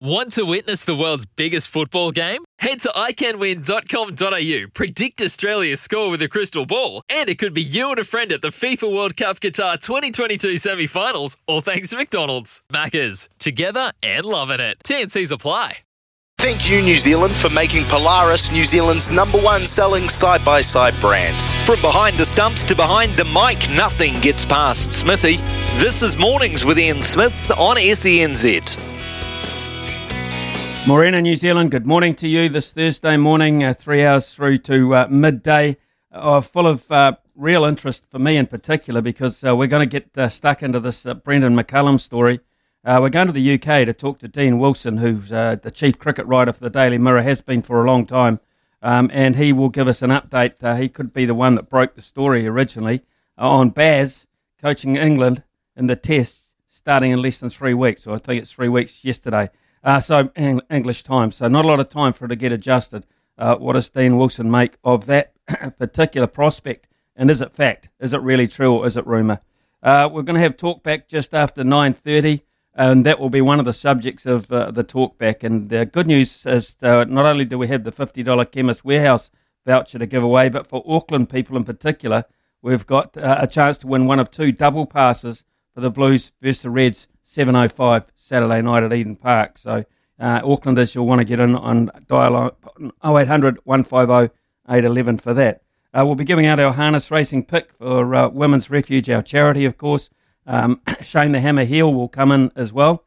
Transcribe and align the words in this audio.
Want 0.00 0.32
to 0.32 0.44
witness 0.44 0.84
the 0.84 0.94
world's 0.96 1.24
biggest 1.24 1.68
football 1.68 2.10
game? 2.10 2.44
Head 2.58 2.80
to 2.80 2.88
iCanWin.com.au, 2.96 4.70
predict 4.74 5.22
Australia's 5.22 5.80
score 5.80 6.10
with 6.10 6.20
a 6.20 6.28
crystal 6.28 6.66
ball, 6.66 7.02
and 7.08 7.28
it 7.28 7.38
could 7.38 7.54
be 7.54 7.62
you 7.62 7.90
and 7.90 7.98
a 8.00 8.04
friend 8.04 8.32
at 8.32 8.42
the 8.42 8.48
FIFA 8.48 8.92
World 8.92 9.16
Cup 9.16 9.38
Qatar 9.40 9.80
2022 9.80 10.56
semi 10.56 10.86
finals, 10.86 11.36
all 11.46 11.60
thanks 11.60 11.90
to 11.90 11.96
McDonald's. 11.96 12.60
Maccas, 12.72 13.28
together 13.38 13.92
and 14.02 14.24
loving 14.24 14.60
it. 14.60 14.78
TNC's 14.84 15.30
apply. 15.30 15.78
Thank 16.38 16.68
you, 16.68 16.82
New 16.82 16.96
Zealand, 16.96 17.34
for 17.34 17.48
making 17.50 17.84
Polaris 17.84 18.50
New 18.50 18.64
Zealand's 18.64 19.10
number 19.10 19.38
one 19.38 19.64
selling 19.64 20.08
side 20.08 20.44
by 20.44 20.60
side 20.60 20.94
brand. 21.00 21.36
From 21.64 21.80
behind 21.80 22.16
the 22.16 22.24
stumps 22.24 22.64
to 22.64 22.74
behind 22.74 23.12
the 23.12 23.24
mic, 23.26 23.70
nothing 23.74 24.20
gets 24.20 24.44
past 24.44 24.92
Smithy. 24.92 25.36
This 25.78 26.02
is 26.02 26.18
Mornings 26.18 26.64
with 26.64 26.78
Ian 26.78 27.02
Smith 27.02 27.50
on 27.56 27.76
SENZ. 27.76 28.93
Morena, 30.86 31.22
New 31.22 31.34
Zealand, 31.34 31.70
good 31.70 31.86
morning 31.86 32.14
to 32.16 32.28
you 32.28 32.50
this 32.50 32.70
Thursday 32.70 33.16
morning, 33.16 33.64
uh, 33.64 33.72
three 33.72 34.04
hours 34.04 34.34
through 34.34 34.58
to 34.58 34.94
uh, 34.94 35.06
midday, 35.08 35.78
uh, 36.12 36.42
full 36.42 36.66
of 36.66 36.90
uh, 36.92 37.12
real 37.34 37.64
interest 37.64 38.04
for 38.10 38.18
me 38.18 38.36
in 38.36 38.46
particular 38.46 39.00
because 39.00 39.42
uh, 39.42 39.56
we're 39.56 39.66
going 39.66 39.88
to 39.88 40.00
get 40.00 40.16
uh, 40.18 40.28
stuck 40.28 40.62
into 40.62 40.78
this 40.78 41.06
Brendon 41.24 41.56
McCullum 41.56 41.98
story. 41.98 42.38
we're 42.84 43.08
going 43.08 43.26
to 43.26 43.32
the 43.32 43.54
UK 43.54 43.86
to 43.86 43.94
talk 43.94 44.18
to 44.18 44.28
Dean 44.28 44.58
Wilson, 44.58 44.98
who's 44.98 45.30
the 45.30 45.72
chief 45.74 45.98
cricket 45.98 46.26
writer 46.26 46.52
for 46.52 46.60
the 46.60 46.68
Daily 46.68 46.98
Mirror, 46.98 47.22
has 47.22 47.40
been 47.40 47.62
for 47.62 47.82
a 47.82 47.86
long 47.86 48.04
time, 48.04 48.38
um, 48.82 49.10
and 49.10 49.36
he 49.36 49.54
will 49.54 49.70
give 49.70 49.88
us 49.88 50.02
an 50.02 50.10
update. 50.10 50.78
he 50.78 50.90
could 50.90 51.14
be 51.14 51.24
the 51.24 51.34
one 51.34 51.54
that 51.54 51.70
broke 51.70 51.94
the 51.94 52.02
story 52.02 52.46
originally 52.46 53.00
on 53.38 53.70
Baz 53.70 54.26
coaching 54.60 54.96
England 54.96 55.44
in 55.74 55.86
the 55.86 55.96
Tests 55.96 56.50
starting 56.68 57.10
in 57.10 57.22
less 57.22 57.40
than 57.40 57.48
three 57.48 57.72
weeks, 57.72 58.06
or 58.06 58.16
I 58.16 58.18
think 58.18 58.42
it's 58.42 58.52
three 58.52 58.68
weeks 58.68 59.02
yesterday. 59.02 59.48
Uh, 59.84 60.00
so 60.00 60.30
English 60.34 61.04
time. 61.04 61.30
So 61.30 61.46
not 61.46 61.66
a 61.66 61.68
lot 61.68 61.78
of 61.78 61.90
time 61.90 62.14
for 62.14 62.24
it 62.24 62.28
to 62.28 62.36
get 62.36 62.52
adjusted. 62.52 63.04
Uh, 63.36 63.56
what 63.56 63.74
does 63.74 63.90
Dean 63.90 64.16
Wilson 64.16 64.50
make 64.50 64.78
of 64.82 65.04
that 65.06 65.34
particular 65.78 66.26
prospect? 66.26 66.88
And 67.14 67.30
is 67.30 67.42
it 67.42 67.52
fact? 67.52 67.90
Is 68.00 68.14
it 68.14 68.22
really 68.22 68.48
true 68.48 68.74
or 68.74 68.86
is 68.86 68.96
it 68.96 69.06
rumour? 69.06 69.40
Uh, 69.82 70.08
we're 70.10 70.22
going 70.22 70.36
to 70.36 70.40
have 70.40 70.56
talk 70.56 70.82
back 70.82 71.06
just 71.06 71.34
after 71.34 71.62
9.30 71.62 72.40
and 72.74 73.04
that 73.04 73.20
will 73.20 73.28
be 73.28 73.42
one 73.42 73.58
of 73.60 73.66
the 73.66 73.72
subjects 73.72 74.24
of 74.24 74.50
uh, 74.50 74.70
the 74.70 74.82
talk 74.82 75.18
back. 75.18 75.44
And 75.44 75.68
the 75.68 75.84
good 75.84 76.06
news 76.06 76.46
is 76.46 76.76
uh, 76.82 77.04
not 77.04 77.26
only 77.26 77.44
do 77.44 77.58
we 77.58 77.68
have 77.68 77.84
the 77.84 77.92
$50 77.92 78.50
Chemist 78.50 78.84
Warehouse 78.84 79.30
voucher 79.66 79.98
to 79.98 80.06
give 80.06 80.22
away, 80.22 80.48
but 80.48 80.66
for 80.66 80.82
Auckland 80.86 81.28
people 81.28 81.56
in 81.56 81.64
particular, 81.64 82.24
we've 82.62 82.86
got 82.86 83.16
uh, 83.16 83.36
a 83.38 83.46
chance 83.46 83.78
to 83.78 83.86
win 83.86 84.06
one 84.06 84.18
of 84.18 84.30
two 84.30 84.50
double 84.50 84.86
passes 84.86 85.44
for 85.74 85.82
the 85.82 85.90
Blues 85.90 86.32
versus 86.40 86.62
the 86.62 86.70
Reds 86.70 87.06
7.05 87.26 88.06
Saturday 88.16 88.62
night 88.62 88.82
at 88.82 88.92
Eden 88.92 89.16
Park. 89.16 89.58
So, 89.58 89.84
uh, 90.18 90.40
Aucklanders, 90.42 90.94
you'll 90.94 91.06
want 91.06 91.20
to 91.20 91.24
get 91.24 91.40
in 91.40 91.54
on 91.54 91.90
dial 92.06 92.56
0800 93.04 93.58
150 93.64 94.34
811 94.68 95.18
for 95.18 95.34
that. 95.34 95.62
Uh, 95.92 96.04
we'll 96.04 96.14
be 96.14 96.24
giving 96.24 96.46
out 96.46 96.58
our 96.58 96.72
harness 96.72 97.10
racing 97.10 97.44
pick 97.44 97.72
for 97.72 98.14
uh, 98.14 98.28
Women's 98.28 98.70
Refuge, 98.70 99.08
our 99.10 99.22
charity, 99.22 99.64
of 99.64 99.78
course. 99.78 100.10
Um, 100.46 100.80
Shane 101.02 101.32
the 101.32 101.40
Hammer 101.40 101.64
Heal 101.64 101.92
will 101.92 102.08
come 102.08 102.32
in 102.32 102.50
as 102.56 102.72
well 102.72 103.04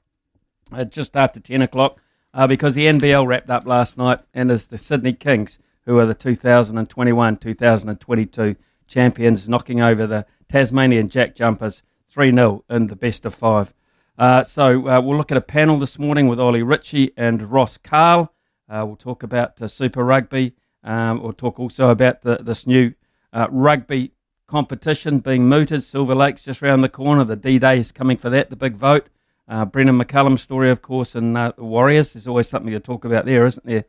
uh, 0.71 0.85
just 0.85 1.15
after 1.15 1.39
10 1.39 1.61
o'clock 1.61 1.99
uh, 2.33 2.47
because 2.47 2.75
the 2.75 2.85
NBL 2.85 3.25
wrapped 3.25 3.49
up 3.49 3.65
last 3.65 3.97
night 3.97 4.19
and 4.33 4.51
is 4.51 4.67
the 4.67 4.77
Sydney 4.77 5.13
Kings, 5.13 5.59
who 5.85 5.99
are 5.99 6.05
the 6.05 6.13
2021 6.13 7.37
2022 7.37 8.55
champions, 8.87 9.49
knocking 9.49 9.81
over 9.81 10.07
the 10.07 10.25
Tasmanian 10.49 11.09
Jack 11.09 11.35
Jumpers 11.35 11.83
3 12.09 12.33
0 12.33 12.63
in 12.69 12.87
the 12.87 12.95
best 12.95 13.25
of 13.25 13.35
five. 13.35 13.73
Uh, 14.17 14.43
so 14.43 14.87
uh, 14.87 14.99
we'll 14.99 15.15
look 15.15 15.31
at 15.31 15.37
a 15.37 15.41
panel 15.41 15.77
this 15.77 15.99
morning 15.99 16.27
with 16.27 16.39
Ollie 16.39 16.63
Ritchie 16.63 17.11
and 17.15 17.51
Ross 17.51 17.77
Carl. 17.77 18.33
Uh, 18.67 18.83
we'll 18.85 18.95
talk 18.95 19.21
about 19.21 19.61
uh, 19.61 19.67
Super 19.67 20.03
Rugby. 20.03 20.53
Um, 20.83 21.21
we'll 21.21 21.33
talk 21.33 21.59
also 21.59 21.89
about 21.89 22.23
the, 22.23 22.37
this 22.37 22.65
new 22.65 22.93
uh, 23.31 23.47
rugby 23.51 24.13
competition 24.47 25.19
being 25.19 25.47
mooted. 25.47 25.83
Silver 25.83 26.15
Lake's 26.15 26.43
just 26.43 26.63
around 26.63 26.81
the 26.81 26.89
corner. 26.89 27.23
The 27.25 27.35
D-Day 27.35 27.79
is 27.79 27.91
coming 27.91 28.17
for 28.17 28.31
that, 28.31 28.49
the 28.49 28.55
big 28.55 28.75
vote. 28.75 29.07
Uh, 29.47 29.65
Brendon 29.65 29.99
McCullum's 29.99 30.41
story, 30.41 30.71
of 30.71 30.81
course, 30.81 31.13
and 31.13 31.35
the 31.35 31.53
Warriors. 31.57 32.13
There's 32.13 32.27
always 32.27 32.49
something 32.49 32.73
to 32.73 32.79
talk 32.79 33.05
about 33.05 33.25
there, 33.25 33.45
isn't 33.45 33.65
there? 33.65 33.85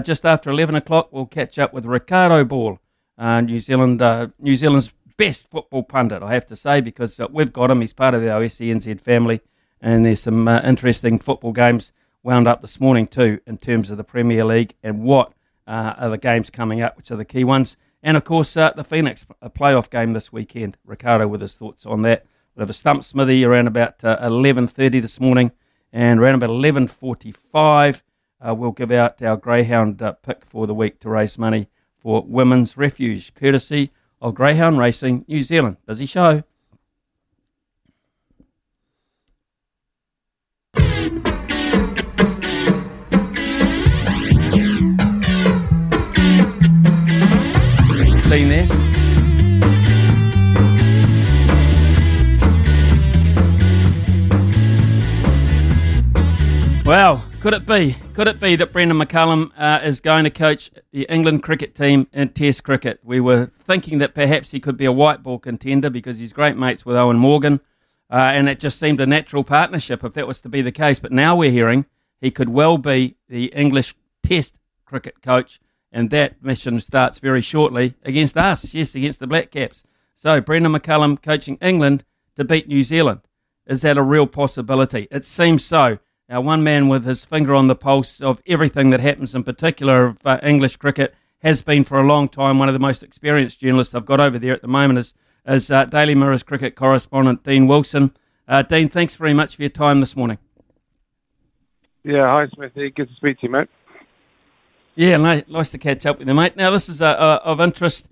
just 0.00 0.24
after 0.24 0.50
11 0.50 0.74
o'clock, 0.74 1.10
we'll 1.12 1.26
catch 1.26 1.58
up 1.58 1.72
with 1.72 1.84
Ricardo 1.84 2.44
Ball, 2.44 2.80
New 3.18 3.58
Zealand, 3.60 4.00
New 4.40 4.56
Zealand's 4.56 4.90
best 5.16 5.48
football 5.48 5.84
pundit, 5.84 6.22
I 6.22 6.34
have 6.34 6.46
to 6.48 6.56
say, 6.56 6.80
because 6.80 7.20
we've 7.30 7.52
got 7.52 7.70
him. 7.70 7.82
He's 7.82 7.92
part 7.92 8.14
of 8.14 8.24
our 8.24 8.40
SENZ 8.40 9.00
family 9.00 9.42
and 9.80 10.04
there's 10.04 10.20
some 10.22 10.46
uh, 10.48 10.60
interesting 10.62 11.18
football 11.18 11.52
games 11.52 11.92
wound 12.22 12.48
up 12.48 12.60
this 12.60 12.80
morning 12.80 13.06
too 13.06 13.40
in 13.46 13.58
terms 13.58 13.90
of 13.90 13.96
the 13.96 14.04
Premier 14.04 14.44
League 14.44 14.74
and 14.82 15.02
what 15.02 15.32
uh, 15.66 15.94
are 15.98 16.10
the 16.10 16.18
games 16.18 16.50
coming 16.50 16.80
up, 16.80 16.96
which 16.96 17.10
are 17.10 17.16
the 17.16 17.24
key 17.24 17.44
ones. 17.44 17.76
And 18.02 18.16
of 18.16 18.24
course, 18.24 18.56
uh, 18.56 18.72
the 18.76 18.84
Phoenix 18.84 19.24
playoff 19.56 19.90
game 19.90 20.12
this 20.12 20.32
weekend. 20.32 20.76
Ricardo 20.84 21.26
with 21.28 21.40
his 21.40 21.54
thoughts 21.54 21.86
on 21.86 22.02
that. 22.02 22.26
We'll 22.54 22.62
have 22.62 22.70
a 22.70 22.74
stump 22.74 23.04
smithy 23.04 23.44
around 23.44 23.66
about 23.66 23.98
11:30 23.98 24.98
uh, 24.98 25.00
this 25.00 25.20
morning, 25.20 25.52
and 25.92 26.20
around 26.20 26.36
about 26.36 26.50
11:45 26.50 28.02
uh, 28.40 28.54
we'll 28.54 28.72
give 28.72 28.90
out 28.90 29.22
our 29.22 29.36
greyhound 29.36 30.02
uh, 30.02 30.12
pick 30.12 30.44
for 30.44 30.66
the 30.66 30.74
week 30.74 31.00
to 31.00 31.08
raise 31.08 31.38
money 31.38 31.68
for 31.96 32.22
Women's 32.26 32.76
Refuge, 32.76 33.34
courtesy 33.34 33.90
of 34.20 34.34
Greyhound 34.34 34.78
Racing 34.78 35.24
New 35.28 35.42
Zealand. 35.42 35.78
Busy 35.86 36.06
show. 36.06 36.42
Well, 56.84 57.24
could 57.40 57.54
it 57.54 57.64
be? 57.66 57.96
Could 58.14 58.26
it 58.26 58.40
be 58.40 58.56
that 58.56 58.72
Brendon 58.72 58.98
McCullum 58.98 59.52
uh, 59.56 59.80
is 59.84 60.00
going 60.00 60.24
to 60.24 60.30
coach 60.30 60.72
the 60.90 61.06
England 61.08 61.44
cricket 61.44 61.76
team 61.76 62.08
in 62.12 62.30
Test 62.30 62.64
cricket? 62.64 62.98
We 63.04 63.20
were 63.20 63.52
thinking 63.64 63.98
that 63.98 64.12
perhaps 64.12 64.50
he 64.50 64.58
could 64.58 64.76
be 64.76 64.86
a 64.86 64.92
white 64.92 65.22
ball 65.22 65.38
contender 65.38 65.88
because 65.88 66.18
he's 66.18 66.32
great 66.32 66.56
mates 66.56 66.84
with 66.84 66.96
Eoin 66.96 67.18
Morgan, 67.18 67.60
uh, 68.10 68.16
and 68.16 68.48
it 68.48 68.58
just 68.58 68.80
seemed 68.80 69.00
a 69.00 69.06
natural 69.06 69.44
partnership 69.44 70.02
if 70.02 70.14
that 70.14 70.26
was 70.26 70.40
to 70.40 70.48
be 70.48 70.62
the 70.62 70.72
case. 70.72 70.98
But 70.98 71.12
now 71.12 71.36
we're 71.36 71.52
hearing 71.52 71.86
he 72.20 72.32
could 72.32 72.48
well 72.48 72.76
be 72.76 73.14
the 73.28 73.46
English 73.46 73.94
Test 74.24 74.56
cricket 74.84 75.22
coach 75.22 75.60
and 75.96 76.10
that 76.10 76.44
mission 76.44 76.78
starts 76.78 77.20
very 77.20 77.40
shortly 77.40 77.94
against 78.04 78.36
us, 78.36 78.74
yes, 78.74 78.94
against 78.94 79.18
the 79.18 79.26
Black 79.26 79.50
Caps. 79.50 79.82
So, 80.14 80.42
Brendon 80.42 80.72
McCullum 80.72 81.22
coaching 81.22 81.56
England 81.62 82.04
to 82.36 82.44
beat 82.44 82.68
New 82.68 82.82
Zealand. 82.82 83.20
Is 83.66 83.80
that 83.80 83.96
a 83.96 84.02
real 84.02 84.26
possibility? 84.26 85.08
It 85.10 85.24
seems 85.24 85.64
so. 85.64 85.98
Now, 86.28 86.42
one 86.42 86.62
man 86.62 86.88
with 86.88 87.06
his 87.06 87.24
finger 87.24 87.54
on 87.54 87.68
the 87.68 87.74
pulse 87.74 88.20
of 88.20 88.42
everything 88.46 88.90
that 88.90 89.00
happens, 89.00 89.34
in 89.34 89.42
particular 89.42 90.04
of 90.04 90.18
uh, 90.26 90.38
English 90.42 90.76
cricket, 90.76 91.14
has 91.38 91.62
been 91.62 91.82
for 91.82 91.98
a 91.98 92.06
long 92.06 92.28
time 92.28 92.58
one 92.58 92.68
of 92.68 92.74
the 92.74 92.78
most 92.78 93.02
experienced 93.02 93.60
journalists 93.60 93.94
I've 93.94 94.04
got 94.04 94.20
over 94.20 94.38
there 94.38 94.52
at 94.52 94.60
the 94.60 94.68
moment 94.68 94.98
is, 94.98 95.14
is 95.46 95.70
uh, 95.70 95.86
Daily 95.86 96.14
Mirror's 96.14 96.42
cricket 96.42 96.76
correspondent, 96.76 97.42
Dean 97.42 97.66
Wilson. 97.68 98.14
Uh, 98.46 98.60
Dean, 98.60 98.90
thanks 98.90 99.14
very 99.14 99.32
much 99.32 99.56
for 99.56 99.62
your 99.62 99.70
time 99.70 100.00
this 100.00 100.14
morning. 100.14 100.36
Yeah, 102.04 102.26
hi, 102.26 102.48
Smithy. 102.48 102.90
Good 102.90 103.08
to 103.08 103.14
speak 103.14 103.40
to 103.40 103.46
you, 103.46 103.52
mate. 103.52 103.68
Yeah, 104.98 105.18
nice 105.18 105.70
to 105.72 105.78
catch 105.78 106.06
up 106.06 106.18
with 106.18 106.26
you, 106.26 106.32
mate. 106.32 106.56
Now, 106.56 106.70
this 106.70 106.88
is 106.88 107.02
uh, 107.02 107.08
uh, 107.08 107.40
of 107.44 107.60
interest 107.60 108.06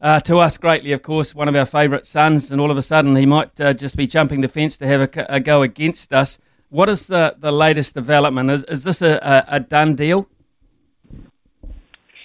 uh, 0.00 0.18
to 0.20 0.38
us 0.38 0.56
greatly, 0.56 0.92
of 0.92 1.02
course, 1.02 1.34
one 1.34 1.46
of 1.46 1.54
our 1.54 1.66
favourite 1.66 2.06
sons, 2.06 2.50
and 2.50 2.58
all 2.58 2.70
of 2.70 2.78
a 2.78 2.82
sudden 2.82 3.14
he 3.16 3.26
might 3.26 3.60
uh, 3.60 3.74
just 3.74 3.98
be 3.98 4.06
jumping 4.06 4.40
the 4.40 4.48
fence 4.48 4.78
to 4.78 4.86
have 4.86 5.02
a, 5.02 5.26
a, 5.28 5.40
go 5.40 5.60
against 5.60 6.10
us. 6.10 6.38
What 6.70 6.88
is 6.88 7.06
the, 7.06 7.36
the 7.38 7.52
latest 7.52 7.94
development? 7.94 8.50
Is, 8.50 8.64
is 8.64 8.82
this 8.82 9.02
a, 9.02 9.44
a, 9.46 9.60
done 9.60 9.94
deal? 9.94 10.26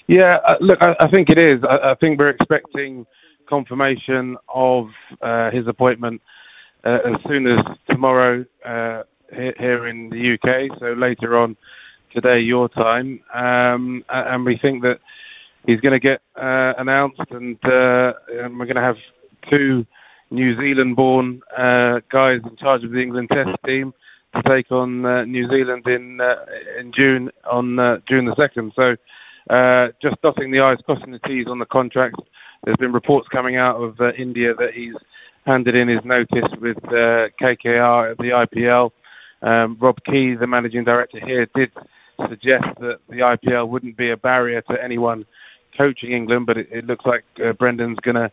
Yeah, 0.08 0.36
uh, 0.46 0.56
look, 0.62 0.82
I, 0.82 0.96
I, 1.02 1.10
think 1.10 1.30
it 1.30 1.38
is. 1.38 1.62
I, 1.66 1.92
I, 1.92 1.96
think 1.96 2.18
we're 2.18 2.30
expecting 2.30 3.06
confirmation 3.50 4.38
of 4.48 4.90
uh, 5.22 5.52
his 5.52 5.68
appointment 5.68 6.22
as 6.86 7.18
soon 7.28 7.46
as 7.46 7.62
tomorrow 7.90 8.46
here, 9.34 9.88
in 9.88 10.10
the 10.10 10.36
UK. 10.36 10.80
So 10.80 10.94
later 10.94 11.38
on 11.38 11.58
today, 12.14 12.40
your 12.40 12.70
time, 12.70 13.22
um, 13.34 14.04
and 14.10 14.46
we 14.46 14.58
think 14.58 14.84
that 14.84 15.00
he's 15.66 15.80
going 15.82 15.94
to 15.94 16.00
get 16.00 16.22
uh, 16.36 16.74
announced, 16.78 17.22
and, 17.32 17.64
uh, 17.66 18.14
and, 18.32 18.58
we're 18.60 18.66
going 18.66 18.76
to 18.76 18.82
have 18.82 18.98
two 19.50 19.86
New 20.32 20.58
Zealand-born 20.58 21.42
guys 21.58 22.42
in 22.44 22.56
charge 22.58 22.84
of 22.84 22.92
the 22.92 23.02
England 23.02 23.30
Test 23.30 23.58
team 23.66 23.94
to 24.36 24.44
take 24.44 24.72
on 24.72 25.02
New 25.32 25.50
Zealand 25.50 25.88
in 25.88 26.22
in 26.78 26.92
June 26.92 27.32
on 27.50 28.02
June 28.06 28.26
the 28.26 28.36
second. 28.36 28.74
So. 28.76 28.96
Uh, 29.50 29.90
just 30.02 30.22
dotting 30.22 30.52
the 30.52 30.60
I's, 30.60 30.78
crossing 30.86 31.12
the 31.12 31.20
T's 31.20 31.48
on 31.48 31.58
the 31.58 31.66
contracts. 31.66 32.20
There's 32.64 32.76
been 32.76 32.92
reports 32.92 33.30
coming 33.30 33.56
out 33.56 33.78
of 33.78 34.02
uh, 34.02 34.12
India 34.18 34.54
that 34.56 34.74
he's 34.74 34.96
handed 35.46 35.76
in 35.76 35.88
his 35.88 36.04
notice 36.04 36.52
with 36.60 36.78
uh, 36.86 37.30
KKR 37.40 38.12
at 38.12 38.18
the 38.18 38.32
IPL. 38.32 38.92
Um, 39.42 39.78
Rob 39.80 40.04
Key, 40.04 40.36
the 40.36 40.48
managing 40.48 40.84
director 40.84 41.26
here, 41.26 41.48
did 41.56 41.72
suggest 42.30 42.66
that 42.80 43.00
the 43.10 43.20
IPL 43.20 43.68
wouldn't 43.70 43.98
be 43.98 44.12
a 44.12 44.18
barrier 44.18 44.62
to 44.64 44.84
anyone 44.84 45.26
coaching 45.78 46.12
England, 46.12 46.46
but 46.46 46.58
it, 46.58 46.68
it 46.72 46.86
looks 46.86 47.06
like 47.06 47.24
uh, 47.44 47.54
Brendon's 47.54 48.00
going 48.00 48.16
to 48.16 48.32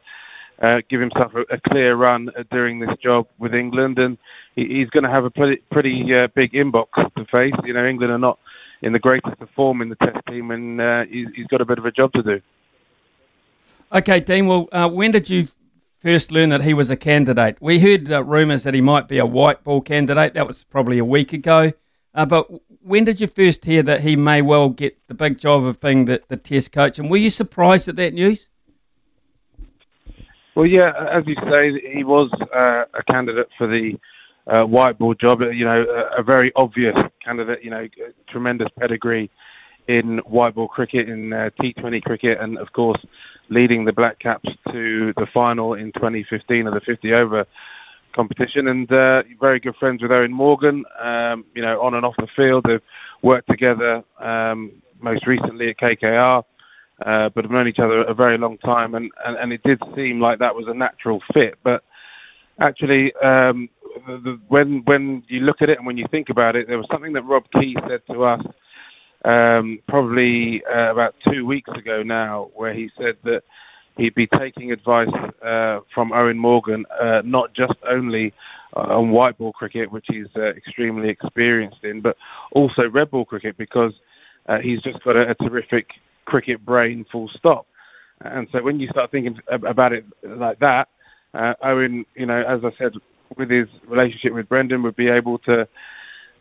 uh, 0.62 0.80
give 0.88 1.00
himself 1.00 1.34
a, 1.34 1.40
a, 1.54 1.60
clear 1.60 1.96
run 1.96 2.30
at 2.38 2.48
doing 2.50 2.78
this 2.78 2.96
job 3.02 3.26
with 3.38 3.54
England, 3.54 3.98
and 3.98 4.16
he, 4.54 4.66
he's 4.66 4.90
going 4.90 5.04
to 5.04 5.10
have 5.10 5.24
a 5.24 5.30
pretty, 5.30 5.56
pretty 5.70 6.14
uh, 6.14 6.28
big 6.28 6.52
inbox 6.52 6.88
to 7.16 7.24
face. 7.26 7.54
You 7.64 7.72
know, 7.72 7.84
England 7.84 8.12
are 8.12 8.18
not 8.18 8.38
in 8.82 8.92
the 8.92 8.98
greatest 8.98 9.40
of 9.40 9.50
form 9.50 9.82
in 9.82 9.88
the 9.88 9.96
Test 9.96 10.18
team, 10.28 10.50
and 10.50 10.80
uh, 10.80 11.04
he's, 11.06 11.46
got 11.48 11.60
a 11.60 11.64
bit 11.64 11.78
of 11.78 11.86
a 11.86 11.90
job 11.90 12.12
to 12.12 12.22
do. 12.22 12.40
Okay, 13.92 14.20
Dean. 14.20 14.46
Well, 14.46 14.68
uh, 14.72 14.88
when 14.88 15.10
did 15.10 15.28
you 15.28 15.48
first 16.02 16.30
learn 16.30 16.50
that 16.50 16.62
he 16.62 16.74
was 16.74 16.90
a 16.90 16.96
candidate? 16.96 17.56
We 17.60 17.80
heard 17.80 18.10
uh, 18.10 18.22
rumours 18.22 18.62
that 18.64 18.74
he 18.74 18.80
might 18.80 19.08
be 19.08 19.18
a 19.18 19.26
white 19.26 19.64
ball 19.64 19.80
candidate. 19.80 20.34
That 20.34 20.46
was 20.46 20.64
probably 20.64 20.98
a 20.98 21.04
week 21.04 21.32
ago. 21.32 21.72
Uh, 22.14 22.24
but 22.24 22.48
when 22.82 23.04
did 23.04 23.20
you 23.20 23.26
first 23.26 23.64
hear 23.64 23.82
that 23.82 24.02
he 24.02 24.14
may 24.14 24.40
well 24.40 24.68
get 24.68 24.96
the 25.08 25.14
big 25.14 25.38
job 25.38 25.64
of 25.64 25.80
being 25.80 26.04
the, 26.04 26.22
the 26.28 26.36
Test 26.36 26.72
coach? 26.72 26.98
And 26.98 27.10
were 27.10 27.16
you 27.16 27.30
surprised 27.30 27.88
at 27.88 27.96
that 27.96 28.14
news? 28.14 28.48
Well, 30.54 30.66
yeah, 30.66 30.92
as 31.10 31.26
you 31.26 31.34
say, 31.50 31.80
he 31.92 32.04
was 32.04 32.30
uh, 32.54 32.84
a 32.94 33.02
candidate 33.02 33.48
for 33.58 33.66
the 33.66 33.98
uh, 34.46 34.64
white 34.64 34.98
ball 34.98 35.14
job. 35.14 35.40
You 35.40 35.64
know, 35.64 35.82
a, 35.82 36.20
a, 36.20 36.22
very 36.22 36.52
obvious 36.54 36.94
candidate. 37.24 37.64
You 37.64 37.70
know, 37.70 37.88
tremendous 38.28 38.68
pedigree 38.78 39.30
in 39.88 40.18
white 40.18 40.54
ball 40.54 40.68
cricket, 40.68 41.08
in 41.08 41.32
uh, 41.32 41.50
T20 41.60 42.02
cricket, 42.04 42.40
and 42.40 42.58
of 42.58 42.72
course, 42.72 43.04
leading 43.48 43.84
the 43.84 43.92
Black 43.92 44.20
Caps 44.20 44.48
to 44.70 45.12
the 45.16 45.26
final 45.26 45.74
in 45.74 45.90
2015 45.92 46.68
of 46.68 46.74
the 46.74 46.80
50 46.80 47.14
over 47.14 47.46
competition. 48.14 48.68
And 48.68 48.90
uh, 48.90 49.22
very 49.40 49.60
good 49.60 49.76
friends 49.76 50.02
with 50.02 50.10
Eoin 50.10 50.30
Morgan. 50.30 50.84
Um, 51.00 51.44
you 51.54 51.62
know, 51.62 51.80
on 51.80 51.94
and 51.94 52.04
off 52.04 52.14
the 52.18 52.28
field, 52.34 52.64
they've 52.66 52.82
worked 53.22 53.48
together. 53.48 54.02
Um, 54.18 54.82
most 55.00 55.26
recently 55.26 55.70
at 55.70 55.78
KKR. 55.78 56.42
Uh, 57.04 57.28
but 57.30 57.44
have 57.44 57.50
known 57.50 57.66
each 57.66 57.80
other 57.80 58.02
a 58.02 58.14
very 58.14 58.38
long 58.38 58.56
time, 58.58 58.94
and, 58.94 59.10
and, 59.26 59.36
and 59.36 59.52
it 59.52 59.60
did 59.64 59.82
seem 59.96 60.20
like 60.20 60.38
that 60.38 60.54
was 60.54 60.68
a 60.68 60.72
natural 60.72 61.20
fit. 61.32 61.58
But 61.64 61.82
actually, 62.60 63.12
um, 63.16 63.68
the, 64.06 64.18
the, 64.18 64.40
when 64.46 64.84
when 64.84 65.24
you 65.26 65.40
look 65.40 65.60
at 65.60 65.68
it 65.68 65.78
and 65.78 65.86
when 65.88 65.96
you 65.96 66.06
think 66.12 66.28
about 66.28 66.54
it, 66.54 66.68
there 66.68 66.78
was 66.78 66.86
something 66.92 67.12
that 67.14 67.24
Rob 67.24 67.50
Key 67.50 67.76
said 67.88 68.02
to 68.12 68.22
us 68.22 68.46
um, 69.24 69.80
probably 69.88 70.64
uh, 70.66 70.92
about 70.92 71.16
two 71.28 71.44
weeks 71.44 71.70
ago 71.72 72.04
now, 72.04 72.50
where 72.54 72.72
he 72.72 72.90
said 72.96 73.16
that 73.24 73.42
he'd 73.96 74.14
be 74.14 74.26
taking 74.26 74.72
advice 74.72 75.12
uh, 75.42 75.80
from 75.92 76.10
Eoin 76.10 76.36
Morgan, 76.36 76.84
uh, 77.00 77.22
not 77.24 77.52
just 77.52 77.74
only 77.86 78.32
on 78.74 79.10
white 79.10 79.38
ball 79.38 79.52
cricket, 79.52 79.90
which 79.92 80.06
he's 80.08 80.26
uh, 80.36 80.46
extremely 80.46 81.08
experienced 81.08 81.84
in, 81.84 82.00
but 82.00 82.16
also 82.50 82.88
red 82.90 83.10
ball 83.10 83.24
cricket 83.24 83.56
because 83.56 83.92
uh, 84.46 84.58
he's 84.58 84.82
just 84.82 85.02
got 85.04 85.16
a, 85.16 85.30
a 85.30 85.34
terrific 85.34 85.92
cricket 86.24 86.64
brain, 86.64 87.04
full 87.10 87.28
stop. 87.28 87.66
And 88.20 88.48
so 88.50 88.62
when 88.62 88.80
you 88.80 88.88
start 88.88 89.10
thinking 89.10 89.40
about 89.48 89.92
it 89.92 90.04
like 90.22 90.58
that, 90.60 90.88
uh, 91.34 91.54
Eoin, 91.62 92.04
you 92.14 92.26
know, 92.26 92.42
as 92.42 92.64
I 92.64 92.72
said 92.72 92.94
with 93.36 93.50
his 93.50 93.68
relationship 93.86 94.32
with 94.32 94.48
Brendon 94.48 94.82
would 94.82 94.96
be 94.96 95.08
able 95.08 95.38
to 95.40 95.66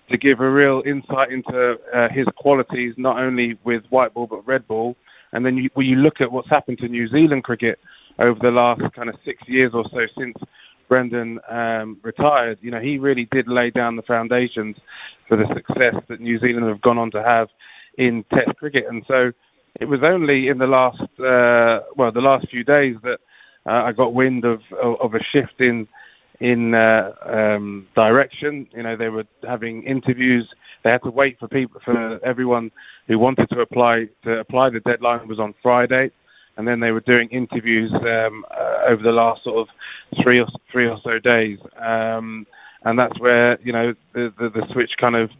to 0.09 0.17
give 0.17 0.41
a 0.41 0.49
real 0.49 0.83
insight 0.85 1.31
into 1.31 1.79
uh, 1.93 2.09
his 2.09 2.27
qualities, 2.35 2.93
not 2.97 3.17
only 3.19 3.57
with 3.63 3.85
white 3.87 4.13
ball 4.13 4.27
but 4.27 4.45
red 4.45 4.67
ball. 4.67 4.97
And 5.33 5.45
then 5.45 5.57
you, 5.57 5.69
when 5.73 5.85
you 5.87 5.97
look 5.97 6.21
at 6.21 6.31
what's 6.31 6.49
happened 6.49 6.77
to 6.79 6.87
New 6.87 7.07
Zealand 7.09 7.43
cricket 7.43 7.79
over 8.19 8.39
the 8.39 8.51
last 8.51 8.81
kind 8.93 9.09
of 9.09 9.15
six 9.25 9.47
years 9.47 9.73
or 9.73 9.85
so 9.91 10.07
since 10.17 10.37
Brendon 10.87 11.39
um, 11.49 11.97
retired, 12.03 12.59
you 12.61 12.71
know, 12.71 12.79
he 12.79 12.97
really 12.99 13.25
did 13.25 13.47
lay 13.47 13.69
down 13.69 13.95
the 13.95 14.03
foundations 14.03 14.77
for 15.27 15.35
the 15.35 15.47
success 15.53 15.95
that 16.07 16.21
New 16.21 16.39
Zealand 16.39 16.67
have 16.67 16.81
gone 16.81 16.97
on 16.97 17.11
to 17.11 17.23
have 17.23 17.49
in 17.97 18.23
Test 18.33 18.55
cricket. 18.57 18.85
And 18.87 19.03
so 19.07 19.33
it 19.79 19.85
was 19.85 20.03
only 20.03 20.47
in 20.47 20.57
the 20.59 20.67
last, 20.67 21.01
uh, 21.19 21.81
well, 21.95 22.11
the 22.11 22.21
last 22.21 22.47
few 22.49 22.63
days 22.63 22.95
that 23.03 23.19
uh, 23.65 23.83
I 23.83 23.91
got 23.91 24.13
wind 24.13 24.45
of, 24.45 24.61
of, 24.81 25.01
of 25.01 25.15
a 25.15 25.23
shift 25.23 25.59
in 25.59 25.87
in 26.39 26.73
uh, 26.73 27.11
um, 27.23 27.87
direction. 27.95 28.67
You 28.75 28.83
know, 28.83 28.95
they 28.95 29.09
were 29.09 29.25
having 29.47 29.83
interviews. 29.83 30.47
They 30.83 30.91
had 30.91 31.03
to 31.03 31.11
wait 31.11 31.39
for 31.39 31.47
people, 31.47 31.81
for 31.83 32.19
everyone 32.23 32.71
who 33.07 33.17
wanted 33.19 33.49
to 33.49 33.61
apply 33.61 34.09
to 34.23 34.39
apply. 34.39 34.69
The 34.69 34.81
deadline 34.81 35.27
was 35.27 35.39
on 35.39 35.53
Friday, 35.61 36.11
and 36.57 36.67
then 36.67 36.79
they 36.79 36.91
were 36.91 37.01
doing 37.01 37.29
interviews 37.29 37.91
um, 37.93 38.45
uh, 38.51 38.81
over 38.87 39.01
the 39.01 39.11
last 39.11 39.43
sort 39.43 39.57
of 39.57 40.21
three 40.21 40.39
or 40.39 40.47
three 40.71 40.87
or 40.87 40.99
so 41.03 41.19
days. 41.19 41.59
Um, 41.77 42.45
and 42.83 42.99
that's 42.99 43.17
where 43.19 43.57
you 43.63 43.71
know 43.71 43.93
the 44.13 44.33
the, 44.37 44.49
the 44.49 44.67
switch 44.71 44.97
kind 44.97 45.15
of 45.15 45.31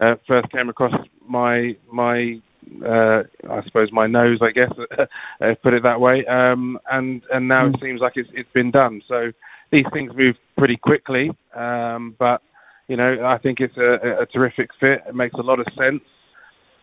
uh, 0.00 0.16
first 0.26 0.50
came 0.50 0.68
across 0.68 0.94
my 1.26 1.76
my 1.90 2.40
uh, 2.84 3.24
I 3.48 3.62
suppose 3.64 3.90
my 3.92 4.06
nose, 4.06 4.38
I 4.42 4.50
guess, 4.50 4.72
uh, 5.40 5.54
put 5.62 5.74
it 5.74 5.82
that 5.82 6.00
way. 6.00 6.26
Um, 6.26 6.78
and 6.90 7.22
and 7.32 7.48
now 7.48 7.66
it 7.66 7.76
seems 7.80 8.00
like 8.00 8.16
it's 8.16 8.30
it's 8.32 8.50
been 8.52 8.70
done. 8.70 9.02
So 9.08 9.32
these 9.70 9.86
things 9.92 10.12
move 10.14 10.36
pretty 10.56 10.76
quickly. 10.76 11.30
Um, 11.54 12.14
but 12.18 12.42
you 12.90 12.96
know, 12.96 13.24
I 13.24 13.38
think 13.38 13.60
it's 13.60 13.76
a, 13.76 14.22
a, 14.22 14.26
terrific 14.26 14.70
fit. 14.80 15.04
It 15.06 15.14
makes 15.14 15.34
a 15.34 15.42
lot 15.42 15.60
of 15.60 15.66
sense, 15.78 16.02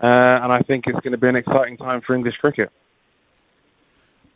uh, 0.02 0.40
and 0.42 0.54
I 0.54 0.62
think 0.62 0.88
it's 0.88 1.00
going 1.02 1.12
to 1.12 1.18
be 1.18 1.28
an 1.28 1.36
exciting 1.36 1.76
time 1.76 2.00
for 2.00 2.16
English 2.16 2.38
cricket. 2.38 2.72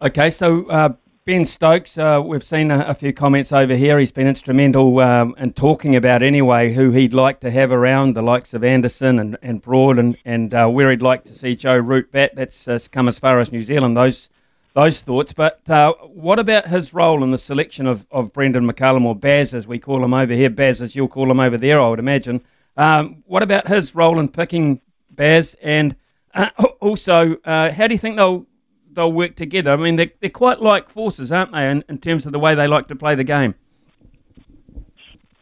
Okay, 0.02 0.30
so 0.30 0.66
uh, 0.66 0.90
Ben 1.24 1.46
Stokes, 1.46 1.98
uh, 1.98 2.22
we've 2.22 2.44
seen 2.44 2.72
a, 2.72 2.80
a, 2.80 2.94
few 2.94 3.14
comments 3.14 3.54
over 3.54 3.74
here. 3.74 4.00
He's 4.00 4.12
been 4.12 4.28
instrumental 4.28 5.00
um, 5.00 5.34
in 5.38 5.54
talking 5.54 5.96
about 5.96 6.22
anyway 6.22 6.74
who 6.74 6.92
he'd 6.92 7.14
like 7.14 7.40
to 7.40 7.50
have 7.50 7.72
around, 7.72 8.18
the 8.18 8.22
likes 8.22 8.54
of 8.54 8.66
Anderson 8.66 9.18
and, 9.18 9.38
and 9.42 9.62
Broad, 9.62 9.98
and, 9.98 10.18
and 10.26 10.54
uh, 10.54 10.68
where 10.68 10.92
he'd 10.92 11.02
like 11.02 11.24
to 11.24 11.34
see 11.34 11.56
Joe 11.56 11.78
Root 11.78 12.12
bat. 12.12 12.34
That's 12.36 12.68
uh, 12.68 12.80
come 12.92 13.08
as 13.08 13.18
far 13.18 13.40
as 13.40 13.50
New 13.50 13.62
Zealand. 13.62 13.96
Those 13.96 14.30
those 14.74 15.02
thoughts. 15.02 15.34
But 15.34 15.68
uh, 15.70 15.94
what 15.94 16.40
about 16.40 16.68
his 16.68 16.94
role 16.94 17.24
in 17.24 17.32
the 17.32 17.38
selection 17.38 17.88
of, 17.88 18.08
of 18.12 18.34
Brendon 18.34 18.70
McCullum, 18.70 19.06
or 19.06 19.16
Baz 19.16 19.54
as 19.54 19.68
we 19.68 19.80
call 19.80 20.04
him 20.04 20.14
over 20.14 20.34
here, 20.34 20.50
Baz 20.50 20.82
as 20.82 20.96
you'll 20.96 21.08
call 21.08 21.30
him 21.30 21.40
over 21.40 21.58
there, 21.58 21.82
I 21.82 21.90
would 21.90 22.00
imagine. 22.00 22.42
Um, 22.78 23.24
what 23.26 23.44
about 23.44 23.68
his 23.68 23.94
role 23.96 24.20
in 24.20 24.30
picking 24.30 24.82
Baz? 25.10 25.56
And 25.62 25.96
uh, 26.34 26.50
also, 26.80 27.36
uh, 27.46 27.72
how 27.72 27.88
do 27.88 27.94
you 27.94 28.00
think 28.00 28.18
they'll 28.18 28.46
they'll 28.94 29.12
work 29.12 29.36
together? 29.36 29.72
I 29.72 29.78
mean, 29.78 29.96
they're, 29.96 30.12
they're 30.20 30.30
quite 30.30 30.62
like 30.62 30.90
forces, 30.90 31.32
aren't 31.32 31.54
they, 31.54 31.70
in, 31.70 31.84
in 31.88 31.98
terms 31.98 32.26
of 32.26 32.34
the 32.34 32.40
way 32.40 32.56
they 32.56 32.68
like 32.68 32.88
to 32.88 32.96
play 32.96 33.16
the 33.16 33.24
game? 33.24 33.56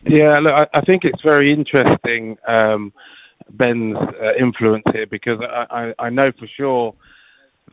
Yeah, 0.06 0.38
look, 0.40 0.54
I, 0.54 0.68
I 0.78 0.82
think 0.82 1.04
it's 1.04 1.22
very 1.24 1.52
interesting, 1.52 2.38
um, 2.48 2.94
Ben's 3.50 3.98
uh, 3.98 4.34
influence 4.40 4.84
here, 4.94 5.08
because 5.08 5.42
I, 5.42 5.66
I, 6.00 6.06
I 6.06 6.10
know 6.10 6.32
for 6.32 6.48
sure– 6.48 6.94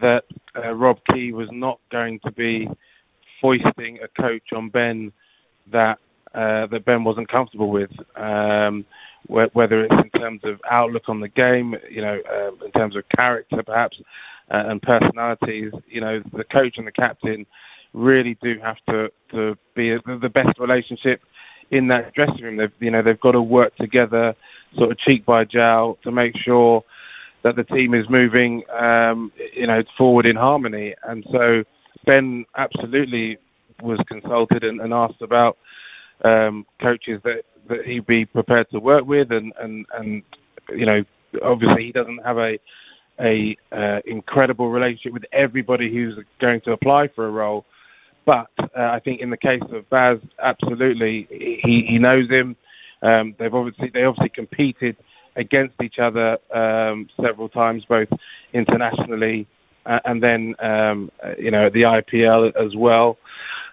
that 0.00 0.24
uh, 0.56 0.72
Rob 0.72 1.00
Key 1.12 1.32
was 1.32 1.48
not 1.52 1.78
going 1.90 2.20
to 2.20 2.30
be 2.30 2.68
foisting 3.40 3.98
a 4.02 4.08
coach 4.20 4.52
on 4.52 4.68
Ben 4.68 5.12
that 5.70 5.98
uh, 6.34 6.66
that 6.66 6.84
Ben 6.84 7.02
wasn't 7.02 7.28
comfortable 7.28 7.70
with, 7.70 7.90
um, 8.16 8.84
wh- 9.28 9.54
whether 9.54 9.84
it's 9.84 9.94
in 9.94 10.10
terms 10.20 10.42
of 10.44 10.60
outlook 10.70 11.08
on 11.08 11.20
the 11.20 11.28
game, 11.28 11.74
you 11.90 12.02
know, 12.02 12.20
uh, 12.30 12.64
in 12.64 12.70
terms 12.72 12.94
of 12.94 13.08
character 13.08 13.62
perhaps, 13.62 13.98
uh, 14.50 14.64
and 14.66 14.82
personalities. 14.82 15.72
You 15.88 16.00
know, 16.02 16.22
the 16.32 16.44
coach 16.44 16.76
and 16.76 16.86
the 16.86 16.92
captain 16.92 17.46
really 17.94 18.36
do 18.42 18.58
have 18.60 18.76
to 18.88 19.10
to 19.30 19.56
be 19.74 19.92
a, 19.92 20.00
the 20.04 20.28
best 20.28 20.58
relationship 20.58 21.22
in 21.70 21.88
that 21.88 22.12
dressing 22.14 22.44
room. 22.44 22.56
They've 22.56 22.72
you 22.80 22.90
know 22.90 23.02
they've 23.02 23.20
got 23.20 23.32
to 23.32 23.42
work 23.42 23.74
together, 23.76 24.34
sort 24.76 24.90
of 24.90 24.98
cheek 24.98 25.24
by 25.24 25.44
jowl, 25.44 25.98
to 26.02 26.10
make 26.10 26.36
sure 26.36 26.84
that 27.46 27.54
the 27.54 27.62
team 27.62 27.94
is 27.94 28.08
moving, 28.10 28.64
um, 28.72 29.30
you 29.54 29.68
know, 29.68 29.80
forward 29.96 30.26
in 30.26 30.34
harmony. 30.34 30.96
And 31.04 31.24
so 31.30 31.62
Ben 32.04 32.44
absolutely 32.56 33.38
was 33.80 34.00
consulted 34.08 34.64
and, 34.64 34.80
and 34.80 34.92
asked 34.92 35.22
about 35.22 35.56
um, 36.24 36.66
coaches 36.80 37.20
that 37.22 37.44
that 37.68 37.86
he'd 37.86 38.06
be 38.06 38.24
prepared 38.24 38.68
to 38.70 38.80
work 38.80 39.06
with, 39.06 39.30
and 39.30 39.52
and 39.60 39.86
and 39.94 40.22
you 40.70 40.86
know, 40.86 41.04
obviously 41.40 41.84
he 41.84 41.92
doesn't 41.92 42.18
have 42.24 42.38
a 42.38 42.58
a 43.20 43.56
uh, 43.70 44.00
incredible 44.06 44.68
relationship 44.68 45.12
with 45.12 45.24
everybody 45.30 45.92
who's 45.94 46.18
going 46.40 46.60
to 46.62 46.72
apply 46.72 47.06
for 47.06 47.28
a 47.28 47.30
role. 47.30 47.64
But 48.24 48.50
uh, 48.58 48.90
I 48.96 48.98
think 48.98 49.20
in 49.20 49.30
the 49.30 49.36
case 49.36 49.62
of 49.70 49.88
Baz, 49.88 50.18
absolutely, 50.42 51.28
he, 51.30 51.86
he 51.86 51.98
knows 52.00 52.28
him. 52.28 52.56
Um, 53.02 53.36
they've 53.38 53.54
obviously 53.54 53.90
they 53.90 54.02
obviously 54.02 54.30
competed 54.30 54.96
against 55.36 55.80
each 55.82 55.98
other 55.98 56.38
um, 56.52 57.08
several 57.20 57.48
times, 57.48 57.84
both 57.84 58.08
internationally 58.52 59.46
uh, 59.86 60.00
and 60.04 60.22
then 60.22 60.54
um, 60.58 61.10
you 61.38 61.50
know 61.50 61.70
the 61.70 61.82
IPL 61.82 62.54
as 62.56 62.76
well. 62.76 63.16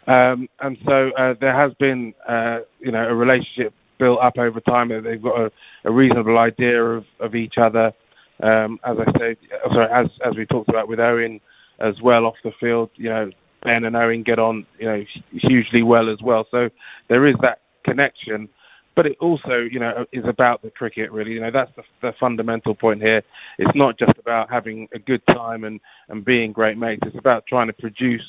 Um, 0.06 0.48
and 0.60 0.78
so 0.86 1.12
uh, 1.18 1.34
there 1.40 1.54
has 1.54 1.74
been 1.74 2.14
uh, 2.28 2.60
you 2.80 2.92
know 2.92 3.08
a 3.08 3.14
relationship 3.14 3.74
built 3.98 4.20
up 4.20 4.38
over 4.38 4.60
time. 4.62 4.90
They've 4.90 5.22
got 5.22 5.40
a, 5.40 5.52
a 5.84 5.92
reasonable 5.92 6.38
idea 6.38 6.84
of, 6.84 7.06
of 7.20 7.36
each 7.36 7.58
other. 7.58 7.94
Um, 8.42 8.80
as 8.84 8.98
I 9.00 9.12
said, 9.18 9.38
sorry, 9.72 9.92
as 9.92 10.10
as 10.24 10.36
we 10.36 10.46
talked 10.46 10.70
about 10.70 10.88
with 10.88 11.00
Eoin 11.00 11.42
as 11.80 12.02
well 12.02 12.26
off 12.26 12.36
the 12.44 12.52
field, 12.52 12.92
you 12.96 13.10
know 13.10 13.32
Ben 13.62 13.84
and 13.86 13.96
Eoin 13.96 14.24
get 14.24 14.40
on 14.40 14.66
you 14.80 14.86
know 14.86 15.06
hugely 15.32 15.84
well 15.84 16.10
as 16.10 16.22
well. 16.22 16.48
So 16.52 16.70
there 17.08 17.26
is 17.26 17.36
that 17.42 17.62
connection 17.84 18.50
but 18.96 19.06
it 19.06 19.18
also, 19.20 19.58
you 19.58 19.80
know, 19.80 20.06
is 20.12 20.26
about 20.26 20.62
the 20.62 20.70
cricket. 20.70 21.12
Really, 21.12 21.34
you 21.34 21.40
know, 21.40 21.52
that's 21.52 21.72
the, 21.76 21.84
the, 22.02 22.14
fundamental 22.14 22.76
point 22.76 23.02
here. 23.02 23.24
It's 23.58 23.76
not 23.76 23.98
just 23.98 24.18
about 24.20 24.50
having 24.50 24.88
a 24.94 25.00
good 25.00 25.26
time 25.28 25.64
and 25.64 25.80
and 26.10 26.24
being 26.24 26.52
great 26.52 26.78
mates. 26.78 27.02
It's 27.06 27.18
about 27.18 27.46
trying 27.48 27.68
to 27.68 27.74
produce 27.74 28.24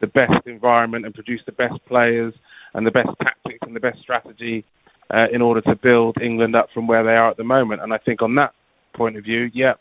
the 0.00 0.06
best 0.06 0.46
environment 0.46 1.06
and 1.06 1.14
produce 1.14 1.42
the 1.46 1.52
best 1.52 1.84
players 1.86 2.34
and 2.74 2.86
the 2.86 2.90
best 2.90 3.10
tactics 3.20 3.58
and 3.62 3.74
the 3.74 3.80
best 3.80 4.00
strategy 4.00 4.64
uh, 5.10 5.28
in 5.30 5.40
order 5.40 5.60
to 5.60 5.76
build 5.76 6.20
England 6.20 6.56
up 6.56 6.70
from 6.72 6.86
where 6.86 7.04
they 7.04 7.16
are 7.16 7.30
at 7.30 7.36
the 7.36 7.44
moment. 7.44 7.82
And 7.82 7.92
I 7.92 7.98
think 7.98 8.22
on 8.22 8.34
that 8.36 8.54
point 8.92 9.16
of 9.16 9.24
view, 9.24 9.50
yeah, 9.54 9.74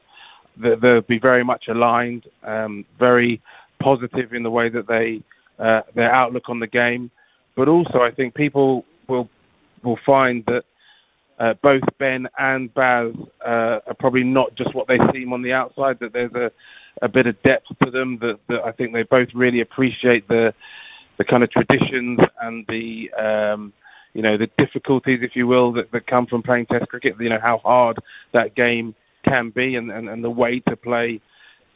they'll 0.58 1.02
be 1.02 1.20
very 1.20 1.44
much 1.44 1.68
aligned, 1.68 2.28
um, 2.44 2.86
very 3.00 3.42
positive 3.80 4.34
in 4.34 4.44
the 4.44 4.52
way 4.52 4.70
that 4.70 4.88
they 4.88 5.24
uh, 5.60 5.82
their 5.94 6.12
outlook 6.12 6.50
on 6.50 6.60
the 6.60 6.68
game. 6.68 7.12
But 7.56 7.68
also, 7.68 8.02
I 8.02 8.12
think 8.12 8.34
people 8.34 8.86
will 9.08 9.30
will 9.84 10.00
find 10.06 10.46
that 10.46 10.66
uh, 11.40 11.56
both 11.56 11.82
Ben 11.98 12.28
and 12.38 12.72
Baz 12.74 13.14
uh, 13.44 13.80
are 13.88 13.96
probably 13.98 14.24
not 14.24 14.54
just 14.56 14.76
what 14.76 14.88
they 14.88 15.00
seem 15.12 15.34
on 15.34 15.42
the 15.42 15.54
outside. 15.54 15.98
That 16.00 16.14
there's 16.14 16.34
a, 16.34 16.52
a 17.02 17.10
bit 17.10 17.26
of 17.26 17.42
depth 17.42 17.68
to 17.84 17.90
them. 17.90 18.20
That, 18.20 18.40
that 18.48 18.64
I 18.64 18.72
think 18.72 18.94
they 18.94 19.04
both 19.04 19.30
really 19.34 19.62
appreciate 19.62 20.28
the 20.28 20.54
the 21.18 21.26
kind 21.26 21.44
of 21.44 21.50
traditions 21.50 22.20
and 22.42 22.66
the 22.68 23.12
um, 23.14 23.74
you 24.14 24.22
know 24.22 24.38
the 24.38 24.48
difficulties, 24.58 25.22
if 25.24 25.36
you 25.36 25.48
will, 25.48 25.72
that, 25.74 25.92
that 25.92 26.06
come 26.08 26.26
from 26.28 26.44
playing 26.44 26.68
Test 26.68 26.88
cricket. 26.90 27.16
You 27.20 27.30
know 27.30 27.40
how 27.40 27.58
hard 27.60 27.98
that 28.34 28.56
game 28.56 28.94
can 29.24 29.50
be, 29.50 29.76
and, 29.76 29.92
and, 29.92 30.10
and 30.10 30.24
the 30.24 30.30
way 30.30 30.60
to 30.62 30.76
play 30.76 31.22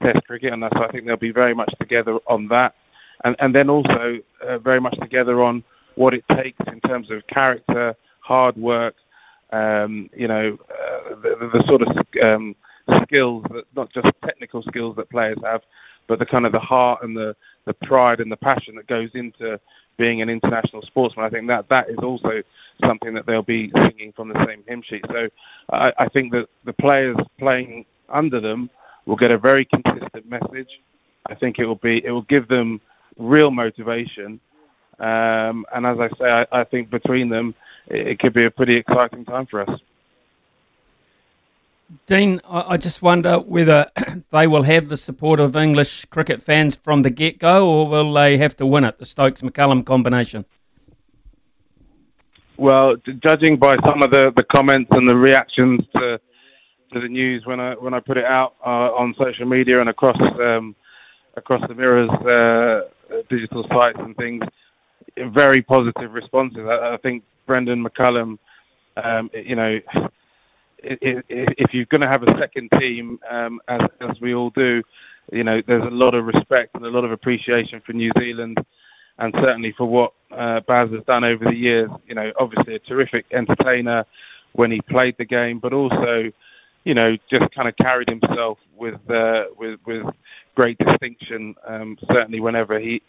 Test 0.02 0.26
cricket, 0.28 0.54
and 0.54 0.62
that's 0.62 0.76
I 0.76 0.90
think 0.90 1.06
they'll 1.06 1.18
be 1.18 1.32
very 1.32 1.56
much 1.56 1.74
together 1.80 2.20
on 2.28 2.48
that, 2.50 2.76
and 3.24 3.36
and 3.40 3.56
then 3.56 3.70
also 3.70 4.20
uh, 4.44 4.58
very 4.60 4.80
much 4.80 4.98
together 5.00 5.42
on 5.42 5.64
what 5.96 6.14
it 6.14 6.24
takes 6.30 6.60
in 6.68 6.80
terms 6.82 7.10
of 7.12 7.26
character, 7.28 7.96
hard 8.20 8.56
work, 8.58 8.96
um, 9.52 10.10
you 10.16 10.28
know, 10.28 10.58
uh, 10.70 11.16
the, 11.22 11.50
the, 11.54 11.64
sort 11.68 11.82
of 11.82 11.98
um, 12.22 12.56
skills 13.04 13.46
that 13.52 13.66
not 13.76 13.92
just 13.94 14.08
technical 14.24 14.62
skills 14.64 14.96
that 14.96 15.10
players 15.10 15.38
have, 15.44 15.62
but 16.08 16.20
the 16.20 16.26
kind 16.26 16.46
of 16.46 16.52
the 16.52 16.60
heart 16.60 17.04
and 17.04 17.16
the, 17.16 17.36
the 17.66 17.74
pride 17.74 18.20
and 18.20 18.32
the 18.32 18.38
passion 18.38 18.76
that 18.76 18.88
goes 18.88 19.10
into 19.14 19.60
being 19.98 20.22
an 20.22 20.30
international 20.30 20.82
sportsman. 20.82 21.26
I 21.26 21.30
think 21.30 21.48
that 21.48 21.70
that 21.70 21.90
is 21.90 21.98
also 22.00 22.42
something 22.84 23.14
that 23.14 23.26
they'll 23.26 23.42
be 23.42 23.72
singing 23.76 24.12
from 24.14 24.30
the 24.30 24.46
same 24.46 24.64
hymn 24.68 24.82
sheet. 24.82 25.06
So 25.12 25.30
I, 25.72 25.94
I 25.98 26.08
think 26.10 26.32
that 26.34 26.50
the 26.66 26.74
players 26.74 27.18
playing 27.40 27.86
under 28.10 28.40
them 28.40 28.70
will 29.06 29.16
get 29.16 29.32
a 29.32 29.38
very 29.38 29.66
consistent 29.66 30.30
message. 30.30 30.82
I 31.28 31.36
think 31.36 31.60
it 31.60 31.66
will 31.66 31.76
be 31.76 32.06
it 32.06 32.12
will 32.12 32.24
give 32.24 32.48
them 32.48 32.82
real 33.18 33.52
motivation 33.52 34.40
um, 35.00 35.66
and 35.74 35.86
as 35.86 36.00
I 36.00 36.10
say, 36.18 36.32
I, 36.32 36.62
I 36.62 36.64
think 36.64 36.90
between 36.90 37.30
them, 37.30 37.56
it, 37.88 38.08
it, 38.08 38.20
could 38.20 38.34
be 38.34 38.46
a 38.46 38.52
pretty 38.52 38.76
exciting 38.76 39.26
time 39.26 39.46
for 39.46 39.62
us. 39.62 39.80
Dean, 42.08 42.42
I, 42.48 42.74
I 42.74 42.78
just 42.78 43.02
wonder 43.02 43.40
whether 43.40 43.92
they 44.32 44.48
will 44.48 44.64
have 44.64 44.90
the 44.90 44.98
support 44.98 45.40
of 45.40 45.56
English 45.56 46.06
cricket 46.06 46.42
fans 46.42 46.76
from 46.76 47.02
the 47.02 47.10
get 47.10 47.40
go, 47.40 47.70
or 47.70 47.88
will 47.88 48.14
they 48.14 48.38
have 48.38 48.56
to 48.58 48.66
win 48.66 48.84
it, 48.84 48.98
the 48.98 49.06
Stokes 49.06 49.42
McCullum 49.42 49.86
combination? 49.86 50.46
Well, 52.58 52.96
judging 53.20 53.58
by 53.58 53.76
some 53.86 54.02
of 54.02 54.12
the, 54.12 54.32
the 54.36 54.44
comments 54.44 54.90
and 54.92 55.08
the 55.10 55.18
reactions 55.18 55.82
to 55.96 56.20
to 56.94 57.02
the 57.02 57.10
news 57.10 57.46
when 57.46 57.60
I 57.60 57.74
when 57.74 57.94
I 57.94 58.00
put 58.00 58.18
it 58.18 58.26
out 58.26 58.56
uh, 58.66 58.94
on 58.94 59.14
social 59.18 59.46
media 59.46 59.82
and 59.82 59.90
across 59.90 60.20
um, 60.40 60.76
across 61.36 61.62
the 61.68 61.76
Mirror's 61.76 62.10
uh, 62.10 62.88
digital 63.30 63.68
sites 63.68 64.00
and 64.00 64.16
things, 64.16 64.44
very 65.18 65.62
positive 65.62 66.14
responses. 66.14 66.66
I, 66.68 66.94
I 66.94 66.98
think 66.98 67.24
Brendon 67.46 67.84
McCullum, 67.84 68.38
um, 68.98 69.30
you 69.34 69.56
know, 69.56 69.80
if 70.84 71.74
you're 71.74 71.86
going 71.86 72.02
to 72.02 72.08
have 72.08 72.24
a 72.24 72.38
second 72.38 72.70
team, 72.80 73.20
um, 73.30 73.60
as, 73.68 73.82
as 74.02 74.20
we 74.22 74.34
all 74.36 74.52
do, 74.52 74.84
you 75.32 75.44
know, 75.44 75.62
there's 75.66 75.84
a 75.84 75.90
lot 75.90 76.14
of 76.14 76.26
respect 76.26 76.76
and 76.76 76.86
a 76.86 76.90
lot 76.90 77.04
of 77.04 77.12
appreciation 77.12 77.82
for 77.86 77.94
New 77.94 78.12
Zealand, 78.20 78.64
and 79.18 79.34
certainly 79.42 79.72
for 79.72 79.86
what 79.86 80.14
uh, 80.32 80.60
Baz 80.62 80.92
has 80.92 81.04
done 81.06 81.24
over 81.24 81.46
the 81.46 81.56
years. 81.56 81.90
You 82.08 82.16
know, 82.16 82.32
obviously 82.40 82.76
a 82.76 82.80
terrific 82.80 83.26
entertainer 83.32 84.06
when 84.54 84.72
he 84.72 84.82
played 84.82 85.16
the 85.18 85.26
game, 85.26 85.60
but 85.60 85.74
also, 85.74 86.32
you 86.84 86.94
know, 86.94 87.18
just 87.30 87.52
kind 87.54 87.68
of 87.68 87.76
carried 87.78 88.10
himself 88.10 88.60
with 88.78 89.00
uh, 89.10 89.46
with 89.58 89.80
with 89.86 90.06
great 90.56 90.78
distinction. 90.78 91.56
Um, 91.68 91.98
certainly, 92.12 92.40
whenever 92.40 92.80
he 92.80 93.02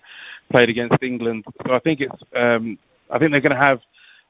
played 0.51 0.69
against 0.69 1.03
England. 1.03 1.45
So 1.67 1.75
I 1.75 1.79
think 1.79 2.01
it's 2.01 2.23
um, 2.35 2.79
I 3.11 3.19
think 3.19 3.31
they're 3.31 3.41
going 3.41 3.51
to 3.57 3.59
have 3.59 3.81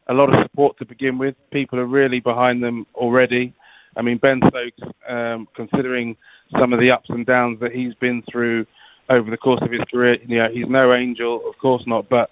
a 0.09 0.15
lot 0.15 0.29
of 0.29 0.43
support 0.43 0.79
to 0.79 0.85
begin 0.85 1.19
with. 1.19 1.35
People 1.51 1.79
are 1.79 1.87
really 1.87 2.21
behind 2.21 2.63
them 2.63 2.87
already. 2.95 3.53
I 3.97 4.03
mean, 4.03 4.19
Ben 4.19 4.41
Stokes, 4.49 4.83
um, 5.09 5.49
considering 5.55 6.17
some 6.59 6.73
of 6.73 6.81
the 6.81 6.91
ups 6.91 7.09
and 7.11 7.25
downs 7.25 7.59
that 7.61 7.73
he's 7.73 7.95
been 7.95 8.23
through 8.31 8.67
over 9.09 9.31
the 9.31 9.37
course 9.37 9.63
of 9.63 9.71
his 9.71 9.83
career, 9.91 10.19
you 10.27 10.39
know, 10.39 10.49
he's 10.49 10.67
no 10.67 10.93
angel, 10.93 11.49
of 11.49 11.57
course 11.59 11.85
not, 11.87 12.09
but 12.09 12.31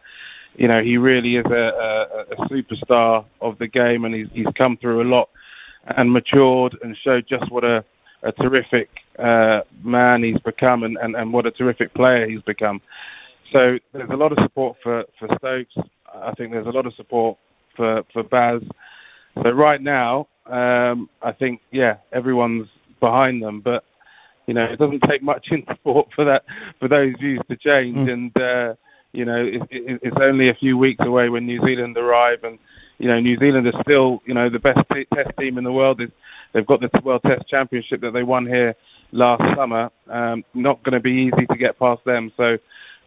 you 0.56 0.68
know, 0.68 0.82
he 0.82 0.98
really 0.98 1.36
is 1.36 1.46
a, 1.46 2.26
a, 2.30 2.34
a 2.34 2.48
superstar 2.48 3.24
of 3.40 3.58
the 3.58 3.66
game, 3.66 4.04
and 4.04 4.14
he's, 4.14 4.28
he's 4.32 4.46
come 4.54 4.76
through 4.76 5.02
a 5.02 5.08
lot 5.08 5.28
and 5.96 6.12
matured 6.12 6.78
and 6.82 6.96
showed 6.96 7.26
just 7.26 7.50
what 7.50 7.64
a, 7.64 7.84
a 8.22 8.32
terrific 8.32 9.03
uh, 9.18 9.60
man 9.82 10.22
he's 10.22 10.38
become 10.40 10.82
and, 10.82 10.96
and, 10.98 11.16
and 11.16 11.32
what 11.32 11.46
a 11.46 11.50
terrific 11.50 11.92
player 11.94 12.28
he's 12.28 12.42
become. 12.42 12.80
So 13.52 13.78
there's 13.92 14.10
a 14.10 14.16
lot 14.16 14.32
of 14.32 14.38
support 14.42 14.76
for, 14.82 15.04
for 15.18 15.28
Stokes. 15.38 15.74
I 16.12 16.32
think 16.32 16.52
there's 16.52 16.66
a 16.66 16.70
lot 16.70 16.86
of 16.86 16.94
support 16.94 17.38
for, 17.76 18.04
for 18.12 18.22
Baz. 18.22 18.62
So 19.42 19.50
right 19.50 19.80
now, 19.80 20.28
um, 20.46 21.08
I 21.22 21.32
think, 21.32 21.60
yeah, 21.70 21.96
everyone's 22.12 22.68
behind 23.00 23.42
them. 23.42 23.60
But, 23.60 23.84
you 24.46 24.54
know, 24.54 24.64
it 24.64 24.78
doesn't 24.78 25.02
take 25.02 25.22
much 25.22 25.48
in 25.50 25.64
sport 25.74 26.08
for 26.14 26.24
that 26.24 26.44
for 26.80 26.88
those 26.88 27.14
views 27.20 27.40
to 27.48 27.56
change. 27.56 27.96
Mm. 27.96 28.12
And, 28.12 28.42
uh, 28.42 28.74
you 29.12 29.24
know, 29.24 29.44
it, 29.44 29.62
it, 29.70 30.00
it's 30.02 30.16
only 30.20 30.48
a 30.48 30.54
few 30.54 30.76
weeks 30.76 31.04
away 31.04 31.28
when 31.28 31.46
New 31.46 31.64
Zealand 31.64 31.96
arrive. 31.96 32.42
And, 32.44 32.58
you 32.98 33.08
know, 33.08 33.20
New 33.20 33.38
Zealand 33.38 33.66
is 33.66 33.74
still, 33.82 34.22
you 34.26 34.34
know, 34.34 34.48
the 34.48 34.58
best 34.58 34.80
t- 34.92 35.06
test 35.14 35.30
team 35.38 35.58
in 35.58 35.64
the 35.64 35.72
world. 35.72 36.00
They've 36.52 36.66
got 36.66 36.80
the 36.80 36.90
World 37.02 37.22
Test 37.24 37.48
Championship 37.48 38.00
that 38.02 38.12
they 38.12 38.22
won 38.22 38.46
here 38.46 38.76
last 39.14 39.56
summer. 39.56 39.90
Um, 40.08 40.44
not 40.52 40.82
going 40.82 40.92
to 40.92 41.00
be 41.00 41.12
easy 41.12 41.46
to 41.46 41.56
get 41.56 41.78
past 41.78 42.04
them. 42.04 42.32
So 42.36 42.58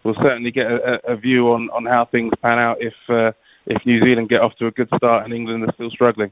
we'll 0.03 0.15
certainly 0.15 0.51
get 0.51 0.71
a, 0.71 1.11
a 1.11 1.15
view 1.15 1.51
on, 1.53 1.69
on 1.69 1.85
how 1.85 2.05
things 2.05 2.33
pan 2.41 2.57
out 2.57 2.81
if 2.81 2.95
uh, 3.09 3.33
if 3.67 3.85
New 3.85 4.01
Zealand 4.01 4.29
get 4.29 4.41
off 4.41 4.55
to 4.55 4.67
a 4.67 4.71
good 4.71 4.89
start 4.95 5.25
and 5.25 5.33
England 5.33 5.63
are 5.63 5.73
still 5.73 5.91
struggling. 5.91 6.31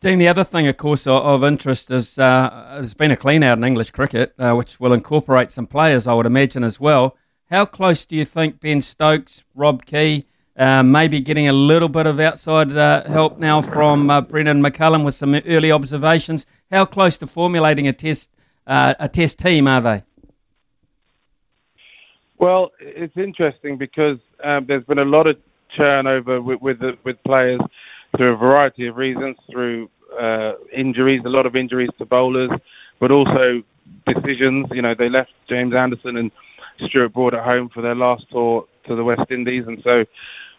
Dean, 0.00 0.18
the 0.18 0.28
other 0.28 0.44
thing, 0.44 0.68
of 0.68 0.76
course, 0.76 1.06
of 1.06 1.42
interest 1.42 1.90
is 1.90 2.18
uh, 2.18 2.76
there's 2.76 2.94
been 2.94 3.10
a 3.10 3.16
clean 3.16 3.42
out 3.42 3.58
in 3.58 3.64
English 3.64 3.90
cricket, 3.90 4.34
uh, 4.38 4.52
which 4.52 4.78
will 4.78 4.92
incorporate 4.92 5.50
some 5.50 5.66
players, 5.66 6.06
I 6.06 6.14
would 6.14 6.26
imagine, 6.26 6.62
as 6.62 6.78
well. 6.78 7.16
How 7.50 7.64
close 7.64 8.06
do 8.06 8.14
you 8.14 8.24
think 8.24 8.60
Ben 8.60 8.82
Stokes, 8.82 9.42
Rob 9.54 9.84
Key, 9.86 10.26
uh, 10.56 10.82
maybe 10.82 11.20
getting 11.20 11.48
a 11.48 11.52
little 11.52 11.88
bit 11.88 12.06
of 12.06 12.20
outside 12.20 12.76
uh, 12.76 13.04
help 13.08 13.38
now 13.38 13.62
from 13.62 14.10
uh, 14.10 14.20
Brendon 14.20 14.62
McCullum 14.62 15.04
with 15.04 15.14
some 15.14 15.34
early 15.34 15.72
observations? 15.72 16.46
How 16.70 16.84
close 16.84 17.18
to 17.18 17.26
formulating 17.26 17.86
a 17.86 17.92
test 17.92 18.30
uh, 18.66 18.94
a 18.98 19.08
test 19.08 19.38
team 19.38 19.68
are 19.68 19.80
they? 19.80 20.02
Well, 22.38 22.72
it's 22.80 23.16
interesting 23.16 23.76
because 23.78 24.18
um, 24.42 24.66
there's 24.66 24.84
been 24.84 24.98
a 24.98 25.04
lot 25.04 25.26
of 25.26 25.38
turnover 25.76 26.40
with 26.40 26.60
with, 26.60 26.82
with 27.04 27.22
players 27.24 27.60
through 28.16 28.32
a 28.32 28.36
variety 28.36 28.86
of 28.86 28.96
reasons, 28.96 29.36
through 29.50 29.90
uh, 30.18 30.54
injuries, 30.72 31.22
a 31.24 31.28
lot 31.28 31.46
of 31.46 31.54
injuries 31.54 31.90
to 31.98 32.04
bowlers, 32.04 32.50
but 32.98 33.10
also 33.10 33.62
decisions. 34.06 34.66
You 34.72 34.82
know, 34.82 34.94
they 34.94 35.08
left 35.08 35.32
James 35.48 35.74
Anderson 35.74 36.16
and 36.16 36.30
Stuart 36.84 37.10
Broad 37.10 37.34
at 37.34 37.44
home 37.44 37.68
for 37.68 37.82
their 37.82 37.94
last 37.94 38.28
tour 38.30 38.66
to 38.84 38.94
the 38.94 39.04
West 39.04 39.30
Indies, 39.30 39.66
and 39.66 39.80
so 39.82 40.04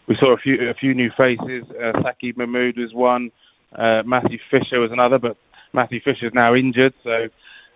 we 0.07 0.15
saw 0.15 0.31
a 0.31 0.37
few 0.37 0.69
a 0.69 0.73
few 0.73 0.93
new 0.93 1.11
faces. 1.11 1.65
Uh, 1.71 1.91
Saqib 2.01 2.37
Mahmood 2.37 2.77
was 2.77 2.93
one. 2.93 3.31
Uh, 3.75 4.01
Matthew 4.05 4.39
Fisher 4.49 4.79
was 4.79 4.91
another, 4.91 5.19
but 5.19 5.35
Matthew 5.73 5.99
Fisher 6.01 6.27
is 6.27 6.33
now 6.33 6.55
injured, 6.55 6.93
so 7.03 7.29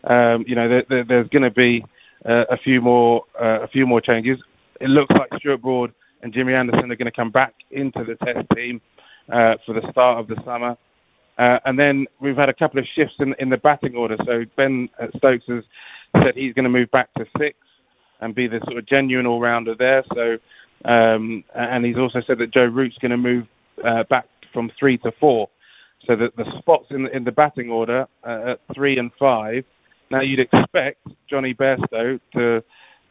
um, 0.05 0.45
you 0.47 0.55
know 0.55 0.67
there, 0.67 0.85
there, 0.89 1.03
there's 1.03 1.29
going 1.29 1.43
to 1.43 1.51
be 1.51 1.83
uh, 2.25 2.45
a 2.49 2.57
few 2.57 2.81
more 2.81 3.23
uh, 3.39 3.59
a 3.61 3.67
few 3.67 3.85
more 3.85 4.01
changes. 4.01 4.39
It 4.79 4.89
looks 4.89 5.13
like 5.15 5.29
Stuart 5.37 5.61
Broad 5.61 5.93
and 6.23 6.33
Jimmy 6.33 6.53
Anderson 6.53 6.91
are 6.91 6.95
going 6.95 7.05
to 7.05 7.11
come 7.11 7.31
back 7.31 7.53
into 7.71 8.03
the 8.03 8.15
Test 8.15 8.47
team 8.55 8.81
uh, 9.29 9.55
for 9.65 9.73
the 9.73 9.89
start 9.91 10.19
of 10.19 10.27
the 10.27 10.41
summer. 10.43 10.77
Uh, 11.37 11.59
and 11.65 11.79
then 11.79 12.07
we've 12.19 12.35
had 12.35 12.49
a 12.49 12.53
couple 12.53 12.79
of 12.79 12.85
shifts 12.85 13.15
in, 13.19 13.33
in 13.39 13.49
the 13.49 13.57
batting 13.57 13.95
order. 13.95 14.17
So 14.25 14.45
Ben 14.55 14.89
Stokes 15.17 15.45
has 15.47 15.63
said 16.21 16.35
he's 16.35 16.53
going 16.53 16.65
to 16.65 16.69
move 16.69 16.91
back 16.91 17.13
to 17.15 17.25
six 17.37 17.57
and 18.19 18.35
be 18.35 18.47
the 18.47 18.59
sort 18.65 18.77
of 18.77 18.85
genuine 18.85 19.25
all-rounder 19.25 19.75
there. 19.75 20.03
So, 20.13 20.37
um, 20.85 21.43
and 21.55 21.85
he's 21.85 21.97
also 21.97 22.21
said 22.21 22.37
that 22.39 22.51
Joe 22.51 22.65
Root's 22.65 22.97
going 22.99 23.11
to 23.11 23.17
move 23.17 23.47
uh, 23.83 24.03
back 24.03 24.27
from 24.53 24.71
three 24.77 24.97
to 24.99 25.11
four. 25.13 25.49
So 26.07 26.15
that 26.15 26.35
the 26.35 26.57
spots 26.57 26.87
in 26.89 27.03
the, 27.03 27.15
in 27.15 27.23
the 27.23 27.31
batting 27.31 27.69
order 27.69 28.07
uh, 28.23 28.53
at 28.53 28.59
three 28.73 28.97
and 28.97 29.11
five. 29.19 29.65
Now 30.09 30.21
you'd 30.21 30.39
expect 30.39 31.07
Jonny 31.27 31.53
Bairstow 31.53 32.19
to 32.33 32.63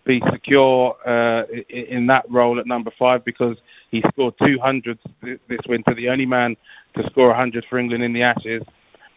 be 0.05 0.23
secure 0.33 0.97
uh, 1.07 1.45
in 1.69 2.07
that 2.07 2.25
role 2.31 2.59
at 2.59 2.67
number 2.67 2.91
five 2.99 3.25
because 3.25 3.57
he 3.91 4.03
scored 4.13 4.35
200 4.43 4.99
this 5.23 5.61
winter, 5.69 5.95
the 5.95 6.09
only 6.09 6.27
man 6.27 6.57
to 6.97 7.09
score 7.11 7.29
100 7.29 7.65
for 7.69 7.79
England 7.79 8.03
in 8.03 8.13
the 8.13 8.23
Ashes. 8.23 8.63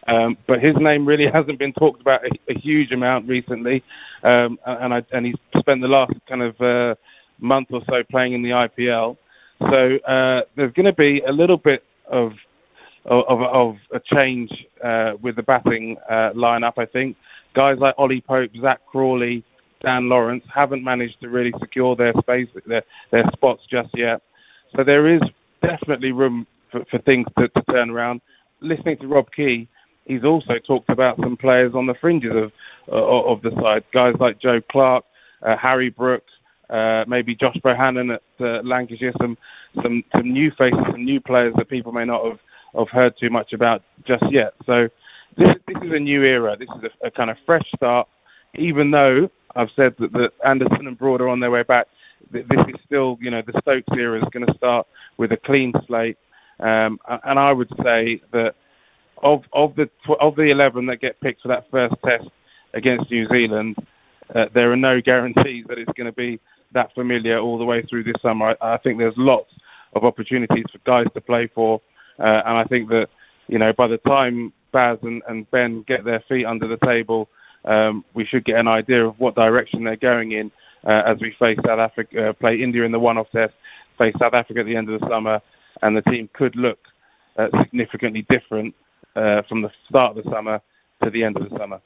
Um, 0.06 0.36
but 0.46 0.62
his 0.62 0.76
name 0.76 1.06
really 1.06 1.26
hasn't 1.38 1.58
been 1.58 1.72
talked 1.72 2.00
about 2.00 2.24
a, 2.24 2.30
a 2.48 2.58
huge 2.58 2.92
amount 2.92 3.28
recently, 3.28 3.82
um, 4.22 4.58
and, 4.66 4.94
I, 4.94 5.04
and 5.12 5.26
he's 5.26 5.36
spent 5.58 5.80
the 5.80 5.88
last 5.88 6.12
kind 6.28 6.42
of 6.42 6.60
uh, 6.60 6.94
month 7.38 7.68
or 7.72 7.82
so 7.88 8.02
playing 8.04 8.34
in 8.34 8.42
the 8.42 8.50
IPL. 8.50 9.16
So 9.70 9.96
uh, 9.96 10.42
there's 10.56 10.72
going 10.72 10.86
to 10.86 10.92
be 10.92 11.20
a 11.20 11.32
little 11.32 11.56
bit 11.56 11.84
of 12.06 12.34
of, 13.06 13.42
of 13.42 13.76
a 13.92 14.00
change 14.00 14.66
uh, 14.82 15.14
with 15.20 15.36
the 15.36 15.42
batting 15.42 15.96
uh, 16.08 16.30
lineup. 16.34 16.74
I 16.78 16.86
think 16.86 17.16
guys 17.54 17.78
like 17.78 17.94
Ollie 17.98 18.20
Pope, 18.20 18.50
Zak 18.60 18.80
Crawley, 18.86 19.44
Dan 19.82 20.08
Lawrence 20.08 20.44
haven't 20.52 20.82
managed 20.82 21.20
to 21.20 21.28
really 21.28 21.52
secure 21.60 21.94
their 21.94 22.14
space, 22.20 22.48
their 22.66 22.82
their 23.10 23.24
spots 23.32 23.64
just 23.66 23.90
yet. 23.96 24.22
So 24.74 24.82
there 24.82 25.06
is 25.06 25.20
definitely 25.62 26.12
room 26.12 26.46
for, 26.70 26.84
for 26.86 26.98
things 26.98 27.26
to, 27.38 27.48
to 27.48 27.62
turn 27.70 27.90
around. 27.90 28.20
Listening 28.60 28.96
to 28.98 29.06
Rob 29.06 29.30
Key, 29.30 29.68
he's 30.06 30.24
also 30.24 30.58
talked 30.58 30.88
about 30.88 31.18
some 31.18 31.36
players 31.36 31.74
on 31.74 31.86
the 31.86 31.94
fringes 31.94 32.34
of 32.34 32.52
uh, 32.90 33.24
of 33.24 33.42
the 33.42 33.50
side, 33.60 33.84
guys 33.92 34.14
like 34.18 34.38
Joe 34.38 34.60
Clark, 34.60 35.04
uh, 35.42 35.56
Harry 35.56 35.90
Brooks, 35.90 36.32
uh, 36.70 37.04
maybe 37.06 37.34
Josh 37.34 37.56
Bohannon 37.58 38.14
at 38.14 38.22
uh, 38.40 38.62
Lancashire, 38.62 39.12
some 39.20 39.36
some 39.82 40.02
some 40.12 40.32
new 40.32 40.50
faces, 40.50 40.80
some 40.90 41.04
new 41.04 41.20
players 41.20 41.54
that 41.56 41.68
people 41.68 41.92
may 41.92 42.04
not 42.04 42.24
have, 42.24 42.38
have 42.76 42.90
heard 42.90 43.16
too 43.18 43.30
much 43.30 43.52
about 43.52 43.82
just 44.04 44.24
yet. 44.30 44.54
So 44.66 44.88
this 45.36 45.54
this 45.66 45.82
is 45.82 45.92
a 45.92 46.00
new 46.00 46.22
era. 46.22 46.56
This 46.56 46.68
is 46.76 46.84
a, 46.84 47.06
a 47.06 47.10
kind 47.10 47.30
of 47.30 47.36
fresh 47.46 47.68
start. 47.76 48.08
Even 48.54 48.90
though 48.90 49.30
I've 49.56 49.70
said 49.74 49.96
that, 49.98 50.12
that 50.12 50.32
Anderson 50.44 50.86
and 50.86 50.98
Broad 50.98 51.20
are 51.20 51.28
on 51.28 51.40
their 51.40 51.50
way 51.50 51.62
back, 51.62 51.88
this 52.30 52.44
is 52.50 52.74
still 52.84 53.18
you 53.20 53.30
know 53.30 53.42
the 53.42 53.58
Stokes 53.60 53.88
era 53.96 54.18
is 54.18 54.28
going 54.32 54.46
to 54.46 54.54
start 54.54 54.86
with 55.16 55.32
a 55.32 55.36
clean 55.36 55.72
slate. 55.86 56.18
Um, 56.60 57.00
and 57.24 57.38
I 57.38 57.52
would 57.52 57.70
say 57.82 58.20
that 58.32 58.54
of 59.22 59.44
of 59.52 59.74
the 59.76 59.88
of 60.20 60.36
the 60.36 60.50
eleven 60.50 60.86
that 60.86 60.96
get 61.00 61.20
picked 61.20 61.42
for 61.42 61.48
that 61.48 61.70
first 61.70 61.94
test 62.04 62.28
against 62.74 63.10
New 63.10 63.26
Zealand, 63.28 63.76
uh, 64.34 64.46
there 64.52 64.70
are 64.72 64.76
no 64.76 65.00
guarantees 65.00 65.64
that 65.68 65.78
it's 65.78 65.92
going 65.92 66.06
to 66.06 66.12
be 66.12 66.40
that 66.72 66.92
familiar 66.94 67.38
all 67.38 67.56
the 67.58 67.64
way 67.64 67.82
through 67.82 68.04
this 68.04 68.20
summer. 68.20 68.56
I, 68.60 68.74
I 68.74 68.76
think 68.78 68.98
there's 68.98 69.16
lots 69.16 69.52
of 69.94 70.04
opportunities 70.04 70.64
for 70.70 70.78
guys 70.84 71.06
to 71.14 71.20
play 71.20 71.46
for, 71.46 71.80
uh, 72.18 72.42
and 72.44 72.56
I 72.56 72.64
think 72.64 72.88
that 72.90 73.10
you 73.48 73.58
know 73.58 73.72
by 73.72 73.86
the 73.86 73.98
time 73.98 74.52
Baz 74.72 74.98
and, 75.02 75.22
and 75.28 75.50
Ben 75.50 75.82
get 75.82 76.04
their 76.04 76.20
feet 76.20 76.44
under 76.44 76.66
the 76.66 76.76
table, 76.78 77.28
um, 77.64 78.04
we 78.14 78.24
should 78.24 78.44
get 78.44 78.58
an 78.58 78.68
idea 78.68 79.06
of 79.06 79.18
what 79.20 79.34
direction 79.34 79.84
they're 79.84 79.96
going 79.96 80.32
in 80.32 80.50
uh, 80.84 81.02
as 81.06 81.18
we 81.20 81.34
face 81.38 81.58
South 81.66 81.78
Africa, 81.78 82.30
uh, 82.30 82.32
play 82.32 82.60
India 82.60 82.84
in 82.84 82.92
the 82.92 82.98
one-off 82.98 83.30
test, 83.30 83.54
face 83.96 84.14
South 84.18 84.34
Africa 84.34 84.60
at 84.60 84.66
the 84.66 84.76
end 84.76 84.90
of 84.90 85.00
the 85.00 85.08
summer, 85.08 85.40
and 85.82 85.96
the 85.96 86.02
team 86.02 86.28
could 86.32 86.56
look 86.56 86.78
uh, 87.36 87.48
significantly 87.62 88.26
different 88.28 88.74
uh, 89.16 89.42
from 89.42 89.62
the 89.62 89.70
start 89.88 90.16
of 90.16 90.24
the 90.24 90.30
summer 90.30 90.60
to 91.02 91.10
the 91.10 91.24
end 91.24 91.36
of 91.36 91.48
the 91.48 91.56
summer. 91.56 91.80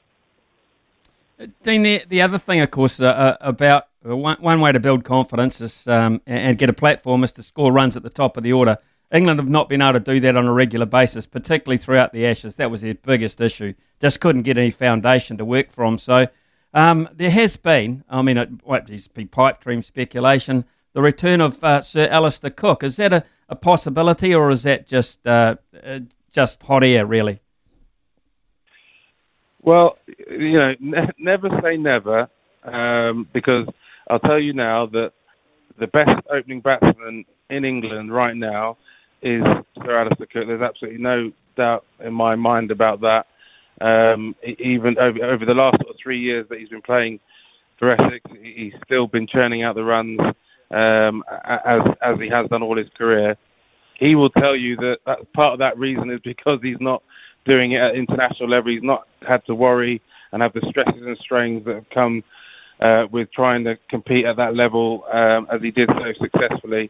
Dean, 1.63 1.83
the, 1.83 2.03
the 2.09 2.21
other 2.21 2.37
thing, 2.37 2.59
of 2.59 2.69
course, 2.69 2.99
uh, 2.99 3.05
uh 3.05 3.37
about 3.39 3.87
one, 4.01 4.37
one 4.41 4.59
way 4.59 4.71
to 4.71 4.79
build 4.79 5.05
confidence 5.05 5.61
is, 5.61 5.87
um, 5.87 6.21
and 6.25 6.57
get 6.57 6.69
a 6.69 6.73
platform 6.73 7.23
is 7.23 7.31
to 7.33 7.43
score 7.43 7.71
runs 7.71 7.95
at 7.95 8.03
the 8.03 8.09
top 8.09 8.35
of 8.35 8.43
the 8.43 8.51
order. 8.51 8.77
England 9.11 9.39
have 9.39 9.49
not 9.49 9.69
been 9.69 9.81
able 9.81 9.93
to 9.93 9.99
do 9.99 10.19
that 10.19 10.35
on 10.35 10.45
a 10.45 10.53
regular 10.53 10.85
basis, 10.85 11.25
particularly 11.25 11.77
throughout 11.77 12.13
the 12.13 12.25
Ashes. 12.27 12.55
That 12.55 12.69
was 12.69 12.81
their 12.81 12.93
biggest 12.93 13.41
issue. 13.41 13.73
Just 13.99 14.19
couldn't 14.19 14.43
get 14.43 14.57
any 14.57 14.71
foundation 14.71 15.37
to 15.37 15.45
work 15.45 15.71
from. 15.71 15.97
So 15.97 16.27
um, 16.73 17.09
there 17.13 17.31
has 17.31 17.57
been, 17.57 18.03
I 18.09 18.21
mean, 18.21 18.37
it 18.37 18.49
might 18.67 18.85
just 18.85 19.13
be 19.13 19.25
pipe 19.25 19.61
dream 19.61 19.81
speculation, 19.81 20.65
the 20.93 21.01
return 21.01 21.41
of 21.41 21.63
uh, 21.63 21.81
Sir 21.81 22.07
Alastair 22.07 22.51
Cook. 22.51 22.83
Is 22.83 22.97
that 22.97 23.11
a, 23.11 23.23
a 23.47 23.55
possibility, 23.55 24.33
or 24.33 24.51
is 24.51 24.63
that 24.63 24.87
just 24.87 25.25
uh, 25.25 25.55
uh, 25.83 25.99
just 26.31 26.61
hot 26.61 26.83
air, 26.83 27.05
really? 27.05 27.41
Well, 29.61 29.97
you 30.29 30.53
know, 30.53 30.75
ne- 30.79 31.11
never 31.17 31.49
say 31.61 31.77
never, 31.77 32.29
um, 32.63 33.27
because 33.33 33.67
I'll 34.07 34.19
tell 34.19 34.39
you 34.39 34.53
now 34.53 34.85
that 34.87 35.13
the 35.79 35.87
best 35.87 36.15
opening 36.29 36.61
batsman 36.61 37.25
in 37.49 37.65
England 37.65 38.13
right 38.13 38.35
now 38.35 38.77
is 39.21 39.43
Sir 39.83 39.99
Alastair 39.99 40.27
Cook. 40.27 40.47
There's 40.47 40.61
absolutely 40.61 41.01
no 41.01 41.31
doubt 41.55 41.85
in 41.99 42.13
my 42.13 42.35
mind 42.35 42.71
about 42.71 43.01
that. 43.01 43.27
Um, 43.81 44.35
even 44.43 44.97
over, 44.97 45.23
over 45.23 45.45
the 45.45 45.53
last 45.53 45.77
sort 45.81 45.93
of 45.93 45.97
three 45.97 46.19
years 46.19 46.47
that 46.49 46.59
he's 46.59 46.69
been 46.69 46.81
playing 46.81 47.19
for 47.77 47.91
Essex, 47.91 48.29
he's 48.41 48.73
still 48.83 49.07
been 49.07 49.25
churning 49.25 49.63
out 49.63 49.75
the 49.75 49.83
runs 49.83 50.19
um, 50.71 51.23
as 51.45 51.81
as 52.01 52.19
he 52.19 52.27
has 52.27 52.47
done 52.49 52.61
all 52.61 52.77
his 52.77 52.89
career. 52.97 53.37
He 53.95 54.15
will 54.15 54.29
tell 54.29 54.55
you 54.55 54.75
that, 54.77 54.99
that 55.05 55.31
part 55.33 55.53
of 55.53 55.59
that 55.59 55.77
reason 55.77 56.09
is 56.09 56.19
because 56.21 56.59
he's 56.61 56.79
not 56.79 57.03
doing 57.45 57.73
it 57.73 57.81
at 57.81 57.95
international 57.95 58.49
level. 58.49 58.71
He's 58.71 58.83
not 58.83 59.07
had 59.21 59.45
to 59.45 59.55
worry 59.55 60.01
and 60.31 60.41
have 60.41 60.53
the 60.53 60.61
stresses 60.69 61.05
and 61.05 61.17
strains 61.17 61.65
that 61.65 61.75
have 61.75 61.89
come 61.89 62.23
uh, 62.79 63.07
with 63.11 63.31
trying 63.31 63.63
to 63.65 63.77
compete 63.89 64.25
at 64.25 64.37
that 64.37 64.55
level 64.55 65.05
um, 65.11 65.47
as 65.49 65.61
he 65.61 65.71
did 65.71 65.89
so 65.89 66.13
successfully. 66.13 66.89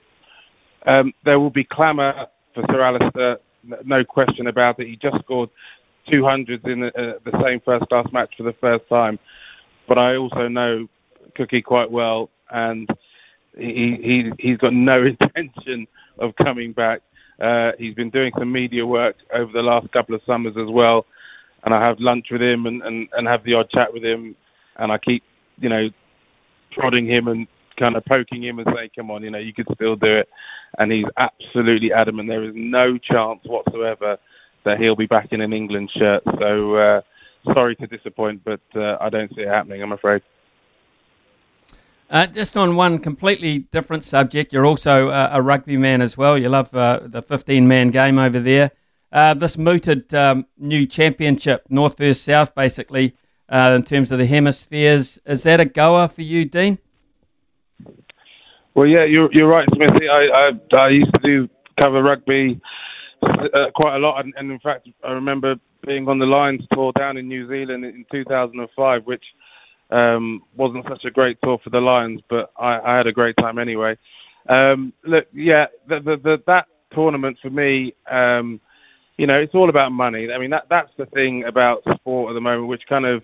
Um, 0.85 1.13
there 1.23 1.39
will 1.39 1.49
be 1.49 1.63
clamour 1.63 2.27
for 2.53 2.63
Sir 2.69 2.81
Alastair, 2.81 3.39
no 3.83 4.03
question 4.03 4.47
about 4.47 4.79
it. 4.79 4.87
He 4.87 4.95
just 4.95 5.19
scored 5.19 5.49
200s 6.07 6.65
in 6.67 6.81
the, 6.81 6.97
uh, 6.97 7.19
the 7.23 7.43
same 7.43 7.59
first-class 7.59 8.11
match 8.11 8.35
for 8.37 8.43
the 8.43 8.53
first 8.53 8.87
time. 8.89 9.19
But 9.87 9.97
I 9.97 10.17
also 10.17 10.47
know 10.47 10.87
Cookie 11.35 11.61
quite 11.61 11.89
well, 11.89 12.29
and 12.49 12.89
he, 13.57 13.95
he 13.95 14.31
he's 14.39 14.57
got 14.57 14.73
no 14.73 15.03
intention 15.21 15.87
of 16.17 16.35
coming 16.35 16.71
back. 16.73 17.01
Uh, 17.39 17.71
he's 17.77 17.95
been 17.95 18.09
doing 18.09 18.31
some 18.37 18.51
media 18.51 18.85
work 18.85 19.15
over 19.33 19.51
the 19.51 19.63
last 19.63 19.91
couple 19.91 20.15
of 20.15 20.21
summers 20.25 20.57
as 20.57 20.67
well, 20.67 21.05
and 21.63 21.73
I 21.73 21.79
have 21.81 21.99
lunch 21.99 22.31
with 22.31 22.41
him 22.41 22.65
and, 22.65 22.81
and, 22.83 23.07
and 23.17 23.27
have 23.27 23.43
the 23.43 23.53
odd 23.53 23.69
chat 23.69 23.93
with 23.93 24.03
him, 24.03 24.35
and 24.77 24.91
I 24.91 24.97
keep 24.97 25.23
you 25.59 25.69
know 25.69 25.89
prodding 26.71 27.05
him 27.05 27.27
and 27.27 27.47
kind 27.79 27.95
of 27.95 28.05
poking 28.05 28.43
him 28.43 28.59
and 28.59 28.67
saying, 28.75 28.91
"Come 28.95 29.09
on, 29.09 29.23
you 29.23 29.31
know, 29.31 29.39
you 29.39 29.53
could 29.53 29.67
still 29.73 29.95
do 29.95 30.17
it." 30.17 30.29
And 30.77 30.91
he's 30.91 31.05
absolutely 31.17 31.93
adamant. 31.93 32.29
There 32.29 32.43
is 32.43 32.53
no 32.55 32.97
chance 32.97 33.39
whatsoever 33.45 34.17
that 34.63 34.79
he'll 34.79 34.95
be 34.95 35.07
back 35.07 35.31
in 35.31 35.41
an 35.41 35.53
England 35.53 35.89
shirt. 35.91 36.21
So 36.39 36.75
uh, 36.75 37.01
sorry 37.53 37.75
to 37.77 37.87
disappoint, 37.87 38.43
but 38.43 38.61
uh, 38.75 38.97
I 38.99 39.09
don't 39.09 39.33
see 39.33 39.41
it 39.41 39.47
happening. 39.47 39.81
I'm 39.81 39.93
afraid. 39.93 40.21
Uh, 42.09 42.25
just 42.25 42.57
on 42.57 42.75
one 42.75 42.97
completely 42.97 43.59
different 43.71 44.03
subject, 44.03 44.51
you're 44.51 44.65
also 44.65 45.09
uh, 45.09 45.29
a 45.31 45.41
rugby 45.41 45.77
man 45.77 46.01
as 46.01 46.17
well. 46.17 46.37
You 46.37 46.49
love 46.49 46.73
uh, 46.73 47.01
the 47.03 47.21
15 47.21 47.67
man 47.67 47.91
game 47.91 48.17
over 48.17 48.39
there. 48.39 48.71
Uh, 49.11 49.33
this 49.33 49.57
mooted 49.57 50.13
um, 50.13 50.45
new 50.57 50.85
championship, 50.85 51.65
North 51.69 51.97
versus 51.97 52.21
South, 52.21 52.53
basically, 52.53 53.15
in 53.51 53.83
terms 53.83 54.11
of 54.11 54.19
the 54.19 54.25
hemispheres. 54.25 55.19
Is 55.25 55.43
that 55.43 55.59
a 55.59 55.65
goer 55.65 56.07
for 56.07 56.21
you, 56.21 56.45
Dean? 56.45 56.79
Well, 58.79 58.87
yeah, 58.87 59.03
you're, 59.03 59.29
you're 59.33 59.49
right, 59.49 59.67
Smithy. 59.75 60.07
I, 60.07 60.51
I, 60.71 60.77
I 60.77 60.87
used 60.87 61.13
to 61.15 61.21
do 61.21 61.49
cover 61.81 62.01
rugby 62.01 62.61
uh, 63.21 63.71
quite 63.75 63.95
a 63.95 63.99
lot, 63.99 64.23
and, 64.23 64.33
and, 64.37 64.49
in 64.53 64.59
fact, 64.59 64.87
I 65.03 65.11
remember 65.11 65.57
being 65.85 66.07
on 66.07 66.17
the 66.17 66.25
Lions 66.25 66.65
tour 66.71 66.93
down 66.93 67.17
in 67.17 67.27
New 67.27 67.45
Zealand 67.49 67.83
in 67.83 68.05
2005, 68.09 69.05
which 69.05 69.25
um, 69.91 70.43
wasn't 70.55 70.87
such 70.87 71.03
a 71.03 71.11
great 71.11 71.37
tour 71.43 71.59
for 71.61 71.71
the 71.71 71.81
Lions, 71.81 72.21
but 72.29 72.53
I, 72.57 72.79
I 72.79 72.95
had 72.95 73.05
a 73.05 73.11
great 73.11 73.35
time 73.35 73.57
anyway. 73.57 73.97
Um, 74.47 74.93
look, 75.03 75.27
yeah, 75.33 75.65
the, 75.89 75.99
the, 75.99 76.15
the, 76.15 76.41
that 76.47 76.67
tournament 76.93 77.37
for 77.41 77.49
me, 77.49 77.93
um, 78.09 78.61
you 79.17 79.27
know, 79.27 79.41
it's 79.41 79.55
all 79.55 79.67
about 79.67 79.91
money. 79.91 80.31
I 80.31 80.37
mean, 80.37 80.51
that 80.51 80.67
that's 80.69 80.91
the 80.95 81.07
thing 81.07 81.43
about 81.43 81.83
sport 81.95 82.31
at 82.31 82.33
the 82.33 82.39
moment, 82.39 82.69
which 82.69 82.87
kind 82.87 83.05
of 83.05 83.23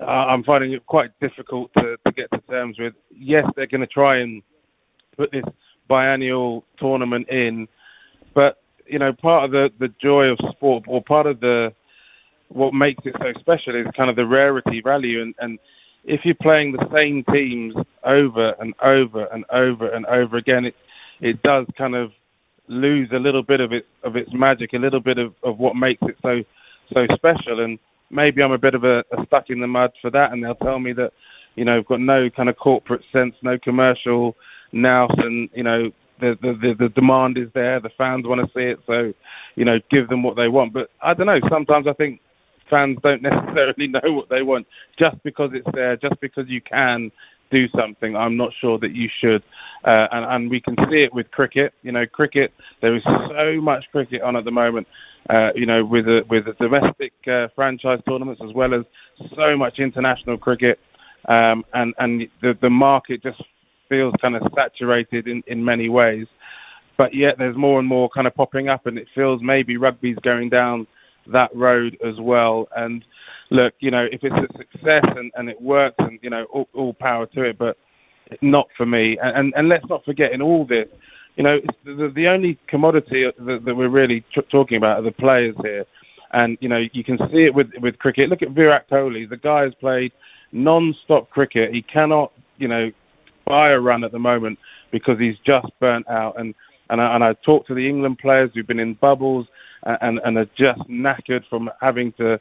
uh, 0.00 0.04
I'm 0.04 0.44
finding 0.44 0.72
it 0.72 0.84
quite 0.84 1.18
difficult 1.20 1.70
to, 1.78 1.96
to 2.04 2.12
get 2.12 2.30
to 2.32 2.40
terms 2.50 2.78
with. 2.78 2.92
Yes, 3.10 3.50
they're 3.56 3.66
going 3.66 3.80
to 3.80 3.86
try 3.86 4.18
and 4.18 4.42
put 5.18 5.32
this 5.32 5.44
biennial 5.88 6.64
tournament 6.78 7.28
in. 7.28 7.68
But 8.32 8.62
you 8.86 8.98
know, 8.98 9.12
part 9.12 9.44
of 9.44 9.50
the 9.50 9.70
the 9.78 9.92
joy 10.00 10.28
of 10.28 10.38
sport, 10.52 10.84
or 10.86 11.02
part 11.02 11.26
of 11.26 11.40
the 11.40 11.74
what 12.48 12.72
makes 12.72 13.04
it 13.04 13.14
so 13.20 13.32
special 13.40 13.74
is 13.74 13.86
kind 13.94 14.08
of 14.08 14.16
the 14.16 14.26
rarity 14.26 14.80
value 14.80 15.20
and 15.20 15.34
and 15.38 15.58
if 16.04 16.24
you're 16.24 16.34
playing 16.34 16.72
the 16.72 16.88
same 16.90 17.22
teams 17.24 17.74
over 18.04 18.54
and 18.60 18.72
over 18.82 19.26
and 19.26 19.44
over 19.50 19.88
and 19.88 20.06
over 20.06 20.36
again, 20.38 20.64
it 20.64 20.76
it 21.20 21.42
does 21.42 21.66
kind 21.76 21.94
of 21.94 22.12
lose 22.68 23.08
a 23.12 23.18
little 23.18 23.42
bit 23.42 23.60
of 23.60 23.72
its 23.72 23.86
of 24.02 24.16
its 24.16 24.32
magic, 24.32 24.72
a 24.72 24.78
little 24.78 25.00
bit 25.00 25.18
of, 25.18 25.34
of 25.42 25.58
what 25.58 25.76
makes 25.76 26.00
it 26.02 26.16
so 26.22 26.42
so 26.94 27.06
special. 27.14 27.60
And 27.60 27.78
maybe 28.10 28.42
I'm 28.42 28.52
a 28.52 28.58
bit 28.58 28.74
of 28.74 28.84
a, 28.84 29.04
a 29.12 29.26
stuck 29.26 29.50
in 29.50 29.60
the 29.60 29.66
mud 29.66 29.92
for 30.00 30.10
that, 30.10 30.32
and 30.32 30.42
they'll 30.42 30.54
tell 30.54 30.78
me 30.78 30.92
that 30.94 31.12
you 31.56 31.64
know, 31.64 31.76
I've 31.76 31.86
got 31.86 32.00
no 32.00 32.30
kind 32.30 32.48
of 32.48 32.56
corporate 32.56 33.02
sense, 33.12 33.34
no 33.42 33.58
commercial 33.58 34.36
nous, 34.72 35.10
and 35.18 35.48
you 35.54 35.62
know, 35.62 35.92
the, 36.20 36.38
the 36.40 36.52
the 36.52 36.74
the 36.74 36.88
demand 36.90 37.38
is 37.38 37.48
there. 37.54 37.80
The 37.80 37.90
fans 37.90 38.26
want 38.26 38.40
to 38.40 38.52
see 38.58 38.66
it, 38.66 38.80
so 38.86 39.12
you 39.56 39.64
know, 39.64 39.80
give 39.90 40.08
them 40.08 40.22
what 40.22 40.36
they 40.36 40.48
want. 40.48 40.72
But 40.72 40.90
I 41.00 41.14
don't 41.14 41.26
know. 41.26 41.40
Sometimes 41.48 41.86
I 41.86 41.92
think 41.92 42.20
fans 42.68 42.98
don't 43.02 43.22
necessarily 43.30 43.88
know 43.88 44.12
what 44.12 44.28
they 44.28 44.42
want 44.42 44.66
just 44.98 45.22
because 45.22 45.50
it's 45.54 45.68
there, 45.74 45.96
just 45.96 46.20
because 46.20 46.48
you 46.48 46.60
can 46.60 47.10
do 47.50 47.68
something. 47.70 48.16
I'm 48.16 48.36
not 48.36 48.52
sure 48.60 48.78
that 48.78 48.92
you 48.92 49.08
should, 49.08 49.42
uh, 49.84 50.08
and 50.12 50.24
and 50.24 50.50
we 50.50 50.60
can 50.60 50.76
see 50.90 51.02
it 51.02 51.12
with 51.12 51.30
cricket. 51.30 51.74
You 51.82 51.92
know, 51.92 52.06
cricket. 52.06 52.52
There 52.80 52.94
is 52.94 53.02
so 53.04 53.60
much 53.60 53.86
cricket 53.90 54.22
on 54.22 54.36
at 54.36 54.44
the 54.44 54.50
moment. 54.52 54.86
Uh, 55.30 55.52
you 55.54 55.66
know, 55.66 55.84
with 55.84 56.06
the 56.06 56.24
with 56.28 56.46
the 56.46 56.54
domestic 56.54 57.12
uh, 57.26 57.48
franchise 57.54 58.00
tournaments 58.08 58.40
as 58.42 58.52
well 58.52 58.74
as 58.74 58.84
so 59.36 59.56
much 59.56 59.78
international 59.78 60.38
cricket, 60.38 60.78
um, 61.28 61.64
and 61.74 61.94
and 61.98 62.28
the 62.40 62.54
the 62.60 62.70
market 62.70 63.22
just 63.22 63.42
feels 63.88 64.14
kind 64.20 64.36
of 64.36 64.42
saturated 64.54 65.28
in 65.28 65.42
in 65.46 65.64
many 65.64 65.88
ways. 65.88 66.26
But 66.96 67.14
yet 67.14 67.38
there's 67.38 67.56
more 67.56 67.78
and 67.78 67.86
more 67.86 68.08
kind 68.08 68.26
of 68.26 68.34
popping 68.34 68.68
up, 68.68 68.86
and 68.86 68.98
it 68.98 69.06
feels 69.14 69.40
maybe 69.42 69.76
rugby's 69.76 70.18
going 70.22 70.48
down 70.48 70.86
that 71.28 71.54
road 71.54 71.96
as 72.04 72.18
well. 72.18 72.68
And 72.76 73.04
look, 73.50 73.74
you 73.78 73.90
know, 73.90 74.08
if 74.10 74.24
it's 74.24 74.34
a 74.34 74.58
success 74.58 75.04
and, 75.16 75.30
and 75.36 75.48
it 75.48 75.60
works, 75.60 75.96
and 75.98 76.18
you 76.22 76.30
know, 76.30 76.44
all, 76.44 76.68
all 76.74 76.94
power 76.94 77.26
to 77.26 77.42
it. 77.42 77.58
But 77.58 77.78
not 78.42 78.68
for 78.76 78.86
me. 78.86 79.18
And, 79.18 79.36
and, 79.36 79.54
and 79.56 79.68
let's 79.68 79.88
not 79.88 80.04
forget 80.04 80.32
in 80.32 80.42
all 80.42 80.64
this, 80.64 80.88
you 81.36 81.44
know, 81.44 81.60
the, 81.84 82.10
the 82.14 82.28
only 82.28 82.58
commodity 82.66 83.24
that, 83.38 83.64
that 83.64 83.74
we're 83.74 83.88
really 83.88 84.24
talking 84.50 84.76
about 84.76 84.98
are 84.98 85.02
the 85.02 85.12
players 85.12 85.54
here. 85.62 85.86
And 86.32 86.58
you 86.60 86.68
know, 86.68 86.86
you 86.92 87.04
can 87.04 87.16
see 87.30 87.44
it 87.44 87.54
with 87.54 87.72
with 87.80 87.98
cricket. 87.98 88.28
Look 88.28 88.42
at 88.42 88.50
Virat 88.50 88.88
Kohli. 88.90 89.26
The 89.28 89.38
guy 89.38 89.62
has 89.62 89.74
played 89.74 90.12
non-stop 90.52 91.30
cricket. 91.30 91.72
He 91.72 91.80
cannot, 91.80 92.32
you 92.58 92.68
know, 92.68 92.92
a 93.50 93.80
run 93.80 94.04
at 94.04 94.12
the 94.12 94.18
moment 94.18 94.58
because 94.90 95.18
he's 95.18 95.38
just 95.38 95.66
burnt 95.80 96.08
out. 96.08 96.38
And 96.38 96.54
and 96.90 97.00
I, 97.00 97.14
and 97.14 97.24
I 97.24 97.34
talk 97.34 97.66
to 97.66 97.74
the 97.74 97.88
England 97.88 98.18
players 98.18 98.50
who've 98.54 98.66
been 98.66 98.80
in 98.80 98.94
bubbles 98.94 99.46
and, 99.82 100.20
and 100.24 100.38
are 100.38 100.48
just 100.54 100.80
knackered 100.88 101.46
from 101.48 101.70
having 101.80 102.12
to, 102.12 102.40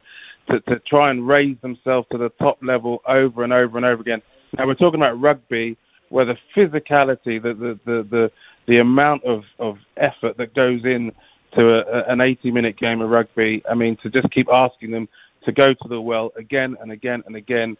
to, 0.49 0.59
to 0.61 0.79
try 0.79 1.11
and 1.11 1.27
raise 1.27 1.57
themselves 1.61 2.07
to 2.11 2.17
the 2.17 2.29
top 2.29 2.57
level 2.61 3.01
over 3.05 3.43
and 3.43 3.53
over 3.53 3.77
and 3.77 3.85
over 3.85 4.01
again. 4.01 4.21
Now 4.57 4.65
we're 4.65 4.75
talking 4.75 4.99
about 4.99 5.19
rugby, 5.19 5.77
where 6.09 6.25
the 6.25 6.37
physicality, 6.55 7.41
the 7.41 7.53
the 7.53 7.79
the 7.85 8.03
the, 8.03 8.31
the 8.65 8.77
amount 8.77 9.23
of, 9.25 9.43
of 9.59 9.79
effort 9.97 10.37
that 10.37 10.53
goes 10.53 10.85
in 10.85 11.11
to 11.53 11.85
a, 11.85 12.03
an 12.11 12.19
80-minute 12.19 12.77
game 12.77 13.01
of 13.01 13.09
rugby. 13.09 13.63
I 13.69 13.73
mean, 13.73 13.97
to 13.97 14.09
just 14.09 14.29
keep 14.31 14.49
asking 14.49 14.91
them 14.91 15.07
to 15.43 15.51
go 15.51 15.73
to 15.73 15.87
the 15.87 15.99
well 15.99 16.31
again 16.35 16.77
and 16.81 16.91
again 16.91 17.23
and 17.25 17.35
again. 17.35 17.77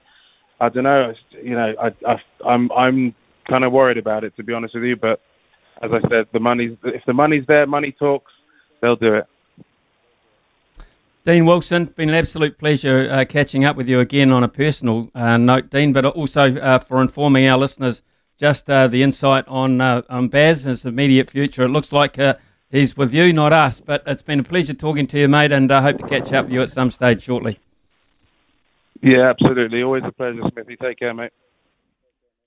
I 0.60 0.70
don't 0.70 0.84
know. 0.84 1.14
You 1.32 1.56
know, 1.56 1.76
I, 1.80 1.94
I 2.06 2.22
I'm 2.46 2.72
I'm 2.72 3.16
kind 3.46 3.64
of 3.64 3.72
worried 3.72 3.98
about 3.98 4.24
it 4.24 4.36
to 4.38 4.44
be 4.44 4.54
honest 4.54 4.74
with 4.74 4.84
you. 4.84 4.96
But 4.96 5.22
as 5.82 5.92
I 5.92 6.02
said, 6.10 6.28
the 6.32 6.40
money's 6.40 6.78
if 6.84 7.06
the 7.06 7.14
money's 7.14 7.46
there, 7.46 7.66
money 7.66 7.92
talks. 7.92 8.32
They'll 8.82 8.96
do 8.96 9.16
it. 9.16 9.28
Dean 11.26 11.46
Wilson, 11.46 11.86
been 11.86 12.08
an 12.08 12.16
absolute 12.16 12.58
pleasure 12.58 13.10
uh, 13.12 13.26
catching 13.26 13.66
up 13.66 13.76
with 13.76 13.90
you 13.90 14.00
again 14.00 14.32
on 14.32 14.46
a 14.46 14.48
personal 14.48 15.12
uh, 15.14 15.36
note, 15.36 15.70
Dean, 15.70 15.92
but 15.92 16.06
also 16.06 16.56
uh, 16.56 16.80
for 16.80 17.02
informing 17.02 17.46
our 17.48 17.58
listeners 17.58 18.02
just 18.38 18.70
uh, 18.70 18.88
the 18.88 19.04
insight 19.04 19.46
on, 19.48 19.82
uh, 19.82 20.04
on 20.10 20.30
Baz 20.30 20.66
and 20.66 20.72
his 20.72 20.86
immediate 20.86 21.30
future. 21.30 21.64
It 21.64 21.70
looks 21.70 21.92
like 21.92 22.18
uh, 22.18 22.36
he's 22.70 22.96
with 22.96 23.14
you, 23.14 23.34
not 23.34 23.52
us, 23.52 23.82
but 23.82 24.04
it's 24.08 24.22
been 24.22 24.40
a 24.40 24.44
pleasure 24.44 24.74
talking 24.74 25.06
to 25.08 25.20
you, 25.20 25.28
mate, 25.28 25.52
and 25.52 25.70
I 25.70 25.82
hope 25.82 25.98
to 25.98 26.08
catch 26.08 26.32
up 26.32 26.46
with 26.46 26.54
you 26.54 26.62
at 26.62 26.70
some 26.70 26.92
stage 26.92 27.24
shortly. 27.24 27.60
Yeah, 29.02 29.30
absolutely. 29.30 29.84
Always 29.84 30.04
a 30.06 30.12
pleasure, 30.12 30.42
Smithy. 30.52 30.76
Take 30.78 31.00
care, 31.00 31.14
mate. 31.14 31.32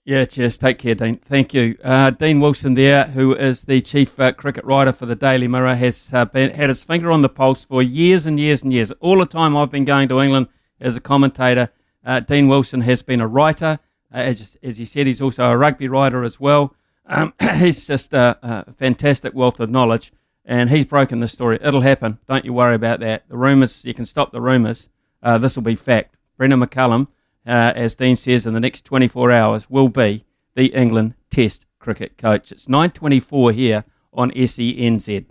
Yeah, 0.04 0.24
cheers. 0.24 0.56
Take 0.56 0.78
care, 0.78 0.94
Dean. 0.94 1.18
Thank 1.18 1.52
you. 1.52 1.76
Uh, 1.84 2.10
Dean 2.10 2.40
Wilson 2.40 2.74
there, 2.74 3.04
who 3.06 3.34
is 3.34 3.62
the 3.62 3.80
chief 3.82 4.18
uh, 4.18 4.32
cricket 4.32 4.64
writer 4.64 4.92
for 4.92 5.06
the 5.06 5.14
Daily 5.14 5.46
Mirror, 5.46 5.76
has 5.76 6.08
uh, 6.12 6.24
been, 6.24 6.50
had 6.50 6.70
his 6.70 6.82
finger 6.82 7.12
on 7.12 7.20
the 7.20 7.28
pulse 7.28 7.64
for 7.64 7.82
years 7.82 8.24
and 8.24 8.40
years 8.40 8.62
and 8.62 8.72
years. 8.72 8.90
All 9.00 9.18
the 9.18 9.26
time 9.26 9.56
I've 9.56 9.70
been 9.70 9.84
going 9.84 10.08
to 10.08 10.20
England 10.20 10.48
as 10.80 10.96
a 10.96 11.00
commentator, 11.00 11.68
uh, 12.04 12.20
Dean 12.20 12.48
Wilson 12.48 12.80
has 12.80 13.02
been 13.02 13.20
a 13.20 13.28
writer. 13.28 13.78
Uh, 14.12 14.18
as, 14.18 14.56
as, 14.62 14.78
he 14.78 14.84
said, 14.86 15.06
he's 15.06 15.20
also 15.20 15.44
a 15.44 15.56
rugby 15.56 15.86
writer 15.86 16.24
as 16.24 16.40
well. 16.40 16.74
Um, 17.06 17.34
he's 17.56 17.86
just 17.86 18.14
a, 18.14 18.38
a, 18.42 18.72
fantastic 18.72 19.34
wealth 19.34 19.60
of 19.60 19.68
knowledge, 19.68 20.12
and 20.46 20.70
he's 20.70 20.86
broken 20.86 21.20
the 21.20 21.28
story. 21.28 21.58
It'll 21.62 21.82
happen. 21.82 22.18
Don't 22.26 22.46
you 22.46 22.54
worry 22.54 22.74
about 22.74 23.00
that. 23.00 23.28
The 23.28 23.36
rumours, 23.36 23.84
you 23.84 23.92
can 23.92 24.06
stop 24.06 24.32
the 24.32 24.40
rumours. 24.40 24.88
Uh, 25.22 25.36
this 25.36 25.56
will 25.56 25.62
be 25.62 25.76
fact. 25.76 26.16
Brendon 26.40 26.58
McCullum 26.58 27.06
uh, 27.46 27.72
as 27.76 27.94
Dean 27.94 28.16
says, 28.16 28.46
in 28.46 28.54
the 28.54 28.60
next 28.60 28.86
24 28.86 29.30
hours 29.30 29.68
will 29.68 29.90
be 29.90 30.24
the 30.54 30.68
England 30.68 31.12
Test 31.30 31.66
cricket 31.78 32.16
coach. 32.16 32.50
It's 32.50 32.64
9.24 32.64 33.54
here 33.54 33.84
on 34.14 34.30
SENZ. 34.30 35.26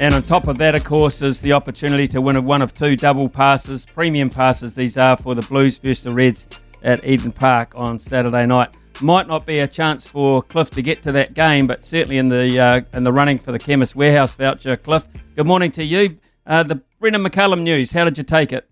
And 0.00 0.14
on 0.14 0.22
top 0.22 0.48
of 0.48 0.58
that, 0.58 0.74
of 0.74 0.82
course, 0.82 1.22
is 1.22 1.40
the 1.40 1.52
opportunity 1.52 2.08
to 2.08 2.20
win 2.20 2.42
one 2.44 2.60
of 2.60 2.74
two 2.74 2.96
double 2.96 3.28
passes, 3.28 3.86
premium 3.86 4.28
passes. 4.28 4.74
These 4.74 4.96
are 4.96 5.16
for 5.16 5.36
the 5.36 5.42
Blues 5.42 5.78
versus 5.78 6.02
the 6.02 6.12
Reds 6.12 6.48
at 6.82 7.04
Eden 7.04 7.30
Park 7.30 7.74
on 7.76 8.00
Saturday 8.00 8.46
night. 8.46 8.76
Might 9.00 9.28
not 9.28 9.46
be 9.46 9.60
a 9.60 9.68
chance 9.68 10.04
for 10.04 10.42
Cliff 10.42 10.70
to 10.70 10.82
get 10.82 11.02
to 11.02 11.12
that 11.12 11.34
game, 11.34 11.68
but 11.68 11.84
certainly 11.84 12.18
in 12.18 12.26
the 12.26 12.58
uh, 12.58 12.80
in 12.94 13.04
the 13.04 13.12
running 13.12 13.38
for 13.38 13.52
the 13.52 13.60
Chemist 13.60 13.94
Warehouse 13.94 14.34
voucher. 14.34 14.76
Cliff, 14.76 15.06
good 15.36 15.46
morning 15.46 15.70
to 15.70 15.84
you. 15.84 16.18
Uh, 16.46 16.62
the 16.62 16.80
Brendon 16.98 17.22
McCullum 17.22 17.62
news. 17.62 17.92
How 17.92 18.04
did 18.04 18.18
you 18.18 18.24
take 18.24 18.52
it? 18.52 18.68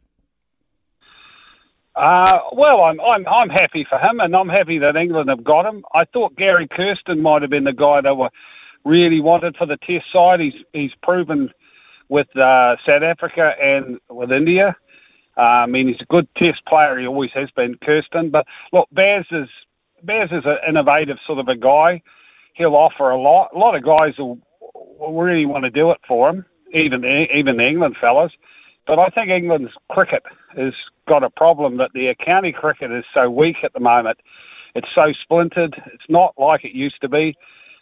Uh, 1.95 2.41
well, 2.53 2.83
I'm, 2.83 3.01
I'm 3.01 3.27
I'm 3.27 3.51
happy 3.51 3.83
for 3.83 3.99
him, 3.99 4.21
and 4.21 4.35
I'm 4.37 4.49
happy 4.49 4.79
that 4.79 4.95
England 4.97 5.29
have 5.31 5.43
got 5.43 5.67
him. 5.67 5.85
I 5.95 6.05
thought 6.05 6.37
Gary 6.37 6.69
Kirsten 6.69 7.21
might 7.21 7.43
have 7.43 7.51
been 7.51 7.65
the 7.65 7.73
guy 7.73 8.01
they 8.01 8.13
were 8.13 8.31
really 8.85 9.21
wanted 9.21 9.57
for 9.57 9.67
the 9.67 9.77
Test 9.79 10.11
side. 10.13 10.39
He's 10.39 10.55
he's 10.73 10.95
proven 11.03 11.53
with 12.09 12.35
uh, 12.37 12.77
South 12.87 13.03
Africa 13.03 13.55
and 13.61 13.99
with 14.09 14.31
India. 14.31 14.77
Uh, 15.37 15.41
I 15.41 15.67
mean, 15.67 15.89
he's 15.89 16.01
a 16.01 16.07
good 16.07 16.33
Test 16.37 16.65
player. 16.67 16.99
He 16.99 17.07
always 17.07 17.33
has 17.33 17.51
been, 17.51 17.77
Kirsten. 17.79 18.31
But 18.31 18.47
look, 18.73 18.89
Baz 18.93 19.25
is 19.33 19.49
Baz 20.03 20.31
is 20.31 20.45
an 20.45 20.59
innovative 20.69 21.19
sort 21.27 21.41
of 21.41 21.49
a 21.49 21.57
guy. 21.57 22.03
He'll 22.55 22.77
offer 22.77 23.11
a 23.11 23.21
lot. 23.21 23.51
A 23.55 23.59
lot 23.59 23.75
of 23.75 23.83
guys 23.83 24.17
will, 24.19 24.39
will 24.73 25.21
really 25.21 25.47
want 25.47 25.65
to 25.65 25.71
do 25.71 25.91
it 25.91 25.99
for 26.07 26.31
him, 26.31 26.47
even 26.73 27.05
even 27.05 27.57
the 27.57 27.67
England 27.67 27.97
fellas. 28.01 28.33
But 28.87 28.99
I 28.99 29.09
think 29.09 29.31
England's 29.31 29.73
cricket 29.91 30.23
has 30.57 30.73
got 31.07 31.23
a 31.23 31.31
problem 31.31 31.77
that 31.77 31.93
the 31.93 32.15
county 32.15 32.53
cricket 32.53 32.91
is 32.91 33.05
so 33.13 33.29
weak 33.29 33.59
at 33.63 33.75
the 33.75 33.81
moment. 33.81 34.19
It's 34.75 34.89
so 34.95 35.13
splintered. 35.13 35.81
It's 35.93 36.09
not 36.09 36.35
like 36.39 36.65
it 36.65 36.73
used 36.73 37.01
to 37.03 37.09
be. 37.09 37.37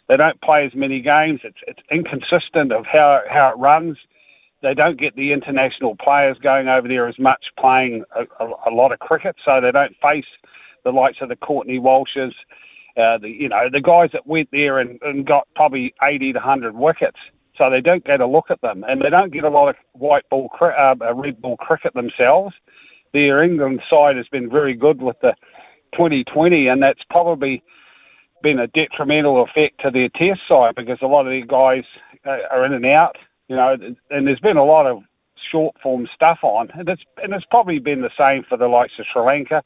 They 0.07 0.17
don't 0.17 0.39
play 0.41 0.65
as 0.65 0.75
many 0.75 0.99
games. 1.01 1.41
It's 1.43 1.59
it's 1.67 1.81
inconsistent 1.91 2.71
of 2.71 2.85
how 2.85 3.23
how 3.29 3.49
it 3.49 3.57
runs. 3.57 3.97
They 4.61 4.73
don't 4.73 4.97
get 4.97 5.15
the 5.15 5.33
international 5.33 5.95
players 5.95 6.37
going 6.39 6.67
over 6.67 6.87
there 6.87 7.07
as 7.07 7.19
much 7.19 7.51
playing 7.57 8.03
a, 8.15 8.25
a, 8.39 8.53
a 8.67 8.71
lot 8.71 8.91
of 8.91 8.99
cricket, 8.99 9.35
so 9.45 9.61
they 9.61 9.71
don't 9.71 9.95
face 10.01 10.25
the 10.83 10.91
likes 10.91 11.21
of 11.21 11.29
the 11.29 11.35
Courtney 11.35 11.79
Walshes, 11.79 12.33
uh, 12.97 13.17
the 13.17 13.29
you 13.29 13.49
know 13.49 13.69
the 13.69 13.81
guys 13.81 14.11
that 14.13 14.25
went 14.25 14.49
there 14.51 14.79
and, 14.79 14.99
and 15.03 15.25
got 15.25 15.47
probably 15.55 15.93
eighty 16.03 16.33
to 16.33 16.39
hundred 16.39 16.75
wickets 16.75 17.19
so 17.57 17.69
they 17.69 17.81
don't 17.81 18.03
get 18.03 18.21
a 18.21 18.27
look 18.27 18.51
at 18.51 18.61
them, 18.61 18.85
and 18.87 19.01
they 19.01 19.09
don't 19.09 19.31
get 19.31 19.43
a 19.43 19.49
lot 19.49 19.69
of 19.69 19.75
white 19.93 20.27
ball, 20.29 20.49
uh, 20.61 20.95
red 21.13 21.41
ball 21.41 21.57
cricket 21.57 21.93
themselves. 21.93 22.53
Their 23.13 23.41
England 23.41 23.81
side 23.89 24.17
has 24.17 24.27
been 24.27 24.49
very 24.49 24.73
good 24.73 25.01
with 25.01 25.19
the 25.21 25.35
2020, 25.93 26.67
and 26.67 26.81
that's 26.83 27.03
probably 27.09 27.63
been 28.43 28.59
a 28.59 28.67
detrimental 28.67 29.41
effect 29.41 29.81
to 29.81 29.91
their 29.91 30.09
Test 30.09 30.41
side 30.47 30.75
because 30.75 30.99
a 31.01 31.07
lot 31.07 31.25
of 31.25 31.31
their 31.31 31.45
guys 31.45 31.85
uh, 32.25 32.39
are 32.51 32.65
in 32.65 32.73
and 32.73 32.85
out, 32.85 33.17
you 33.47 33.55
know, 33.55 33.77
and 34.11 34.27
there's 34.27 34.39
been 34.39 34.57
a 34.57 34.65
lot 34.65 34.85
of 34.85 35.03
short 35.49 35.75
form 35.81 36.07
stuff 36.13 36.39
on, 36.43 36.69
and 36.71 36.87
it's 36.89 37.03
and 37.23 37.33
it's 37.33 37.45
probably 37.45 37.79
been 37.79 38.01
the 38.01 38.11
same 38.17 38.43
for 38.43 38.57
the 38.57 38.67
likes 38.67 38.93
of 38.99 39.05
Sri 39.11 39.21
Lanka. 39.21 39.63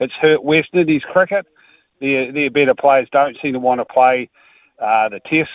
It's 0.00 0.14
hurt 0.14 0.44
West 0.44 0.70
Indies 0.72 1.02
cricket. 1.02 1.46
Their 2.00 2.32
their 2.32 2.50
better 2.50 2.74
players 2.74 3.08
don't 3.10 3.36
seem 3.42 3.52
to 3.52 3.58
want 3.58 3.80
to 3.80 3.84
play 3.84 4.30
uh, 4.78 5.08
the 5.08 5.20
Test 5.20 5.50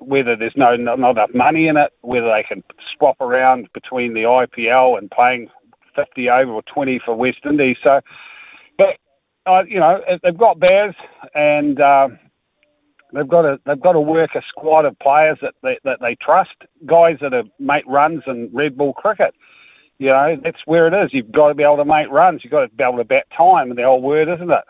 whether 0.00 0.36
there's 0.36 0.56
no 0.56 0.76
not 0.76 0.98
enough 0.98 1.34
money 1.34 1.68
in 1.68 1.76
it, 1.76 1.92
whether 2.02 2.30
they 2.30 2.42
can 2.42 2.62
swap 2.96 3.20
around 3.20 3.68
between 3.72 4.14
the 4.14 4.22
IPL 4.22 4.98
and 4.98 5.10
playing 5.10 5.50
50 5.94 6.28
over 6.30 6.52
or 6.52 6.62
20 6.62 6.98
for 6.98 7.14
West 7.14 7.38
Indies. 7.44 7.76
So, 7.82 8.00
but 8.78 8.96
uh, 9.46 9.64
you 9.68 9.78
know 9.78 10.02
they've 10.22 10.36
got 10.36 10.58
Baz 10.58 10.94
and 11.34 11.80
uh, 11.80 12.08
They've 13.14 13.28
got 13.28 13.42
to 13.42 13.60
they've 13.64 13.80
got 13.80 13.92
to 13.92 14.00
work 14.00 14.34
a 14.34 14.42
squad 14.48 14.84
of 14.84 14.98
players 14.98 15.38
that 15.40 15.54
they, 15.62 15.78
that 15.84 16.00
they 16.00 16.16
trust, 16.16 16.56
guys 16.84 17.18
that 17.20 17.32
have 17.32 17.48
make 17.60 17.84
runs 17.86 18.24
in 18.26 18.50
red 18.52 18.76
ball 18.76 18.92
cricket. 18.92 19.34
You 19.98 20.08
know, 20.08 20.36
that's 20.42 20.66
where 20.66 20.88
it 20.88 20.94
is. 20.94 21.14
You've 21.14 21.30
got 21.30 21.48
to 21.48 21.54
be 21.54 21.62
able 21.62 21.76
to 21.76 21.84
make 21.84 22.10
runs. 22.10 22.42
You've 22.42 22.50
got 22.50 22.62
to 22.62 22.68
be 22.74 22.82
able 22.82 22.96
to 22.96 23.04
bat 23.04 23.26
time, 23.36 23.72
the 23.74 23.84
old 23.84 24.02
word, 24.02 24.28
isn't 24.28 24.50
it? 24.50 24.64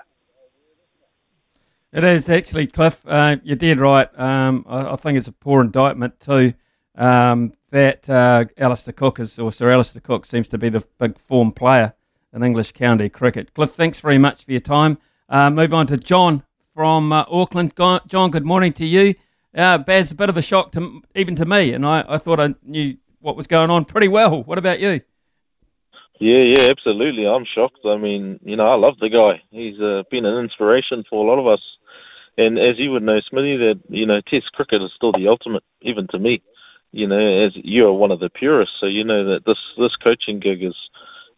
It 1.95 2.03
is 2.03 2.29
actually, 2.29 2.67
Cliff. 2.67 3.07
Uh, 3.07 3.37
you 3.45 3.55
did 3.55 3.79
right. 3.79 4.09
Um, 4.19 4.67
I, 4.69 4.95
I, 4.95 4.97
think 4.97 5.17
it's 5.17 5.29
a 5.29 5.33
poor 5.33 5.61
indictment 5.61 6.19
too 6.19 6.55
um, 6.97 7.53
that 7.71 8.11
uh, 8.11 8.47
Alastair 8.59 8.93
Cook 8.93 9.21
is, 9.21 9.39
or 9.39 9.53
Sir 9.53 9.71
Alastair 9.71 10.01
Cook 10.01 10.27
seems 10.27 10.49
to 10.49 10.59
be 10.59 10.69
the 10.71 10.85
big 10.99 11.17
form 11.21 11.53
player 11.53 11.95
in 12.33 12.43
English 12.43 12.73
county 12.73 13.09
cricket. 13.09 13.55
Cliff, 13.55 13.71
thanks 13.75 14.01
very 14.01 14.19
much 14.19 14.45
for 14.45 14.51
your 14.51 14.61
time. 14.61 14.99
Uh, 15.29 15.51
move 15.51 15.73
on 15.73 15.87
to 15.87 15.97
John 15.97 16.43
from 16.75 17.13
uh, 17.13 17.27
Auckland. 17.29 17.75
John, 17.77 18.33
good 18.33 18.45
morning 18.45 18.73
to 18.73 18.85
you. 18.85 19.15
Uh, 19.55 19.79
Baz, 19.79 20.11
a 20.11 20.17
bit 20.17 20.29
of 20.29 20.37
a 20.37 20.43
shock 20.43 20.73
to 20.73 21.01
even 21.15 21.37
to 21.37 21.45
me, 21.45 21.73
and 21.75 21.87
I, 21.87 22.05
I 22.09 22.19
thought 22.19 22.41
I 22.41 22.57
knew 22.65 22.97
what 23.21 23.37
was 23.37 23.47
going 23.47 23.71
on 23.71 23.85
pretty 23.85 24.09
well. 24.09 24.43
What 24.43 24.59
about 24.59 24.81
you? 24.81 25.01
Yeah, 26.19 26.39
yeah, 26.39 26.71
absolutely. 26.71 27.25
I'm 27.25 27.45
shocked. 27.45 27.87
I 27.87 27.97
mean, 27.97 28.41
you 28.45 28.57
know, 28.57 28.67
I 28.67 28.75
love 28.75 28.99
the 28.99 29.09
guy. 29.09 29.43
He's 29.53 29.81
uh, 29.81 30.03
been 30.11 30.25
an 30.25 30.39
inspiration 30.43 31.05
for 31.09 31.25
a 31.25 31.29
lot 31.29 31.39
of 31.39 31.47
us. 31.47 31.61
And 32.37 32.59
as 32.59 32.79
you 32.79 32.90
would 32.90 33.03
know, 33.03 33.20
Smithy, 33.20 33.57
that 33.59 33.81
you 33.88 34.07
know, 34.07 34.20
Test 34.20 34.53
cricket 34.53 34.83
is 34.83 34.92
still 34.92 35.12
the 35.12 35.29
ultimate, 35.29 35.62
even 35.83 36.07
to 36.09 36.18
me. 36.18 36.42
You 36.92 37.07
know, 37.07 37.18
as 37.18 37.53
you 37.57 37.88
are 37.88 37.92
one 37.92 38.12
of 38.12 38.20
the 38.20 38.31
purists, 38.31 38.79
so 38.79 38.87
you 38.87 39.05
know 39.05 39.25
that 39.25 39.44
this 39.44 39.59
this 39.77 39.97
coaching 39.97 40.38
gig 40.38 40.62
is 40.62 40.77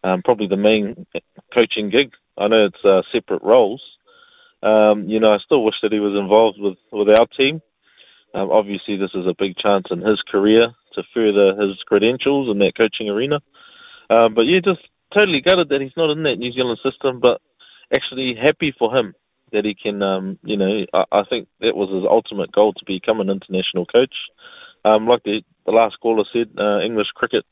um, 0.04 0.22
probably 0.22 0.46
the 0.46 0.56
main 0.56 1.06
coaching 1.52 1.88
gig. 1.88 2.12
I 2.36 2.48
know 2.48 2.66
it's 2.66 2.84
uh, 2.84 3.02
separate 3.10 3.42
roles. 3.42 3.82
Um, 4.62 5.08
you 5.08 5.20
know, 5.20 5.32
I 5.32 5.38
still 5.38 5.64
wish 5.64 5.80
that 5.80 5.92
he 5.92 6.00
was 6.00 6.14
involved 6.14 6.58
with 6.60 6.76
with 6.92 7.08
our 7.08 7.26
team. 7.26 7.62
Um, 8.34 8.50
obviously, 8.50 8.96
this 8.96 9.14
is 9.14 9.26
a 9.26 9.34
big 9.34 9.56
chance 9.56 9.86
in 9.90 10.00
his 10.02 10.22
career 10.22 10.74
to 10.92 11.02
further 11.14 11.56
his 11.56 11.82
credentials 11.84 12.50
in 12.50 12.58
that 12.58 12.74
coaching 12.76 13.08
arena. 13.08 13.40
Um, 14.10 14.34
but 14.34 14.46
yeah, 14.46 14.60
just 14.60 14.86
totally 15.12 15.40
gutted 15.40 15.70
that 15.70 15.80
he's 15.80 15.96
not 15.96 16.10
in 16.10 16.22
that 16.24 16.38
New 16.38 16.52
Zealand 16.52 16.80
system, 16.82 17.20
but 17.20 17.40
actually 17.94 18.34
happy 18.34 18.72
for 18.72 18.94
him 18.94 19.14
that 19.52 19.64
he 19.64 19.74
can, 19.74 20.02
um, 20.02 20.38
you 20.42 20.56
know, 20.56 20.84
I, 20.92 21.04
I, 21.12 21.22
think 21.22 21.48
that 21.60 21.76
was 21.76 21.90
his 21.90 22.04
ultimate 22.04 22.52
goal 22.52 22.72
to 22.72 22.84
become 22.84 23.20
an 23.20 23.30
international 23.30 23.86
coach. 23.86 24.14
Um, 24.84 25.06
like 25.06 25.22
the, 25.22 25.44
the 25.64 25.72
last 25.72 26.00
caller 26.00 26.24
said, 26.32 26.50
uh, 26.58 26.80
English 26.82 27.12
cricket 27.12 27.44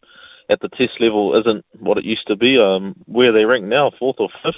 at 0.49 0.61
the 0.61 0.69
test 0.69 1.01
level 1.01 1.35
isn't 1.37 1.65
what 1.79 1.99
it 1.99 2.05
used 2.05 2.27
to 2.29 2.37
be. 2.37 2.59
Um, 2.59 2.95
where 3.07 3.33
they 3.33 3.45
rank 3.45 3.65
now, 3.65 3.91
fourth 3.91 4.17
or 4.19 4.29
fifth, 4.43 4.57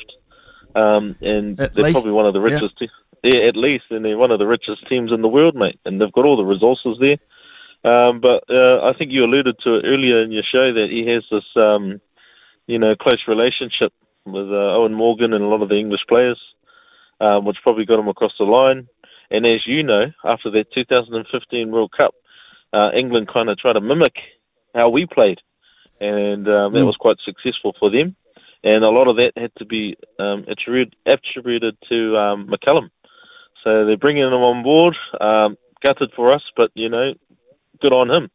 um, 0.74 1.16
and 1.20 1.60
at 1.60 1.74
they're 1.74 1.84
least, 1.84 1.94
probably 1.94 2.12
one 2.12 2.26
of 2.26 2.34
the 2.34 2.40
richest. 2.40 2.74
Yeah. 2.80 2.86
Te- 2.88 2.92
yeah, 3.22 3.40
at 3.40 3.56
least, 3.56 3.86
and 3.90 4.04
they're 4.04 4.18
one 4.18 4.30
of 4.30 4.38
the 4.38 4.46
richest 4.46 4.86
teams 4.86 5.10
in 5.10 5.22
the 5.22 5.28
world, 5.28 5.56
mate. 5.56 5.80
And 5.84 6.00
they've 6.00 6.12
got 6.12 6.24
all 6.24 6.36
the 6.36 6.44
resources 6.44 6.98
there. 7.00 7.18
Um, 7.84 8.20
but 8.20 8.44
uh, 8.50 8.80
I 8.84 8.92
think 8.92 9.10
you 9.10 9.24
alluded 9.24 9.58
to 9.60 9.76
it 9.76 9.84
earlier 9.86 10.18
in 10.18 10.32
your 10.32 10.42
show 10.42 10.72
that 10.72 10.90
he 10.90 11.06
has 11.06 11.24
this, 11.30 11.44
um, 11.56 12.00
you 12.66 12.78
know, 12.78 12.94
close 12.94 13.26
relationship 13.26 13.92
with 14.24 14.48
uh, 14.48 14.74
Eoin 14.74 14.92
Morgan 14.92 15.32
and 15.32 15.44
a 15.44 15.46
lot 15.46 15.62
of 15.62 15.68
the 15.68 15.78
English 15.78 16.06
players, 16.06 16.40
um, 17.20 17.44
which 17.44 17.62
probably 17.62 17.84
got 17.84 17.98
him 17.98 18.08
across 18.08 18.36
the 18.38 18.44
line. 18.44 18.88
And 19.30 19.46
as 19.46 19.66
you 19.66 19.82
know, 19.82 20.12
after 20.24 20.50
that 20.50 20.72
2015 20.72 21.70
World 21.70 21.92
Cup, 21.92 22.14
uh, 22.72 22.90
England 22.94 23.28
kind 23.28 23.48
of 23.48 23.58
tried 23.58 23.74
to 23.74 23.80
mimic 23.80 24.16
how 24.74 24.88
we 24.88 25.06
played, 25.06 25.40
and 26.00 26.46
um, 26.48 26.72
that 26.74 26.80
mm. 26.80 26.86
was 26.86 26.96
quite 26.96 27.18
successful 27.20 27.74
for 27.78 27.90
them. 27.90 28.14
And 28.62 28.84
a 28.84 28.90
lot 28.90 29.08
of 29.08 29.16
that 29.16 29.32
had 29.36 29.54
to 29.56 29.64
be 29.64 29.96
um, 30.18 30.44
attributed, 30.48 30.96
attributed 31.06 31.76
to 31.88 32.16
um, 32.16 32.48
McCullum. 32.48 32.90
So 33.62 33.84
they're 33.84 33.96
bringing 33.96 34.24
him 34.24 34.32
on 34.34 34.62
board. 34.62 34.96
Um, 35.20 35.56
gutted 35.84 36.12
for 36.12 36.32
us, 36.32 36.42
but 36.56 36.70
you 36.74 36.88
know, 36.88 37.14
good 37.80 37.92
on 37.92 38.10
him 38.10 38.30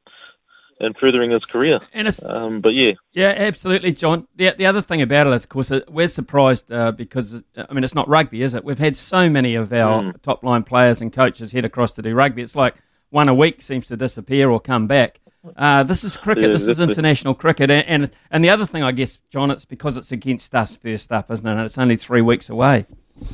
and 0.82 0.98
furthering 0.98 1.32
his 1.32 1.46
career. 1.46 1.80
And 1.94 2.08
it's, 2.08 2.24
um, 2.26 2.62
but 2.62 2.74
yeah, 2.74 2.94
yeah, 3.14 3.34
absolutely, 3.38 3.94
John. 3.94 4.28
The 4.36 4.54
the 4.58 4.66
other 4.66 4.82
thing 4.82 5.02
about 5.02 5.28
it 5.28 5.34
is, 5.34 5.44
of 5.44 5.50
course, 5.50 5.72
we're 5.90 6.08
surprised 6.08 6.72
uh, 6.72 6.92
because 6.92 7.44
I 7.56 7.74
mean, 7.74 7.84
it's 7.84 7.96
not 7.96 8.08
rugby, 8.10 8.42
is 8.42 8.56
it? 8.56 8.64
We've 8.64 8.80
had 8.80 8.96
so 8.96 9.30
many 9.30 9.56
of 9.56 9.72
our 9.72 10.02
mm. 10.02 10.22
top 10.22 10.44
line 10.44 10.64
players 10.64 11.02
and 11.02 11.14
coaches 11.14 11.52
head 11.52 11.66
across 11.66 11.94
to 11.94 12.02
do 12.02 12.14
rugby. 12.14 12.42
It's 12.42 12.56
like 12.56 12.76
one 13.10 13.30
a 13.30 13.34
week 13.34 13.62
seems 13.62 13.88
to 13.88 13.98
disappear 13.98 14.50
or 14.50 14.60
come 14.60 14.88
back. 14.88 15.20
Uh, 15.56 15.84
this 15.84 16.04
is 16.04 16.18
cricket. 16.18 16.44
Yeah, 16.44 16.50
this 16.50 16.68
is 16.68 16.80
international 16.80 17.34
cricket, 17.34 17.72
and, 17.72 17.86
and 17.88 18.12
and 18.30 18.44
the 18.44 18.50
other 18.50 18.66
thing, 18.66 18.84
I 18.84 18.92
guess, 18.92 19.18
John, 19.30 19.50
it's 19.50 19.66
because 19.66 19.98
it's 19.98 20.12
against 20.12 20.54
us 20.54 20.78
first 20.78 21.12
up, 21.12 21.32
isn't 21.32 21.48
it? 21.48 21.52
And 21.52 21.62
it's 21.62 21.78
only 21.78 21.98
three 21.98 22.22
weeks 22.22 22.50
away. 22.50 22.86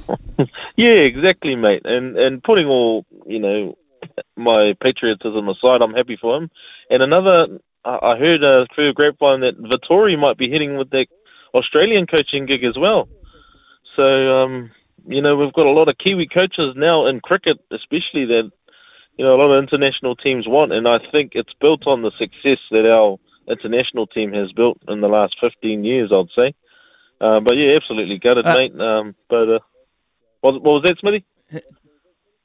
yeah, 0.75 0.89
exactly, 0.89 1.55
mate. 1.55 1.85
And 1.85 2.17
and 2.17 2.43
putting 2.43 2.67
all 2.67 3.05
you 3.25 3.39
know 3.39 3.77
my 4.35 4.73
patriotism 4.73 5.49
aside, 5.49 5.81
I'm 5.81 5.93
happy 5.93 6.15
for 6.15 6.37
him. 6.37 6.51
And 6.89 7.03
another, 7.03 7.59
I 7.85 8.17
heard 8.17 8.43
uh, 8.43 8.65
through 8.73 8.89
a 8.89 8.93
grapevine 8.93 9.41
that 9.41 9.61
Vettori 9.61 10.17
might 10.17 10.37
be 10.37 10.49
hitting 10.49 10.77
with 10.77 10.89
that 10.91 11.07
Australian 11.53 12.07
coaching 12.07 12.45
gig 12.45 12.63
as 12.63 12.77
well. 12.77 13.09
So, 13.95 14.43
um, 14.43 14.71
you 15.07 15.21
know, 15.21 15.35
we've 15.35 15.53
got 15.53 15.65
a 15.65 15.71
lot 15.71 15.89
of 15.89 15.97
Kiwi 15.97 16.27
coaches 16.27 16.75
now 16.75 17.05
in 17.05 17.19
cricket, 17.19 17.59
especially 17.71 18.25
that, 18.25 18.51
you 19.17 19.25
know, 19.25 19.35
a 19.35 19.41
lot 19.41 19.51
of 19.51 19.63
international 19.63 20.15
teams 20.15 20.47
want. 20.47 20.73
And 20.73 20.87
I 20.87 20.99
think 20.99 21.35
it's 21.35 21.53
built 21.53 21.87
on 21.87 22.01
the 22.01 22.11
success 22.11 22.59
that 22.71 22.85
our 22.85 23.17
international 23.47 24.05
team 24.05 24.33
has 24.33 24.51
built 24.51 24.77
in 24.87 25.01
the 25.01 25.07
last 25.07 25.39
15 25.39 25.83
years, 25.83 26.11
I'd 26.11 26.29
say. 26.35 26.53
Uh, 27.19 27.39
but 27.39 27.57
yeah, 27.57 27.75
absolutely 27.75 28.19
gutted, 28.19 28.45
uh, 28.45 28.53
mate. 28.53 28.79
Um, 28.79 29.15
but 29.29 29.49
uh, 29.49 29.59
what, 30.41 30.61
what 30.61 30.81
was 30.81 30.83
that, 30.83 30.99
Smithy? 30.99 31.25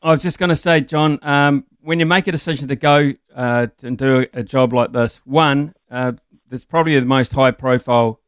I 0.02 0.10
was 0.10 0.22
just 0.22 0.38
going 0.38 0.48
to 0.48 0.56
say, 0.56 0.80
John, 0.80 1.20
um, 1.22 1.64
when 1.80 2.00
you 2.00 2.06
make 2.06 2.26
a 2.26 2.32
decision 2.32 2.66
to 2.68 2.76
go 2.76 3.12
uh, 3.34 3.68
and 3.82 3.96
do 3.96 4.26
a 4.32 4.42
job 4.42 4.72
like 4.72 4.92
this, 4.92 5.20
one, 5.24 5.74
uh, 5.90 6.12
there's 6.48 6.64
probably 6.64 6.98
the 6.98 7.06
most 7.06 7.32
high 7.32 7.52
profile, 7.52 8.20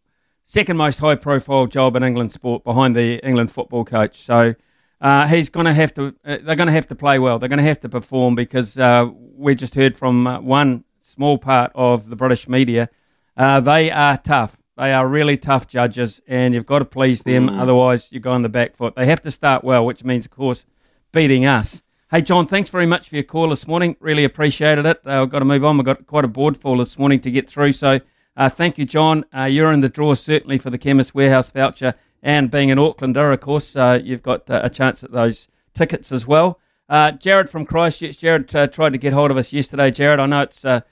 second 0.44 0.76
most 0.76 1.00
high 1.00 1.16
profile 1.16 1.66
job 1.66 1.96
in 1.96 2.04
England 2.04 2.30
sport 2.30 2.62
behind 2.62 2.94
the 2.94 3.18
England 3.26 3.50
football 3.50 3.84
coach. 3.84 4.22
So 4.22 4.54
uh, 5.00 5.26
he's 5.26 5.48
going 5.48 5.66
to 5.66 5.74
have 5.74 5.92
to, 5.94 6.14
uh, 6.24 6.38
they're 6.44 6.54
going 6.54 6.68
to 6.68 6.72
have 6.72 6.86
to 6.88 6.94
play 6.94 7.18
well. 7.18 7.40
They're 7.40 7.48
going 7.48 7.58
to 7.58 7.64
have 7.64 7.80
to 7.80 7.88
perform 7.88 8.36
because 8.36 8.78
uh, 8.78 9.10
we 9.36 9.56
just 9.56 9.74
heard 9.74 9.96
from 9.96 10.28
uh, 10.28 10.40
one 10.40 10.84
small 11.00 11.38
part 11.38 11.72
of 11.74 12.08
the 12.08 12.16
British 12.16 12.48
media. 12.48 12.88
they 13.36 13.90
are 13.90 14.16
tough. 14.18 14.56
They 14.76 14.92
are 14.92 15.06
really 15.06 15.36
tough 15.36 15.68
judges, 15.68 16.20
and 16.26 16.52
you've 16.52 16.66
got 16.66 16.80
to 16.80 16.84
please 16.84 17.22
them. 17.22 17.48
Mm. 17.48 17.60
Otherwise, 17.60 18.08
you 18.10 18.18
go 18.18 18.32
on 18.32 18.42
the 18.42 18.48
back 18.48 18.74
foot. 18.74 18.96
They 18.96 19.06
have 19.06 19.22
to 19.22 19.30
start 19.30 19.62
well, 19.62 19.86
which 19.86 20.02
means, 20.02 20.24
of 20.24 20.32
course, 20.32 20.66
beating 21.14 21.46
us. 21.46 21.80
Hey, 22.10 22.20
John, 22.20 22.46
thanks 22.48 22.70
very 22.70 22.86
much 22.86 23.08
for 23.08 23.14
your 23.14 23.24
call 23.24 23.48
this 23.48 23.68
morning. 23.68 23.96
Really 24.00 24.24
appreciated 24.24 24.84
it. 24.84 25.00
Uh, 25.06 25.22
I've 25.22 25.30
got 25.30 25.38
to 25.38 25.44
move 25.44 25.64
on. 25.64 25.78
We've 25.78 25.86
got 25.86 26.06
quite 26.06 26.24
a 26.24 26.28
board 26.28 26.56
full 26.56 26.78
this 26.78 26.98
morning 26.98 27.20
to 27.20 27.30
get 27.30 27.48
through. 27.48 27.72
So 27.72 28.00
uh, 28.36 28.48
thank 28.48 28.78
you, 28.78 28.84
John. 28.84 29.24
Uh, 29.34 29.44
you're 29.44 29.72
in 29.72 29.80
the 29.80 29.88
draw 29.88 30.14
certainly 30.14 30.58
for 30.58 30.70
the 30.70 30.76
Chemist 30.76 31.14
Warehouse 31.14 31.50
voucher. 31.50 31.94
And 32.20 32.50
being 32.50 32.70
an 32.72 32.78
Aucklander, 32.78 33.32
of 33.32 33.40
course, 33.40 33.76
uh, 33.76 34.00
you've 34.02 34.22
got 34.22 34.50
uh, 34.50 34.60
a 34.64 34.70
chance 34.70 35.04
at 35.04 35.12
those 35.12 35.46
tickets 35.72 36.10
as 36.10 36.26
well. 36.26 36.58
Jared 36.90 37.48
from 37.48 37.64
Christchurch. 37.64 38.18
Jared 38.18 38.48
tried 38.48 38.92
to 38.92 38.98
get 38.98 39.12
hold 39.12 39.30
of 39.30 39.36
us 39.36 39.52
yesterday. 39.52 39.90
Jared, 39.92 40.18
I 40.18 40.26
know 40.26 40.42
it's 40.42 40.64
a 40.64 40.84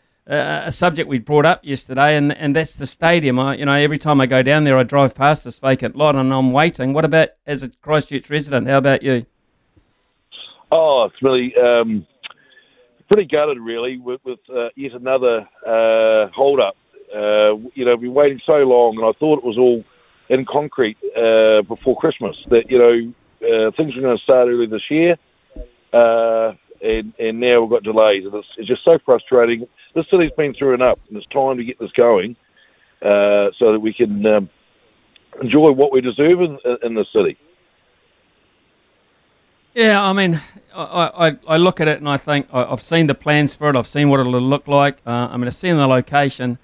subject 0.70 1.08
we 1.08 1.18
brought 1.18 1.46
up 1.46 1.64
yesterday, 1.64 2.16
and, 2.16 2.32
and 2.36 2.54
that's 2.54 2.76
the 2.76 2.86
stadium. 2.86 3.38
I, 3.38 3.56
you 3.56 3.64
know, 3.64 3.72
every 3.72 3.98
time 3.98 4.20
I 4.20 4.26
go 4.26 4.42
down 4.42 4.64
there, 4.64 4.78
I 4.78 4.84
drive 4.84 5.14
past 5.14 5.44
this 5.44 5.58
vacant 5.58 5.96
lot 5.96 6.14
and 6.14 6.32
I'm 6.32 6.52
waiting. 6.52 6.92
What 6.92 7.04
about 7.04 7.30
as 7.44 7.62
a 7.62 7.68
Christchurch 7.68 8.30
resident? 8.30 8.68
How 8.68 8.78
about 8.78 9.02
you? 9.02 9.26
Oh, 10.74 11.04
it's 11.04 11.22
really 11.22 11.54
um, 11.56 12.06
pretty 13.06 13.26
gutted, 13.26 13.58
really, 13.58 13.98
with, 13.98 14.24
with 14.24 14.40
uh, 14.48 14.70
yet 14.74 14.92
another 14.92 15.46
uh, 15.66 16.28
hold 16.28 16.60
up. 16.60 16.78
Uh, 17.14 17.56
you 17.74 17.84
know, 17.84 17.94
we've 17.94 18.00
been 18.08 18.14
waiting 18.14 18.40
so 18.42 18.64
long, 18.64 18.96
and 18.96 19.04
I 19.04 19.12
thought 19.12 19.36
it 19.36 19.44
was 19.44 19.58
all 19.58 19.84
in 20.30 20.46
concrete 20.46 20.96
uh, 21.14 21.60
before 21.60 21.94
Christmas 21.98 22.42
that 22.48 22.70
you 22.70 22.78
know 22.78 23.46
uh, 23.54 23.70
things 23.72 23.94
were 23.94 24.00
going 24.00 24.16
to 24.16 24.22
start 24.22 24.48
early 24.48 24.64
this 24.64 24.90
year, 24.90 25.18
uh, 25.92 26.54
and 26.80 27.12
and 27.18 27.38
now 27.38 27.60
we've 27.60 27.68
got 27.68 27.82
delays, 27.82 28.24
it's, 28.32 28.48
it's 28.56 28.66
just 28.66 28.82
so 28.82 28.98
frustrating. 28.98 29.68
This 29.92 30.08
city's 30.08 30.30
been 30.30 30.54
through 30.54 30.72
enough, 30.72 30.98
and 31.08 31.18
it's 31.18 31.26
time 31.26 31.58
to 31.58 31.64
get 31.64 31.78
this 31.78 31.92
going 31.92 32.34
so 33.02 33.52
that 33.60 33.80
we 33.80 33.92
can 33.92 34.24
um, 34.24 34.48
enjoy 35.42 35.70
what 35.70 35.92
we 35.92 36.00
deserve 36.00 36.40
in, 36.40 36.58
in 36.82 36.94
the 36.94 37.04
city. 37.12 37.36
Yeah, 39.74 40.02
I 40.02 40.12
mean, 40.12 40.40
I, 40.74 41.28
I, 41.28 41.36
I, 41.48 41.56
look 41.56 41.80
at 41.80 41.88
it 41.88 41.98
and 41.98 42.08
I 42.08 42.18
think 42.18 42.46
I, 42.52 42.64
have 42.68 42.82
seen 42.82 43.06
the 43.06 43.14
plans 43.14 43.54
for 43.54 43.70
it. 43.70 43.76
I've 43.76 43.86
seen 43.86 44.10
what 44.10 44.20
it'll 44.20 44.32
look 44.32 44.68
like. 44.68 44.98
Uh, 45.06 45.28
I 45.30 45.36
mean, 45.38 45.46
I've 45.46 45.56
seen 45.56 45.78
the 45.78 45.86
location. 45.86 46.58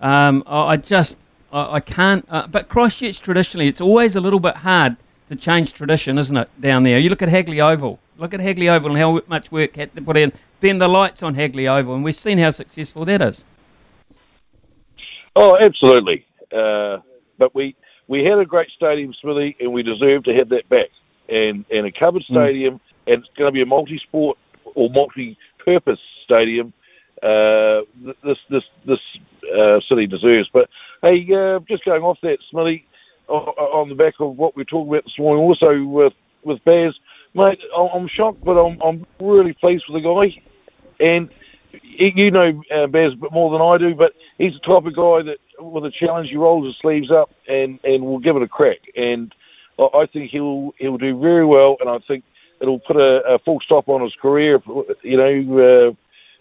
Um, 0.00 0.44
I, 0.46 0.60
I, 0.60 0.76
just 0.76 1.18
I, 1.52 1.74
I 1.74 1.80
can't. 1.80 2.24
Uh, 2.28 2.46
but 2.46 2.68
Christchurch 2.68 3.20
traditionally, 3.20 3.66
it's 3.66 3.80
always 3.80 4.14
a 4.14 4.20
little 4.20 4.38
bit 4.38 4.56
hard 4.56 4.96
to 5.28 5.34
change 5.34 5.72
tradition, 5.72 6.18
isn't 6.18 6.36
it? 6.36 6.48
Down 6.60 6.84
there, 6.84 6.98
you 6.98 7.10
look 7.10 7.22
at 7.22 7.28
Hagley 7.28 7.60
Oval. 7.60 7.98
Look 8.16 8.32
at 8.32 8.38
Hagley 8.38 8.68
Oval 8.68 8.90
and 8.90 8.98
how 8.98 9.20
much 9.26 9.50
work 9.50 9.74
had 9.74 9.94
to 9.96 10.02
put 10.02 10.16
in. 10.16 10.32
Then 10.60 10.78
the 10.78 10.88
lights 10.88 11.22
on 11.24 11.34
Hagley 11.34 11.66
Oval, 11.66 11.96
and 11.96 12.04
we've 12.04 12.14
seen 12.14 12.38
how 12.38 12.50
successful 12.50 13.04
that 13.06 13.20
is. 13.20 13.42
Oh, 15.34 15.56
absolutely. 15.58 16.24
Uh, 16.52 16.98
but 17.38 17.54
we 17.56 17.74
we 18.06 18.22
had 18.22 18.38
a 18.38 18.44
great 18.44 18.70
stadium, 18.70 19.12
Smithy, 19.14 19.56
and 19.58 19.72
we 19.72 19.82
deserve 19.82 20.22
to 20.24 20.34
have 20.34 20.50
that 20.50 20.68
back 20.68 20.90
and, 21.28 21.64
and 21.70 21.86
a 21.86 21.92
covered 21.92 22.24
hmm. 22.24 22.34
stadium, 22.34 22.74
mm. 22.74 22.80
and 23.12 23.24
it's 23.24 23.34
going 23.36 23.48
to 23.48 23.52
be 23.52 23.62
a 23.62 23.66
multi-sport 23.66 24.38
or 24.74 24.90
multi-purpose 24.90 26.00
stadium 26.24 26.72
uh, 27.22 27.82
this 28.24 28.38
this 28.50 28.64
this 28.84 29.00
uh, 29.56 29.80
city 29.80 30.06
deserves. 30.06 30.48
But 30.52 30.68
hey, 31.02 31.32
uh, 31.32 31.60
just 31.60 31.84
going 31.84 32.02
off 32.02 32.20
that, 32.22 32.40
Smithy, 32.50 32.86
on 33.28 33.88
the 33.88 33.94
back 33.94 34.14
of 34.20 34.36
what 34.36 34.56
we 34.56 34.62
are 34.62 34.66
talking 34.66 34.92
about 34.92 35.04
this 35.04 35.18
morning, 35.18 35.44
also 35.44 35.84
with 35.84 36.14
with 36.42 36.64
Baz, 36.64 36.98
mate, 37.34 37.60
I'm 37.76 38.08
shocked, 38.08 38.42
but 38.44 38.58
I'm 38.58 38.80
I'm 38.82 39.06
really 39.20 39.52
pleased 39.52 39.84
with 39.88 40.02
the 40.02 40.08
guy, 40.08 40.42
and 40.98 41.30
you 41.82 42.30
know 42.30 42.62
uh, 42.70 42.88
Baz 42.88 43.12
a 43.12 43.16
bit 43.16 43.32
more 43.32 43.50
than 43.52 43.62
I 43.62 43.78
do, 43.78 43.94
but 43.94 44.14
he's 44.38 44.54
the 44.54 44.60
type 44.60 44.84
of 44.84 44.94
guy 44.94 45.22
that 45.22 45.38
with 45.60 45.84
a 45.84 45.90
challenge 45.90 46.30
he 46.30 46.36
rolls 46.36 46.66
his 46.66 46.76
sleeves 46.78 47.10
up 47.10 47.30
and 47.46 47.78
and 47.84 48.04
will 48.04 48.18
give 48.18 48.36
it 48.36 48.42
a 48.42 48.48
crack, 48.48 48.80
and 48.96 49.32
I 49.94 50.06
think 50.06 50.30
he'll 50.30 50.74
he'll 50.78 50.98
do 50.98 51.18
very 51.18 51.44
well, 51.44 51.76
and 51.80 51.88
I 51.88 51.98
think 51.98 52.24
it'll 52.60 52.78
put 52.78 52.96
a, 52.96 53.22
a 53.34 53.38
full 53.38 53.60
stop 53.60 53.88
on 53.88 54.00
his 54.02 54.14
career, 54.14 54.62
you 55.02 55.16
know, 55.16 55.58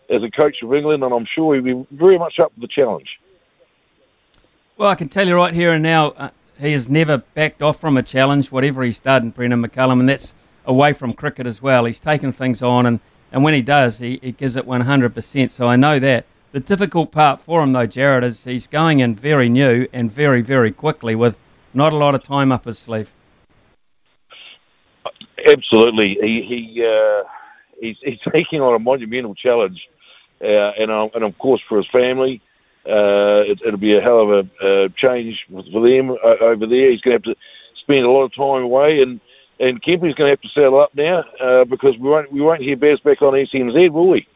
uh, 0.10 0.14
as 0.14 0.24
a 0.24 0.30
coach 0.30 0.62
of 0.62 0.74
England, 0.74 1.04
and 1.04 1.14
I'm 1.14 1.26
sure 1.26 1.56
he'll 1.56 1.64
be 1.64 1.88
very 1.92 2.18
much 2.18 2.40
up 2.40 2.54
for 2.54 2.60
the 2.60 2.68
challenge. 2.68 3.20
Well, 4.78 4.90
I 4.90 4.96
can 4.96 5.10
tell 5.10 5.28
you 5.28 5.36
right 5.36 5.54
here 5.54 5.74
and 5.74 5.84
now, 5.84 6.08
uh, 6.12 6.30
he 6.60 6.74
has 6.74 6.90
never 6.90 7.20
backed 7.20 7.62
off 7.62 7.80
from 7.80 7.98
a 7.98 8.04
challenge, 8.04 8.52
whatever 8.52 8.84
he's 8.84 9.00
done, 9.00 9.32
Brendon 9.32 9.64
McCullum, 9.64 10.00
and 10.00 10.10
that's 10.10 10.34
away 10.66 10.94
from 10.94 11.14
cricket 11.14 11.48
as 11.48 11.62
well. 11.62 11.86
He's 11.86 12.00
taken 12.00 12.32
things 12.32 12.62
on, 12.62 12.86
and, 12.86 13.00
and 13.32 13.44
when 13.44 13.54
he 13.54 13.62
does, 13.62 14.00
he, 14.00 14.20
he 14.22 14.32
gives 14.32 14.56
it 14.56 14.68
100%. 14.68 15.52
So 15.52 15.68
I 15.68 15.76
know 15.76 16.00
that. 16.00 16.26
The 16.52 16.60
difficult 16.60 17.12
part 17.12 17.40
for 17.40 17.64
him, 17.64 17.72
though, 17.72 17.86
Jared, 17.86 18.24
is 18.24 18.44
he's 18.44 18.68
going 18.68 19.00
in 19.00 19.16
very 19.16 19.50
new 19.50 19.88
and 19.94 20.12
very, 20.12 20.42
very 20.42 20.72
quickly 20.72 21.16
with 21.16 21.38
not 21.74 21.94
a 21.94 21.96
lot 21.96 22.14
of 22.14 22.24
time 22.24 22.52
up 22.52 22.66
his 22.66 22.78
sleeve. 22.78 23.10
Absolutely, 25.48 26.18
he, 26.22 26.42
he 26.42 26.86
uh, 26.86 27.24
he's, 27.80 27.98
he's 28.02 28.20
taking 28.34 28.62
on 28.62 28.76
a 28.76 28.80
monumental 28.80 29.36
challenge, 29.36 29.88
uh, 30.42 30.72
and 30.78 30.92
uh, 30.92 31.10
and 31.14 31.24
of 31.24 31.38
course 31.38 31.62
for 31.68 31.78
his 31.78 31.88
family, 31.88 32.42
uh, 32.86 33.44
it, 33.46 33.60
will 33.64 33.78
be 33.78 33.96
a 33.96 34.02
hell 34.02 34.32
of 34.32 34.50
a 34.62 34.90
change 34.90 35.46
for 35.50 35.88
them 35.88 36.12
uh, 36.12 36.36
over 36.42 36.66
there. 36.66 36.92
He's 36.92 37.02
going 37.02 37.22
to 37.22 37.30
have 37.30 37.36
to 37.36 37.42
spend 37.76 38.06
a 38.06 38.12
lot 38.12 38.24
of 38.24 38.34
time 38.34 38.64
away, 38.64 39.02
and 39.02 39.20
and 39.60 39.82
Kempy's 39.82 40.16
going 40.16 40.28
to 40.28 40.30
have 40.30 40.42
to 40.42 40.50
settle 40.50 40.80
up 40.80 40.94
now 40.96 41.24
uh, 41.40 41.66
because 41.66 41.98
we 41.98 42.10
won't 42.10 42.32
we 42.32 42.42
won't 42.42 42.62
hear 42.62 42.76
Baz 42.76 43.00
back 43.00 43.22
on 43.22 43.34
SENZ, 43.34 43.90
will 43.92 44.08
we? 44.08 44.28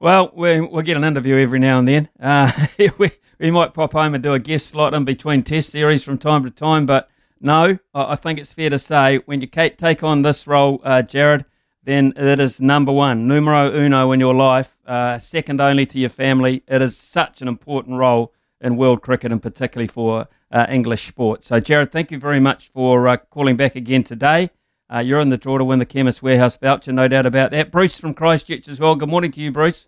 Well, 0.00 0.32
we, 0.34 0.60
we'll 0.60 0.82
get 0.82 0.98
an 0.98 1.04
interview 1.04 1.36
every 1.36 1.58
now 1.58 1.78
and 1.78 1.88
then. 1.88 2.08
Uh, 2.20 2.52
we, 2.98 3.10
we 3.38 3.50
might 3.50 3.72
pop 3.72 3.92
home 3.92 4.14
and 4.14 4.22
do 4.22 4.34
a 4.34 4.38
guest 4.38 4.66
slot 4.66 4.92
in 4.92 5.06
between 5.06 5.42
test 5.42 5.70
series 5.70 6.02
from 6.02 6.18
time 6.18 6.44
to 6.44 6.50
time, 6.50 6.84
but 6.84 7.08
no, 7.44 7.78
I 7.92 8.16
think 8.16 8.38
it's 8.38 8.54
fair 8.54 8.70
to 8.70 8.78
say 8.78 9.18
when 9.26 9.42
you 9.42 9.46
take 9.46 10.02
on 10.02 10.22
this 10.22 10.46
role, 10.46 10.80
uh, 10.82 11.02
Jared, 11.02 11.44
then 11.82 12.14
it 12.16 12.40
is 12.40 12.58
number 12.58 12.90
one, 12.90 13.28
numero 13.28 13.70
uno 13.70 14.12
in 14.12 14.18
your 14.18 14.32
life, 14.32 14.78
uh, 14.86 15.18
second 15.18 15.60
only 15.60 15.84
to 15.84 15.98
your 15.98 16.08
family. 16.08 16.62
It 16.66 16.80
is 16.80 16.96
such 16.96 17.42
an 17.42 17.48
important 17.48 17.98
role 17.98 18.32
in 18.62 18.76
world 18.76 19.02
cricket 19.02 19.30
and 19.30 19.42
particularly 19.42 19.88
for 19.88 20.26
uh, 20.50 20.64
English 20.70 21.06
sport. 21.06 21.44
So, 21.44 21.60
Jared, 21.60 21.92
thank 21.92 22.10
you 22.10 22.18
very 22.18 22.40
much 22.40 22.70
for 22.72 23.06
uh, 23.06 23.18
calling 23.18 23.56
back 23.56 23.76
again 23.76 24.04
today. 24.04 24.48
Uh, 24.90 25.00
you're 25.00 25.20
in 25.20 25.28
the 25.28 25.36
draw 25.36 25.58
to 25.58 25.64
win 25.64 25.80
the 25.80 25.84
Chemist 25.84 26.22
Warehouse 26.22 26.56
voucher, 26.56 26.92
no 26.92 27.08
doubt 27.08 27.26
about 27.26 27.50
that. 27.50 27.70
Bruce 27.70 27.98
from 27.98 28.14
Christchurch 28.14 28.68
as 28.68 28.80
well. 28.80 28.94
Good 28.94 29.10
morning 29.10 29.32
to 29.32 29.40
you, 29.42 29.52
Bruce. 29.52 29.86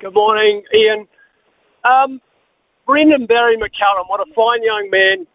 Good 0.00 0.14
morning, 0.14 0.64
Ian. 0.74 1.06
Um, 1.84 2.20
Brendon 2.86 3.26
Barry 3.26 3.56
McCullum, 3.56 4.08
what 4.08 4.18
a 4.18 4.32
fine 4.34 4.64
young 4.64 4.90
man. 4.90 5.28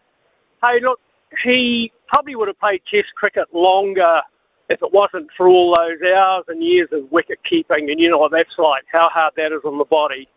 Hey, 0.62 0.78
look, 0.80 1.00
he 1.42 1.92
probably 2.08 2.36
would 2.36 2.48
have 2.48 2.58
played 2.58 2.82
Test 2.90 3.14
cricket 3.14 3.46
longer 3.52 4.22
if 4.68 4.82
it 4.82 4.92
wasn't 4.92 5.28
for 5.36 5.48
all 5.48 5.74
those 5.74 6.00
hours 6.02 6.44
and 6.48 6.62
years 6.62 6.88
of 6.92 7.10
wicket 7.10 7.38
keeping, 7.44 7.90
and 7.90 8.00
you 8.00 8.08
know 8.08 8.18
what 8.18 8.32
that's 8.32 8.58
like, 8.58 8.84
how 8.90 9.08
hard 9.08 9.34
that 9.36 9.52
is 9.52 9.60
on 9.64 9.78
the 9.78 9.84
body. 9.84 10.28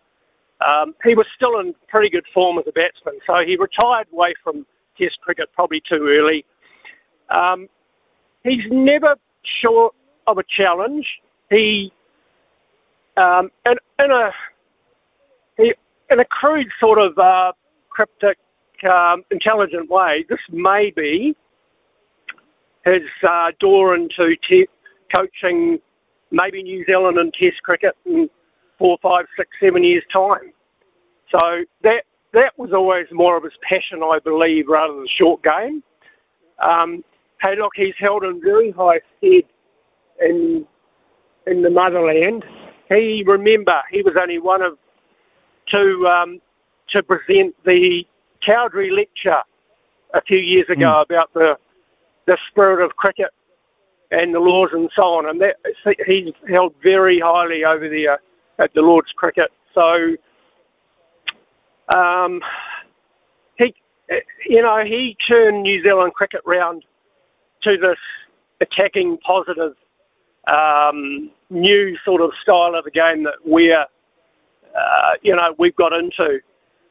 Um, 0.65 0.95
he 1.03 1.15
was 1.15 1.25
still 1.36 1.60
in 1.60 1.75
pretty 1.88 2.10
good 2.10 2.25
form 2.34 2.58
as 2.58 2.65
a 2.67 2.71
batsman, 2.71 3.19
so 3.27 3.45
he 3.45 3.55
retired 3.55 4.08
away 4.12 4.34
from 4.43 4.65
Test 4.97 5.19
cricket 5.21 5.49
probably 5.53 5.81
too 5.81 6.08
early. 6.08 6.45
Um, 7.29 7.67
he's 8.43 8.65
never 8.71 9.15
short 9.43 9.93
of 10.27 10.38
a 10.38 10.43
challenge. 10.43 11.21
He, 11.49 11.91
um, 13.17 13.51
in, 13.65 13.77
in 13.99 14.12
a 14.12 14.31
he, 15.58 15.73
in 16.10 16.19
a 16.19 16.25
crude 16.25 16.69
sort 16.79 16.99
of 16.99 17.17
uh, 17.17 17.53
cryptic 17.89 18.38
um, 18.83 19.23
intelligent 19.31 19.89
way, 19.89 20.25
this 20.29 20.39
may 20.49 20.91
be 20.91 21.35
his 22.83 23.03
uh, 23.27 23.51
door 23.59 23.95
into 23.95 24.35
te- 24.35 24.67
coaching 25.13 25.79
maybe 26.31 26.61
New 26.61 26.85
Zealand 26.85 27.17
and 27.17 27.33
Test 27.33 27.63
cricket 27.63 27.95
in 28.05 28.29
four, 28.77 28.97
five, 29.01 29.25
six, 29.38 29.49
seven 29.59 29.83
years' 29.83 30.03
time. 30.11 30.53
So 31.31 31.63
that 31.81 32.05
that 32.33 32.57
was 32.59 32.73
always 32.73 33.07
more 33.11 33.38
of 33.38 33.43
his 33.43 33.53
passion, 33.61 34.03
I 34.03 34.19
believe, 34.19 34.67
rather 34.67 34.93
than 34.93 35.07
short 35.07 35.41
game. 35.41 35.81
Um, 36.59 37.03
hey, 37.41 37.55
look, 37.55 37.73
he's 37.75 37.95
held 37.97 38.23
in 38.23 38.41
very 38.41 38.71
high 38.71 39.01
stead 39.17 39.43
in 40.21 40.67
in 41.47 41.61
the 41.61 41.69
motherland. 41.69 42.45
He 42.89 43.23
remember 43.25 43.81
he 43.89 44.01
was 44.01 44.15
only 44.19 44.39
one 44.39 44.61
of 44.61 44.77
two 45.65 46.07
um, 46.07 46.41
to 46.89 47.01
present 47.01 47.55
the 47.65 48.05
Cowdrey 48.45 48.91
lecture 48.91 49.41
a 50.13 50.21
few 50.21 50.38
years 50.38 50.69
ago 50.69 50.88
mm. 50.88 51.01
about 51.01 51.34
the 51.34 51.58
the 52.25 52.38
spirit 52.49 52.84
of 52.84 52.95
cricket 52.95 53.31
and 54.12 54.34
the 54.34 54.39
laws 54.39 54.69
and 54.73 54.89
so 54.95 55.03
on. 55.03 55.27
And 55.29 55.41
that 55.41 55.58
he's 56.05 56.34
held 56.47 56.73
very 56.81 57.19
highly 57.19 57.63
over 57.65 57.88
there 57.89 58.19
at 58.58 58.73
the 58.73 58.81
Lord's 58.81 59.12
Cricket. 59.12 59.51
So 59.73 60.15
um, 61.93 62.41
he, 63.58 63.75
you 64.47 64.62
know, 64.62 64.84
he 64.84 65.15
turned 65.15 65.63
New 65.63 65.84
Zealand 65.84 66.13
cricket 66.13 66.41
round 66.45 66.86
to 67.62 67.77
this 67.77 67.99
attacking, 68.62 69.17
positive, 69.17 69.75
um, 70.47 71.29
new 71.49 71.97
sort 72.05 72.21
of 72.21 72.31
style 72.41 72.75
of 72.75 72.86
the 72.86 72.91
game 72.91 73.23
that 73.23 73.36
we're, 73.43 73.86
uh, 74.77 75.12
you 75.21 75.36
know, 75.36 75.53
we've 75.58 75.75
got 75.75 75.93
into. 75.93 76.39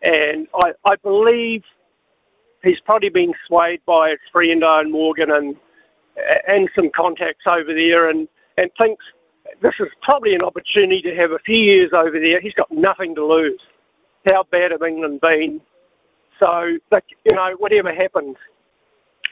And 0.04 0.46
I, 0.62 0.72
I 0.84 0.96
believe 0.96 1.64
he's 2.62 2.80
probably 2.80 3.08
been 3.08 3.34
swayed 3.46 3.80
by 3.86 4.10
his 4.10 4.18
friend 4.30 4.62
Eoin 4.62 4.90
Morgan 4.90 5.30
and 5.30 5.56
and 6.46 6.68
some 6.76 6.90
contacts 6.90 7.44
over 7.46 7.74
there, 7.74 8.08
and 8.08 8.28
and 8.56 8.70
thinks 8.78 9.04
this 9.60 9.74
is 9.80 9.88
probably 10.02 10.34
an 10.34 10.42
opportunity 10.42 11.02
to 11.02 11.14
have 11.16 11.32
a 11.32 11.38
few 11.40 11.56
years 11.56 11.92
over 11.92 12.18
there. 12.20 12.40
He's 12.40 12.54
got 12.54 12.70
nothing 12.70 13.14
to 13.16 13.24
lose. 13.26 13.60
How 14.30 14.44
bad 14.44 14.70
have 14.70 14.82
England 14.82 15.20
been? 15.20 15.60
So, 16.40 16.78
that, 16.90 17.04
you 17.30 17.36
know, 17.36 17.54
whatever 17.58 17.92
happens, 17.92 18.36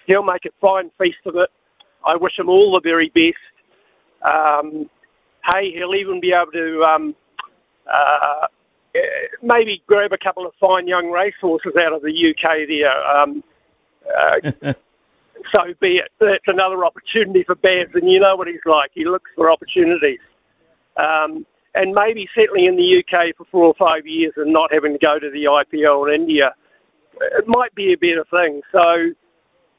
he'll 0.06 0.22
make 0.22 0.44
a 0.44 0.50
fine 0.60 0.90
feast 0.98 1.18
of 1.26 1.36
it. 1.36 1.50
I 2.04 2.16
wish 2.16 2.38
him 2.38 2.48
all 2.48 2.72
the 2.72 2.80
very 2.80 3.08
best. 3.10 3.36
Um, 4.22 4.88
hey, 5.52 5.72
he'll 5.72 5.94
even 5.94 6.20
be 6.20 6.32
able 6.32 6.52
to 6.52 6.84
um, 6.84 7.16
uh, 7.90 8.46
maybe 9.42 9.82
grab 9.86 10.12
a 10.12 10.18
couple 10.18 10.46
of 10.46 10.52
fine 10.60 10.86
young 10.86 11.10
racehorses 11.10 11.76
out 11.76 11.92
of 11.92 12.02
the 12.02 12.30
UK 12.30 12.68
there. 12.68 13.06
Um, 13.06 13.42
uh, 14.16 14.72
so 15.54 15.74
be 15.80 15.98
it. 15.98 16.10
That's 16.18 16.46
another 16.46 16.84
opportunity 16.84 17.42
for 17.42 17.54
Baz, 17.54 17.88
and 17.94 18.10
you 18.10 18.20
know 18.20 18.36
what 18.36 18.48
he's 18.48 18.60
like. 18.66 18.90
He 18.94 19.04
looks 19.04 19.30
for 19.34 19.50
opportunities. 19.50 20.20
Um, 20.96 21.46
and 21.74 21.92
maybe 21.92 22.28
settling 22.34 22.66
in 22.66 22.76
the 22.76 22.98
UK 22.98 23.34
for 23.36 23.44
four 23.50 23.64
or 23.64 23.74
five 23.74 24.06
years 24.06 24.34
and 24.36 24.52
not 24.52 24.72
having 24.72 24.92
to 24.92 24.98
go 24.98 25.18
to 25.18 25.30
the 25.30 25.44
IPL 25.44 26.08
in 26.08 26.22
India, 26.22 26.54
it 27.20 27.44
might 27.46 27.74
be 27.74 27.92
a 27.92 27.96
better 27.96 28.24
thing. 28.30 28.60
So, 28.70 29.10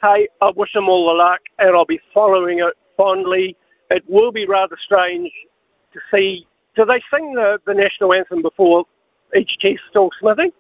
hey, 0.02 0.28
I 0.42 0.52
wish 0.56 0.76
him 0.76 0.90
all 0.90 1.08
the 1.08 1.14
luck, 1.14 1.42
and 1.60 1.76
I'll 1.76 1.86
be 1.86 2.02
following 2.14 2.60
it 2.60 2.74
fondly. 2.98 3.56
It 3.92 4.04
will 4.10 4.32
be 4.32 4.46
rather 4.46 4.78
strange 4.84 5.32
to 5.94 6.00
see. 6.12 6.48
Do 6.76 6.86
they 6.86 7.02
sing 7.14 7.36
the, 7.36 7.60
the 7.66 7.76
national 7.76 8.14
anthem 8.14 8.42
before 8.42 8.86
each 9.36 9.58
test 9.60 9.80
still 9.90 10.10
Smithy? 10.20 10.54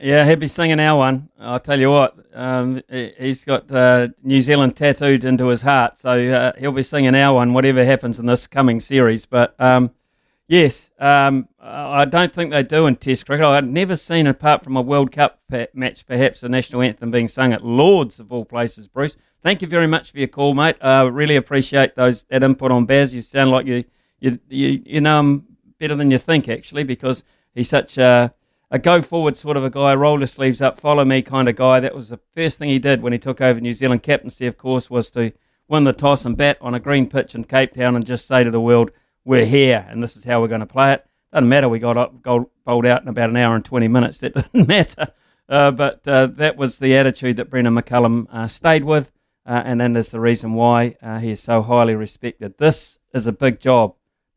Yeah, 0.00 0.26
he'll 0.26 0.36
be 0.36 0.48
singing 0.48 0.80
our 0.80 0.98
one. 0.98 1.28
I'll 1.40 1.60
tell 1.60 1.80
you 1.80 1.90
what, 1.90 2.16
um, 2.34 2.82
he's 2.90 3.44
got 3.44 3.70
uh, 3.70 4.08
New 4.22 4.40
Zealand 4.40 4.76
tattooed 4.76 5.24
into 5.24 5.46
his 5.46 5.62
heart, 5.62 5.98
so 5.98 6.10
uh, 6.10 6.52
he'll 6.58 6.72
be 6.72 6.82
singing 6.82 7.14
our 7.14 7.34
one, 7.34 7.54
whatever 7.54 7.84
happens 7.84 8.18
in 8.18 8.26
this 8.26 8.46
coming 8.46 8.80
series. 8.80 9.24
But 9.24 9.54
um, 9.58 9.90
yes, 10.48 10.90
um, 10.98 11.48
I 11.60 12.04
don't 12.04 12.32
think 12.32 12.50
they 12.50 12.62
do 12.62 12.86
in 12.86 12.96
Test 12.96 13.26
cricket. 13.26 13.46
I've 13.46 13.66
never 13.66 13.96
seen, 13.96 14.26
apart 14.26 14.64
from 14.64 14.76
a 14.76 14.82
World 14.82 15.12
Cup 15.12 15.40
match, 15.72 16.06
perhaps 16.06 16.40
the 16.40 16.48
national 16.48 16.82
anthem 16.82 17.10
being 17.10 17.28
sung 17.28 17.52
at 17.52 17.64
Lords 17.64 18.20
of 18.20 18.32
all 18.32 18.44
places. 18.44 18.88
Bruce, 18.88 19.16
thank 19.42 19.62
you 19.62 19.68
very 19.68 19.86
much 19.86 20.12
for 20.12 20.18
your 20.18 20.28
call, 20.28 20.54
mate. 20.54 20.76
I 20.82 21.00
uh, 21.00 21.04
really 21.04 21.36
appreciate 21.36 21.96
those 21.96 22.24
that 22.24 22.42
input 22.42 22.70
on 22.70 22.84
Baz. 22.84 23.14
You 23.14 23.22
sound 23.22 23.50
like 23.50 23.66
you 23.66 23.84
you 24.20 24.38
you, 24.48 24.82
you 24.84 25.00
know 25.00 25.42
better 25.78 25.94
than 25.94 26.10
you 26.10 26.18
think, 26.18 26.48
actually, 26.48 26.84
because 26.84 27.24
he's 27.54 27.68
such 27.68 27.98
a, 27.98 28.34
a 28.70 28.78
go 28.78 29.02
forward 29.02 29.36
sort 29.36 29.56
of 29.56 29.64
a 29.64 29.70
guy, 29.70 29.94
roll 29.94 30.20
his 30.20 30.32
sleeves 30.32 30.60
up, 30.62 30.80
follow 30.80 31.04
me 31.04 31.22
kind 31.22 31.48
of 31.48 31.56
guy. 31.56 31.80
That 31.80 31.94
was 31.94 32.08
the 32.08 32.20
first 32.34 32.58
thing 32.58 32.68
he 32.68 32.78
did 32.78 33.02
when 33.02 33.12
he 33.12 33.18
took 33.18 33.40
over 33.40 33.60
New 33.60 33.72
Zealand 33.72 34.02
captaincy, 34.02 34.46
of 34.46 34.56
course, 34.56 34.90
was 34.90 35.10
to 35.10 35.32
win 35.68 35.84
the 35.84 35.92
toss 35.92 36.24
and 36.24 36.36
bat 36.36 36.58
on 36.60 36.74
a 36.74 36.80
green 36.80 37.08
pitch 37.08 37.34
in 37.34 37.44
Cape 37.44 37.74
Town 37.74 37.96
and 37.96 38.06
just 38.06 38.26
say 38.26 38.44
to 38.44 38.50
the 38.50 38.60
world, 38.60 38.90
we're 39.24 39.44
here 39.44 39.86
and 39.90 40.02
this 40.02 40.16
is 40.16 40.24
how 40.24 40.40
we're 40.40 40.48
going 40.48 40.60
to 40.60 40.66
play 40.66 40.92
it. 40.92 41.04
Doesn't 41.32 41.48
matter. 41.48 41.68
We 41.68 41.80
got 41.80 41.96
up, 41.96 42.22
bowled 42.22 42.86
out 42.86 43.02
in 43.02 43.08
about 43.08 43.30
an 43.30 43.36
hour 43.36 43.56
and 43.56 43.64
20 43.64 43.88
minutes. 43.88 44.18
That 44.20 44.34
didn't 44.34 44.68
matter. 44.68 45.08
Uh, 45.48 45.70
but 45.70 46.06
uh, 46.06 46.26
that 46.26 46.56
was 46.56 46.78
the 46.78 46.96
attitude 46.96 47.36
that 47.36 47.50
Brendon 47.50 47.74
McCullum 47.74 48.26
uh, 48.32 48.48
stayed 48.48 48.84
with, 48.84 49.12
uh, 49.44 49.62
and 49.64 49.80
then 49.80 49.92
there's 49.92 50.10
the 50.10 50.18
reason 50.18 50.54
why 50.54 50.96
uh, 51.00 51.18
he 51.18 51.30
is 51.30 51.40
so 51.40 51.62
highly 51.62 51.94
respected. 51.94 52.58
This 52.58 52.98
is 53.14 53.28
a 53.28 53.32
big 53.32 53.60
job. 53.60 53.94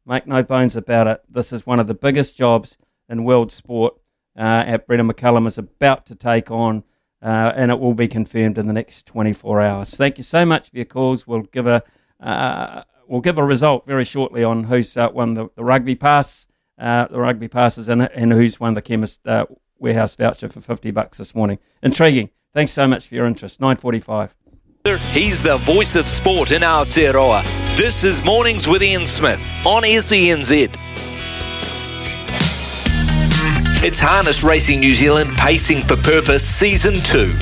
Make 0.09 0.25
no 0.25 0.41
bones 0.41 0.75
about 0.75 1.05
it. 1.05 1.21
This 1.29 1.53
is 1.53 1.67
one 1.67 1.79
of 1.79 1.85
the 1.85 1.93
biggest 1.93 2.35
jobs 2.35 2.77
in 3.07 3.23
world 3.23 3.51
sport. 3.51 3.93
Uh, 4.35 4.63
at 4.65 4.87
Brendon 4.87 5.07
McCullum 5.07 5.45
is 5.47 5.57
about 5.57 6.05
to 6.07 6.15
take 6.15 6.49
on, 6.49 6.83
and 7.21 7.69
it 7.69 7.79
will 7.79 7.93
be 7.93 8.07
confirmed 8.07 8.57
in 8.57 8.65
the 8.67 8.73
next 8.73 9.05
24 9.05 9.61
hours. 9.61 9.91
Thank 9.95 10.17
you 10.17 10.23
so 10.23 10.45
much 10.45 10.71
for 10.71 10.77
your 10.77 10.85
calls. 10.85 11.27
We'll 11.27 11.43
give 11.43 11.67
a 11.67 11.83
we'll 13.07 13.21
give 13.21 13.37
a 13.37 13.43
result 13.43 13.85
very 13.85 14.03
shortly 14.03 14.43
on 14.43 14.63
who's 14.63 14.95
won 14.95 15.35
the, 15.35 15.49
the 15.55 15.63
rugby 15.63 15.95
pass 15.95 16.47
uh, 16.79 17.07
the 17.07 17.19
rugby 17.19 17.47
passes 17.47 17.89
and, 17.89 18.01
and 18.01 18.31
who's 18.31 18.59
won 18.59 18.73
the 18.73 18.81
chemist 18.81 19.27
uh, 19.27 19.45
warehouse 19.77 20.15
voucher 20.15 20.49
for 20.49 20.61
50 20.61 20.91
bucks 20.91 21.17
this 21.17 21.35
morning. 21.35 21.59
Intriguing. 21.83 22.29
Thanks 22.53 22.71
so 22.71 22.87
much 22.87 23.07
for 23.07 23.15
your 23.15 23.27
interest. 23.27 23.59
945. 23.59 24.35
He's 25.11 25.43
the 25.43 25.57
voice 25.57 25.95
of 25.95 26.07
sport 26.07 26.51
in 26.51 26.61
Aotearoa. 26.61 27.68
This 27.75 28.03
is 28.03 28.23
Mornings 28.23 28.67
with 28.67 28.83
Ian 28.83 29.07
Smith 29.07 29.45
on 29.65 29.83
SENZ. 29.83 30.75
It's 33.83 33.99
Harness 33.99 34.43
Racing 34.43 34.79
New 34.81 34.93
Zealand 34.93 35.29
Pacing 35.37 35.81
for 35.81 35.95
Purpose 35.95 36.43
Season 36.43 36.95
2. 36.95 37.33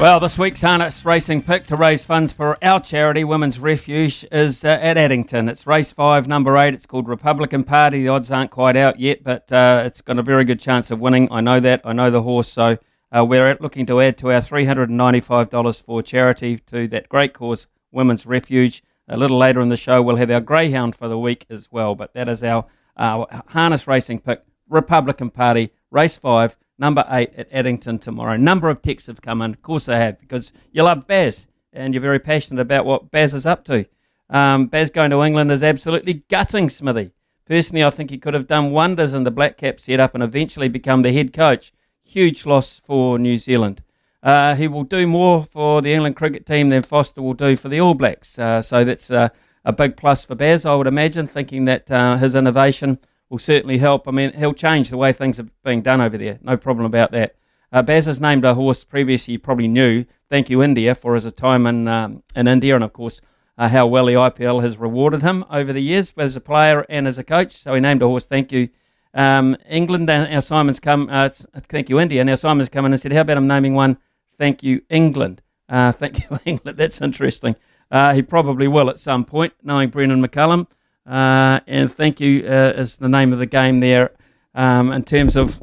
Well, 0.00 0.20
this 0.20 0.38
week's 0.38 0.60
harness 0.60 1.04
racing 1.04 1.42
pick 1.42 1.66
to 1.66 1.76
raise 1.76 2.04
funds 2.04 2.32
for 2.32 2.56
our 2.62 2.78
charity, 2.78 3.24
Women's 3.24 3.58
Refuge, 3.58 4.24
is 4.30 4.64
uh, 4.64 4.68
at 4.68 4.96
Addington. 4.96 5.48
It's 5.48 5.66
race 5.66 5.90
five, 5.90 6.28
number 6.28 6.56
eight. 6.56 6.72
It's 6.72 6.86
called 6.86 7.08
Republican 7.08 7.64
Party. 7.64 8.02
The 8.02 8.08
odds 8.08 8.30
aren't 8.30 8.52
quite 8.52 8.76
out 8.76 9.00
yet, 9.00 9.24
but 9.24 9.50
uh, 9.50 9.82
it's 9.84 10.00
got 10.00 10.20
a 10.20 10.22
very 10.22 10.44
good 10.44 10.60
chance 10.60 10.92
of 10.92 11.00
winning. 11.00 11.26
I 11.32 11.40
know 11.40 11.58
that. 11.58 11.80
I 11.84 11.92
know 11.92 12.12
the 12.12 12.22
horse. 12.22 12.46
So 12.46 12.78
uh, 13.16 13.24
we're 13.24 13.56
looking 13.60 13.86
to 13.86 14.00
add 14.00 14.18
to 14.18 14.32
our 14.32 14.40
$395 14.40 15.82
for 15.82 16.02
charity 16.02 16.58
to 16.58 16.86
that 16.88 17.08
great 17.08 17.32
cause, 17.32 17.66
Women's 17.90 18.26
Refuge. 18.26 18.82
A 19.08 19.16
little 19.16 19.38
later 19.38 19.60
in 19.60 19.70
the 19.70 19.76
show, 19.76 20.02
we'll 20.02 20.16
have 20.16 20.30
our 20.30 20.40
greyhound 20.40 20.94
for 20.94 21.08
the 21.08 21.18
week 21.18 21.46
as 21.48 21.72
well. 21.72 21.94
But 21.94 22.12
that 22.12 22.28
is 22.28 22.44
our, 22.44 22.66
harness 22.96 23.86
racing 23.86 24.20
pick, 24.20 24.42
Republican 24.68 25.30
Party, 25.30 25.70
race 25.90 26.16
five 26.16 26.56
number 26.78 27.04
eight 27.10 27.32
at 27.36 27.50
Addington 27.50 27.98
tomorrow. 27.98 28.36
Number 28.36 28.68
of 28.68 28.82
texts 28.82 29.06
have 29.06 29.22
come 29.22 29.42
in. 29.42 29.52
Of 29.52 29.62
course, 29.62 29.86
they 29.86 29.96
have, 29.96 30.20
because 30.20 30.52
you 30.72 30.82
love 30.82 31.06
Baz 31.06 31.46
and 31.72 31.94
you're 31.94 32.02
very 32.02 32.18
passionate 32.18 32.60
about 32.60 32.84
what 32.84 33.10
Baz 33.10 33.34
is 33.34 33.46
up 33.46 33.64
to. 33.64 33.86
Um, 34.30 34.66
Baz 34.66 34.90
going 34.90 35.10
to 35.10 35.22
England 35.22 35.50
is 35.50 35.62
absolutely 35.62 36.24
gutting 36.28 36.68
Smithy. 36.68 37.12
Personally, 37.46 37.82
I 37.82 37.90
think 37.90 38.10
he 38.10 38.18
could 38.18 38.34
have 38.34 38.46
done 38.46 38.72
wonders 38.72 39.14
in 39.14 39.24
the 39.24 39.30
Black 39.30 39.56
Cap 39.56 39.80
setup 39.80 40.14
and 40.14 40.22
eventually 40.22 40.68
become 40.68 41.02
the 41.02 41.12
head 41.12 41.32
coach. 41.32 41.72
Huge 42.08 42.46
loss 42.46 42.78
for 42.78 43.18
New 43.18 43.36
Zealand. 43.36 43.82
Uh, 44.22 44.54
he 44.54 44.66
will 44.66 44.82
do 44.82 45.06
more 45.06 45.44
for 45.44 45.82
the 45.82 45.92
England 45.92 46.16
cricket 46.16 46.46
team 46.46 46.70
than 46.70 46.80
Foster 46.80 47.20
will 47.20 47.34
do 47.34 47.54
for 47.54 47.68
the 47.68 47.80
All 47.80 47.92
Blacks. 47.92 48.38
Uh, 48.38 48.62
so 48.62 48.82
that's 48.82 49.10
uh, 49.10 49.28
a 49.66 49.74
big 49.74 49.94
plus 49.94 50.24
for 50.24 50.34
Baz, 50.34 50.64
I 50.64 50.74
would 50.74 50.86
imagine, 50.86 51.26
thinking 51.26 51.66
that 51.66 51.90
uh, 51.90 52.16
his 52.16 52.34
innovation 52.34 52.98
will 53.28 53.38
certainly 53.38 53.76
help. 53.76 54.08
I 54.08 54.10
mean, 54.10 54.32
he'll 54.32 54.54
change 54.54 54.88
the 54.88 54.96
way 54.96 55.12
things 55.12 55.38
are 55.38 55.48
being 55.62 55.82
done 55.82 56.00
over 56.00 56.16
there. 56.16 56.38
No 56.40 56.56
problem 56.56 56.86
about 56.86 57.12
that. 57.12 57.36
Uh, 57.70 57.82
Baz 57.82 58.06
has 58.06 58.22
named 58.22 58.46
a 58.46 58.54
horse 58.54 58.84
previously 58.84 59.32
you 59.32 59.38
probably 59.38 59.68
knew. 59.68 60.06
Thank 60.30 60.48
you, 60.48 60.62
India, 60.62 60.94
for 60.94 61.12
his 61.14 61.30
time 61.34 61.66
in 61.66 61.86
um, 61.88 62.22
in 62.34 62.48
India, 62.48 62.74
and 62.74 62.82
of 62.82 62.94
course 62.94 63.20
uh, 63.58 63.68
how 63.68 63.86
well 63.86 64.06
the 64.06 64.14
IPL 64.14 64.62
has 64.62 64.78
rewarded 64.78 65.20
him 65.20 65.44
over 65.50 65.74
the 65.74 65.82
years 65.82 66.12
as 66.16 66.36
a 66.36 66.40
player 66.40 66.86
and 66.88 67.06
as 67.06 67.18
a 67.18 67.24
coach. 67.24 67.62
So 67.62 67.74
he 67.74 67.80
named 67.80 68.00
a 68.00 68.06
horse. 68.06 68.24
Thank 68.24 68.50
you, 68.50 68.70
um, 69.14 69.56
England. 69.68 70.08
And 70.10 70.32
our 70.34 70.40
Simon's 70.40 70.80
come. 70.80 71.08
Uh, 71.10 71.28
thank 71.68 71.88
you, 71.88 72.00
India. 72.00 72.20
And 72.20 72.30
our 72.30 72.36
Simon's 72.36 72.68
come 72.68 72.86
in 72.86 72.92
and 72.92 73.00
said, 73.00 73.12
"How 73.12 73.20
about 73.20 73.36
I'm 73.36 73.46
naming 73.46 73.74
one? 73.74 73.98
Thank 74.38 74.62
you, 74.62 74.82
England. 74.88 75.42
Uh, 75.68 75.92
thank 75.92 76.20
you, 76.20 76.38
England. 76.44 76.78
That's 76.78 77.00
interesting. 77.00 77.56
Uh, 77.90 78.14
he 78.14 78.22
probably 78.22 78.68
will 78.68 78.90
at 78.90 78.98
some 78.98 79.24
point, 79.24 79.54
knowing 79.62 79.90
Brendon 79.90 80.22
McCullum." 80.22 80.66
Uh, 81.06 81.60
and 81.66 81.90
thank 81.90 82.20
you 82.20 82.46
uh, 82.46 82.74
is 82.76 82.98
the 82.98 83.08
name 83.08 83.32
of 83.32 83.38
the 83.38 83.46
game 83.46 83.80
there 83.80 84.10
um, 84.54 84.92
in 84.92 85.02
terms 85.02 85.36
of 85.36 85.58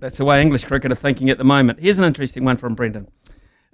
that's 0.00 0.18
the 0.18 0.24
way 0.24 0.40
English 0.40 0.64
cricket 0.64 0.92
are 0.92 0.96
thinking 0.96 1.30
at 1.30 1.38
the 1.38 1.44
moment. 1.44 1.80
Here's 1.80 1.98
an 1.98 2.04
interesting 2.04 2.44
one 2.44 2.56
from 2.56 2.74
Brendan. 2.76 3.08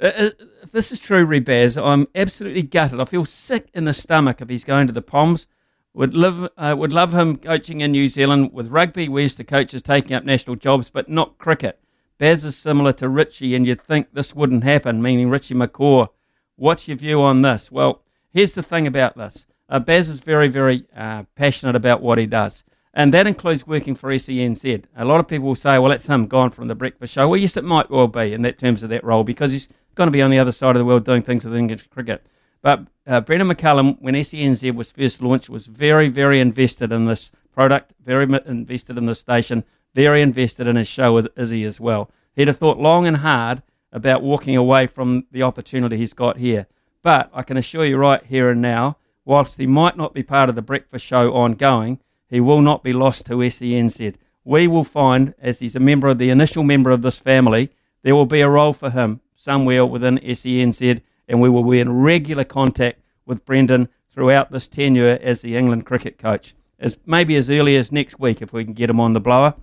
Uh, 0.00 0.30
if 0.62 0.72
this 0.72 0.90
is 0.90 0.98
true, 0.98 1.26
Rebaz, 1.26 1.80
I'm 1.82 2.08
absolutely 2.14 2.62
gutted. 2.62 3.00
I 3.00 3.04
feel 3.04 3.24
sick 3.26 3.68
in 3.74 3.84
the 3.84 3.94
stomach 3.94 4.40
if 4.40 4.48
he's 4.48 4.64
going 4.64 4.86
to 4.86 4.92
the 4.92 5.02
Poms. 5.02 5.46
Would 5.94 6.14
live, 6.14 6.50
uh, 6.56 6.74
would 6.76 6.92
love 6.92 7.14
him 7.14 7.36
coaching 7.36 7.80
in 7.80 7.92
New 7.92 8.08
Zealand 8.08 8.52
with 8.52 8.68
rugby. 8.68 9.08
Where's 9.08 9.36
the 9.36 9.44
coaches 9.44 9.80
taking 9.80 10.16
up 10.16 10.24
national 10.24 10.56
jobs, 10.56 10.90
but 10.90 11.08
not 11.08 11.38
cricket. 11.38 11.78
Baz 12.18 12.44
is 12.44 12.56
similar 12.56 12.92
to 12.94 13.08
Richie, 13.08 13.54
and 13.54 13.64
you'd 13.64 13.80
think 13.80 14.08
this 14.12 14.34
wouldn't 14.34 14.64
happen, 14.64 15.00
meaning 15.00 15.30
Richie 15.30 15.54
McCaw. 15.54 16.08
What's 16.56 16.88
your 16.88 16.96
view 16.96 17.22
on 17.22 17.42
this? 17.42 17.70
Well, 17.70 18.02
here's 18.32 18.54
the 18.54 18.62
thing 18.62 18.88
about 18.88 19.16
this. 19.16 19.46
Uh, 19.68 19.78
Baz 19.78 20.08
is 20.08 20.18
very, 20.18 20.48
very 20.48 20.84
uh, 20.96 21.24
passionate 21.36 21.76
about 21.76 22.02
what 22.02 22.18
he 22.18 22.26
does. 22.26 22.64
And 22.92 23.14
that 23.14 23.26
includes 23.26 23.66
working 23.66 23.94
for 23.94 24.10
SENZ. 24.10 24.84
A 24.96 25.04
lot 25.04 25.20
of 25.20 25.28
people 25.28 25.48
will 25.48 25.54
say, 25.56 25.78
well, 25.78 25.90
that's 25.90 26.06
him 26.06 26.26
gone 26.26 26.50
from 26.50 26.68
the 26.68 26.74
breakfast 26.74 27.12
show. 27.12 27.28
Well, 27.28 27.40
yes, 27.40 27.56
it 27.56 27.64
might 27.64 27.90
well 27.90 28.08
be 28.08 28.32
in 28.32 28.42
that 28.42 28.58
terms 28.58 28.82
of 28.82 28.90
that 28.90 29.04
role 29.04 29.24
because 29.24 29.52
he's 29.52 29.68
going 29.94 30.06
to 30.08 30.12
be 30.12 30.22
on 30.22 30.30
the 30.30 30.38
other 30.38 30.52
side 30.52 30.76
of 30.76 30.80
the 30.80 30.84
world 30.84 31.04
doing 31.04 31.22
things 31.22 31.44
with 31.44 31.54
English 31.56 31.86
cricket. 31.88 32.24
But 32.64 32.86
uh, 33.06 33.20
Brendon 33.20 33.48
McCullum, 33.48 33.98
when 34.00 34.14
SENZ 34.14 34.74
was 34.74 34.90
first 34.90 35.20
launched, 35.20 35.50
was 35.50 35.66
very, 35.66 36.08
very 36.08 36.40
invested 36.40 36.92
in 36.92 37.04
this 37.04 37.30
product, 37.52 37.92
very 38.02 38.24
invested 38.24 38.96
in 38.96 39.04
the 39.04 39.14
station, 39.14 39.64
very 39.94 40.22
invested 40.22 40.66
in 40.66 40.76
his 40.76 40.88
show 40.88 41.12
with 41.12 41.28
Izzy 41.36 41.62
as 41.64 41.78
well. 41.78 42.10
He'd 42.34 42.48
have 42.48 42.56
thought 42.56 42.78
long 42.78 43.06
and 43.06 43.18
hard 43.18 43.62
about 43.92 44.22
walking 44.22 44.56
away 44.56 44.86
from 44.86 45.26
the 45.30 45.42
opportunity 45.42 45.98
he's 45.98 46.14
got 46.14 46.38
here. 46.38 46.66
But 47.02 47.28
I 47.34 47.42
can 47.42 47.58
assure 47.58 47.84
you 47.84 47.98
right 47.98 48.24
here 48.24 48.48
and 48.48 48.62
now, 48.62 48.96
whilst 49.26 49.58
he 49.58 49.66
might 49.66 49.98
not 49.98 50.14
be 50.14 50.22
part 50.22 50.48
of 50.48 50.54
the 50.54 50.62
breakfast 50.62 51.04
show 51.04 51.34
ongoing, 51.34 52.00
he 52.30 52.40
will 52.40 52.62
not 52.62 52.82
be 52.82 52.94
lost 52.94 53.26
to 53.26 53.34
SENZ. 53.34 54.14
We 54.42 54.68
will 54.68 54.84
find, 54.84 55.34
as 55.38 55.58
he's 55.58 55.76
a 55.76 55.80
member 55.80 56.08
of 56.08 56.16
the 56.16 56.30
initial 56.30 56.64
member 56.64 56.92
of 56.92 57.02
this 57.02 57.18
family, 57.18 57.72
there 58.04 58.14
will 58.14 58.24
be 58.24 58.40
a 58.40 58.48
role 58.48 58.72
for 58.72 58.88
him 58.88 59.20
somewhere 59.36 59.84
within 59.84 60.18
SENZ, 60.18 61.02
and 61.28 61.40
we 61.40 61.48
will 61.48 61.68
be 61.68 61.80
in 61.80 61.92
regular 61.92 62.44
contact 62.44 63.00
with 63.26 63.44
Brendon 63.44 63.88
throughout 64.12 64.50
this 64.50 64.68
tenure 64.68 65.18
as 65.22 65.40
the 65.40 65.56
England 65.56 65.86
cricket 65.86 66.18
coach. 66.18 66.54
As 66.78 66.96
maybe 67.06 67.36
as 67.36 67.50
early 67.50 67.76
as 67.76 67.90
next 67.90 68.18
week, 68.18 68.42
if 68.42 68.52
we 68.52 68.64
can 68.64 68.74
get 68.74 68.90
him 68.90 69.00
on 69.00 69.12
the 69.12 69.20
blower. 69.20 69.54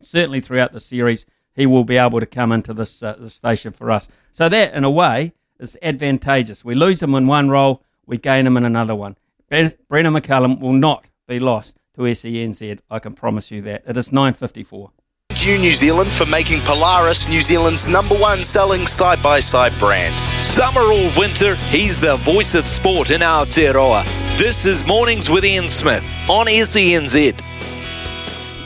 Certainly 0.00 0.40
throughout 0.40 0.72
the 0.72 0.80
series, 0.80 1.26
he 1.54 1.66
will 1.66 1.84
be 1.84 1.96
able 1.96 2.20
to 2.20 2.26
come 2.26 2.52
into 2.52 2.72
this, 2.72 3.02
uh, 3.02 3.16
this 3.18 3.34
station 3.34 3.72
for 3.72 3.90
us. 3.90 4.08
So 4.32 4.48
that, 4.48 4.74
in 4.74 4.84
a 4.84 4.90
way, 4.90 5.32
is 5.58 5.76
advantageous. 5.82 6.64
We 6.64 6.74
lose 6.74 7.02
him 7.02 7.14
in 7.14 7.26
one 7.26 7.50
role, 7.50 7.82
we 8.06 8.18
gain 8.18 8.46
him 8.46 8.56
in 8.56 8.64
another 8.64 8.94
one. 8.94 9.16
Brendon 9.48 9.74
McCullum 9.90 10.60
will 10.60 10.72
not 10.72 11.06
be 11.26 11.38
lost 11.38 11.76
to 11.96 12.02
SENZ. 12.02 12.78
I 12.90 12.98
can 12.98 13.14
promise 13.14 13.50
you 13.50 13.62
that. 13.62 13.82
It 13.86 13.96
is 13.96 14.10
9.54. 14.10 14.90
You 15.42 15.56
New 15.56 15.72
Zealand 15.72 16.12
for 16.12 16.26
making 16.26 16.60
Polaris 16.60 17.26
New 17.26 17.40
Zealand's 17.40 17.88
number 17.88 18.14
one 18.14 18.44
selling 18.44 18.86
side 18.86 19.22
by 19.22 19.40
side 19.40 19.72
brand. 19.78 20.14
Summer 20.44 20.82
or 20.82 21.10
winter, 21.18 21.54
he's 21.70 21.98
the 21.98 22.16
voice 22.16 22.54
of 22.54 22.68
sport 22.68 23.10
in 23.10 23.22
Aotearoa. 23.22 24.04
This 24.36 24.66
is 24.66 24.86
Mornings 24.86 25.30
with 25.30 25.46
Ian 25.46 25.70
Smith 25.70 26.06
on 26.28 26.46
SENZ. 26.46 27.40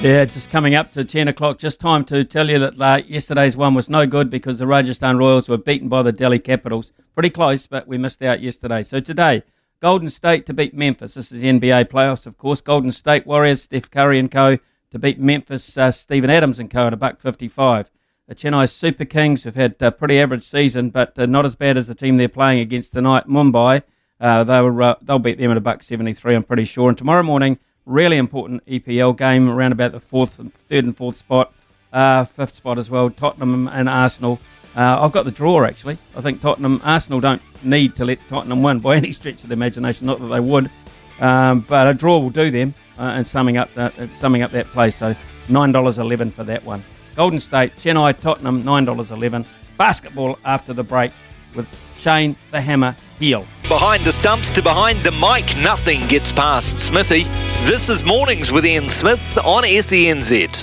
Yeah, 0.03 0.25
just 0.25 0.51
coming 0.51 0.75
up 0.75 0.91
to 0.93 1.05
10 1.05 1.29
o'clock. 1.29 1.59
Just 1.59 1.79
time 1.79 2.05
to 2.07 2.25
tell 2.25 2.51
you 2.51 2.59
that 2.59 2.81
uh, 2.81 3.03
yesterday's 3.07 3.57
one 3.57 3.75
was 3.75 3.89
no 3.89 4.05
good 4.05 4.29
because 4.29 4.59
the 4.59 4.67
Rajasthan 4.67 5.17
Royals 5.17 5.49
were 5.49 5.57
beaten 5.57 5.89
by 5.89 6.03
the 6.03 6.11
Delhi 6.11 6.41
Capitals. 6.41 6.93
Pretty 7.15 7.31
close, 7.31 7.69
but 7.69 7.87
we 7.87 7.99
missed 7.99 8.21
out 8.21 8.43
yesterday. 8.43 8.83
So 8.83 8.99
today, 8.99 9.45
Golden 9.81 10.11
State 10.11 10.45
to 10.47 10.53
beat 10.53 10.75
Memphis. 10.75 11.15
This 11.15 11.31
is 11.31 11.41
the 11.41 11.53
NBA 11.53 11.85
playoffs, 11.85 12.27
of 12.27 12.37
course. 12.37 12.61
Golden 12.61 12.91
State 12.91 13.29
Warriors, 13.29 13.63
Steph 13.63 13.93
Curry 13.93 14.19
and 14.19 14.29
co. 14.29 14.59
to 14.95 14.99
beat 15.01 15.19
Memphis, 15.19 15.77
uh, 15.77 15.91
Steven 15.91 16.31
Adams 16.31 16.61
and 16.61 16.71
co. 16.71 16.87
at 16.87 16.93
a 16.93 16.97
buck 16.97 17.19
55. 17.19 17.91
The 18.29 18.35
Chennai 18.37 18.71
Super 18.71 19.05
Kings 19.05 19.43
have 19.43 19.57
had 19.57 19.75
a 19.81 19.91
pretty 19.91 20.21
average 20.21 20.45
season, 20.45 20.91
but 20.91 21.19
uh, 21.19 21.27
not 21.27 21.45
as 21.45 21.57
bad 21.57 21.77
as 21.77 21.89
the 21.89 21.97
team 21.97 22.17
they're 22.17 22.29
playing 22.29 22.61
against 22.61 22.93
tonight, 22.93 23.27
Mumbai. 23.27 23.83
Uh, 24.21 24.45
they 24.45 24.61
were, 24.61 24.81
uh, 24.81 24.95
they'll 25.03 25.19
beat 25.19 25.39
them 25.39 25.51
at 25.51 25.57
a 25.57 25.61
buck 25.61 25.83
73, 25.83 26.37
I'm 26.37 26.45
pretty 26.45 26.65
sure. 26.65 26.89
And 26.89 26.97
tomorrow 26.97 27.25
morning, 27.25 27.59
really 27.85 28.19
important 28.19 28.65
EPL 28.67 29.17
game 29.19 29.51
around 29.51 29.73
about 29.73 29.91
the 29.91 29.99
fourth, 29.99 30.35
third 30.69 30.85
and 30.85 30.97
fourth 30.97 31.17
spot, 31.17 31.53
uh, 31.93 32.25
fifth 32.25 32.55
spot 32.55 32.79
as 32.79 32.89
well. 32.89 33.11
Tottenham 33.11 33.67
and 33.67 33.89
Arsenal. 33.89 34.39
Uh, 34.77 35.03
I've 35.03 35.13
got 35.13 35.25
the 35.25 35.33
draw 35.33 35.65
actually. 35.65 35.99
I 36.17 36.21
think 36.21 36.41
Tottenham, 36.41 36.81
Arsenal 36.85 37.19
don't 37.19 37.43
need 37.65 37.97
to 37.97 38.05
let 38.05 38.21
Tottenham 38.29 38.63
win 38.63 38.79
by 38.79 38.95
any 38.99 39.11
stretch 39.11 39.43
of 39.43 39.49
the 39.49 39.55
imagination. 39.55 40.07
Not 40.07 40.21
that 40.21 40.29
they 40.29 40.41
would, 40.41 40.71
um, 41.19 41.63
but 41.69 41.89
a 41.89 41.95
draw 41.95 42.19
will 42.19 42.31
do 42.31 42.53
them. 42.53 42.75
Uh, 42.99 43.03
and 43.17 43.27
summing 43.27 43.57
up 43.57 43.73
that, 43.75 43.99
uh, 43.99 44.09
summing 44.09 44.43
up 44.43 44.51
that 44.53 44.67
place, 44.69 44.97
so 44.97 45.15
nine 45.49 45.73
dollars 45.73 45.99
eleven 45.99 46.31
for 46.31 46.45
that 46.45 46.65
one. 46.65 46.83
Golden 47.17 47.41
State, 47.41 47.75
Chennai, 47.77 48.19
Tottenham, 48.21 48.65
nine 48.65 48.85
dollars 48.85 49.11
eleven. 49.11 49.45
basketball 49.77 50.39
after 50.45 50.73
the 50.73 50.85
break 50.85 51.11
with 51.57 51.67
Shane 51.99 52.37
the 52.53 52.61
Hammer 52.61 52.95
Heal. 53.19 53.45
Behind 53.65 54.03
the 54.05 54.13
stumps 54.13 54.51
to 54.51 54.63
behind 54.63 54.99
the 55.01 55.11
mic, 55.13 55.57
nothing 55.63 56.07
gets 56.07 56.31
past 56.31 56.79
Smithy. 56.79 57.25
This 57.67 57.89
is 57.89 58.05
Mornings 58.05 58.53
with 58.53 58.65
Ian 58.65 58.89
Smith 58.91 59.39
on 59.45 59.65
SENZ. 59.65 60.63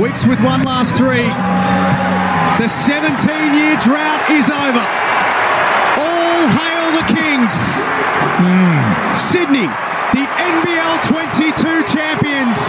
Weeks 0.00 0.24
with 0.26 0.40
one 0.42 0.62
last 0.64 0.96
three. 0.96 1.28
The 2.62 2.68
17 2.68 3.54
year 3.54 3.76
drought 3.84 4.30
is 4.30 4.48
over. 4.48 4.84
All 6.00 6.40
hail 6.56 6.86
the 6.96 7.04
Kings. 7.12 7.52
Mm. 8.40 8.85
Sydney, 9.16 9.68
the 10.12 10.24
NBL 10.24 11.08
22 11.08 11.84
champions. 11.88 12.60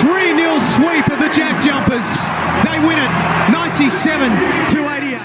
3 0.00 0.36
0 0.36 0.58
sweep 0.58 1.08
of 1.08 1.18
the 1.18 1.28
Jack 1.34 1.62
Jumpers. 1.62 2.08
They 2.64 2.78
win 2.86 2.98
it 2.98 3.10
97 3.52 4.30
to 4.74 4.88
88. 4.88 5.20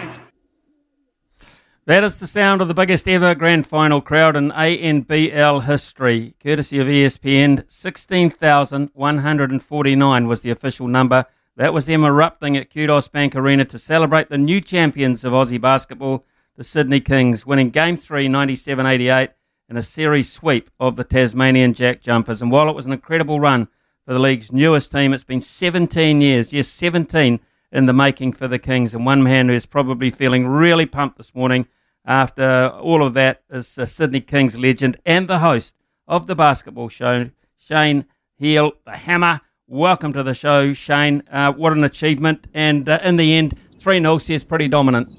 That 1.86 2.04
is 2.04 2.20
the 2.20 2.28
sound 2.28 2.62
of 2.62 2.68
the 2.68 2.74
biggest 2.74 3.08
ever 3.08 3.36
grand 3.36 3.68
final 3.68 4.02
crowd 4.02 4.36
in 4.36 4.52
ANBL 4.52 5.64
history. 5.64 6.36
Courtesy 6.42 6.80
of 6.80 6.88
ESPN, 6.88 7.64
16,149 7.68 10.28
was 10.28 10.42
the 10.42 10.50
official 10.50 10.88
number. 10.88 11.26
That 11.56 11.74
was 11.74 11.86
them 11.86 12.04
erupting 12.04 12.58
at 12.58 12.70
Qudos 12.70 13.10
Bank 13.10 13.34
Arena 13.36 13.64
to 13.66 13.80
celebrate 13.80 14.30
the 14.30 14.38
new 14.38 14.60
champions 14.60 15.24
of 15.24 15.32
Aussie 15.32 15.62
basketball, 15.62 16.26
the 16.58 16.64
Sydney 16.64 17.00
Kings, 17.00 17.46
winning 17.46 17.70
Game 17.70 17.98
3 17.98 18.28
97 18.28 18.86
88 18.86 19.30
in 19.70 19.78
a 19.78 19.82
series 19.82 20.32
sweep 20.32 20.70
of 20.80 20.96
the 20.96 21.04
Tasmanian 21.04 21.74
Jack 21.74 22.02
Jumpers. 22.02 22.42
And 22.42 22.52
while 22.52 22.70
it 22.70 22.76
was 22.76 22.86
an 22.86 22.92
incredible 22.92 23.40
run 23.40 23.68
for 24.06 24.14
the 24.14 24.20
league's 24.20 24.52
newest 24.52 24.92
team, 24.92 25.14
it's 25.14 25.24
been 25.24 25.42
17 25.42 26.22
years, 26.22 26.54
yes, 26.54 26.68
17 26.68 27.40
in 27.72 27.86
the 27.86 27.94
making 27.94 28.34
for 28.34 28.48
the 28.48 28.60
Kings. 28.60 28.94
And 28.94 29.06
one 29.06 29.24
man 29.24 29.50
who's 29.50 29.66
probably 29.66 30.12
feeling 30.12 30.48
really 30.48 30.86
pumped 30.86 31.18
this 31.18 31.34
morning 31.34 31.68
after 32.06 32.68
all 32.68 33.04
of 33.04 33.16
that 33.16 33.42
is 33.50 33.78
uh, 33.80 33.86
Sydney 33.86 34.22
Kings 34.22 34.56
legend 34.56 34.98
and 35.06 35.28
the 35.28 35.40
host 35.40 35.76
of 36.08 36.28
the 36.28 36.36
basketball 36.36 36.90
show, 36.90 37.32
Shane 37.58 38.06
Heal, 38.38 38.74
the 38.86 38.92
Hammer. 38.92 39.42
Welcome 39.68 40.14
to 40.14 40.22
the 40.22 40.36
show, 40.36 40.74
Shane. 40.74 41.24
Uh, 41.32 41.52
what 41.52 41.74
an 41.74 41.84
achievement. 41.84 42.46
And 42.54 42.88
uh, 42.88 43.00
in 43.04 43.16
the 43.16 43.34
end, 43.34 43.58
3 43.80 44.00
0 44.00 44.20
says 44.20 44.44
pretty 44.44 44.68
dominant. 44.68 45.10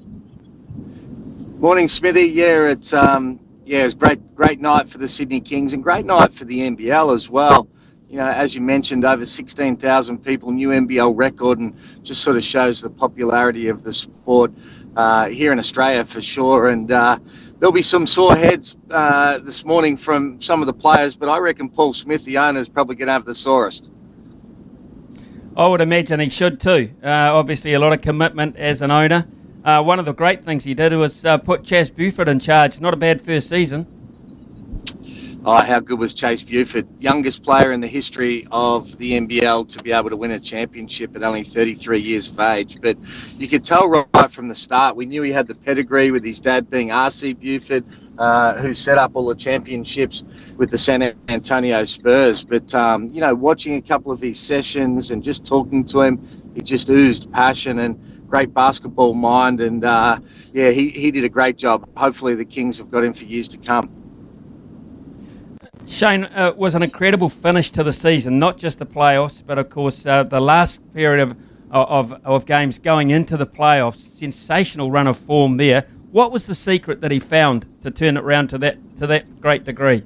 Morning, 1.59 1.89
Smithy. 1.89 2.27
Yeah, 2.29 2.69
it's 2.69 2.93
um, 2.93 3.41
yeah, 3.67 3.81
it 3.81 3.85
was 3.85 3.95
great, 3.95 4.33
great 4.33 4.61
night 4.61 4.89
for 4.89 4.97
the 4.97 5.09
Sydney 5.09 5.41
Kings 5.41 5.73
and 5.73 5.83
great 5.83 6.05
night 6.05 6.33
for 6.33 6.45
the 6.45 6.59
NBL 6.59 7.13
as 7.13 7.29
well. 7.29 7.67
You 8.09 8.15
know, 8.15 8.27
as 8.27 8.55
you 8.55 8.61
mentioned, 8.61 9.03
over 9.03 9.25
16,000 9.25 10.23
people, 10.23 10.51
new 10.51 10.69
NBL 10.69 11.11
record, 11.13 11.59
and 11.59 11.75
just 12.01 12.23
sort 12.23 12.37
of 12.37 12.43
shows 12.45 12.79
the 12.79 12.89
popularity 12.89 13.67
of 13.67 13.83
the 13.83 13.91
sport 13.91 14.53
uh, 14.95 15.27
here 15.27 15.51
in 15.51 15.59
Australia 15.59 16.05
for 16.05 16.21
sure. 16.21 16.69
And 16.69 16.89
uh, 16.89 17.19
there'll 17.59 17.73
be 17.73 17.81
some 17.81 18.07
sore 18.07 18.37
heads 18.37 18.77
uh, 18.89 19.39
this 19.39 19.65
morning 19.65 19.97
from 19.97 20.39
some 20.39 20.61
of 20.61 20.67
the 20.67 20.73
players, 20.73 21.17
but 21.17 21.27
I 21.27 21.37
reckon 21.37 21.67
Paul 21.67 21.91
Smith, 21.91 22.23
the 22.23 22.37
owner, 22.37 22.61
is 22.61 22.69
probably 22.69 22.95
going 22.95 23.07
to 23.07 23.13
have 23.13 23.25
the 23.25 23.35
sorest. 23.35 23.91
I 25.57 25.67
would 25.67 25.81
imagine 25.81 26.21
he 26.21 26.29
should 26.29 26.61
too. 26.61 26.91
Uh, 27.03 27.35
obviously, 27.35 27.73
a 27.73 27.79
lot 27.79 27.91
of 27.91 27.99
commitment 27.99 28.55
as 28.55 28.81
an 28.81 28.91
owner. 28.91 29.27
Uh, 29.67 29.83
one 29.83 29.99
of 29.99 30.05
the 30.05 30.13
great 30.13 30.45
things 30.45 30.63
he 30.63 30.73
did 30.73 30.93
was 30.93 31.25
uh, 31.25 31.37
put 31.37 31.61
Chase 31.61 31.89
Buford 31.89 32.29
in 32.29 32.39
charge. 32.39 32.79
Not 32.79 32.93
a 32.93 32.97
bad 32.97 33.21
first 33.21 33.49
season. 33.49 33.85
Oh, 35.43 35.61
how 35.61 35.81
good 35.81 35.99
was 35.99 36.13
Chase 36.13 36.41
Buford? 36.41 36.87
Youngest 36.99 37.43
player 37.43 37.73
in 37.73 37.81
the 37.81 37.87
history 37.87 38.47
of 38.49 38.97
the 38.97 39.19
NBL 39.19 39.67
to 39.67 39.83
be 39.83 39.91
able 39.91 40.09
to 40.09 40.15
win 40.15 40.31
a 40.31 40.39
championship 40.39 41.17
at 41.17 41.23
only 41.23 41.43
33 41.43 41.99
years 41.99 42.29
of 42.29 42.39
age. 42.39 42.79
But 42.81 42.97
you 43.35 43.49
could 43.49 43.65
tell 43.65 43.89
right 43.89 44.31
from 44.31 44.47
the 44.47 44.55
start, 44.55 44.95
we 44.95 45.05
knew 45.05 45.21
he 45.21 45.33
had 45.33 45.47
the 45.47 45.55
pedigree 45.55 46.11
with 46.11 46.23
his 46.23 46.39
dad 46.39 46.69
being 46.69 46.93
R.C. 46.93 47.33
Buford, 47.33 47.83
uh, 48.17 48.53
who 48.61 48.73
set 48.73 48.97
up 48.97 49.17
all 49.17 49.25
the 49.25 49.35
championships 49.35 50.23
with 50.55 50.69
the 50.69 50.77
San 50.77 51.13
Antonio 51.27 51.83
Spurs. 51.83 52.41
But, 52.41 52.73
um, 52.73 53.11
you 53.11 53.19
know, 53.19 53.35
watching 53.35 53.75
a 53.75 53.81
couple 53.81 54.13
of 54.13 54.21
his 54.21 54.39
sessions 54.39 55.11
and 55.11 55.21
just 55.21 55.45
talking 55.45 55.83
to 55.87 56.03
him, 56.03 56.25
he 56.55 56.61
just 56.61 56.89
oozed 56.89 57.29
passion 57.33 57.79
and 57.79 57.99
great 58.27 58.53
basketball 58.53 59.13
mind. 59.13 59.61
And, 59.61 59.83
uh, 59.83 60.19
yeah, 60.53 60.69
he, 60.71 60.89
he 60.89 61.11
did 61.11 61.23
a 61.23 61.29
great 61.29 61.57
job. 61.57 61.87
Hopefully 61.97 62.35
the 62.35 62.45
Kings 62.45 62.77
have 62.77 62.91
got 62.91 63.03
him 63.03 63.13
for 63.13 63.25
years 63.25 63.47
to 63.49 63.57
come. 63.57 63.89
Shane, 65.85 66.25
uh, 66.25 66.53
was 66.55 66.75
an 66.75 66.83
incredible 66.83 67.29
finish 67.29 67.71
to 67.71 67.83
the 67.83 67.93
season, 67.93 68.39
not 68.39 68.57
just 68.57 68.77
the 68.77 68.85
playoffs, 68.85 69.41
but 69.45 69.57
of 69.57 69.69
course 69.69 70.05
uh, 70.05 70.23
the 70.23 70.41
last 70.41 70.79
period 70.93 71.21
of, 71.21 71.37
of, 71.71 72.13
of 72.25 72.45
games 72.45 72.77
going 72.77 73.09
into 73.09 73.37
the 73.37 73.47
playoffs. 73.47 73.97
Sensational 73.97 74.91
run 74.91 75.07
of 75.07 75.17
form 75.17 75.55
there. 75.55 75.87
What 76.11 76.31
was 76.31 76.45
the 76.45 76.55
secret 76.55 76.99
that 77.01 77.11
he 77.11 77.19
found 77.19 77.81
to 77.83 77.91
turn 77.91 78.17
it 78.17 78.23
around 78.23 78.49
to 78.49 78.57
that 78.59 78.97
to 78.97 79.07
that 79.07 79.39
great 79.39 79.63
degree? 79.63 80.03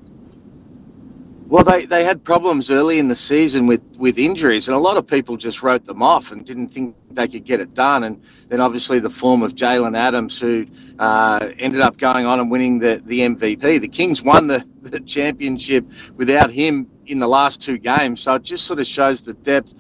Well, 1.52 1.66
they, 1.66 1.86
they 1.86 2.06
had 2.06 2.24
problems 2.24 2.72
early 2.72 2.98
in 2.98 3.10
the 3.10 3.16
season 3.16 3.68
with, 3.68 3.82
with 3.98 4.18
injuries, 4.18 4.70
and 4.70 4.76
a 4.78 4.80
lot 4.80 4.96
of 4.96 5.06
people 5.06 5.36
just 5.36 5.62
wrote 5.62 5.86
them 5.86 6.02
off 6.02 6.32
and 6.32 6.46
didn't 6.46 6.70
think 6.70 6.96
they 7.10 7.28
could 7.28 7.44
get 7.44 7.60
it 7.60 7.74
done. 7.74 8.06
And 8.06 8.24
then 8.48 8.62
obviously 8.62 9.00
the 9.00 9.10
form 9.10 9.44
of 9.44 9.54
Jalen 9.54 9.98
Adams, 9.98 10.40
who 10.40 10.66
uh, 10.98 11.50
ended 11.60 11.82
up 11.82 11.98
going 11.98 12.26
on 12.26 12.40
and 12.40 12.50
winning 12.50 12.80
the, 12.80 13.04
the 13.06 13.20
MVP. 13.20 13.82
The 13.82 13.88
Kings 13.90 14.22
won 14.22 14.48
the, 14.48 14.66
the 14.82 15.02
championship 15.02 15.86
without 16.16 16.52
him 16.52 16.88
in 17.08 17.20
the 17.20 17.28
last 17.28 17.62
two 17.62 17.78
games, 17.78 18.22
so 18.22 18.36
it 18.36 18.44
just 18.44 18.66
sort 18.66 18.80
of 18.80 18.88
shows 18.88 19.22
the 19.22 19.34
depth 19.34 19.74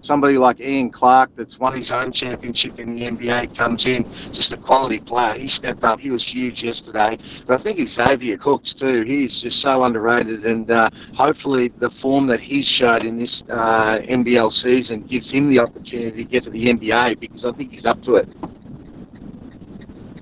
somebody 0.00 0.38
like 0.38 0.60
Ian 0.60 0.90
Clark 0.90 1.30
that's 1.36 1.58
won 1.58 1.74
his 1.74 1.90
own 1.90 2.12
championship 2.12 2.78
in 2.78 2.94
the 2.94 3.02
NBA 3.02 3.56
comes 3.56 3.86
in, 3.86 4.04
just 4.32 4.52
a 4.52 4.56
quality 4.56 5.00
player. 5.00 5.34
He 5.34 5.48
stepped 5.48 5.84
up. 5.84 6.00
He 6.00 6.10
was 6.10 6.24
huge 6.24 6.62
yesterday. 6.62 7.18
But 7.46 7.60
I 7.60 7.62
think 7.62 7.88
Xavier 7.88 8.38
Cooks 8.38 8.74
too. 8.78 9.02
He's 9.02 9.40
just 9.42 9.60
so 9.62 9.84
underrated, 9.84 10.44
and 10.46 10.70
uh, 10.70 10.90
hopefully 11.14 11.72
the 11.78 11.90
form 12.00 12.26
that 12.28 12.40
he's 12.40 12.66
showed 12.66 13.04
in 13.04 13.18
this 13.18 13.42
uh, 13.50 13.98
NBL 14.08 14.52
season 14.62 15.06
gives 15.06 15.30
him 15.30 15.50
the 15.50 15.58
opportunity 15.58 16.24
to 16.24 16.30
get 16.30 16.44
to 16.44 16.50
the 16.50 16.66
NBA 16.66 17.20
because 17.20 17.44
I 17.44 17.52
think 17.52 17.72
he's 17.72 17.84
up 17.84 18.02
to 18.04 18.16
it. 18.16 18.28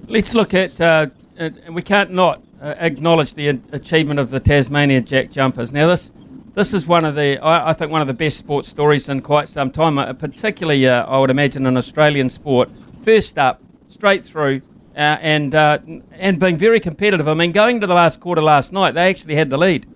Let's 0.08 0.34
look 0.34 0.54
at, 0.54 0.80
uh, 0.80 1.06
and 1.36 1.74
we 1.74 1.82
can't 1.82 2.12
not 2.12 2.42
uh, 2.60 2.74
acknowledge 2.78 3.34
the 3.34 3.60
achievement 3.72 4.20
of 4.20 4.30
the 4.30 4.40
Tasmania 4.40 5.00
Jack 5.00 5.30
Jumpers. 5.30 5.72
Now 5.72 5.88
this 5.88 6.12
this 6.56 6.72
is 6.72 6.86
one 6.86 7.04
of 7.04 7.14
the, 7.14 7.38
I, 7.38 7.70
I, 7.70 7.72
think, 7.74 7.92
one 7.92 8.00
of 8.00 8.06
the 8.06 8.14
best 8.14 8.38
sports 8.38 8.68
stories 8.68 9.10
in 9.10 9.20
quite 9.20 9.46
some 9.46 9.70
time, 9.70 9.98
uh, 9.98 10.14
particularly, 10.14 10.88
uh, 10.88 11.04
I 11.04 11.18
would 11.18 11.28
imagine, 11.28 11.66
in 11.66 11.76
Australian 11.76 12.30
sport. 12.30 12.70
First 13.04 13.36
up, 13.36 13.62
straight 13.88 14.24
through, 14.24 14.62
uh, 14.96 15.18
and 15.20 15.54
uh, 15.54 15.78
and 16.12 16.40
being 16.40 16.56
very 16.56 16.80
competitive. 16.80 17.28
I 17.28 17.34
mean, 17.34 17.52
going 17.52 17.82
to 17.82 17.86
the 17.86 17.94
last 17.94 18.20
quarter 18.20 18.40
last 18.40 18.72
night, 18.72 18.92
they 18.92 19.10
actually 19.10 19.36
had 19.36 19.50
the 19.50 19.58
lead. 19.58 19.86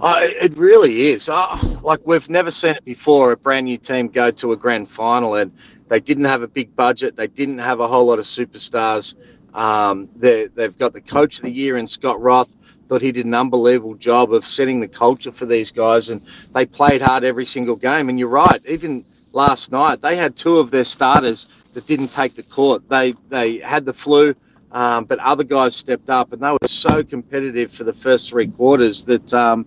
Uh, 0.00 0.20
it 0.22 0.56
really 0.56 1.10
is. 1.12 1.22
Uh, 1.28 1.78
like 1.82 2.00
we've 2.06 2.28
never 2.30 2.50
seen 2.50 2.70
it 2.70 2.84
before. 2.84 3.32
A 3.32 3.36
brand 3.36 3.66
new 3.66 3.76
team 3.76 4.08
go 4.08 4.30
to 4.30 4.52
a 4.52 4.56
grand 4.56 4.88
final, 4.88 5.34
and 5.34 5.52
they 5.88 6.00
didn't 6.00 6.24
have 6.24 6.40
a 6.40 6.48
big 6.48 6.74
budget. 6.74 7.14
They 7.16 7.26
didn't 7.26 7.58
have 7.58 7.80
a 7.80 7.86
whole 7.86 8.06
lot 8.06 8.18
of 8.18 8.24
superstars. 8.24 9.14
Um, 9.52 10.08
they've 10.16 10.76
got 10.78 10.94
the 10.94 11.02
coach 11.02 11.36
of 11.36 11.42
the 11.42 11.52
year 11.52 11.76
in 11.76 11.86
Scott 11.86 12.20
Roth 12.22 12.56
thought 12.88 13.02
he 13.02 13.12
did 13.12 13.26
an 13.26 13.34
unbelievable 13.34 13.94
job 13.94 14.32
of 14.32 14.44
setting 14.44 14.80
the 14.80 14.88
culture 14.88 15.32
for 15.32 15.46
these 15.46 15.70
guys, 15.70 16.10
and 16.10 16.20
they 16.52 16.66
played 16.66 17.00
hard 17.00 17.24
every 17.24 17.44
single 17.44 17.76
game. 17.76 18.08
And 18.08 18.18
you're 18.18 18.28
right, 18.28 18.60
even 18.66 19.04
last 19.32 19.72
night 19.72 20.00
they 20.00 20.16
had 20.16 20.36
two 20.36 20.58
of 20.58 20.70
their 20.70 20.84
starters 20.84 21.46
that 21.72 21.86
didn't 21.86 22.08
take 22.08 22.34
the 22.34 22.42
court. 22.42 22.88
They 22.88 23.14
they 23.28 23.58
had 23.58 23.84
the 23.84 23.92
flu, 23.92 24.34
um, 24.72 25.04
but 25.04 25.18
other 25.18 25.44
guys 25.44 25.74
stepped 25.74 26.10
up, 26.10 26.32
and 26.32 26.42
they 26.42 26.50
were 26.50 26.58
so 26.68 27.02
competitive 27.02 27.72
for 27.72 27.84
the 27.84 27.94
first 27.94 28.30
three 28.30 28.48
quarters 28.48 29.04
that. 29.04 29.32
Um, 29.32 29.66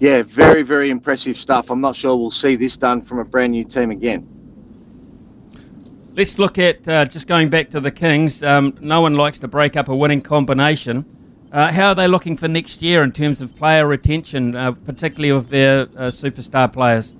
yeah, 0.00 0.22
very, 0.22 0.62
very 0.62 0.88
impressive 0.88 1.36
stuff. 1.36 1.70
I'm 1.70 1.82
not 1.82 1.94
sure 1.94 2.16
we'll 2.16 2.30
see 2.30 2.56
this 2.56 2.78
done 2.78 3.02
from 3.02 3.18
a 3.18 3.24
brand 3.24 3.52
new 3.52 3.64
team 3.64 3.90
again. 3.90 4.26
Let's 6.16 6.38
look 6.38 6.58
at 6.58 6.88
uh, 6.88 7.04
just 7.04 7.28
going 7.28 7.50
back 7.50 7.68
to 7.70 7.80
the 7.80 7.90
Kings. 7.90 8.42
Um, 8.42 8.76
no 8.80 9.02
one 9.02 9.14
likes 9.14 9.38
to 9.40 9.48
break 9.48 9.76
up 9.76 9.88
a 9.88 9.94
winning 9.94 10.22
combination. 10.22 11.04
Uh, 11.52 11.72
how 11.72 11.88
are 11.88 11.94
they 11.96 12.06
looking 12.06 12.36
for 12.36 12.46
next 12.46 12.80
year 12.80 13.02
in 13.02 13.10
terms 13.10 13.40
of 13.40 13.52
player 13.56 13.84
retention, 13.84 14.54
uh, 14.54 14.70
particularly 14.70 15.30
of 15.30 15.50
their 15.50 15.82
uh, 15.82 16.10
superstar 16.10 16.72
players? 16.72 17.12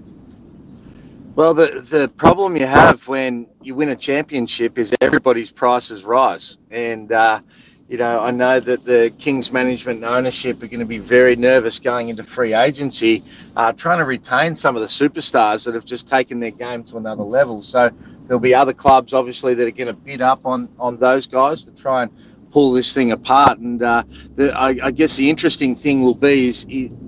Well, 1.35 1.53
the, 1.53 1.85
the 1.89 2.09
problem 2.09 2.57
you 2.57 2.67
have 2.67 3.09
when 3.09 3.49
you 3.61 3.75
win 3.75 3.89
a 3.89 3.97
championship 3.97 4.79
is 4.79 4.95
everybody's 5.01 5.51
prices 5.51 6.05
rise. 6.05 6.59
And, 6.71 7.11
uh, 7.11 7.41
you 7.89 7.99
know, 7.99 8.21
I 8.21 8.31
know 8.31 8.61
that 8.61 8.85
the 8.85 9.13
Kings 9.19 9.51
management 9.51 10.05
and 10.05 10.05
ownership 10.05 10.63
are 10.63 10.69
going 10.69 10.81
to 10.81 10.87
be 10.87 10.99
very 10.99 11.35
nervous 11.35 11.81
going 11.81 12.09
into 12.09 12.23
free 12.23 12.55
agency, 12.55 13.25
uh, 13.57 13.73
trying 13.73 13.99
to 13.99 14.05
retain 14.05 14.55
some 14.55 14.77
of 14.77 14.83
the 14.83 14.89
superstars 14.89 15.65
that 15.65 15.75
have 15.75 15.85
just 15.85 16.07
taken 16.07 16.39
their 16.39 16.53
game 16.53 16.85
to 16.85 16.99
another 16.99 17.25
level. 17.25 17.63
So 17.63 17.91
there'll 18.27 18.39
be 18.39 18.55
other 18.55 18.75
clubs, 18.75 19.13
obviously, 19.13 19.55
that 19.55 19.67
are 19.67 19.73
going 19.73 19.89
to 19.89 19.93
bid 19.93 20.23
up 20.23 20.47
on, 20.47 20.69
on 20.79 20.99
those 20.99 21.27
guys 21.27 21.65
to 21.65 21.73
try 21.73 22.05
and 22.05 22.13
pull 22.51 22.73
this 22.73 22.93
thing 22.93 23.13
apart. 23.13 23.59
And 23.59 23.83
uh, 23.83 24.03
the, 24.35 24.57
I, 24.57 24.77
I, 24.83 24.91
guess 24.91 25.17
the 25.17 25.29
interesting 25.29 25.75
thing 25.75 26.03
will 26.03 26.15
be 26.15 26.49
is 26.49 26.65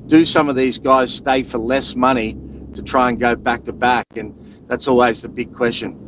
do 0.07 0.24
some 0.24 0.49
of 0.49 0.57
these 0.57 0.78
guys 0.78 1.12
stay 1.14 1.43
for 1.43 1.59
less 1.59 1.95
money 1.95 2.36
to 2.74 2.82
try 2.82 3.09
and 3.09 3.18
go 3.20 3.34
back 3.34 3.64
to 3.64 3.72
back, 3.72 4.07
and 4.16 4.34
that's 4.68 4.88
always 4.88 5.22
the 5.22 5.28
big 5.28 5.55
question. 5.55 5.99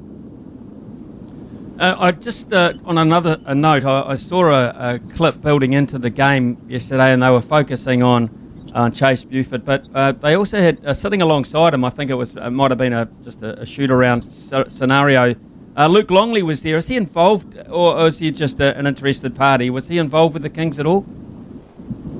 Uh, 1.79 1.97
I 1.99 2.13
just 2.13 2.53
uh, 2.53 2.75
on 2.85 2.99
another 2.99 3.37
note, 3.53 3.85
I, 3.85 4.11
I 4.11 4.15
saw 4.15 4.47
a, 4.51 4.95
a, 4.95 4.99
clip 5.17 5.43
building 5.43 5.73
into 5.73 5.99
the 5.99 6.11
game 6.11 6.57
yesterday, 6.69 7.13
and 7.13 7.23
they 7.23 7.31
were 7.31 7.41
focusing 7.41 8.03
on 8.03 8.31
uh, 8.75 8.91
Chase 8.91 9.25
Buford, 9.25 9.65
but 9.65 9.85
uh, 9.95 10.13
they 10.13 10.35
also 10.35 10.61
had 10.61 10.85
uh, 10.87 10.95
sitting 10.95 11.21
alongside 11.21 11.75
him. 11.75 11.85
I 11.85 11.91
think 11.91 12.11
it 12.11 12.15
was 12.15 12.37
it 12.37 12.51
might 12.51 12.71
have 12.71 12.79
been 12.79 12.93
a 12.93 13.07
just 13.25 13.43
a, 13.43 13.61
a 13.61 13.67
shoot 13.67 13.91
around 13.91 14.31
scenario. 14.31 15.35
Uh, 15.77 15.89
Luke 15.89 16.11
Longley 16.11 16.43
was 16.43 16.63
there. 16.63 16.77
Is 16.77 16.87
he 16.87 16.97
involved, 16.97 17.59
or, 17.69 18.07
is 18.07 18.19
he 18.19 18.31
just 18.31 18.61
a, 18.61 18.77
an 18.79 18.87
interested 18.87 19.35
party? 19.35 19.71
Was 19.71 19.89
he 19.89 19.99
involved 19.99 20.35
with 20.35 20.45
the 20.45 20.51
Kings 20.51 20.79
at 20.79 20.87
all? 20.87 21.05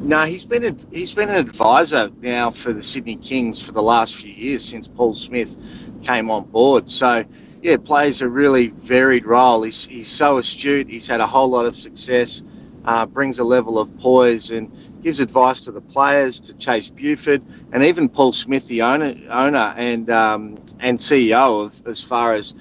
No, 0.03 0.25
he's 0.25 0.45
been 0.45 0.65
a, 0.65 0.77
he's 0.91 1.15
been 1.15 1.31
an 1.31 1.37
advisor 1.37 2.11
now 2.21 2.51
for 2.51 2.73
the 2.73 2.83
Sydney 2.83 3.17
Kings 3.17 3.63
for 3.65 3.73
the 3.73 3.83
last 3.83 4.17
few 4.17 4.33
years 4.33 4.65
since 4.65 4.89
Paul 4.89 5.15
Smith 5.15 5.57
came 6.03 6.31
on 6.31 6.45
board. 6.45 6.91
So 6.91 7.25
yeah, 7.63 7.77
plays 7.77 8.23
a 8.23 8.29
really 8.29 8.69
varied 8.69 9.25
role. 9.25 9.63
He's, 9.63 9.87
he's 9.87 10.11
so 10.11 10.39
astute. 10.39 10.89
He's 10.91 11.07
had 11.07 11.21
a 11.21 11.27
whole 11.27 11.49
lot 11.49 11.65
of 11.65 11.77
success. 11.77 12.43
Uh, 12.85 13.07
brings 13.07 13.39
a 13.39 13.45
level 13.45 13.79
of 13.79 13.97
poise 13.99 14.51
and 14.51 14.71
gives 15.03 15.21
advice 15.21 15.61
to 15.61 15.73
the 15.73 15.81
players, 15.81 16.39
to 16.41 16.57
Chase 16.59 16.91
Buford, 16.91 17.43
and 17.73 17.83
even 17.83 18.11
Paul 18.11 18.35
Smith, 18.35 18.69
the 18.69 18.83
owner, 18.83 19.15
owner 19.31 19.75
and 19.79 20.11
um, 20.11 20.59
and 20.81 20.99
CEO 20.99 21.65
of 21.65 21.87
as 21.87 22.03
far 22.03 22.35
as 22.35 22.53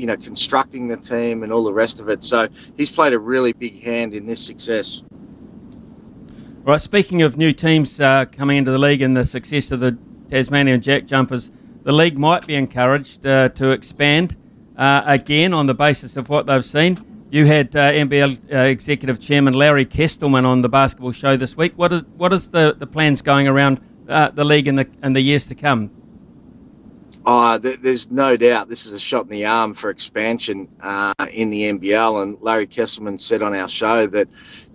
you 0.00 0.06
know 0.06 0.16
constructing 0.16 0.88
the 0.88 0.96
team 0.96 1.42
and 1.42 1.52
all 1.52 1.62
the 1.62 1.72
rest 1.72 2.00
of 2.00 2.08
it. 2.08 2.24
So 2.24 2.48
he's 2.76 2.90
played 2.90 3.12
a 3.12 3.18
really 3.18 3.52
big 3.52 3.82
hand 3.82 4.14
in 4.14 4.26
this 4.26 4.44
success. 4.44 5.02
Right. 6.62 6.80
Speaking 6.80 7.22
of 7.22 7.36
new 7.36 7.52
teams 7.52 8.00
uh, 8.00 8.24
coming 8.32 8.56
into 8.56 8.70
the 8.70 8.78
league 8.78 9.02
and 9.02 9.16
the 9.16 9.26
success 9.26 9.70
of 9.70 9.80
the 9.80 9.98
Tasmanian 10.30 10.80
Jack 10.80 11.06
Jumpers, 11.06 11.50
the 11.82 11.92
league 11.92 12.18
might 12.18 12.46
be 12.46 12.54
encouraged 12.54 13.26
uh, 13.26 13.50
to 13.50 13.70
expand 13.70 14.36
uh, 14.78 15.02
again 15.04 15.52
on 15.52 15.66
the 15.66 15.74
basis 15.74 16.16
of 16.16 16.28
what 16.30 16.46
they've 16.46 16.64
seen. 16.64 16.98
You 17.30 17.46
had 17.46 17.76
uh, 17.76 17.92
NBL 17.92 18.52
uh, 18.52 18.58
Executive 18.64 19.20
Chairman 19.20 19.54
Larry 19.54 19.86
Kestelman 19.86 20.46
on 20.46 20.62
the 20.62 20.68
basketball 20.68 21.12
show 21.12 21.36
this 21.36 21.56
week. 21.56 21.74
What 21.76 21.92
is 21.92 22.02
what 22.16 22.32
is 22.32 22.48
the, 22.48 22.74
the 22.76 22.86
plans 22.86 23.20
going 23.20 23.46
around 23.46 23.80
uh, 24.08 24.30
the 24.30 24.44
league 24.44 24.66
in 24.66 24.76
the 24.76 24.88
in 25.02 25.12
the 25.12 25.20
years 25.20 25.46
to 25.46 25.54
come? 25.54 25.90
Oh, 27.32 27.58
there's 27.58 28.10
no 28.10 28.36
doubt 28.36 28.68
this 28.68 28.86
is 28.86 28.92
a 28.92 28.98
shot 28.98 29.22
in 29.22 29.28
the 29.28 29.44
arm 29.44 29.72
for 29.72 29.88
expansion 29.88 30.68
uh, 30.80 31.14
in 31.30 31.48
the 31.50 31.62
NBL. 31.62 32.24
And 32.24 32.36
Larry 32.40 32.66
Kestelman 32.66 33.20
said 33.20 33.40
on 33.40 33.54
our 33.54 33.68
show 33.68 34.08
that 34.08 34.26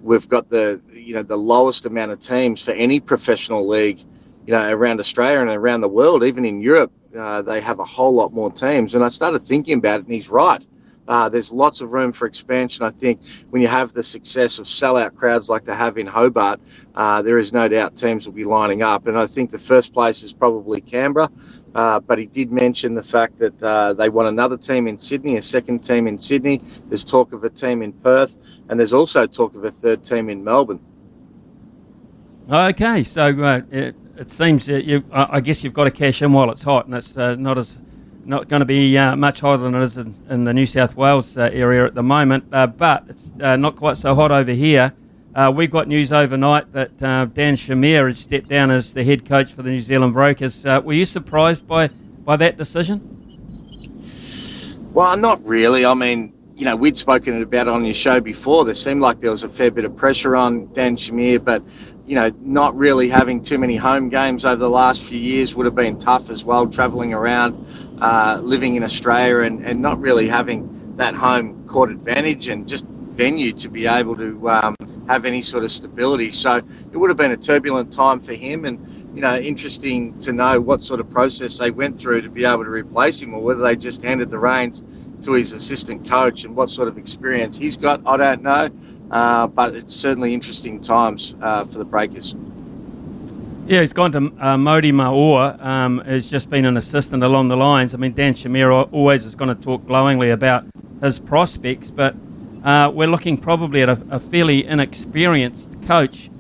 we've 0.02 0.30
got 0.30 0.50
the 0.50 0.80
you 0.94 1.16
know 1.16 1.22
the 1.22 1.36
lowest 1.36 1.86
amount 1.86 2.12
of 2.12 2.20
teams 2.22 2.62
for 2.62 2.72
any 2.72 3.02
professional 3.02 3.68
league, 3.68 4.00
you 4.48 4.54
know, 4.54 4.72
around 4.72 5.02
Australia 5.02 5.42
and 5.42 5.50
around 5.50 5.82
the 5.82 5.90
world, 5.90 6.24
even 6.24 6.46
in 6.46 6.62
Europe 6.62 6.94
uh, 7.18 7.42
they 7.42 7.60
have 7.60 7.80
a 7.80 7.84
whole 7.84 8.14
lot 8.14 8.32
more 8.32 8.50
teams. 8.50 8.96
And 8.96 9.04
I 9.04 9.10
started 9.10 9.46
thinking 9.46 9.80
about 9.80 10.00
it, 10.00 10.06
and 10.06 10.14
he's 10.14 10.30
right. 10.30 10.66
Uh, 11.08 11.30
there's 11.30 11.52
lots 11.52 11.82
of 11.82 11.92
room 11.92 12.12
for 12.12 12.26
expansion. 12.26 12.84
I 12.84 12.90
think 12.90 13.20
when 13.50 13.62
you 13.62 13.68
have 13.68 13.94
the 13.94 14.04
success 14.04 14.60
of 14.60 14.66
sellout 14.66 15.16
crowds 15.16 15.50
like 15.50 15.66
they 15.66 15.76
have 15.76 15.98
in 15.98 16.08
Hobart, 16.08 16.60
uh, 16.96 17.22
there 17.22 17.38
is 17.38 17.54
no 17.54 17.68
doubt 17.68 17.96
teams 17.96 18.26
will 18.26 18.34
be 18.34 18.44
lining 18.44 18.82
up. 18.82 19.08
And 19.08 19.18
I 19.18 19.28
think 19.28 19.52
the 19.52 19.60
first 19.60 19.94
place 19.94 20.24
is 20.24 20.34
probably 20.34 20.82
Canberra. 20.82 21.30
Uh, 21.76 22.00
but 22.00 22.18
he 22.18 22.26
did 22.26 22.54
mention 22.54 22.96
the 22.96 23.04
fact 23.04 23.38
that 23.38 23.62
uh, 23.62 23.92
they 23.92 24.08
want 24.08 24.30
another 24.30 24.58
team 24.58 24.88
in 24.88 24.98
Sydney, 24.98 25.36
a 25.36 25.42
second 25.42 25.80
team 25.84 26.08
in 26.08 26.18
Sydney. 26.18 26.62
There's 26.88 27.04
talk 27.04 27.34
of 27.34 27.44
a 27.44 27.50
team 27.50 27.82
in 27.82 27.92
Perth, 27.92 28.38
and 28.70 28.80
there's 28.80 28.94
also 28.94 29.28
talk 29.28 29.56
of 29.56 29.66
a 29.66 29.72
third 29.72 30.02
team 30.02 30.30
in 30.30 30.42
Melbourne. 30.42 30.80
Okay, 32.50 33.04
so 33.04 33.24
uh, 33.44 33.62
it, 33.72 33.94
it 34.16 34.32
seems 34.32 34.70
you, 34.70 35.04
I 35.12 35.42
guess 35.42 35.66
you've 35.66 35.74
got 35.74 35.84
to 35.84 35.92
cash 35.92 36.22
in 36.22 36.32
while 36.32 36.50
it's 36.50 36.64
hot, 36.64 36.86
and 36.86 36.96
it's 36.96 37.18
uh, 37.18 37.36
not 37.36 37.58
as 37.58 37.78
not 38.24 38.48
going 38.48 38.62
to 38.62 38.66
be 38.66 38.98
uh, 38.98 39.16
much 39.18 39.42
hotter 39.42 39.64
than 39.64 39.76
it 39.76 39.84
is 39.84 39.98
in, 39.98 40.16
in 40.30 40.44
the 40.46 40.54
New 40.54 40.66
South 40.66 40.96
Wales 40.96 41.38
area 41.38 41.86
at 41.86 41.94
the 41.94 42.02
moment. 42.02 42.50
But 42.50 43.04
it's 43.10 43.32
not 43.36 43.76
quite 43.76 43.98
so 43.98 44.16
hot 44.16 44.32
over 44.32 44.52
here. 44.54 44.94
We 45.54 45.68
got 45.68 45.88
news 45.88 46.12
overnight 46.12 46.72
that 46.74 46.98
Dan 46.98 47.56
Shamir 47.56 48.08
has 48.08 48.20
stepped 48.20 48.50
down 48.50 48.72
as 48.72 48.94
the 48.94 49.04
head 49.04 49.26
coach 49.26 49.54
for 49.54 49.64
the 49.64 49.70
New 49.70 49.80
Zealand 49.80 50.14
Breakers. 50.14 50.64
were 50.64 50.94
you 50.94 51.06
surprised 51.06 51.68
by 51.68 51.90
by 52.24 52.36
that 52.38 52.58
decision? 52.58 53.12
Well, 54.94 55.16
not 55.18 55.46
really. 55.46 55.86
I 55.86 55.94
mean, 55.94 56.34
you 56.56 56.64
know, 56.64 56.76
we'd 56.76 56.96
spoken 56.96 57.42
about 57.42 57.68
it 57.68 57.74
on 57.74 57.84
your 57.84 57.94
show 57.94 58.22
before. 58.22 58.64
There 58.64 58.74
seemed 58.74 59.02
like 59.02 59.20
there 59.20 59.32
was 59.32 59.44
a 59.44 59.50
fair 59.50 59.70
bit 59.70 59.84
of 59.84 59.96
pressure 59.96 60.36
on 60.38 60.72
Dan 60.74 60.96
Shamir, 60.96 61.44
but 61.44 61.62
you 62.08 62.16
know, 62.16 62.32
not 62.40 62.76
really 62.78 63.10
having 63.10 63.42
too 63.42 63.58
many 63.58 63.76
home 63.76 64.10
games 64.10 64.46
over 64.46 64.56
the 64.56 64.70
last 64.70 65.04
few 65.04 65.20
years 65.20 65.56
would 65.56 65.66
have 65.66 65.76
been 65.76 65.98
tough 65.98 66.30
as 66.30 66.44
well, 66.44 66.68
travelling 66.68 67.14
around, 67.14 67.56
uh, 68.00 68.40
living 68.42 68.76
in 68.76 68.84
Australia 68.84 69.40
and, 69.42 69.66
and 69.66 69.82
not 69.82 70.00
really 70.00 70.28
having 70.28 70.96
that 70.98 71.14
home 71.16 71.68
court 71.68 71.90
advantage 71.90 72.48
and 72.48 72.68
just 72.68 72.86
venue 72.86 73.52
to 73.54 73.68
be 73.68 73.88
able 73.88 74.16
to 74.16 74.50
um, 74.50 74.76
have 75.08 75.26
any 75.26 75.42
sort 75.42 75.64
of 75.64 75.72
stability. 75.72 76.32
So 76.32 76.58
it 76.58 76.98
would 76.98 77.10
have 77.10 77.18
been 77.18 77.32
a 77.32 77.38
turbulent 77.38 77.92
time 77.94 78.20
for 78.20 78.34
him 78.34 78.66
and, 78.66 78.80
you 79.16 79.22
know, 79.22 79.36
interesting 79.36 80.18
to 80.20 80.34
know 80.34 80.60
what 80.60 80.84
sort 80.84 81.00
of 81.00 81.10
process 81.10 81.58
they 81.58 81.72
went 81.72 82.00
through 82.00 82.22
to 82.22 82.30
be 82.30 82.46
able 82.46 82.64
to 82.64 82.70
replace 82.70 83.22
him 83.22 83.34
or 83.34 83.42
whether 83.42 83.62
they 83.62 83.76
just 83.76 84.02
handed 84.04 84.32
the 84.32 84.40
reins 84.40 84.84
to 85.22 85.34
his 85.34 85.52
assistant 85.52 86.08
coach 86.08 86.44
and 86.44 86.56
what 86.56 86.70
sort 86.70 86.88
of 86.88 86.98
experience 86.98 87.58
he's 87.58 87.78
got, 87.78 88.02
I 88.06 88.18
don't 88.18 88.42
know. 88.42 88.70
Uh, 89.12 89.48
but 89.48 89.76
it's 89.76 89.94
certainly 89.94 90.34
interesting 90.34 90.82
times 90.82 91.36
uh, 91.42 91.64
for 91.66 91.78
the 91.78 91.86
Breakers. 91.86 92.36
Yeah, 93.68 93.82
he's 93.82 93.94
gone 93.94 94.12
to 94.12 94.18
uh, 94.18 94.58
Mody 94.58 94.92
Maor, 94.92 95.60
um, 95.64 96.00
has 96.06 96.28
just 96.28 96.50
been 96.50 96.66
an 96.66 96.78
assistant 96.78 97.24
along 97.24 97.50
the 97.50 97.58
lines. 97.58 97.94
I 97.94 97.98
mean, 97.98 98.14
Dan 98.14 98.34
Shamir 98.34 98.88
always 98.92 99.26
is 99.26 99.36
going 99.36 99.56
to 99.56 99.60
talk 99.60 99.86
glowingly 99.88 100.30
about 100.30 100.66
his 101.02 101.18
prospects, 101.18 101.90
but 101.90 102.16
uh, 102.66 102.92
we're 102.94 103.08
looking 103.08 103.38
probably 103.38 103.84
at 103.84 103.90
a, 103.90 104.02
a, 104.10 104.20
fairly 104.20 104.66
inexperienced 104.66 105.70
coach 105.86 106.32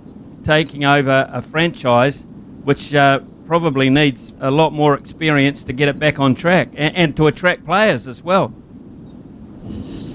taking 0.43 0.84
over 0.84 1.30
a 1.32 1.41
franchise 1.41 2.26
which 2.63 2.95
uh, 2.95 3.19
probably 3.45 3.91
needs 3.91 4.34
a 4.39 4.49
lot 4.49 4.73
more 4.73 4.95
experience 4.95 5.63
to 5.63 5.71
get 5.71 5.88
it 5.88 5.99
back 5.99 6.19
on 6.19 6.34
track 6.34 6.69
and, 6.73 6.95
and 6.95 7.15
to 7.15 7.28
attract 7.28 7.63
players 7.63 8.07
as 8.07 8.23
well. 8.23 8.51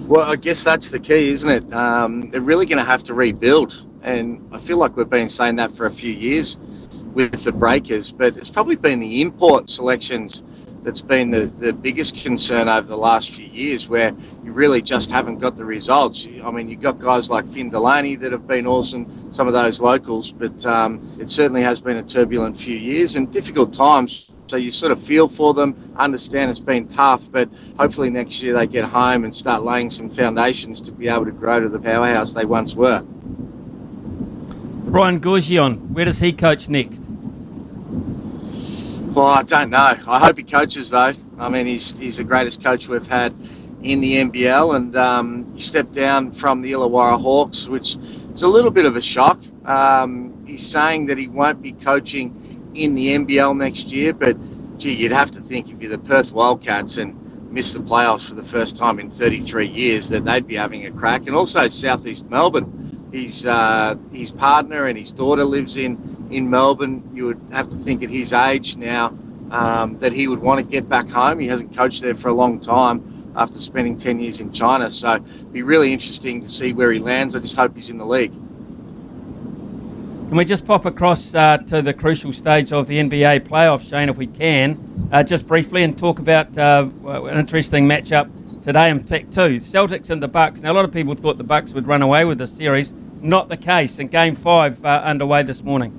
Well, 0.08 0.28
I 0.28 0.34
guess 0.34 0.64
that's 0.64 0.90
the 0.90 0.98
key, 0.98 1.30
isn't 1.30 1.48
it? 1.48 1.72
Um, 1.72 2.30
they're 2.30 2.40
really 2.40 2.66
going 2.66 2.78
to 2.78 2.84
have 2.84 3.04
to 3.04 3.14
rebuild, 3.14 3.86
and 4.02 4.44
I 4.50 4.58
feel 4.58 4.78
like 4.78 4.96
we've 4.96 5.08
been 5.08 5.28
saying 5.28 5.56
that 5.56 5.70
for 5.72 5.86
a 5.86 5.92
few 5.92 6.12
years 6.12 6.58
with 7.14 7.44
the 7.44 7.52
breakers, 7.52 8.10
but 8.10 8.36
it's 8.36 8.50
probably 8.50 8.74
been 8.74 8.98
the 8.98 9.20
import 9.20 9.70
selections 9.70 10.42
that's 10.82 11.00
been 11.00 11.30
the, 11.30 11.46
the 11.46 11.72
biggest 11.72 12.16
concern 12.16 12.68
over 12.68 12.86
the 12.86 12.96
last 12.96 13.30
few 13.30 13.46
years, 13.46 13.88
where 13.88 14.14
you 14.44 14.52
really 14.52 14.82
just 14.82 15.10
haven't 15.10 15.38
got 15.38 15.56
the 15.56 15.64
results. 15.64 16.26
I 16.42 16.50
mean, 16.50 16.68
you've 16.68 16.80
got 16.80 16.98
guys 16.98 17.30
like 17.30 17.48
Finn 17.48 17.70
Delaney 17.70 18.16
that 18.16 18.32
have 18.32 18.46
been 18.46 18.66
awesome, 18.66 19.32
some 19.32 19.46
of 19.46 19.52
those 19.52 19.80
locals, 19.80 20.32
but 20.32 20.64
um, 20.66 21.16
it 21.20 21.28
certainly 21.28 21.62
has 21.62 21.80
been 21.80 21.98
a 21.98 22.02
turbulent 22.02 22.56
few 22.56 22.76
years 22.76 23.16
and 23.16 23.30
difficult 23.30 23.72
times 23.72 24.30
so 24.50 24.56
you 24.56 24.72
sort 24.72 24.90
of 24.90 25.00
feel 25.00 25.28
for 25.28 25.54
them, 25.54 25.92
understand 25.96 26.50
it's 26.50 26.58
been 26.58 26.88
tough, 26.88 27.30
but 27.30 27.48
hopefully 27.78 28.10
next 28.10 28.42
year 28.42 28.52
they 28.52 28.66
get 28.66 28.84
home 28.84 29.22
and 29.22 29.32
start 29.32 29.62
laying 29.62 29.88
some 29.88 30.08
foundations 30.08 30.80
to 30.80 30.90
be 30.90 31.06
able 31.06 31.24
to 31.24 31.30
grow 31.30 31.60
to 31.60 31.68
the 31.68 31.78
powerhouse 31.78 32.34
they 32.34 32.44
once 32.44 32.74
were. 32.74 33.00
Brian 34.90 35.20
Goorjian, 35.20 35.90
where 35.90 36.04
does 36.04 36.18
he 36.18 36.32
coach 36.32 36.68
next? 36.68 37.00
Well, 39.12 39.26
I 39.26 39.42
don't 39.42 39.70
know. 39.70 39.94
I 40.06 40.20
hope 40.20 40.36
he 40.36 40.44
coaches 40.44 40.90
though. 40.90 41.12
I 41.38 41.48
mean, 41.48 41.66
he's 41.66 41.98
he's 41.98 42.18
the 42.18 42.24
greatest 42.24 42.62
coach 42.62 42.86
we've 42.86 43.06
had 43.06 43.34
in 43.82 44.00
the 44.00 44.16
NBL, 44.22 44.76
and 44.76 44.94
um, 44.96 45.52
he 45.52 45.60
stepped 45.60 45.92
down 45.92 46.30
from 46.30 46.62
the 46.62 46.70
Illawarra 46.72 47.20
Hawks, 47.20 47.66
which 47.66 47.96
is 48.32 48.42
a 48.42 48.48
little 48.48 48.70
bit 48.70 48.86
of 48.86 48.94
a 48.94 49.02
shock. 49.02 49.40
Um, 49.64 50.44
he's 50.46 50.64
saying 50.64 51.06
that 51.06 51.18
he 51.18 51.26
won't 51.26 51.60
be 51.60 51.72
coaching 51.72 52.70
in 52.76 52.94
the 52.94 53.16
NBL 53.16 53.56
next 53.56 53.88
year. 53.88 54.12
But 54.12 54.36
gee, 54.78 54.94
you'd 54.94 55.10
have 55.10 55.32
to 55.32 55.40
think 55.40 55.72
if 55.72 55.82
you're 55.82 55.90
the 55.90 55.98
Perth 55.98 56.30
Wildcats 56.30 56.96
and 56.96 57.50
miss 57.50 57.72
the 57.72 57.80
playoffs 57.80 58.28
for 58.28 58.34
the 58.36 58.44
first 58.44 58.76
time 58.76 59.00
in 59.00 59.10
33 59.10 59.66
years, 59.66 60.08
that 60.10 60.24
they'd 60.24 60.46
be 60.46 60.54
having 60.54 60.86
a 60.86 60.90
crack. 60.92 61.26
And 61.26 61.34
also 61.34 61.66
Southeast 61.66 62.30
Melbourne, 62.30 62.99
his 63.12 63.46
uh, 63.46 63.96
his 64.12 64.30
partner 64.30 64.86
and 64.86 64.98
his 64.98 65.12
daughter 65.12 65.44
lives 65.44 65.76
in 65.76 66.28
in 66.30 66.48
Melbourne. 66.48 67.08
You 67.12 67.26
would 67.26 67.40
have 67.52 67.68
to 67.70 67.76
think 67.76 68.02
at 68.02 68.10
his 68.10 68.32
age 68.32 68.76
now 68.76 69.16
um, 69.50 69.98
that 69.98 70.12
he 70.12 70.28
would 70.28 70.40
want 70.40 70.58
to 70.58 70.70
get 70.70 70.88
back 70.88 71.08
home. 71.08 71.38
He 71.38 71.48
hasn't 71.48 71.76
coached 71.76 72.02
there 72.02 72.14
for 72.14 72.28
a 72.28 72.34
long 72.34 72.60
time 72.60 73.32
after 73.36 73.60
spending 73.60 73.96
10 73.96 74.20
years 74.20 74.40
in 74.40 74.52
China. 74.52 74.90
So 74.90 75.14
it'd 75.14 75.52
be 75.52 75.62
really 75.62 75.92
interesting 75.92 76.40
to 76.40 76.48
see 76.48 76.72
where 76.72 76.92
he 76.92 76.98
lands. 76.98 77.36
I 77.36 77.40
just 77.40 77.56
hope 77.56 77.74
he's 77.74 77.90
in 77.90 77.98
the 77.98 78.06
league. 78.06 78.32
Can 78.32 80.36
we 80.36 80.44
just 80.44 80.64
pop 80.64 80.84
across 80.84 81.34
uh, 81.34 81.58
to 81.68 81.82
the 81.82 81.92
crucial 81.92 82.32
stage 82.32 82.72
of 82.72 82.86
the 82.86 82.98
NBA 82.98 83.48
playoffs, 83.48 83.88
Shane, 83.88 84.08
if 84.08 84.16
we 84.16 84.28
can, 84.28 85.08
uh, 85.10 85.24
just 85.24 85.44
briefly, 85.44 85.82
and 85.82 85.98
talk 85.98 86.20
about 86.20 86.56
uh, 86.56 86.88
an 87.04 87.36
interesting 87.36 87.88
matchup 87.88 88.30
today 88.62 88.90
in 88.90 89.04
Tech 89.04 89.30
Two: 89.30 89.58
Celtics 89.60 90.10
and 90.10 90.22
the 90.22 90.28
Bucks. 90.28 90.60
Now, 90.60 90.72
a 90.72 90.74
lot 90.74 90.84
of 90.84 90.92
people 90.92 91.14
thought 91.14 91.38
the 91.38 91.44
Bucks 91.44 91.72
would 91.74 91.86
run 91.86 92.02
away 92.02 92.24
with 92.24 92.38
the 92.38 92.46
series. 92.46 92.92
Not 93.22 93.48
the 93.48 93.56
case. 93.56 93.98
And 93.98 94.10
Game 94.10 94.34
Five 94.34 94.84
uh, 94.84 95.02
underway 95.04 95.42
this 95.42 95.62
morning. 95.62 95.92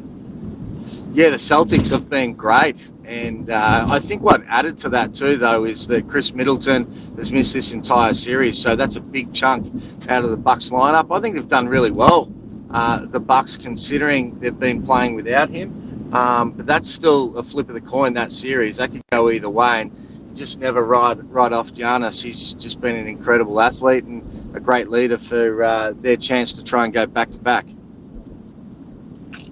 yeah, 1.14 1.30
the 1.30 1.36
Celtics 1.38 1.90
have 1.92 2.10
been 2.10 2.34
great, 2.34 2.90
and 3.04 3.50
uh, 3.50 3.86
I 3.90 4.00
think 4.00 4.22
what 4.22 4.44
added 4.48 4.78
to 4.80 4.90
that 4.90 5.14
too, 5.14 5.38
though, 5.38 5.66
is 5.66 5.88
that 5.88 6.08
Khris 6.08 6.34
Middleton 6.34 6.86
has 7.18 7.32
missed 7.32 7.54
this 7.54 7.74
entire 7.74 8.14
series, 8.14 8.58
so 8.58 8.76
that's 8.76 8.96
a 8.96 9.02
big 9.02 9.34
chunk 9.34 9.68
out 10.10 10.24
of 10.24 10.30
the 10.32 10.38
Bucks 10.38 10.70
lineup. 10.70 11.16
I 11.16 11.20
think 11.20 11.36
they've 11.36 11.48
done 11.48 11.68
really 11.68 11.92
well, 11.92 12.32
uh, 12.72 13.06
the 13.06 13.20
Bucks, 13.20 13.58
considering 13.58 14.40
they've 14.40 14.58
been 14.58 14.82
playing 14.84 15.16
without 15.16 15.50
him. 15.50 15.78
Um, 16.14 16.52
but 16.52 16.66
that's 16.66 16.90
still 16.90 17.38
a 17.38 17.44
flip 17.44 17.68
of 17.70 17.76
the 17.76 17.82
coin. 17.82 18.14
That 18.14 18.32
series 18.32 18.78
that 18.78 18.92
could 18.92 19.04
go 19.12 19.30
either 19.32 19.50
way, 19.50 19.82
and 19.82 19.92
just 20.36 20.60
never 20.60 20.84
ride 20.84 21.24
right 21.32 21.52
off 21.52 21.74
Giannis. 21.74 22.22
He's 22.22 22.54
just 22.54 22.82
been 22.82 22.96
an 22.96 23.08
incredible 23.08 23.60
athlete 23.62 24.04
and 24.04 24.56
a 24.56 24.60
great 24.60 24.90
leader 24.90 25.18
for 25.18 25.64
uh, 25.64 25.94
their 25.96 26.18
chance 26.18 26.54
to 26.54 26.64
try 26.64 26.86
and 26.86 26.94
go 26.94 27.06
back 27.06 27.32
to 27.32 27.38
back. 27.38 27.66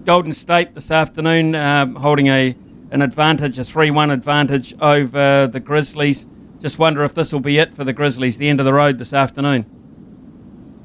Golden 0.05 0.33
State 0.33 0.73
this 0.75 0.91
afternoon 0.91 1.55
um, 1.55 1.95
holding 1.95 2.27
a 2.27 2.55
an 2.91 3.01
advantage, 3.03 3.59
a 3.59 3.63
3 3.63 3.91
1 3.91 4.11
advantage 4.11 4.73
over 4.81 5.47
the 5.47 5.59
Grizzlies. 5.59 6.25
Just 6.59 6.79
wonder 6.79 7.03
if 7.03 7.13
this 7.13 7.31
will 7.31 7.39
be 7.39 7.57
it 7.59 7.73
for 7.73 7.83
the 7.83 7.93
Grizzlies, 7.93 8.37
the 8.37 8.49
end 8.49 8.59
of 8.59 8.65
the 8.65 8.73
road 8.73 8.97
this 8.97 9.13
afternoon. 9.13 9.65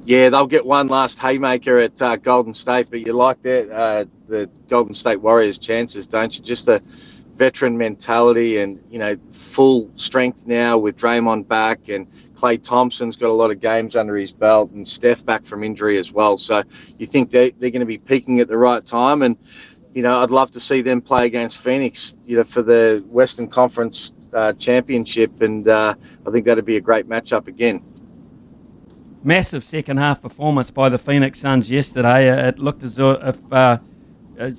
Yeah, 0.05 0.29
they'll 0.29 0.47
get 0.47 0.67
one 0.67 0.89
last 0.89 1.19
haymaker 1.19 1.79
at 1.79 2.01
uh, 2.03 2.17
Golden 2.17 2.53
State, 2.53 2.89
but 2.91 3.01
you 3.01 3.15
like 3.15 3.41
that, 3.43 3.71
uh, 3.71 4.05
the 4.29 4.51
Golden 4.69 4.93
State 4.93 5.23
Warriors' 5.23 5.57
chances, 5.57 6.07
don't 6.07 6.37
you? 6.37 6.45
Just 6.45 6.67
the 6.67 6.83
veteran 7.35 7.77
mentality 7.77 8.59
and, 8.59 8.83
you 8.91 8.99
know, 8.99 9.17
full 9.31 9.91
strength 9.97 10.47
now 10.47 10.79
with 10.79 10.97
Draymond 10.97 11.49
back 11.49 11.89
and 11.89 12.07
Klay 12.35 12.63
Thompson's 12.63 13.17
got 13.17 13.31
a 13.31 13.33
lot 13.33 13.51
of 13.51 13.61
games 13.61 13.97
under 13.97 14.17
his 14.17 14.33
belt 14.33 14.71
and 14.71 14.87
Steph 14.87 15.25
back 15.25 15.45
from 15.45 15.65
injury 15.65 15.99
as 15.99 16.13
well. 16.13 16.39
So 16.39 16.63
you 16.99 17.07
think 17.07 17.31
they, 17.31 17.51
they're 17.51 17.71
going 17.71 17.81
to 17.81 17.87
be 17.87 17.99
peaking 17.99 18.41
at 18.41 18.49
the 18.49 18.59
right 18.59 18.85
time. 18.85 19.23
And, 19.23 19.37
you 19.95 20.03
know, 20.03 20.21
I'd 20.21 20.31
love 20.31 20.51
to 20.53 20.61
see 20.61 20.81
them 20.81 21.01
play 21.01 21.27
against 21.27 21.59
Phoenix, 21.59 22.17
you 22.25 22.37
know, 22.37 22.45
for 22.45 22.63
the 22.63 23.05
Western 23.09 23.49
Conference 23.49 24.13
uh, 24.33 24.53
Championship. 24.55 25.41
And 25.41 25.67
uh, 25.69 25.95
I 26.27 26.31
think 26.31 26.47
that'd 26.47 26.65
be 26.65 26.77
a 26.77 26.81
great 26.81 27.09
matchup 27.09 27.47
again. 27.49 27.83
Massive 29.23 29.65
second 29.65 29.97
half 29.97 30.21
performance 30.21 30.71
by 30.71 30.89
the 30.89 30.99
Phoenix 30.99 31.39
Suns 31.39 31.71
yesterday. 31.71 32.29
Uh, 32.29 32.49
it 32.49 32.59
looked 32.59 32.83
as 32.83 32.99
if 32.99 33.53
uh, 33.53 33.79
uh, 34.39 34.51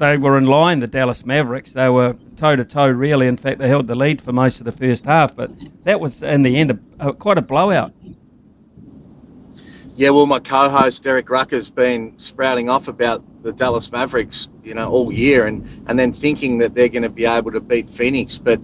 they 0.00 0.16
were 0.16 0.36
in 0.36 0.46
line, 0.46 0.80
the 0.80 0.88
Dallas 0.88 1.24
Mavericks. 1.24 1.72
They 1.72 1.88
were 1.88 2.16
toe 2.36 2.56
to 2.56 2.64
toe, 2.64 2.88
really. 2.88 3.28
In 3.28 3.36
fact, 3.36 3.60
they 3.60 3.68
held 3.68 3.86
the 3.86 3.94
lead 3.94 4.20
for 4.20 4.32
most 4.32 4.58
of 4.58 4.64
the 4.64 4.72
first 4.72 5.04
half, 5.04 5.36
but 5.36 5.52
that 5.84 6.00
was 6.00 6.22
in 6.22 6.42
the 6.42 6.56
end 6.56 6.72
a, 6.72 7.08
a, 7.08 7.12
quite 7.12 7.38
a 7.38 7.42
blowout. 7.42 7.92
Yeah, 9.96 10.10
well, 10.10 10.24
my 10.24 10.40
co-host 10.40 11.02
Derek 11.02 11.28
Rucker's 11.28 11.68
been 11.68 12.18
sprouting 12.18 12.70
off 12.70 12.88
about 12.88 13.22
the 13.42 13.52
Dallas 13.52 13.92
Mavericks, 13.92 14.48
you 14.64 14.72
know, 14.72 14.88
all 14.88 15.12
year, 15.12 15.46
and 15.46 15.68
and 15.86 15.98
then 15.98 16.12
thinking 16.12 16.56
that 16.58 16.74
they're 16.74 16.88
going 16.88 17.02
to 17.02 17.10
be 17.10 17.26
able 17.26 17.52
to 17.52 17.60
beat 17.60 17.90
Phoenix. 17.90 18.38
But 18.38 18.60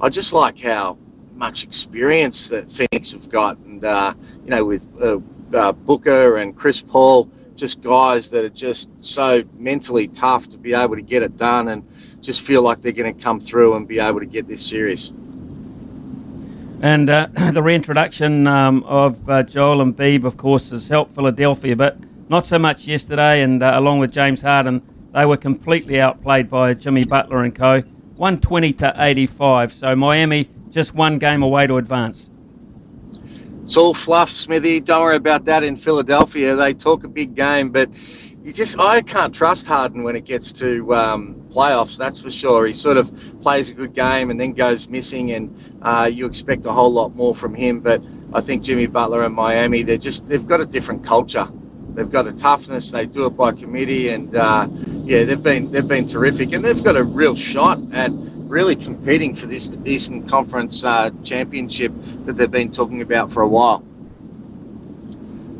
I 0.00 0.08
just 0.08 0.32
like 0.32 0.58
how 0.58 0.98
much 1.34 1.62
experience 1.62 2.48
that 2.48 2.70
Phoenix 2.70 3.12
have 3.12 3.28
got, 3.30 3.56
and 3.58 3.84
uh, 3.84 4.14
you 4.44 4.50
know, 4.50 4.64
with 4.64 4.88
uh, 5.00 5.20
uh, 5.54 5.70
Booker 5.72 6.38
and 6.38 6.56
Chris 6.56 6.80
Paul 6.82 7.30
just 7.60 7.82
guys 7.82 8.30
that 8.30 8.42
are 8.42 8.48
just 8.48 8.88
so 9.04 9.42
mentally 9.58 10.08
tough 10.08 10.48
to 10.48 10.56
be 10.56 10.72
able 10.72 10.96
to 10.96 11.02
get 11.02 11.22
it 11.22 11.36
done 11.36 11.68
and 11.68 11.86
just 12.22 12.40
feel 12.40 12.62
like 12.62 12.80
they're 12.80 12.90
going 12.90 13.14
to 13.14 13.22
come 13.22 13.38
through 13.38 13.76
and 13.76 13.86
be 13.86 14.00
able 14.00 14.18
to 14.18 14.26
get 14.26 14.48
this 14.48 14.66
series. 14.66 15.12
And 16.82 17.10
uh, 17.10 17.28
the 17.52 17.62
reintroduction 17.62 18.46
um, 18.46 18.82
of 18.84 19.28
uh, 19.28 19.42
Joel 19.42 19.84
Embiid, 19.84 20.24
of 20.24 20.38
course, 20.38 20.70
has 20.70 20.88
helped 20.88 21.14
Philadelphia, 21.14 21.76
but 21.76 21.98
not 22.30 22.46
so 22.46 22.58
much 22.58 22.86
yesterday. 22.86 23.42
And 23.42 23.62
uh, 23.62 23.72
along 23.74 23.98
with 23.98 24.10
James 24.10 24.40
Harden, 24.40 24.80
they 25.12 25.26
were 25.26 25.36
completely 25.36 26.00
outplayed 26.00 26.48
by 26.48 26.72
Jimmy 26.72 27.04
Butler 27.04 27.44
and 27.44 27.54
co. 27.54 27.82
120 28.16 28.72
to 28.74 28.94
85. 28.96 29.72
So 29.72 29.94
Miami 29.94 30.48
just 30.70 30.94
one 30.94 31.18
game 31.18 31.42
away 31.42 31.66
to 31.66 31.76
advance 31.76 32.30
it's 33.70 33.76
all 33.76 33.94
fluff, 33.94 34.32
Smithy. 34.32 34.80
Don't 34.80 35.00
worry 35.00 35.14
about 35.14 35.44
that 35.44 35.62
in 35.62 35.76
Philadelphia. 35.76 36.56
They 36.56 36.74
talk 36.74 37.04
a 37.04 37.08
big 37.08 37.36
game, 37.36 37.70
but 37.70 37.88
you 38.42 38.52
just 38.52 38.76
I 38.80 39.00
can't 39.00 39.32
trust 39.32 39.68
Harden 39.68 40.02
when 40.02 40.16
it 40.16 40.24
gets 40.24 40.50
to 40.54 40.92
um, 40.92 41.36
playoffs. 41.50 41.96
That's 41.96 42.20
for 42.20 42.32
sure. 42.32 42.66
He 42.66 42.72
sort 42.72 42.96
of 42.96 43.12
plays 43.42 43.70
a 43.70 43.74
good 43.74 43.94
game 43.94 44.30
and 44.30 44.40
then 44.40 44.54
goes 44.54 44.88
missing, 44.88 45.30
and 45.30 45.78
uh, 45.82 46.10
you 46.12 46.26
expect 46.26 46.66
a 46.66 46.72
whole 46.72 46.92
lot 46.92 47.14
more 47.14 47.32
from 47.32 47.54
him. 47.54 47.78
But 47.78 48.02
I 48.32 48.40
think 48.40 48.64
Jimmy 48.64 48.86
Butler 48.86 49.22
and 49.22 49.32
Miami, 49.32 49.84
they're 49.84 49.98
just 49.98 50.28
they've 50.28 50.44
got 50.44 50.60
a 50.60 50.66
different 50.66 51.06
culture. 51.06 51.48
They've 51.94 52.10
got 52.10 52.26
a 52.26 52.32
toughness. 52.32 52.90
They 52.90 53.06
do 53.06 53.26
it 53.26 53.36
by 53.36 53.52
committee, 53.52 54.08
and 54.08 54.34
uh, 54.34 54.66
yeah, 55.04 55.22
they've 55.22 55.40
been 55.40 55.70
they've 55.70 55.86
been 55.86 56.08
terrific, 56.08 56.50
and 56.54 56.64
they've 56.64 56.82
got 56.82 56.96
a 56.96 57.04
real 57.04 57.36
shot 57.36 57.78
at 57.92 58.10
really 58.50 58.74
competing 58.74 59.34
for 59.34 59.46
this 59.46 59.76
Eastern 59.84 60.26
Conference 60.26 60.82
uh, 60.84 61.10
championship 61.22 61.92
that 62.24 62.36
they've 62.36 62.50
been 62.50 62.72
talking 62.72 63.00
about 63.00 63.32
for 63.32 63.42
a 63.42 63.48
while. 63.48 63.84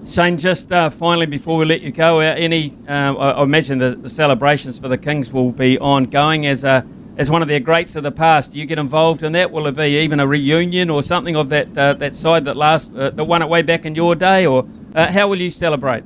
Shane, 0.06 0.36
just 0.36 0.72
uh, 0.72 0.90
finally 0.90 1.26
before 1.26 1.56
we 1.56 1.64
let 1.64 1.82
you 1.82 1.92
go, 1.92 2.18
uh, 2.18 2.24
any 2.24 2.74
uh, 2.88 3.14
I 3.14 3.42
imagine 3.44 3.78
the, 3.78 3.94
the, 3.94 4.10
celebrations 4.10 4.76
for 4.76 4.88
the 4.88 4.98
Kings 4.98 5.30
will 5.30 5.52
be 5.52 5.78
ongoing 5.78 6.46
as 6.46 6.64
a 6.64 6.84
as 7.16 7.30
one 7.30 7.42
of 7.42 7.48
their 7.48 7.60
greats 7.60 7.94
of 7.94 8.02
the 8.02 8.10
past. 8.10 8.52
Do 8.52 8.58
you 8.58 8.66
get 8.66 8.78
involved 8.78 9.22
in 9.22 9.32
that? 9.32 9.52
Will 9.52 9.68
it 9.68 9.76
be 9.76 9.98
even 10.00 10.18
a 10.18 10.26
reunion 10.26 10.90
or 10.90 11.02
something 11.04 11.36
of 11.36 11.48
that 11.50 11.78
uh, 11.78 11.92
that 11.94 12.16
side 12.16 12.44
that 12.46 12.56
last 12.56 12.92
uh, 12.94 13.10
that 13.10 13.24
won 13.24 13.40
it 13.40 13.48
way 13.48 13.62
back 13.62 13.84
in 13.84 13.94
your 13.94 14.16
day, 14.16 14.46
or 14.46 14.66
how 14.96 15.28
will 15.28 15.40
you 15.40 15.50
celebrate? 15.50 16.02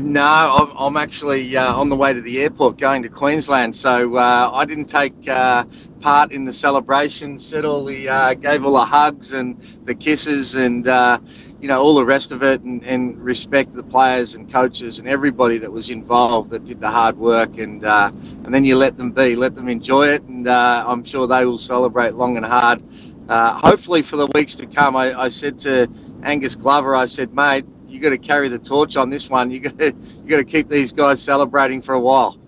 No, 0.00 0.74
I'm, 0.78 0.96
actually 0.98 1.56
uh, 1.56 1.74
on 1.74 1.88
the 1.88 1.96
way 1.96 2.12
to 2.12 2.20
the 2.20 2.42
airport 2.42 2.76
going 2.76 3.02
to 3.04 3.08
Queensland, 3.08 3.74
so 3.74 4.16
uh, 4.16 4.50
I 4.52 4.66
didn't 4.66 4.86
take 4.86 5.14
uh, 5.26 5.64
part 6.00 6.32
in 6.32 6.44
the 6.44 6.52
celebration. 6.52 7.38
Said 7.38 7.64
all 7.64 7.84
the 7.84 8.08
uh, 8.08 8.34
gave 8.34 8.66
all 8.66 8.74
the 8.74 8.84
hugs 8.84 9.32
and 9.32 9.58
the 9.86 9.94
kisses 9.94 10.54
and 10.54 10.86
uh, 10.86 11.18
you 11.60 11.68
know 11.68 11.80
all 11.80 11.94
the 11.94 12.04
rest 12.04 12.32
of 12.32 12.42
it, 12.42 12.60
and, 12.62 12.84
and, 12.84 13.18
respect 13.18 13.72
the 13.72 13.82
players 13.82 14.34
and 14.34 14.52
coaches 14.52 14.98
and 14.98 15.08
everybody 15.08 15.56
that 15.58 15.72
was 15.72 15.88
involved 15.88 16.50
that 16.50 16.66
did 16.66 16.80
the 16.80 16.90
hard 16.90 17.16
work, 17.16 17.56
and 17.56 17.82
uh, 17.84 18.10
and 18.44 18.54
then 18.54 18.66
you 18.66 18.76
let 18.76 18.98
them 18.98 19.12
be, 19.12 19.34
let 19.34 19.54
them 19.54 19.68
enjoy 19.68 20.08
it, 20.08 20.22
and 20.24 20.46
I'm 20.46 21.04
sure 21.04 21.26
they 21.26 21.46
will 21.46 21.58
celebrate 21.58 22.14
long 22.14 22.36
and 22.36 22.44
hard. 22.44 22.82
hopefully 23.30 24.02
for 24.02 24.16
the 24.16 24.26
weeks 24.34 24.56
to 24.56 24.66
come, 24.66 24.94
I, 24.94 25.18
I 25.18 25.28
said 25.28 25.58
to 25.60 25.88
Angus 26.22 26.54
Glover, 26.54 26.94
I 26.94 27.06
said, 27.06 27.32
mate 27.32 27.64
you 27.96 28.02
got 28.02 28.10
to 28.10 28.18
carry 28.18 28.48
the 28.48 28.58
torch 28.58 28.96
on 28.96 29.08
this 29.08 29.30
one. 29.30 29.50
You 29.50 29.60
got 29.60 29.78
to, 29.78 29.86
you 29.86 30.28
got 30.28 30.36
to 30.36 30.44
keep 30.44 30.68
these 30.68 30.92
guys 30.92 31.22
celebrating 31.22 31.80
for 31.80 31.94
a 31.94 32.00
while. 32.00 32.38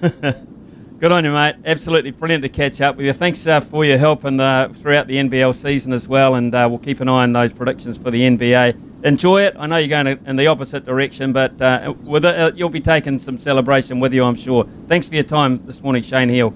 Good 0.02 1.12
on 1.12 1.24
you, 1.24 1.32
mate. 1.32 1.56
Absolutely 1.64 2.10
brilliant 2.10 2.42
to 2.42 2.50
catch 2.50 2.82
up 2.82 2.96
with 2.96 3.06
you. 3.06 3.14
Thanks 3.14 3.46
uh, 3.46 3.62
for 3.62 3.86
your 3.86 3.96
help 3.96 4.26
in 4.26 4.36
the, 4.36 4.70
throughout 4.82 5.06
the 5.06 5.14
NBL 5.14 5.54
season 5.54 5.94
as 5.94 6.06
well, 6.06 6.34
and 6.34 6.54
uh, 6.54 6.66
we'll 6.68 6.78
keep 6.78 7.00
an 7.00 7.08
eye 7.08 7.22
on 7.22 7.32
those 7.32 7.54
predictions 7.54 7.96
for 7.96 8.10
the 8.10 8.20
NBA. 8.20 9.04
Enjoy 9.04 9.40
it. 9.40 9.56
I 9.58 9.66
know 9.66 9.78
you're 9.78 9.88
going 9.88 10.18
in 10.26 10.36
the 10.36 10.46
opposite 10.46 10.84
direction, 10.84 11.32
but 11.32 11.60
uh, 11.62 11.94
with 12.02 12.26
it, 12.26 12.38
uh, 12.38 12.52
you'll 12.54 12.68
be 12.68 12.82
taking 12.82 13.18
some 13.18 13.38
celebration 13.38 13.98
with 13.98 14.12
you, 14.12 14.22
I'm 14.24 14.36
sure. 14.36 14.68
Thanks 14.88 15.08
for 15.08 15.14
your 15.14 15.24
time 15.24 15.64
this 15.64 15.80
morning, 15.80 16.02
Shane 16.02 16.28
Heal. 16.28 16.50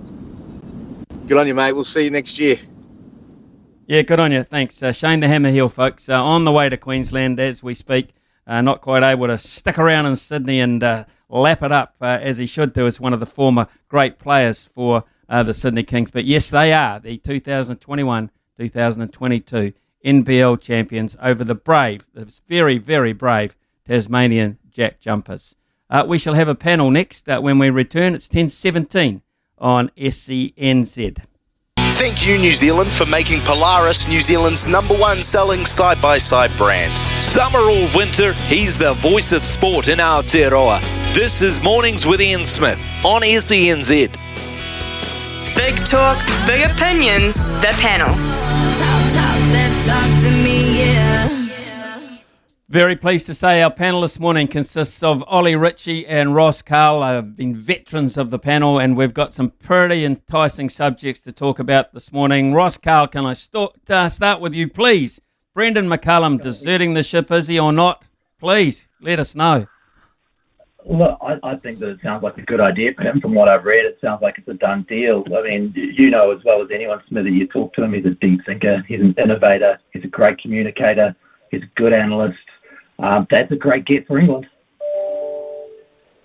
Good 1.26 1.38
on 1.38 1.46
you, 1.46 1.54
mate. 1.54 1.72
We'll 1.72 1.84
see 1.84 2.04
you 2.04 2.10
next 2.10 2.38
year. 2.38 2.58
Yeah, 3.86 4.02
good 4.02 4.20
on 4.20 4.30
you. 4.30 4.42
Thanks. 4.42 4.82
Uh, 4.82 4.92
Shane 4.92 5.20
the 5.20 5.28
Hammer 5.28 5.50
Heal, 5.50 5.70
folks, 5.70 6.10
uh, 6.10 6.22
on 6.22 6.44
the 6.44 6.52
way 6.52 6.68
to 6.68 6.76
Queensland 6.76 7.40
as 7.40 7.62
we 7.62 7.72
speak 7.72 8.10
uh, 8.46 8.60
not 8.60 8.80
quite 8.80 9.02
able 9.02 9.26
to 9.26 9.38
stick 9.38 9.78
around 9.78 10.06
in 10.06 10.16
Sydney 10.16 10.60
and 10.60 10.82
uh, 10.82 11.04
lap 11.28 11.62
it 11.62 11.72
up 11.72 11.94
uh, 12.00 12.18
as 12.20 12.38
he 12.38 12.46
should 12.46 12.72
do 12.72 12.86
as 12.86 13.00
one 13.00 13.12
of 13.12 13.20
the 13.20 13.26
former 13.26 13.66
great 13.88 14.18
players 14.18 14.68
for 14.74 15.04
uh, 15.28 15.42
the 15.42 15.54
Sydney 15.54 15.82
Kings. 15.82 16.10
But 16.10 16.24
yes, 16.24 16.50
they 16.50 16.72
are 16.72 17.00
the 17.00 17.18
2021 17.18 18.30
2022 18.56 19.72
NBL 20.04 20.60
champions 20.60 21.16
over 21.20 21.44
the 21.44 21.54
brave, 21.54 22.04
the 22.14 22.32
very, 22.48 22.78
very 22.78 23.12
brave 23.12 23.56
Tasmanian 23.86 24.58
Jack 24.70 25.00
Jumpers. 25.00 25.56
Uh, 25.90 26.04
we 26.06 26.18
shall 26.18 26.34
have 26.34 26.48
a 26.48 26.54
panel 26.54 26.90
next 26.90 27.28
uh, 27.28 27.40
when 27.40 27.58
we 27.58 27.70
return. 27.70 28.14
It's 28.14 28.28
1017 28.28 29.22
on 29.58 29.90
SENZ. 29.96 31.18
Thank 31.96 32.26
you, 32.26 32.36
New 32.38 32.50
Zealand, 32.50 32.90
for 32.90 33.06
making 33.06 33.40
Polaris 33.42 34.08
New 34.08 34.18
Zealand's 34.20 34.66
number 34.66 34.94
one 34.94 35.22
selling 35.22 35.64
side 35.64 36.02
by 36.02 36.18
side 36.18 36.50
brand. 36.56 36.92
Summer 37.22 37.60
or 37.60 37.88
winter, 37.94 38.32
he's 38.48 38.76
the 38.76 38.94
voice 38.94 39.30
of 39.30 39.44
sport 39.44 39.86
in 39.86 40.00
Aotearoa. 40.00 40.80
This 41.14 41.40
is 41.40 41.62
Mornings 41.62 42.04
with 42.04 42.20
Ian 42.20 42.46
Smith 42.46 42.84
on 43.04 43.22
SENZ. 43.22 44.12
Big 45.54 45.76
talk, 45.86 46.18
big 46.48 46.68
opinions, 46.68 47.36
the 47.36 47.72
panel. 47.78 48.08
Talk, 48.08 49.06
talk, 49.14 49.86
talk 49.86 51.33
very 52.74 52.96
pleased 52.96 53.24
to 53.24 53.34
say 53.34 53.62
our 53.62 53.70
panel 53.70 54.00
this 54.00 54.18
morning 54.18 54.48
consists 54.48 55.00
of 55.00 55.22
Ollie 55.28 55.54
Ritchie 55.54 56.08
and 56.08 56.34
Ross 56.34 56.60
Carl. 56.60 57.02
They've 57.02 57.36
been 57.36 57.54
veterans 57.54 58.16
of 58.16 58.30
the 58.30 58.38
panel, 58.40 58.80
and 58.80 58.96
we've 58.96 59.14
got 59.14 59.32
some 59.32 59.50
pretty 59.50 60.04
enticing 60.04 60.68
subjects 60.68 61.20
to 61.20 61.30
talk 61.30 61.60
about 61.60 61.94
this 61.94 62.10
morning. 62.10 62.52
Ross 62.52 62.76
Carl, 62.76 63.06
can 63.06 63.26
I 63.26 63.34
start, 63.34 63.78
uh, 63.88 64.08
start 64.08 64.40
with 64.40 64.54
you, 64.54 64.68
please? 64.68 65.20
Brendon 65.54 65.86
McCullum 65.86 66.40
deserting 66.40 66.94
the 66.94 67.04
ship, 67.04 67.30
is 67.30 67.46
he 67.46 67.60
or 67.60 67.72
not? 67.72 68.02
Please 68.40 68.88
let 69.00 69.20
us 69.20 69.36
know. 69.36 69.68
Look, 70.84 71.16
I, 71.22 71.38
I 71.44 71.54
think 71.54 71.78
that 71.78 71.90
it 71.90 72.00
sounds 72.02 72.24
like 72.24 72.38
a 72.38 72.42
good 72.42 72.60
idea 72.60 72.92
for 72.94 73.02
him. 73.02 73.20
From 73.20 73.34
what 73.34 73.48
I've 73.48 73.64
read, 73.64 73.84
it 73.84 73.98
sounds 74.00 74.20
like 74.20 74.36
it's 74.38 74.48
a 74.48 74.54
done 74.54 74.84
deal. 74.88 75.22
I 75.32 75.42
mean, 75.42 75.72
you 75.76 76.10
know 76.10 76.32
as 76.32 76.42
well 76.42 76.60
as 76.60 76.70
anyone, 76.72 77.00
Smithy, 77.06 77.30
you 77.30 77.46
talk 77.46 77.72
to 77.74 77.84
him, 77.84 77.92
he's 77.92 78.04
a 78.04 78.16
deep 78.16 78.44
thinker, 78.44 78.84
he's 78.88 79.00
an 79.00 79.14
innovator, 79.16 79.78
he's 79.92 80.02
a 80.02 80.08
great 80.08 80.38
communicator, 80.38 81.14
he's 81.52 81.62
a 81.62 81.70
good 81.76 81.92
analyst. 81.92 82.36
Um, 82.98 83.26
that's 83.30 83.50
a 83.50 83.56
great 83.56 83.84
get 83.84 84.06
for 84.06 84.18
England. 84.18 84.46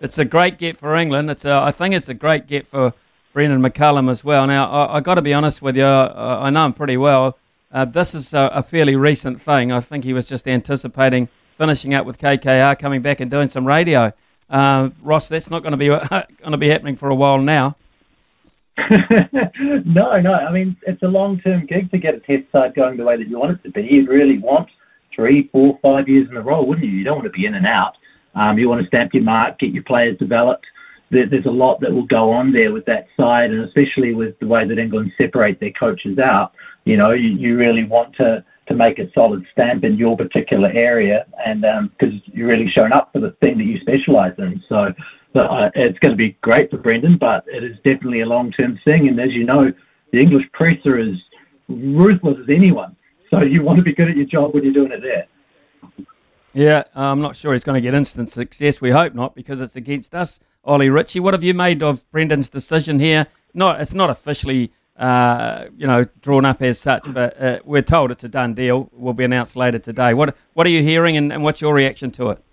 It's 0.01 0.17
a 0.17 0.25
great 0.25 0.57
get 0.57 0.77
for 0.77 0.95
England. 0.95 1.29
It's 1.29 1.45
a, 1.45 1.53
I 1.53 1.71
think 1.71 1.93
it's 1.93 2.07
a 2.09 2.13
great 2.13 2.47
get 2.47 2.65
for 2.65 2.93
Brendon 3.33 3.61
McCullum 3.61 4.09
as 4.09 4.23
well. 4.23 4.47
Now, 4.47 4.69
I, 4.69 4.97
I 4.97 4.99
got 5.01 5.15
to 5.15 5.21
be 5.21 5.33
honest 5.33 5.61
with 5.61 5.75
you, 5.75 5.85
I, 5.85 6.47
I 6.47 6.49
know 6.49 6.65
him 6.65 6.73
pretty 6.73 6.97
well. 6.97 7.37
Uh, 7.71 7.85
this 7.85 8.15
is 8.15 8.33
a, 8.33 8.49
a, 8.53 8.63
fairly 8.63 8.95
recent 8.95 9.39
thing. 9.39 9.71
I 9.71 9.79
think 9.79 10.03
he 10.03 10.13
was 10.13 10.25
just 10.25 10.47
anticipating 10.47 11.29
finishing 11.57 11.93
up 11.93 12.05
with 12.05 12.17
KKR, 12.17 12.79
coming 12.79 13.01
back 13.01 13.19
and 13.19 13.29
doing 13.29 13.49
some 13.49 13.67
radio. 13.67 14.11
Uh, 14.49 14.89
Ross, 15.03 15.27
that's 15.27 15.49
not 15.49 15.61
going 15.61 15.73
to 15.73 15.77
be 15.77 15.87
going 16.41 16.51
to 16.51 16.57
be 16.57 16.69
happening 16.69 16.95
for 16.95 17.09
a 17.09 17.15
while 17.15 17.37
now. 17.37 17.75
no, 18.89 20.19
no. 20.19 20.33
I 20.33 20.51
mean, 20.51 20.77
it's 20.87 21.03
a 21.03 21.07
long-term 21.07 21.65
gig 21.65 21.91
to 21.91 21.97
get 21.97 22.15
a 22.15 22.19
test 22.19 22.51
side 22.51 22.73
going 22.73 22.97
the 22.97 23.03
way 23.03 23.17
that 23.17 23.27
you 23.27 23.37
want 23.37 23.51
it 23.51 23.63
to 23.63 23.69
be. 23.69 23.83
You'd 23.83 24.07
really 24.07 24.39
want 24.39 24.69
three, 25.13 25.49
four, 25.51 25.79
five 25.81 26.07
years 26.07 26.29
in 26.29 26.37
a 26.37 26.41
row, 26.41 26.63
wouldn't 26.63 26.85
you? 26.85 26.93
You 26.93 27.03
don't 27.03 27.17
want 27.17 27.25
to 27.25 27.37
be 27.37 27.45
in 27.45 27.55
and 27.55 27.65
out. 27.65 27.97
Um, 28.35 28.57
you 28.57 28.69
want 28.69 28.81
to 28.81 28.87
stamp 28.87 29.13
your 29.13 29.23
mark, 29.23 29.59
get 29.59 29.71
your 29.71 29.83
players 29.83 30.17
developed. 30.17 30.67
There, 31.09 31.25
there's 31.25 31.45
a 31.45 31.51
lot 31.51 31.79
that 31.81 31.91
will 31.91 32.05
go 32.05 32.31
on 32.31 32.51
there 32.51 32.71
with 32.71 32.85
that 32.85 33.07
side, 33.17 33.51
and 33.51 33.61
especially 33.61 34.13
with 34.13 34.37
the 34.39 34.47
way 34.47 34.65
that 34.65 34.77
England 34.77 35.11
separate 35.17 35.59
their 35.59 35.71
coaches 35.71 36.19
out. 36.19 36.53
You 36.85 36.97
know, 36.97 37.11
you, 37.11 37.29
you 37.29 37.57
really 37.57 37.83
want 37.83 38.15
to 38.17 38.43
to 38.67 38.75
make 38.75 38.99
a 38.99 39.11
solid 39.13 39.45
stamp 39.51 39.83
in 39.83 39.97
your 39.97 40.15
particular 40.15 40.69
area, 40.69 41.25
and 41.43 41.61
because 41.61 42.13
um, 42.13 42.21
you're 42.27 42.47
really 42.47 42.69
showing 42.69 42.91
up 42.91 43.11
for 43.11 43.19
the 43.19 43.31
thing 43.41 43.57
that 43.57 43.63
you 43.63 43.79
specialise 43.79 44.35
in. 44.37 44.63
So, 44.69 44.93
so 45.33 45.39
uh, 45.41 45.71
it's 45.73 45.97
going 45.99 46.11
to 46.11 46.15
be 46.15 46.37
great 46.41 46.69
for 46.69 46.77
Brendon, 46.77 47.17
but 47.17 47.43
it 47.47 47.63
is 47.63 47.77
definitely 47.77 48.21
a 48.21 48.27
long-term 48.27 48.79
thing. 48.85 49.07
And 49.07 49.19
as 49.19 49.33
you 49.33 49.43
know, 49.43 49.73
the 50.11 50.19
English 50.19 50.45
presser 50.53 50.99
is 50.99 51.15
ruthless 51.67 52.37
as 52.39 52.49
anyone. 52.49 52.95
So 53.29 53.41
you 53.41 53.61
want 53.61 53.77
to 53.77 53.83
be 53.83 53.93
good 53.93 54.09
at 54.09 54.17
your 54.17 54.25
job 54.25 54.53
when 54.53 54.63
you're 54.63 54.73
doing 54.73 54.91
it 54.91 55.01
there. 55.01 55.27
Yeah, 56.53 56.83
I'm 56.95 57.21
not 57.21 57.35
sure 57.35 57.53
he's 57.53 57.63
going 57.63 57.75
to 57.75 57.81
get 57.81 57.93
instant 57.93 58.29
success. 58.29 58.81
We 58.81 58.89
hope 58.89 59.13
not, 59.13 59.35
because 59.35 59.61
it's 59.61 59.75
against 59.75 60.15
us. 60.15 60.39
Ollie 60.63 60.89
Ritchie, 60.89 61.19
what 61.19 61.33
have 61.33 61.43
you 61.43 61.53
made 61.53 61.83
of 61.83 62.09
Brendon's 62.11 62.49
decision 62.49 62.99
here? 62.99 63.27
Not, 63.53 63.81
it's 63.81 63.93
not 63.93 64.09
officially 64.09 64.71
uh, 64.99 65.65
you 65.77 65.87
know, 65.87 66.05
drawn 66.21 66.43
up 66.43 66.61
as 66.61 66.77
such, 66.77 67.03
but 67.13 67.41
uh, 67.41 67.59
we're 67.63 67.81
told 67.81 68.11
it's 68.11 68.25
a 68.25 68.29
done 68.29 68.53
deal. 68.53 68.89
Will 68.91 69.13
be 69.13 69.23
announced 69.23 69.55
later 69.55 69.79
today. 69.79 70.13
What 70.13 70.35
What 70.53 70.67
are 70.67 70.69
you 70.69 70.83
hearing, 70.83 71.15
and, 71.15 71.31
and 71.31 71.41
what's 71.41 71.61
your 71.61 71.73
reaction 71.73 72.11
to 72.11 72.31
it? 72.31 72.43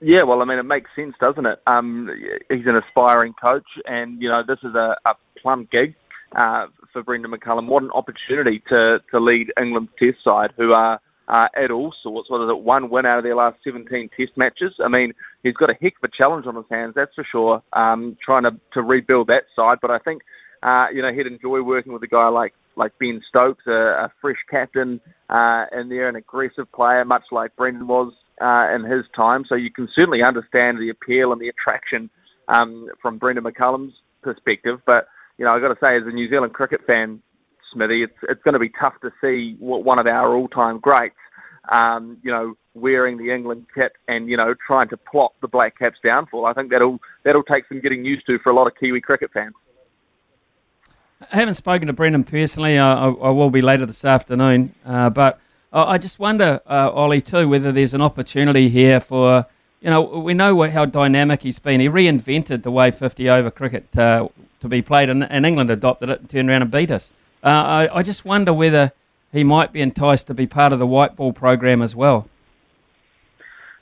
Yeah, 0.00 0.22
well, 0.22 0.40
I 0.40 0.44
mean, 0.44 0.58
it 0.58 0.62
makes 0.62 0.90
sense, 0.94 1.14
doesn't 1.20 1.44
it? 1.44 1.60
Um, 1.66 2.08
he's 2.48 2.66
an 2.66 2.76
aspiring 2.76 3.34
coach, 3.34 3.66
and 3.84 4.22
you 4.22 4.28
know, 4.28 4.44
this 4.44 4.60
is 4.62 4.76
a, 4.76 4.96
a 5.04 5.16
plum 5.42 5.68
gig 5.72 5.96
uh, 6.36 6.68
for 6.92 7.02
Brendon 7.02 7.30
McCullum. 7.30 7.66
What 7.66 7.82
an 7.82 7.90
opportunity 7.92 8.62
to 8.68 9.02
to 9.10 9.20
lead 9.20 9.52
England's 9.60 9.90
Test 9.98 10.22
side, 10.22 10.52
who 10.56 10.72
are 10.72 11.00
uh, 11.28 11.46
at 11.54 11.70
all 11.70 11.94
sorts. 12.02 12.30
What 12.30 12.42
is 12.42 12.50
it? 12.50 12.58
One 12.58 12.90
win 12.90 13.06
out 13.06 13.18
of 13.18 13.24
their 13.24 13.36
last 13.36 13.58
17 13.64 14.10
Test 14.16 14.36
matches. 14.36 14.74
I 14.82 14.88
mean, 14.88 15.12
he's 15.42 15.54
got 15.54 15.70
a 15.70 15.76
heck 15.80 15.94
of 16.02 16.04
a 16.04 16.16
challenge 16.16 16.46
on 16.46 16.56
his 16.56 16.64
hands, 16.70 16.94
that's 16.94 17.14
for 17.14 17.24
sure. 17.24 17.62
Um, 17.72 18.16
trying 18.22 18.44
to 18.44 18.56
to 18.72 18.82
rebuild 18.82 19.28
that 19.28 19.44
side, 19.56 19.78
but 19.80 19.90
I 19.90 19.98
think 19.98 20.22
uh, 20.62 20.88
you 20.92 21.02
know, 21.02 21.12
he'd 21.12 21.26
enjoy 21.26 21.62
working 21.62 21.92
with 21.92 22.02
a 22.02 22.08
guy 22.08 22.28
like 22.28 22.54
like 22.76 22.96
Ben 22.98 23.20
Stokes, 23.28 23.66
a, 23.66 23.72
a 23.72 24.12
fresh 24.20 24.38
captain 24.48 25.00
uh, 25.28 25.66
in 25.72 25.88
there, 25.88 26.08
an 26.08 26.16
aggressive 26.16 26.70
player, 26.72 27.04
much 27.04 27.24
like 27.30 27.54
Brendon 27.56 27.86
was 27.86 28.12
uh, 28.40 28.68
in 28.74 28.84
his 28.84 29.04
time. 29.14 29.44
So 29.44 29.54
you 29.54 29.70
can 29.70 29.88
certainly 29.94 30.22
understand 30.22 30.78
the 30.78 30.88
appeal 30.88 31.32
and 31.32 31.40
the 31.40 31.48
attraction 31.48 32.08
um, 32.48 32.88
from 33.00 33.18
Brendon 33.18 33.44
McCullum's 33.44 33.94
perspective. 34.22 34.80
But 34.86 35.08
you 35.40 35.46
know, 35.46 35.54
I've 35.54 35.62
got 35.62 35.68
to 35.68 35.78
say, 35.80 35.96
as 35.96 36.06
a 36.06 36.10
New 36.10 36.28
Zealand 36.28 36.52
cricket 36.52 36.82
fan, 36.86 37.22
Smithy, 37.72 38.02
it's 38.02 38.12
it's 38.28 38.42
going 38.42 38.52
to 38.52 38.58
be 38.58 38.68
tough 38.68 38.92
to 39.00 39.10
see 39.22 39.56
what 39.58 39.84
one 39.84 39.98
of 39.98 40.06
our 40.06 40.36
all-time 40.36 40.78
greats, 40.78 41.16
um, 41.72 42.18
you 42.22 42.30
know, 42.30 42.58
wearing 42.74 43.16
the 43.16 43.30
England 43.30 43.66
kit 43.74 43.92
and 44.06 44.28
you 44.28 44.36
know 44.36 44.54
trying 44.66 44.88
to 44.90 44.98
plot 44.98 45.32
the 45.40 45.48
Black 45.48 45.78
Caps' 45.78 45.96
downfall. 46.04 46.44
I 46.44 46.52
think 46.52 46.70
that'll 46.70 47.00
that'll 47.22 47.42
take 47.42 47.64
some 47.68 47.80
getting 47.80 48.04
used 48.04 48.26
to 48.26 48.38
for 48.40 48.50
a 48.50 48.54
lot 48.54 48.66
of 48.66 48.74
Kiwi 48.78 49.00
cricket 49.00 49.30
fans. 49.32 49.54
I 51.32 51.36
haven't 51.36 51.54
spoken 51.54 51.86
to 51.86 51.94
Brendon 51.94 52.22
personally. 52.22 52.78
I, 52.78 53.06
I, 53.06 53.30
will 53.30 53.50
be 53.50 53.62
later 53.62 53.86
this 53.86 54.04
afternoon. 54.04 54.74
Uh, 54.84 55.10
but 55.10 55.38
I 55.72 55.98
just 55.98 56.18
wonder, 56.18 56.60
uh, 56.68 56.90
Ollie, 56.90 57.20
too, 57.20 57.46
whether 57.46 57.72
there's 57.72 57.92
an 57.92 58.00
opportunity 58.00 58.70
here 58.70 59.00
for, 59.00 59.44
you 59.80 59.90
know, 59.90 60.02
we 60.02 60.34
know 60.34 60.62
how 60.68 60.84
dynamic 60.84 61.42
he's 61.42 61.58
been. 61.58 61.80
He 61.80 61.88
reinvented 61.88 62.62
the 62.62 62.70
way 62.70 62.90
50 62.90 63.28
over 63.30 63.50
cricket 63.50 63.96
uh, 63.96 64.28
to 64.60 64.68
be 64.68 64.82
played, 64.82 65.08
and, 65.08 65.24
and, 65.30 65.46
England 65.46 65.70
adopted 65.70 66.10
it 66.10 66.20
and 66.20 66.30
turned 66.30 66.50
around 66.50 66.62
and 66.62 66.70
beat 66.70 66.90
us. 66.90 67.10
Uh, 67.42 67.48
I, 67.48 67.98
I 67.98 68.02
just 68.02 68.24
wonder 68.24 68.52
whether 68.52 68.92
he 69.32 69.42
might 69.42 69.72
be 69.72 69.80
enticed 69.80 70.26
to 70.26 70.34
be 70.34 70.46
part 70.46 70.72
of 70.72 70.78
the 70.78 70.86
white 70.86 71.16
ball 71.16 71.32
program 71.32 71.80
as 71.80 71.96
well. 71.96 72.28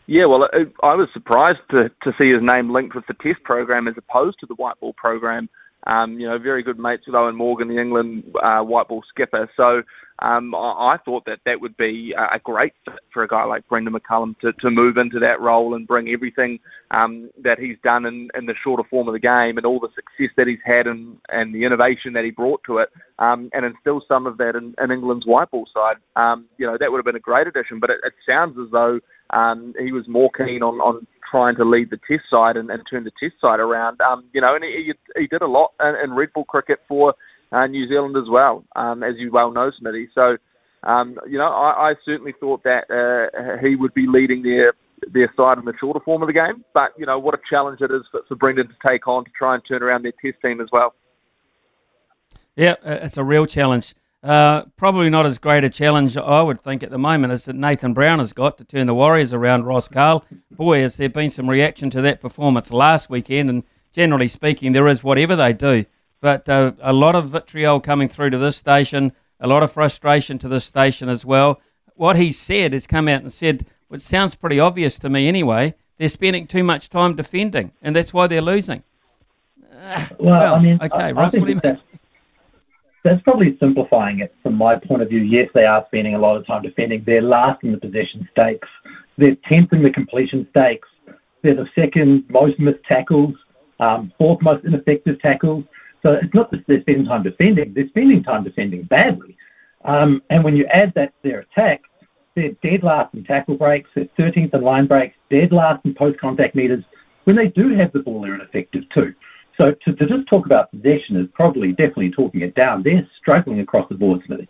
Yeah, 0.07 0.24
well, 0.24 0.49
I 0.82 0.94
was 0.94 1.09
surprised 1.12 1.59
to, 1.70 1.90
to 2.03 2.14
see 2.18 2.32
his 2.32 2.42
name 2.42 2.70
linked 2.70 2.94
with 2.94 3.07
the 3.07 3.14
Test 3.14 3.42
program 3.42 3.88
as 3.88 3.94
opposed 3.99 4.40
to 4.40 4.46
the 4.46 4.55
white 4.55 4.78
ball 4.80 4.94
program. 4.94 5.51
Um, 5.86 6.18
you 6.18 6.26
know, 6.26 6.38
very 6.38 6.62
good 6.62 6.78
mates 6.78 7.07
with 7.07 7.14
Eoin 7.14 7.34
Morgan, 7.34 7.68
the 7.68 7.78
England 7.78 8.24
uh, 8.42 8.61
white 8.62 8.88
ball 8.88 9.03
skipper. 9.09 9.51
So 9.57 9.82
um, 10.21 10.55
I, 10.55 10.95
I, 10.95 10.97
thought 11.05 11.25
that 11.27 11.41
that 11.45 11.61
would 11.61 11.77
be 11.77 12.12
a 12.12 12.41
great 12.41 12.73
fit 12.85 12.99
for 13.12 13.23
a 13.23 13.29
guy 13.29 13.45
like 13.45 13.69
Brendon 13.69 13.95
McCullum 13.95 14.39
to, 14.41 14.53
to 14.55 14.71
move 14.71 14.97
into 14.97 15.21
that 15.21 15.41
role 15.41 15.75
and 15.75 15.87
bring 15.87 16.09
everything 16.09 16.59
um, 16.91 17.31
that 17.43 17.59
he's 17.59 17.77
done 17.85 18.05
in, 18.05 18.29
in 18.35 18.47
the 18.47 18.55
shorter 18.62 18.83
form 18.91 19.07
of 19.07 19.12
the 19.12 19.21
game 19.21 19.57
and 19.57 19.66
all 19.66 19.79
the 19.79 19.89
success 19.95 20.35
that 20.37 20.49
he's 20.49 20.59
had 20.64 20.89
and, 20.89 21.19
and 21.29 21.55
the 21.55 21.64
innovation 21.64 22.12
that 22.14 22.25
he 22.25 22.31
brought 22.31 22.62
to 22.64 22.79
it 22.79 22.91
um, 23.21 23.49
and 23.53 23.64
instill 23.64 24.03
some 24.09 24.27
of 24.27 24.39
that 24.39 24.57
in, 24.57 24.75
in 24.83 24.91
England's 24.91 25.27
white 25.27 25.51
ball 25.53 25.69
side. 25.73 25.97
Um, 26.16 26.47
you 26.59 26.66
know, 26.66 26.77
that 26.79 26.91
would 26.91 26.99
have 26.99 27.07
been 27.07 27.16
a 27.16 27.21
great 27.21 27.47
addition, 27.47 27.79
but 27.79 27.91
it, 27.91 27.99
it 28.05 28.14
sounds 28.27 28.59
as 28.59 28.71
though 28.73 28.99
um, 29.31 29.73
he 29.79 29.93
was 29.93 30.09
more 30.09 30.31
keen 30.33 30.62
on, 30.62 30.81
on 30.81 31.07
trying 31.31 31.55
to 31.57 31.64
lead 31.64 31.91
the 31.91 32.01
Test 32.09 32.25
side 32.31 32.57
and, 32.57 32.71
and 32.71 32.83
turn 32.89 33.05
the 33.05 33.12
Test 33.21 33.41
side 33.41 33.61
around. 33.61 34.01
Um, 34.01 34.25
you 34.33 34.41
know, 34.41 34.55
and 34.55 34.64
he, 34.64 34.93
he 35.16 35.27
did 35.27 35.43
a 35.43 35.47
lot 35.47 35.75
in, 35.81 35.95
in 35.97 36.12
red 36.14 36.33
ball 36.33 36.45
cricket 36.45 36.81
for 36.89 37.14
uh, 37.53 37.66
New 37.66 37.88
Zealand 37.88 38.16
as 38.16 38.28
well, 38.28 38.64
um, 38.76 39.03
as 39.03 39.16
you 39.16 39.30
well 39.30 39.51
know, 39.51 39.70
Smithy. 39.78 40.09
So, 40.14 40.36
um, 40.82 41.18
you 41.28 41.38
know, 41.38 41.49
I, 41.49 41.90
I 41.90 41.94
certainly 42.05 42.34
thought 42.38 42.62
that 42.64 42.90
uh, 42.90 43.59
he 43.64 43.76
would 43.76 43.94
be 43.94 44.07
leading 44.07 44.42
their 44.42 44.74
their 45.12 45.32
side 45.36 45.59
in 45.59 45.64
the 45.64 45.74
shorter 45.78 46.01
form 46.01 46.22
of 46.22 46.26
the 46.26 46.32
game. 46.32 46.64
But 46.74 46.92
you 46.99 47.07
know, 47.07 47.18
what 47.18 47.34
a 47.34 47.40
challenge 47.49 47.80
it 47.80 47.90
is 47.90 48.03
for, 48.11 48.22
for 48.28 48.34
Brendon 48.34 48.68
to 48.68 48.74
take 48.86 49.07
on 49.09 49.24
to 49.24 49.30
try 49.36 49.55
and 49.55 49.62
turn 49.66 49.82
around 49.82 50.03
their 50.05 50.12
Test 50.22 50.40
team 50.42 50.61
as 50.61 50.68
well. 50.72 50.94
Yeah, 52.57 52.74
uh, 52.84 52.99
it's 53.03 53.16
a 53.16 53.24
real 53.24 53.46
challenge. 53.46 53.94
Uh, 54.20 54.64
probably 54.76 55.09
not 55.09 55.26
as 55.26 55.38
great 55.38 55.62
a 55.62 55.70
challenge, 55.70 56.16
I 56.16 56.42
would 56.42 56.61
think, 56.61 56.82
at 56.82 56.90
the 56.90 56.99
moment 56.99 57.32
as 57.32 57.44
that 57.44 57.55
Nathan 57.55 57.94
Brown 57.94 58.18
has 58.18 58.32
got 58.32 58.59
to 58.59 58.64
turn 58.64 58.88
the 58.88 58.94
Warriors 58.94 59.32
around 59.32 59.64
Ross 59.64 59.86
Carl. 59.86 60.24
Boy, 60.51 60.80
has 60.80 60.96
there 60.96 61.09
been 61.09 61.30
some 61.30 61.49
reaction 61.49 61.88
to 61.90 62.03
that 62.03 62.20
performance 62.20 62.72
last 62.72 63.09
weekend, 63.09 63.49
and 63.49 63.62
generally 63.92 64.26
speaking, 64.26 64.72
there 64.72 64.88
is 64.88 65.05
whatever 65.05 65.36
they 65.36 65.53
do. 65.53 65.84
But 66.21 66.49
uh, 66.49 66.73
a 66.81 66.93
lot 66.93 67.14
of 67.14 67.29
vitriol 67.29 67.81
coming 67.81 68.09
through 68.09 68.31
to 68.31 68.39
this 68.39 68.57
station, 68.57 69.12
a 69.41 69.47
lot 69.47 69.62
of 69.62 69.73
frustration 69.73 70.39
to 70.41 70.49
this 70.49 70.64
station 70.64 71.09
as 71.09 71.25
well. 71.25 71.61
What 71.95 72.16
he 72.16 72.33
said 72.33 72.73
has 72.73 72.87
come 72.87 73.09
out 73.09 73.23
and 73.23 73.33
said, 73.33 73.66
which 73.89 74.03
sounds 74.03 74.35
pretty 74.35 74.59
obvious 74.61 74.99
to 75.01 75.09
me 75.09 75.29
anyway, 75.29 75.75
they're 75.97 76.09
spending 76.09 76.47
too 76.47 76.62
much 76.62 76.91
time 76.91 77.16
defending, 77.16 77.73
and 77.83 77.95
that's 77.95 78.12
why 78.12 78.27
they're 78.27 78.41
losing. 78.41 78.83
well, 79.73 80.09
well, 80.19 80.55
I 80.55 80.62
mean, 80.62 80.79
okay, 80.81 80.95
I, 80.95 81.12
Ross, 81.12 81.35
I 81.35 81.41
what 81.41 81.47
do 81.47 81.53
you 81.53 81.61
mean? 81.62 81.81
that's 83.05 83.23
probably 83.23 83.57
simplifying 83.59 84.21
it 84.21 84.35
from 84.43 84.55
my 84.55 84.77
point 84.77 85.03
of 85.03 85.09
view. 85.09 85.21
Yes, 85.21 85.49
they 85.55 85.64
are 85.64 85.85
spending 85.87 86.14
a 86.14 86.19
lot 86.19 86.37
of 86.37 86.47
time 86.47 86.62
defending. 86.62 87.03
They're 87.05 87.23
last 87.23 87.62
in 87.64 87.73
the 87.73 87.79
possession 87.79 88.29
stakes. 88.33 88.69
They're 89.16 89.37
tenth 89.49 89.73
in 89.73 89.83
the 89.83 89.91
completion 89.91 90.47
stakes. 90.51 90.89
They're 91.43 91.55
the 91.55 91.69
second 91.75 92.25
most 92.29 92.59
missed 92.59 92.83
tackles, 92.85 93.35
um, 93.81 94.12
fourth 94.19 94.43
most 94.43 94.64
ineffective 94.64 95.21
tackles. 95.21 95.64
So 96.09 96.15
it's 96.15 96.33
not 96.33 96.51
that 96.53 96.67
they're 96.67 96.81
spending 96.81 97.05
time 97.05 97.23
defending; 97.23 97.75
they're 97.75 97.89
spending 97.89 98.23
time 98.23 98.43
defending 98.43 98.85
badly. 98.85 99.37
Um, 99.85 100.23
and 100.31 100.43
when 100.43 100.57
you 100.57 100.65
add 100.67 100.95
that 100.95 101.09
to 101.09 101.29
their 101.29 101.41
attack, 101.41 101.83
they're 102.35 102.53
dead 102.63 102.83
last 102.83 103.13
in 103.15 103.25
tackle 103.25 103.57
breaks, 103.57 103.91
they're 103.95 104.07
13th 104.19 104.55
in 104.55 104.63
line 104.63 104.87
breaks, 104.87 105.15
dead 105.29 105.53
last 105.53 105.85
in 105.85 105.95
post-contact 105.95 106.55
meters. 106.55 106.83
When 107.25 107.37
they 107.37 107.49
do 107.49 107.77
have 107.77 107.93
the 107.93 107.99
ball, 107.99 108.23
they're 108.23 108.35
ineffective 108.35 108.85
too. 108.89 109.15
So 109.59 109.73
to, 109.85 109.93
to 109.93 110.07
just 110.07 110.27
talk 110.29 110.47
about 110.47 110.71
possession 110.71 111.17
is 111.17 111.29
probably 111.35 111.73
definitely 111.73 112.13
talking 112.13 112.41
it 112.41 112.55
down. 112.55 112.83
They're 112.83 113.07
struggling 113.19 113.61
across 113.61 113.87
the 113.91 113.95
board, 113.95 114.23
Smithy. 114.25 114.49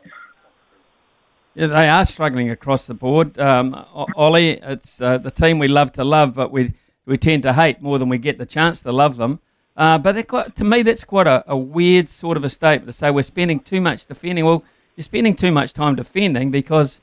Yeah, 1.57 1.67
they 1.67 1.89
are 1.89 2.05
struggling 2.05 2.51
across 2.51 2.87
the 2.87 2.95
board. 2.95 3.37
Um, 3.37 3.75
Ollie, 4.15 4.61
it's 4.63 5.01
uh, 5.01 5.19
the 5.19 5.33
team 5.33 5.59
we 5.59 5.67
love 5.67 5.91
to 5.95 6.05
love, 6.05 6.35
but 6.35 6.53
we 6.53 6.75
we 7.05 7.17
tend 7.17 7.43
to 7.43 7.53
hate 7.53 7.83
more 7.83 7.99
than 7.99 8.09
we 8.09 8.19
get 8.19 8.39
the 8.39 8.47
chance 8.47 8.81
to 8.83 8.93
love 8.93 9.17
them. 9.17 9.41
Uh, 9.79 9.97
but 9.97 10.57
to 10.57 10.65
me, 10.65 10.83
that's 10.83 11.05
quite 11.05 11.29
a, 11.29 11.45
a, 11.47 11.57
weird 11.57 12.09
sort 12.09 12.37
of 12.37 12.45
a 12.45 12.49
statement 12.49 12.89
to 12.89 12.93
say 12.93 13.13
we're 13.13 13.23
spending 13.23 13.61
too 13.61 13.81
much 13.81 14.07
defending. 14.07 14.45
Well, 14.45 14.65
you're 14.97 15.05
spending 15.05 15.37
too 15.37 15.53
much 15.53 15.73
time 15.73 15.95
defending 15.95 16.51
because 16.51 17.01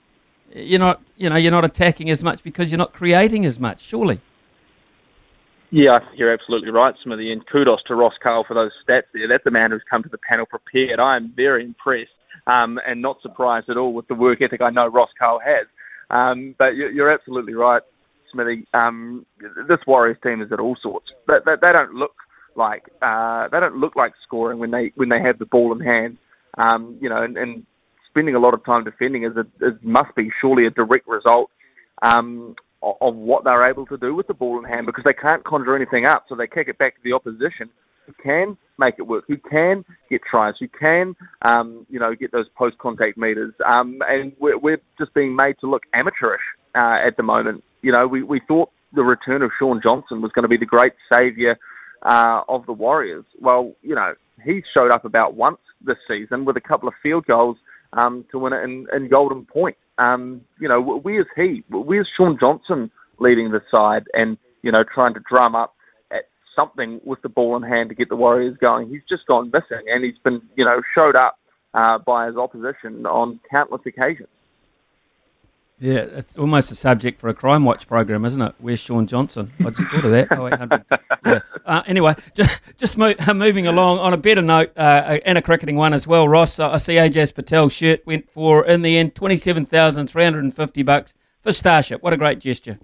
you're 0.54 0.80
not, 0.80 1.02
you 1.16 1.30
know, 1.30 1.38
you're 1.38 1.54
not 1.54 1.64
attacking 1.64 2.10
as 2.10 2.22
much 2.22 2.44
because 2.44 2.70
you're 2.70 2.78
not 2.78 2.92
creating 2.92 3.46
as 3.46 3.58
much. 3.62 3.80
Surely. 3.80 4.20
Yeah, 5.72 5.94
I 5.94 6.00
think 6.00 6.20
you're 6.20 6.34
absolutely 6.34 6.70
right, 6.70 6.94
Smithy, 7.02 7.32
and 7.32 7.48
kudos 7.48 7.82
to 7.84 7.96
Ross 7.96 8.16
Carl 8.22 8.44
for 8.44 8.54
those 8.54 8.72
stats 8.86 9.04
there. 9.14 9.30
That's 9.30 9.46
a 9.46 9.52
man 9.52 9.72
who's 9.72 9.84
come 9.90 10.04
to 10.04 10.10
the 10.10 10.18
panel 10.18 10.46
prepared. 10.46 11.00
I 11.00 11.16
am 11.16 11.30
very 11.30 11.64
impressed 11.64 12.12
um, 12.46 12.78
and 12.86 13.02
not 13.02 13.22
surprised 13.22 13.70
at 13.70 13.78
all 13.78 13.94
with 13.94 14.10
the 14.10 14.16
work 14.16 14.42
ethic 14.42 14.60
I 14.60 14.70
know 14.70 14.88
Ross 14.88 15.12
Carl 15.18 15.40
has. 15.40 15.66
Um, 16.10 16.56
but 16.58 16.76
you're 16.76 17.10
absolutely 17.10 17.54
right, 17.54 17.82
Smithy. 18.34 18.68
Um, 18.74 19.26
this 19.66 19.80
Warriors 19.88 20.18
team 20.22 20.42
is 20.42 20.52
at 20.52 20.60
all 20.60 20.76
sorts. 20.76 21.14
They, 21.28 21.40
they, 21.46 21.56
they 21.56 21.72
don't 21.72 21.94
look 21.94 22.16
like 22.56 22.84
uh, 23.02 23.48
they 23.50 23.60
don't 23.60 23.78
look 23.78 23.96
like 23.96 24.14
scoring 24.24 24.60
when 24.60 24.72
they 24.72 24.92
when 24.96 25.10
they 25.10 25.22
have 25.22 25.40
the 25.40 25.46
ball 25.46 25.72
in 25.74 25.80
hand. 25.80 26.18
Um, 26.58 26.98
you 27.02 27.10
know, 27.10 27.22
and, 27.22 27.38
and 27.38 27.66
spending 28.10 28.36
a 28.36 28.40
lot 28.40 28.54
of 28.54 28.64
time 28.64 28.86
defending 28.86 29.24
is 29.24 29.36
a, 29.36 29.46
must 29.82 30.16
be 30.16 30.32
surely 30.40 30.66
a 30.66 30.70
direct 30.70 31.06
result 31.06 31.52
um, 32.02 32.56
of, 32.82 32.96
of 33.02 33.16
what 33.16 33.44
they're 33.44 33.66
able 33.66 33.86
to 33.88 33.98
do 33.98 34.16
with 34.16 34.28
the 34.28 34.34
ball 34.34 34.58
in 34.58 34.64
hand 34.64 34.86
because 34.86 35.04
they 35.04 35.14
can't 35.14 35.44
conjure 35.44 35.76
anything 35.76 36.06
up, 36.06 36.24
so 36.30 36.36
they 36.36 36.48
kick 36.48 36.70
it 36.70 36.78
back 36.78 36.96
to 36.96 37.02
the 37.04 37.12
opposition 37.12 37.70
who 38.06 38.14
can 38.24 38.58
make 38.78 38.96
it 38.98 39.02
work, 39.02 39.26
who 39.28 39.38
can 39.38 39.84
get 40.10 40.22
tries, 40.24 40.54
who 40.60 40.68
can, 40.68 41.16
um, 41.42 41.86
you 41.90 42.00
know, 42.00 42.14
get 42.14 42.32
those 42.32 42.48
post-contact 42.56 43.18
meters. 43.18 43.54
Um, 43.66 44.02
and 44.08 44.32
we're, 44.40 44.58
we're, 44.58 44.82
just 44.98 45.14
being 45.14 45.36
made 45.36 45.58
to 45.60 45.70
look 45.70 45.84
amateurish 45.94 46.42
uh, 46.76 47.00
at 47.04 47.18
the 47.18 47.24
moment. 47.24 47.64
You 47.82 47.92
know, 47.92 48.08
we, 48.08 48.24
we 48.24 48.40
thought 48.48 48.70
the 48.94 49.04
return 49.04 49.42
of 49.42 49.52
Shaun 49.60 49.82
Johnson 49.82 50.22
was 50.22 50.32
going 50.32 50.44
to 50.44 50.50
be 50.50 50.58
the 50.58 50.66
great 50.66 50.94
saviour 51.12 51.58
uh, 52.06 52.44
of 52.48 52.66
the 52.66 52.74
Warriors. 52.74 53.26
Well, 53.40 53.74
you 53.82 53.96
know, 53.96 54.16
he 54.44 54.64
showed 54.74 54.92
up 54.92 55.04
about 55.04 55.34
once 55.34 55.60
this 55.82 55.98
season 56.08 56.46
with 56.46 56.56
a 56.56 56.62
couple 56.62 56.88
of 56.88 56.96
field 57.04 57.26
goals 57.26 57.58
um, 57.94 58.26
to 58.32 58.40
win 58.40 58.54
it 58.54 58.64
in, 58.64 58.88
in 58.94 59.10
Golden 59.10 59.46
Point. 59.46 59.76
Um, 59.98 60.42
you 60.60 60.70
know, 60.70 60.80
where's 60.82 61.28
he? 61.36 61.64
Where's 61.70 62.08
Shaun 62.08 62.38
Johnson 62.40 62.92
leading 63.20 63.52
the 63.52 63.62
side 63.70 64.08
and, 64.14 64.38
you 64.62 64.72
know, 64.72 64.84
trying 64.84 65.14
to 65.16 65.22
drum 65.22 65.56
up 65.56 65.76
something 66.56 67.02
with 67.04 67.22
the 67.22 67.30
ball 67.30 67.56
in 67.56 67.64
hand 67.64 67.90
to 67.90 67.96
get 67.96 68.10
the 68.10 68.16
Warriors 68.16 68.58
going. 68.58 68.90
He's 68.90 69.04
just 69.08 69.26
gone 69.28 69.52
missing, 69.52 69.86
and 69.92 70.04
he's 70.04 70.18
been, 70.20 70.42
you 70.56 70.64
know, 70.64 70.82
showed 70.94 71.16
up 71.16 71.38
uh, 71.74 71.98
by 71.98 72.28
his 72.28 72.38
opposition 72.38 73.06
on 73.06 73.40
countless 73.50 73.82
occasions. 73.86 74.30
Yeah, 75.86 76.08
it's 76.16 76.36
almost 76.36 76.72
a 76.72 76.76
subject 76.76 77.20
for 77.20 77.30
a 77.30 77.34
Crime 77.36 77.64
Watch 77.64 77.88
program, 77.88 78.26
isn't 78.26 78.42
it? 78.42 78.56
Where's 78.58 78.80
Shaun 78.80 79.06
Johnson? 79.06 79.52
I 79.60 79.70
just 79.70 79.88
thought 79.90 80.06
of 80.06 80.12
that. 80.14 80.28
Oh, 80.32 80.48
0800. 80.48 80.84
Yeah. 81.26 81.40
Uh, 81.66 81.82
anyway, 81.88 82.16
just, 82.36 82.60
just 82.78 82.98
mo- 82.98 83.14
moving 83.34 83.66
along 83.66 83.98
on 84.00 84.14
a 84.14 84.18
better 84.18 84.42
note, 84.42 84.72
uh, 84.78 85.20
and 85.26 85.38
a 85.40 85.42
cricketing 85.44 85.76
one 85.76 85.92
as 85.94 86.08
well. 86.08 86.28
Ross, 86.28 86.60
I 86.60 86.78
see 86.80 86.96
Ajaz 86.96 87.34
Patel's 87.34 87.74
shirt 87.74 88.06
went 88.06 88.30
for 88.30 88.66
in 88.66 88.82
the 88.84 88.98
end 88.98 89.16
twenty 89.16 89.38
seven 89.38 89.66
thousand 89.66 90.08
three 90.08 90.24
hundred 90.24 90.44
and 90.44 90.56
fifty 90.56 90.84
bucks 90.84 91.16
for 91.42 91.52
Starship. 91.52 92.04
What 92.04 92.14
a 92.14 92.18
great 92.18 92.38
gesture! 92.40 92.78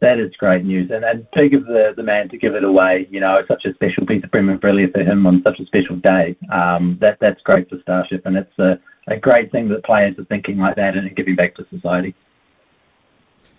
That 0.00 0.18
is 0.18 0.34
great 0.36 0.64
news, 0.64 0.90
and 0.90 1.04
and 1.04 1.26
big 1.32 1.54
of 1.54 1.64
the, 1.64 1.94
the 1.96 2.02
man 2.02 2.28
to 2.28 2.36
give 2.36 2.54
it 2.54 2.64
away. 2.64 3.06
You 3.10 3.20
know, 3.20 3.42
such 3.48 3.64
a 3.64 3.72
special 3.72 4.04
piece 4.04 4.22
of 4.22 4.32
memorabilia 4.32 4.88
for 4.88 5.00
him 5.02 5.26
on 5.26 5.42
such 5.42 5.58
a 5.58 5.64
special 5.64 5.96
day. 5.96 6.36
Um, 6.52 6.98
that 7.00 7.18
that's 7.20 7.40
great 7.42 7.70
for 7.70 7.80
Starship, 7.80 8.26
and 8.26 8.36
it's 8.36 8.58
a, 8.58 8.78
a 9.08 9.16
great 9.16 9.50
thing 9.50 9.68
that 9.68 9.84
players 9.84 10.18
are 10.18 10.24
thinking 10.24 10.58
like 10.58 10.76
that 10.76 10.96
and 10.96 11.14
giving 11.16 11.34
back 11.34 11.54
to 11.56 11.66
society. 11.70 12.14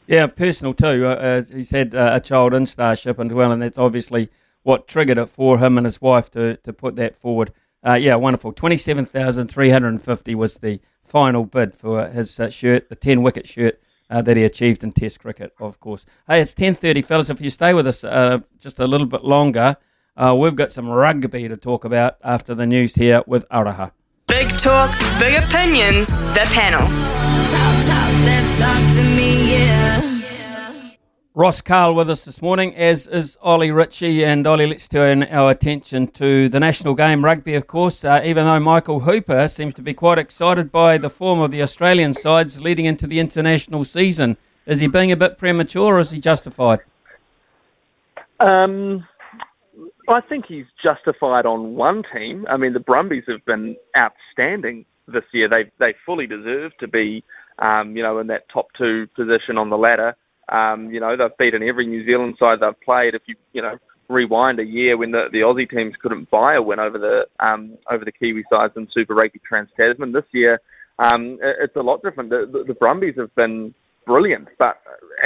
Yeah, 0.08 0.28
personal 0.28 0.74
too. 0.74 1.06
Uh, 1.06 1.44
he's 1.44 1.70
had 1.70 1.94
uh, 1.94 2.12
a 2.14 2.20
child 2.20 2.54
in 2.54 2.66
Starship 2.66 3.20
and 3.20 3.32
well, 3.32 3.52
and 3.52 3.62
that's 3.62 3.78
obviously 3.78 4.30
what 4.64 4.88
triggered 4.88 5.18
it 5.18 5.30
for 5.30 5.60
him 5.60 5.78
and 5.78 5.86
his 5.86 6.02
wife 6.02 6.32
to 6.32 6.58
to 6.58 6.74
put 6.74 6.96
that 6.96 7.16
forward. 7.16 7.54
Uh, 7.86 7.94
yeah, 7.94 8.16
wonderful. 8.16 8.52
Twenty-seven 8.52 9.06
thousand 9.06 9.50
three 9.50 9.70
hundred 9.70 9.90
and 9.90 10.02
fifty 10.02 10.34
was 10.34 10.56
the 10.56 10.80
final 11.04 11.46
bid 11.46 11.76
for 11.76 12.08
his 12.08 12.40
uh, 12.40 12.50
shirt, 12.50 12.90
the 12.90 12.96
ten 12.96 13.22
wicket 13.22 13.48
shirt 13.48 13.80
uh, 14.10 14.22
that 14.24 14.36
he 14.36 14.44
achieved 14.44 14.84
in 14.84 14.92
Test 14.92 15.20
cricket, 15.20 15.54
of 15.60 15.80
course. 15.80 16.06
Hey, 16.28 16.42
it's 16.42 16.56
10.30, 16.56 17.06
fellas. 17.06 17.30
If 17.30 17.42
you 17.42 17.52
stay 17.52 17.76
with 17.76 17.86
us 17.86 18.04
uh, 18.04 18.40
just 18.60 18.80
a 18.80 18.88
little 18.88 19.06
bit 19.06 19.24
longer, 19.24 19.78
we've 20.36 20.56
got 20.56 20.72
some 20.72 20.90
rugby 20.90 21.48
to 21.48 21.56
talk 21.56 21.86
about 21.86 22.18
after 22.24 22.56
the 22.56 22.66
news 22.66 22.96
here 22.96 23.24
with 23.28 23.48
Araha. 23.50 23.92
Big 24.30 24.50
talk, 24.58 24.92
big 25.20 25.44
opinions, 25.44 26.16
the 26.34 26.48
panel. 26.54 26.80
Talk, 26.80 27.76
talk, 27.86 28.58
talk 28.60 28.96
to 28.96 29.04
me, 29.16 29.54
yeah. 29.54 30.10
Ross 31.34 31.62
Carl 31.62 31.96
with 31.96 32.10
us 32.10 32.26
this 32.26 32.42
morning, 32.42 32.76
as 32.76 33.08
is 33.08 33.38
Ollie 33.42 33.72
Ritchie. 33.72 34.24
And 34.24 34.46
Ollie, 34.46 34.68
let's 34.68 34.88
turn 34.88 35.24
our 35.24 35.52
attention 35.52 36.08
to 36.08 36.50
the 36.50 36.60
national 36.60 36.96
game, 36.96 37.24
rugby, 37.24 37.56
of 37.56 37.66
course. 37.66 38.04
Uh, 38.04 38.22
even 38.24 38.46
though 38.46 38.60
Michael 38.60 39.02
Hooper 39.02 39.48
seems 39.48 39.74
to 39.76 39.82
be 39.82 39.94
quite 39.94 40.18
excited 40.18 40.72
by 40.72 40.98
the 40.98 41.10
form 41.10 41.40
of 41.40 41.52
the 41.52 41.62
Australian 41.62 42.14
sides 42.14 42.62
leading 42.62 42.86
into 42.86 43.08
the 43.08 43.20
international 43.20 43.84
season, 43.84 44.38
is 44.66 44.80
he 44.80 44.88
being 44.88 45.12
a 45.12 45.18
bit 45.18 45.38
premature 45.38 45.96
or 45.96 46.00
is 46.00 46.12
he 46.12 46.20
justified? 46.20 46.80
Um, 48.40 49.08
I 50.10 50.22
think 50.22 50.46
he's 50.48 50.66
justified 50.82 51.46
on 51.46 51.76
one 51.76 52.04
team. 52.14 52.46
I 52.50 52.58
mean, 52.58 52.74
the 52.74 52.80
Brumbies 52.80 53.26
have 53.28 53.46
been 53.46 53.78
outstanding 53.96 54.86
this 55.08 55.24
year. 55.32 55.48
They 55.48 55.70
they 55.78 55.94
fully 56.06 56.28
deserve 56.28 56.76
to 56.80 56.88
be, 56.88 57.24
um, 57.60 57.96
you 57.96 58.04
know, 58.04 58.20
in 58.20 58.28
that 58.28 58.50
top 58.50 58.68
two 58.74 59.08
position 59.16 59.58
on 59.58 59.70
the 59.70 59.78
ladder. 59.78 60.16
Um, 60.50 60.92
you 60.92 61.00
know, 61.00 61.16
they've 61.16 61.38
beaten 61.38 61.62
every 61.62 61.86
New 61.86 62.06
Zealand 62.06 62.38
side 62.40 62.60
they've 62.60 62.82
played. 62.82 63.14
If 63.14 63.22
you, 63.28 63.36
you 63.54 63.62
know, 63.62 63.78
rewind 64.08 64.60
a 64.60 64.66
year 64.66 64.98
when 64.98 65.12
the, 65.12 65.30
the 65.32 65.42
Aussie 65.42 65.70
teams 65.70 65.96
couldn't 66.02 66.30
buy 66.32 66.56
a 66.56 66.62
win 66.62 66.80
over 66.80 66.98
the 66.98 67.28
um, 67.40 67.78
over 67.90 68.04
the 68.04 68.12
Kiwi 68.12 68.44
sides 68.52 68.74
in 68.76 68.90
Super 68.92 69.14
Rugby 69.14 69.40
Trans 69.46 69.70
Tasman, 69.78 70.12
this 70.12 70.26
year 70.32 70.60
um, 70.98 71.38
it's 71.42 71.76
a 71.76 71.82
lot 71.82 72.02
different. 72.04 72.30
The, 72.30 72.50
the, 72.52 72.64
the 72.66 72.74
Brumbies 72.74 73.16
have 73.18 73.34
been 73.36 73.74
brilliant, 74.10 74.48
but 74.58 74.76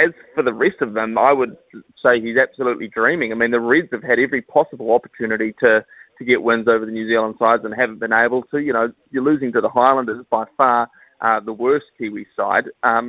as 0.04 0.10
for 0.34 0.42
the 0.48 0.52
rest 0.64 0.80
of 0.86 0.90
them, 0.98 1.10
I 1.16 1.32
would 1.32 1.56
say 2.02 2.20
he's 2.20 2.36
absolutely 2.46 2.88
dreaming. 2.88 3.32
I 3.32 3.34
mean, 3.34 3.50
the 3.50 3.60
Reds 3.72 3.88
have 3.92 4.06
had 4.10 4.18
every 4.18 4.42
possible 4.42 4.88
opportunity 4.92 5.50
to 5.62 5.72
to 6.18 6.24
get 6.24 6.42
wins 6.48 6.68
over 6.68 6.84
the 6.86 6.92
New 6.98 7.08
Zealand 7.08 7.34
sides 7.38 7.64
and 7.64 7.74
haven't 7.74 7.98
been 7.98 8.12
able 8.12 8.42
to. 8.50 8.58
You 8.58 8.74
know, 8.76 8.92
you're 9.10 9.28
losing 9.30 9.52
to 9.52 9.60
the 9.60 9.68
Highlanders 9.68 10.24
by 10.30 10.44
far 10.58 10.88
uh, 11.26 11.40
the 11.40 11.52
worst 11.64 11.86
Kiwi 11.96 12.26
side. 12.36 12.66
Um, 12.82 13.06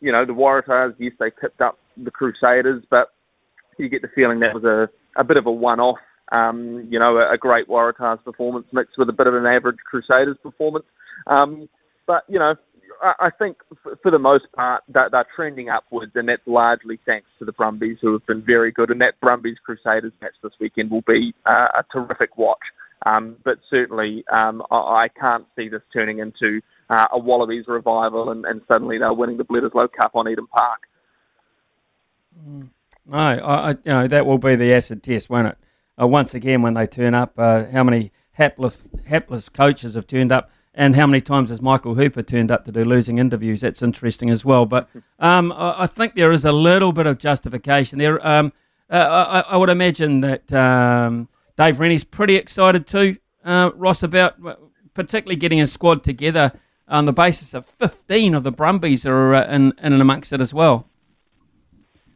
you 0.00 0.12
know, 0.12 0.24
the 0.24 0.32
Waratahs, 0.32 0.94
yes, 0.98 1.12
they 1.18 1.30
tipped 1.40 1.60
up 1.60 1.78
the 1.96 2.10
Crusaders, 2.10 2.82
but 2.88 3.06
you 3.78 3.88
get 3.88 4.02
the 4.02 4.12
feeling 4.18 4.38
that 4.40 4.54
was 4.54 4.64
a, 4.64 4.88
a 5.16 5.24
bit 5.24 5.38
of 5.38 5.46
a 5.46 5.52
one-off. 5.52 5.98
Um, 6.32 6.88
you 6.90 6.98
know, 6.98 7.18
a, 7.18 7.32
a 7.32 7.38
great 7.46 7.68
Waratahs 7.68 8.24
performance 8.24 8.66
mixed 8.72 8.96
with 8.96 9.08
a 9.08 9.12
bit 9.20 9.26
of 9.26 9.34
an 9.34 9.46
average 9.46 9.80
Crusaders 9.90 10.38
performance. 10.42 10.86
Um, 11.26 11.68
but, 12.06 12.22
you 12.28 12.38
know, 12.38 12.54
I, 13.02 13.30
think 13.30 13.58
for 14.02 14.10
the 14.10 14.18
most 14.18 14.44
part 14.54 14.82
that 14.88 15.10
they're 15.12 15.26
trending 15.34 15.68
upwards, 15.68 16.12
and 16.14 16.28
that's 16.28 16.46
largely 16.46 16.98
thanks 17.06 17.28
to 17.38 17.44
the 17.44 17.52
Brumbies, 17.52 17.98
who 18.00 18.12
have 18.12 18.26
been 18.26 18.42
very 18.42 18.70
good. 18.70 18.90
And 18.90 19.00
that 19.00 19.20
Brumbies 19.20 19.58
Crusaders 19.64 20.12
match 20.20 20.34
this 20.42 20.52
weekend 20.60 20.90
will 20.90 21.02
be 21.02 21.34
uh, 21.46 21.68
a 21.78 21.84
terrific 21.92 22.36
watch. 22.36 22.62
Um, 23.04 23.36
but 23.44 23.58
certainly, 23.68 24.24
um, 24.32 24.62
I, 24.70 24.76
I 24.76 25.08
can't 25.08 25.46
see 25.56 25.68
this 25.68 25.82
turning 25.92 26.18
into 26.18 26.60
uh, 26.90 27.06
a 27.12 27.18
Wallabies 27.18 27.66
revival, 27.68 28.30
and, 28.30 28.44
and 28.44 28.62
suddenly 28.68 28.98
they're 28.98 29.12
winning 29.12 29.36
the 29.36 29.44
Bledisloe 29.44 29.92
Cup 29.92 30.12
on 30.14 30.28
Eden 30.28 30.46
Park. 30.46 30.80
Mm. 32.48 32.68
No, 33.08 33.18
I, 33.18 33.70
you 33.70 33.76
know 33.84 34.08
that 34.08 34.26
will 34.26 34.38
be 34.38 34.56
the 34.56 34.72
acid 34.74 35.02
test, 35.02 35.30
won't 35.30 35.48
it? 35.48 35.58
Uh, 36.00 36.06
once 36.06 36.34
again, 36.34 36.62
when 36.62 36.74
they 36.74 36.86
turn 36.86 37.14
up, 37.14 37.38
uh, 37.38 37.66
how 37.66 37.84
many 37.84 38.10
hapless, 38.32 38.82
hapless 39.06 39.48
coaches 39.48 39.94
have 39.94 40.06
turned 40.06 40.32
up, 40.32 40.50
and 40.76 40.94
how 40.94 41.06
many 41.06 41.22
times 41.22 41.48
has 41.48 41.62
Michael 41.62 41.94
Hooper 41.94 42.22
turned 42.22 42.50
up 42.50 42.66
to 42.66 42.72
do 42.72 42.84
losing 42.84 43.18
interviews? 43.18 43.62
That's 43.62 43.82
interesting 43.82 44.28
as 44.28 44.44
well. 44.44 44.66
But 44.66 44.88
um, 45.18 45.50
I, 45.52 45.84
I, 45.84 45.86
think 45.86 46.14
there 46.14 46.30
is 46.30 46.44
a 46.44 46.52
little 46.52 46.92
bit 46.92 47.06
of 47.06 47.18
justification 47.18 47.98
there. 47.98 48.24
Um, 48.24 48.52
uh, 48.90 49.42
I, 49.48 49.54
I, 49.54 49.56
would 49.56 49.70
imagine 49.70 50.20
that 50.20 50.52
um, 50.52 51.28
Dave 51.56 51.80
Rennie's 51.80 52.04
pretty 52.04 52.36
excited 52.36 52.86
too, 52.86 53.16
uh, 53.44 53.70
Ross, 53.74 54.02
about 54.02 54.36
particularly 54.92 55.36
getting 55.36 55.58
his 55.58 55.72
squad 55.72 56.04
together 56.04 56.52
on 56.86 57.06
the 57.06 57.12
basis 57.12 57.54
of 57.54 57.66
15 57.66 58.34
of 58.34 58.44
the 58.44 58.52
Brumbies 58.52 59.06
are 59.06 59.34
uh, 59.34 59.46
in, 59.46 59.72
in 59.78 59.92
and 59.94 60.02
amongst 60.02 60.32
it 60.32 60.40
as 60.40 60.52
well. 60.52 60.86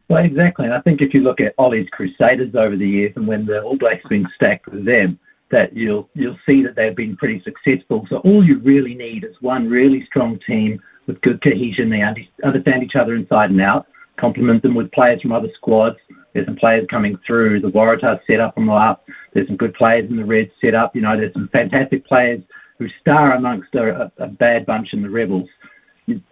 Well, 0.07 0.23
exactly. 0.23 0.65
And 0.65 0.73
I 0.73 0.81
think 0.81 1.01
if 1.01 1.13
you 1.13 1.21
look 1.21 1.41
at 1.41 1.55
Ollie's 1.57 1.89
Crusaders 1.89 2.53
over 2.53 2.75
the 2.75 2.87
years 2.87 3.13
and 3.15 3.27
when 3.27 3.45
the 3.45 3.61
All 3.61 3.77
Blacks 3.77 4.05
been 4.07 4.27
stacked 4.35 4.67
with 4.67 4.85
them, 4.85 5.17
that 5.51 5.75
you'll 5.75 6.09
you'll 6.13 6.39
see 6.45 6.63
that 6.63 6.75
they've 6.75 6.95
been 6.95 7.15
pretty 7.15 7.41
successful. 7.41 8.05
So 8.09 8.17
all 8.17 8.43
you 8.43 8.59
really 8.59 8.95
need 8.95 9.23
is 9.23 9.35
one 9.41 9.69
really 9.69 10.05
strong 10.05 10.39
team 10.39 10.81
with 11.07 11.21
good 11.21 11.41
cohesion. 11.41 11.89
They 11.89 12.01
understand 12.01 12.83
each 12.83 12.95
other 12.95 13.15
inside 13.15 13.51
and 13.51 13.61
out. 13.61 13.87
Complement 14.17 14.61
them 14.61 14.75
with 14.75 14.91
players 14.91 15.21
from 15.21 15.31
other 15.31 15.49
squads. 15.55 15.97
There's 16.33 16.45
some 16.45 16.55
players 16.55 16.87
coming 16.89 17.17
through. 17.25 17.59
The 17.59 17.71
Waratahs 17.71 18.25
set 18.25 18.39
up 18.39 18.57
on 18.57 18.65
the 18.65 18.73
up. 18.73 19.07
There's 19.33 19.47
some 19.47 19.57
good 19.57 19.73
players 19.73 20.09
in 20.09 20.15
the 20.15 20.25
Reds 20.25 20.51
set 20.61 20.75
up. 20.75 20.95
You 20.95 21.01
know, 21.01 21.17
there's 21.17 21.33
some 21.33 21.49
fantastic 21.49 22.05
players 22.05 22.41
who 22.81 22.89
star 22.89 23.33
amongst 23.33 23.75
a, 23.75 24.11
a, 24.17 24.27
bad 24.27 24.65
bunch 24.65 24.93
in 24.93 25.03
the 25.03 25.09
Rebels, 25.09 25.47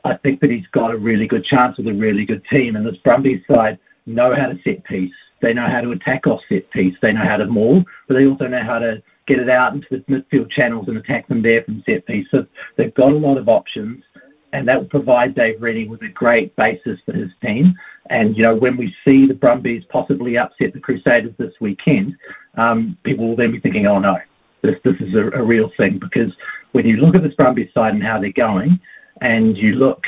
I 0.04 0.16
think 0.16 0.40
that 0.42 0.50
he's 0.50 0.66
got 0.68 0.92
a 0.92 0.98
really 0.98 1.28
good 1.28 1.44
chance 1.44 1.78
with 1.78 1.88
a 1.88 1.94
really 1.94 2.26
good 2.26 2.44
team. 2.46 2.76
And 2.76 2.86
this 2.86 2.98
Brumbies 2.98 3.44
side 3.46 3.78
know 4.08 4.34
how 4.34 4.48
to 4.48 4.60
set 4.64 4.84
piece. 4.84 5.14
They 5.42 5.54
know 5.54 5.68
how 5.68 5.82
to 5.82 5.92
attack 5.92 6.28
off 6.28 6.42
set 6.50 6.70
piece. 6.72 6.96
They 7.02 7.14
know 7.14 7.24
how 7.24 7.38
to 7.38 7.46
maul, 7.46 7.84
but 8.08 8.16
they 8.16 8.28
also 8.28 8.48
know 8.48 8.64
how 8.64 8.80
to 8.80 9.02
get 9.26 9.40
it 9.40 9.50
out 9.50 9.74
into 9.74 9.88
the 9.92 9.98
midfield 10.00 10.50
channels 10.50 10.88
and 10.88 10.98
attack 10.98 11.28
them 11.28 11.42
there 11.42 11.64
from 11.64 11.84
set 11.86 12.06
piece. 12.06 12.28
So 12.32 12.46
they've 12.76 12.94
got 12.94 13.12
a 13.12 13.16
lot 13.16 13.38
of 13.38 13.48
options. 13.48 14.04
and 14.52 14.68
that 14.68 14.80
will 14.80 14.88
provide 14.90 15.36
Dave 15.36 15.62
Rennie 15.62 15.88
with 15.88 16.02
a 16.02 16.08
great 16.08 16.56
basis 16.56 17.00
for 17.06 17.14
his 17.14 17.30
team. 17.42 17.74
And 18.10 18.36
you 18.36 18.44
know, 18.44 18.56
when 18.56 18.78
we 18.78 18.96
see 19.06 19.28
the 19.28 19.34
Brumbies 19.34 19.84
possibly 19.90 20.38
upset 20.38 20.74
the 20.74 20.80
Crusaders 20.80 21.34
this 21.38 21.54
weekend, 21.60 22.18
um, 22.56 22.98
people 23.04 23.28
will 23.28 23.36
then 23.36 23.52
be 23.52 23.60
thinking, 23.60 23.86
"Oh 23.86 24.00
no, 24.00 24.18
this 24.62 24.76
this 24.84 24.96
is 25.00 25.14
a, 25.14 25.30
a 25.32 25.44
real 25.44 25.72
thing." 25.78 26.00
Because 26.00 26.34
when 26.72 26.88
you 26.88 26.98
look 26.98 27.16
at 27.16 27.24
this 27.24 27.36
Brumbies 27.36 27.72
side 27.74 27.94
and 27.94 28.04
how 28.04 28.20
they're 28.20 28.32
going, 28.32 28.80
and 29.22 29.56
you 29.56 29.76
look 29.76 30.04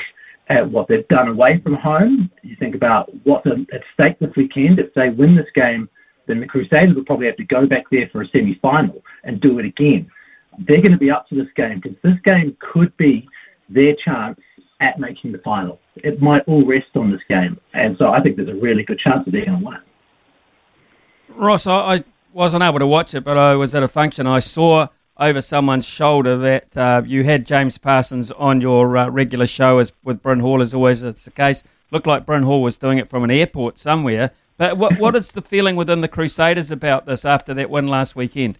at 0.58 0.70
what 0.70 0.88
they've 0.88 1.08
done 1.08 1.28
away 1.28 1.60
from 1.60 1.76
home, 1.76 2.32
you 2.44 2.56
think 2.56 2.76
about 2.76 3.10
what's 3.26 3.48
at 3.48 3.84
stake 3.94 4.20
this 4.20 4.36
weekend. 4.36 4.80
If 4.80 4.94
they 4.94 5.10
win 5.10 5.36
this 5.36 5.50
game, 5.56 5.90
then 6.28 6.40
the 6.40 6.48
Crusaders 6.48 6.96
will 6.96 7.06
probably 7.06 7.28
have 7.28 7.38
to 7.38 7.44
go 7.44 7.66
back 7.66 7.90
there 7.92 8.08
for 8.10 8.22
a 8.22 8.28
semi-final 8.28 9.04
and 9.24 9.42
do 9.42 9.60
it 9.60 9.66
again. 9.66 10.10
They're 10.60 10.82
going 10.82 10.92
to 10.92 10.98
be 10.98 11.12
up 11.12 11.28
to 11.30 11.36
this 11.36 11.52
game 11.56 11.80
because 11.80 11.98
this 12.04 12.20
game 12.24 12.56
could 12.60 12.96
be 12.98 13.28
their 13.70 13.96
chance 13.96 14.40
at 14.80 15.00
making 15.00 15.32
the 15.32 15.38
final. 15.40 15.80
It 15.96 16.22
might 16.22 16.44
all 16.48 16.66
rest 16.66 16.96
on 16.96 17.12
this 17.12 17.22
game, 17.28 17.60
and 17.74 17.98
so 17.98 18.12
I 18.12 18.22
think 18.22 18.36
there's 18.36 18.50
a 18.50 18.56
really 18.56 18.84
good 18.84 19.00
chance 19.00 19.26
that 19.26 19.32
they're 19.32 19.46
going 19.46 19.60
to 19.60 19.66
win. 19.66 19.80
Ross, 21.30 21.68
I 21.68 22.04
wasn't 22.34 22.64
able 22.64 22.80
to 22.80 22.88
watch 22.88 23.14
it, 23.14 23.24
but 23.24 23.38
I 23.38 23.56
was 23.56 23.74
at 23.76 23.84
a 23.84 23.88
function. 23.88 24.28
I 24.28 24.40
saw 24.40 24.88
over 25.18 25.42
someone's 25.42 25.86
shoulder 25.86 26.38
that 26.38 26.78
uh, 26.78 27.02
you 27.06 27.24
had 27.24 27.46
James 27.46 27.78
Parsons 27.78 28.32
on 28.32 28.62
your 28.62 28.98
uh, 28.98 29.10
regular 29.10 29.46
show 29.46 29.78
as 29.80 29.92
with 30.04 30.22
Bryn 30.22 30.40
Hall, 30.40 30.62
as 30.62 30.74
always 30.74 31.04
it's 31.04 31.26
the 31.26 31.32
case. 31.32 31.64
Looked 31.92 32.08
like 32.08 32.26
Bryn 32.26 32.44
Hall 32.44 32.62
was 32.62 32.78
doing 32.78 32.98
it 32.98 33.08
from 33.08 33.24
an 33.24 33.32
airport 33.32 33.78
somewhere. 33.78 34.32
But 34.58 34.78
what 34.78 35.00
what 35.00 35.16
is 35.16 35.32
the 35.32 35.42
feeling 35.42 35.76
within 35.76 36.02
the 36.02 36.08
Crusaders 36.08 36.72
about 36.72 37.06
this 37.06 37.26
after 37.26 37.54
that 37.56 37.70
win 37.70 37.88
last 37.88 38.16
weekend? 38.16 38.60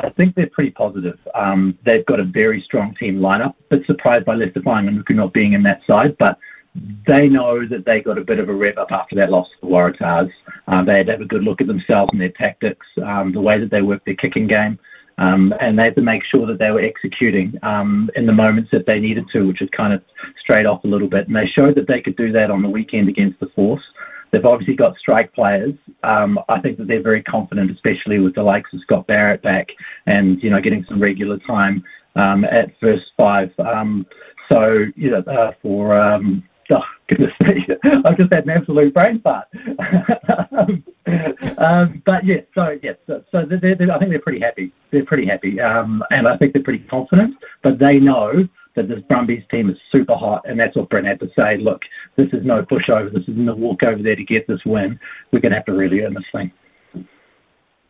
I 0.00 0.10
think 0.10 0.34
they're 0.34 0.48
pretty 0.48 0.70
positive. 0.70 1.18
Um, 1.34 1.78
they've 1.84 2.04
got 2.04 2.20
a 2.20 2.24
very 2.24 2.60
strong 2.60 2.94
team 2.96 3.20
lineup. 3.20 3.54
Bit 3.68 3.86
surprised 3.86 4.24
by 4.24 4.34
Leicester 4.34 4.60
Fainga'anuku 4.60 5.14
not 5.14 5.32
being 5.32 5.52
in 5.52 5.62
that 5.62 5.82
side, 5.86 6.16
but 6.18 6.38
they 7.06 7.28
know 7.28 7.66
that 7.66 7.84
they 7.84 8.00
got 8.00 8.18
a 8.18 8.24
bit 8.24 8.40
of 8.40 8.48
a 8.48 8.52
rev 8.52 8.76
up 8.78 8.90
after 8.90 9.14
that 9.16 9.30
loss 9.30 9.48
to 9.48 9.54
the 9.60 9.66
Waratahs. 9.68 10.32
Um, 10.66 10.86
they 10.86 10.98
had 10.98 11.08
have 11.08 11.20
a 11.20 11.24
good 11.24 11.44
look 11.44 11.60
at 11.60 11.68
themselves 11.68 12.10
and 12.12 12.20
their 12.20 12.30
tactics, 12.30 12.86
um, 13.02 13.32
the 13.32 13.40
way 13.40 13.58
that 13.60 13.70
they 13.70 13.82
work 13.82 14.04
their 14.04 14.16
kicking 14.16 14.48
game, 14.48 14.78
um, 15.18 15.54
and 15.60 15.78
they 15.78 15.84
had 15.84 15.94
to 15.94 16.02
make 16.02 16.24
sure 16.24 16.46
that 16.46 16.58
they 16.58 16.70
were 16.70 16.80
executing 16.80 17.58
um, 17.62 18.10
in 18.16 18.26
the 18.26 18.32
moments 18.32 18.70
that 18.72 18.86
they 18.86 18.98
needed 18.98 19.26
to, 19.32 19.46
which 19.46 19.60
had 19.60 19.70
kind 19.72 19.92
of 19.92 20.02
straight 20.40 20.66
off 20.66 20.84
a 20.84 20.88
little 20.88 21.08
bit. 21.08 21.26
And 21.26 21.36
they 21.36 21.46
showed 21.46 21.76
that 21.76 21.86
they 21.86 22.00
could 22.00 22.16
do 22.16 22.32
that 22.32 22.50
on 22.50 22.62
the 22.62 22.68
weekend 22.68 23.08
against 23.08 23.38
the 23.40 23.46
Force. 23.46 23.82
They've 24.30 24.44
obviously 24.44 24.74
got 24.74 24.98
strike 24.98 25.32
players. 25.32 25.74
Um, 26.02 26.40
I 26.48 26.60
think 26.60 26.78
that 26.78 26.88
they're 26.88 27.00
very 27.00 27.22
confident, 27.22 27.70
especially 27.70 28.18
with 28.18 28.34
the 28.34 28.42
likes 28.42 28.72
of 28.72 28.80
Scott 28.80 29.06
Barrett 29.06 29.42
back 29.42 29.68
and 30.06 30.42
you 30.42 30.50
know 30.50 30.60
getting 30.60 30.84
some 30.88 31.00
regular 31.00 31.38
time 31.38 31.84
um, 32.16 32.44
at 32.44 32.72
first 32.80 33.04
five. 33.16 33.52
Um, 33.60 34.06
so 34.50 34.86
you 34.96 35.10
know 35.10 35.18
uh, 35.18 35.52
for 35.62 35.96
um, 35.96 36.42
oh, 36.70 36.82
goodness 37.08 37.32
me, 37.40 37.66
I've 38.04 38.18
just 38.18 38.32
had 38.32 38.44
an 38.44 38.50
absolute 38.50 38.94
brain 38.94 39.20
fart. 39.20 39.48
um, 41.58 42.02
but 42.04 42.24
yeah, 42.24 42.40
so 42.54 42.78
yeah, 42.82 42.92
so, 43.06 43.24
so 43.30 43.44
they're, 43.44 43.74
they're, 43.74 43.92
I 43.92 43.98
think 43.98 44.10
they're 44.10 44.20
pretty 44.20 44.40
happy. 44.40 44.72
They're 44.90 45.04
pretty 45.04 45.26
happy, 45.26 45.60
um, 45.60 46.02
and 46.10 46.28
I 46.28 46.36
think 46.36 46.52
they're 46.52 46.62
pretty 46.62 46.84
confident. 46.84 47.36
But 47.62 47.78
they 47.78 47.98
know 47.98 48.48
that 48.74 48.88
this 48.88 49.00
Brumbies 49.08 49.44
team 49.50 49.70
is 49.70 49.76
super 49.92 50.14
hot, 50.14 50.44
and 50.48 50.58
that's 50.58 50.76
what 50.76 50.88
Brent 50.88 51.06
had 51.06 51.20
to 51.20 51.30
say. 51.36 51.58
Look, 51.58 51.82
this 52.16 52.28
is 52.32 52.44
no 52.44 52.62
pushover. 52.62 53.12
This 53.12 53.22
isn't 53.28 53.48
a 53.48 53.54
walk 53.54 53.82
over 53.82 54.02
there 54.02 54.16
to 54.16 54.24
get 54.24 54.46
this 54.46 54.64
win. 54.64 54.98
We're 55.32 55.40
going 55.40 55.50
to 55.50 55.56
have 55.56 55.66
to 55.66 55.74
really 55.74 56.00
earn 56.00 56.14
this 56.14 56.24
thing. 56.32 56.52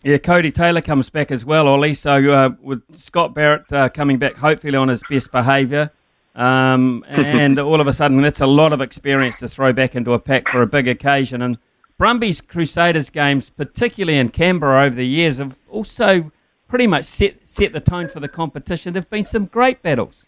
Yeah, 0.03 0.18
Codie 0.18 0.53
Taylor 0.53 0.83
comes 0.83 1.09
back 1.09 1.31
as 1.31 1.47
well, 1.47 1.66
Ollie. 1.66 1.95
So 1.95 2.31
uh, 2.31 2.51
with 2.61 2.83
Scott 2.95 3.35
Barrett 3.35 3.72
uh, 3.72 3.89
coming 3.89 4.18
back, 4.18 4.37
hopefully 4.37 4.77
on 4.77 4.89
his 4.89 5.03
best 5.09 5.33
behaviour, 5.33 5.91
um, 6.35 7.05
and 7.09 7.59
all 7.59 7.80
of 7.80 7.87
a 7.87 7.93
sudden 7.93 8.20
that's 8.22 8.41
a 8.41 8.47
lot 8.47 8.72
of 8.72 8.80
experience 8.80 9.39
to 9.39 9.49
throw 9.49 9.72
back 9.72 9.95
into 9.95 10.12
a 10.12 10.18
pack 10.18 10.49
for 10.49 10.62
a 10.62 10.66
big 10.66 10.89
occasion. 10.89 11.43
And 11.43 11.59
Brumbies 11.99 12.41
Crusaders 12.41 13.11
games, 13.11 13.51
particularly 13.51 14.18
in 14.18 14.30
Canberra 14.30 14.85
over 14.85 14.97
the 14.97 15.07
years, 15.07 15.39
have 15.39 15.57
also 15.68 16.32
pretty 16.68 16.87
much 16.87 17.05
set 17.05 17.37
set 17.45 17.72
the 17.72 17.80
tone 17.80 18.09
for 18.09 18.20
the 18.20 18.28
competition. 18.28 18.93
There've 18.93 19.09
been 19.09 19.26
some 19.26 19.47
great 19.47 19.82
battles. 19.82 20.26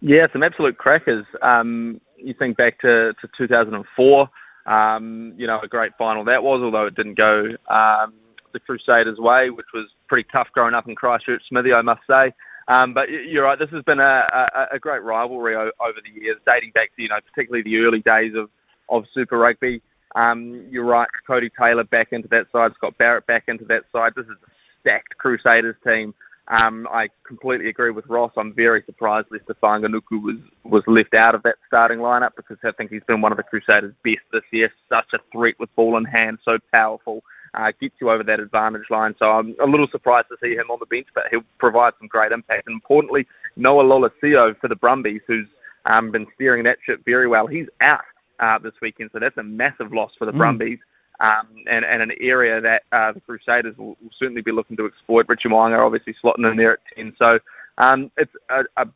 Yeah, 0.00 0.24
some 0.32 0.42
absolute 0.42 0.78
crackers. 0.78 1.26
Um, 1.42 2.00
you 2.16 2.34
think 2.34 2.56
back 2.56 2.80
to, 2.80 3.14
to 3.20 3.28
2004, 3.36 4.30
um, 4.66 5.32
you 5.36 5.46
know, 5.46 5.60
a 5.60 5.68
great 5.68 5.92
final 5.98 6.24
that 6.24 6.42
was, 6.42 6.60
although 6.62 6.86
it 6.86 6.94
didn't 6.94 7.14
go 7.14 7.56
um, 7.68 8.14
the 8.52 8.60
Crusaders' 8.60 9.18
way, 9.18 9.50
which 9.50 9.66
was 9.74 9.86
pretty 10.08 10.28
tough 10.30 10.48
growing 10.52 10.74
up 10.74 10.88
in 10.88 10.94
Christchurch, 10.94 11.42
Smithy, 11.48 11.72
I 11.72 11.82
must 11.82 12.02
say. 12.08 12.32
Um, 12.68 12.92
but 12.92 13.10
you're 13.10 13.44
right, 13.44 13.58
this 13.58 13.70
has 13.70 13.82
been 13.84 13.98
a, 13.98 14.26
a, 14.54 14.66
a 14.72 14.78
great 14.78 15.02
rivalry 15.02 15.56
o- 15.56 15.72
over 15.80 15.98
the 16.04 16.20
years, 16.20 16.36
dating 16.46 16.72
back 16.72 16.90
to, 16.96 17.02
you 17.02 17.08
know, 17.08 17.18
particularly 17.32 17.62
the 17.62 17.78
early 17.78 18.00
days 18.00 18.34
of, 18.34 18.50
of 18.90 19.06
Super 19.14 19.38
Rugby. 19.38 19.80
Um, 20.14 20.66
you're 20.70 20.84
right, 20.84 21.08
Codie 21.26 21.50
Taylor 21.58 21.84
back 21.84 22.12
into 22.12 22.28
that 22.28 22.46
side, 22.52 22.72
Scott 22.74 22.96
Barrett 22.98 23.26
back 23.26 23.44
into 23.48 23.64
that 23.66 23.84
side. 23.90 24.12
This 24.14 24.26
is 24.26 24.32
a 24.32 24.50
stacked 24.80 25.16
Crusaders 25.16 25.76
team. 25.82 26.14
Um, 26.48 26.88
I 26.90 27.08
completely 27.24 27.68
agree 27.68 27.90
with 27.90 28.06
Ross. 28.06 28.32
I'm 28.36 28.54
very 28.54 28.82
surprised 28.86 29.28
Leicester 29.30 29.54
Fainga'anuku 29.62 30.22
was, 30.22 30.36
was 30.64 30.82
left 30.86 31.14
out 31.14 31.34
of 31.34 31.42
that 31.42 31.56
starting 31.66 31.98
lineup 31.98 32.36
because 32.36 32.56
I 32.64 32.72
think 32.72 32.90
he's 32.90 33.04
been 33.04 33.20
one 33.20 33.32
of 33.32 33.36
the 33.36 33.44
Crusaders' 33.44 33.94
best 34.02 34.22
this 34.32 34.44
year. 34.50 34.72
Such 34.88 35.12
a 35.12 35.18
threat 35.30 35.58
with 35.58 35.74
ball 35.76 35.98
in 35.98 36.04
hand, 36.04 36.38
so 36.44 36.58
powerful, 36.72 37.22
uh, 37.54 37.72
gets 37.80 37.94
you 38.00 38.10
over 38.10 38.22
that 38.24 38.40
advantage 38.40 38.90
line. 38.90 39.14
So 39.18 39.30
I'm 39.30 39.54
a 39.60 39.66
little 39.66 39.88
surprised 39.88 40.28
to 40.28 40.36
see 40.42 40.54
him 40.54 40.70
on 40.70 40.78
the 40.80 40.86
bench, 40.86 41.06
but 41.14 41.24
he'll 41.30 41.44
provide 41.58 41.94
some 41.98 42.08
great 42.08 42.32
impact. 42.32 42.66
And 42.66 42.74
importantly, 42.74 43.26
Noah 43.56 43.84
Lolesio 43.84 44.58
for 44.60 44.68
the 44.68 44.76
Brumbies, 44.76 45.22
who's 45.26 45.46
um, 45.86 46.10
been 46.10 46.26
steering 46.34 46.64
that 46.64 46.78
ship 46.84 47.02
very 47.04 47.26
well. 47.26 47.46
He's 47.46 47.66
out 47.80 48.02
uh, 48.40 48.58
this 48.58 48.74
weekend, 48.80 49.10
so 49.12 49.18
that's 49.18 49.36
a 49.38 49.42
massive 49.42 49.92
loss 49.92 50.12
for 50.18 50.26
the 50.26 50.32
mm. 50.32 50.38
Brumbies 50.38 50.78
um, 51.20 51.48
and, 51.66 51.84
and 51.84 52.02
an 52.02 52.12
area 52.20 52.60
that 52.60 52.82
uh, 52.92 53.12
the 53.12 53.20
Crusaders 53.20 53.76
will, 53.76 53.96
will, 54.02 54.10
certainly 54.18 54.42
be 54.42 54.52
looking 54.52 54.76
to 54.76 54.86
exploit. 54.86 55.26
Richie 55.28 55.48
Mo'unga 55.48 55.84
obviously 55.84 56.14
slotting 56.22 56.48
in 56.50 56.56
there 56.56 56.74
at 56.74 56.80
10. 56.96 57.14
So 57.18 57.38
um, 57.78 58.10
it's 58.16 58.32
a, 58.50 58.64
a, 58.76 58.86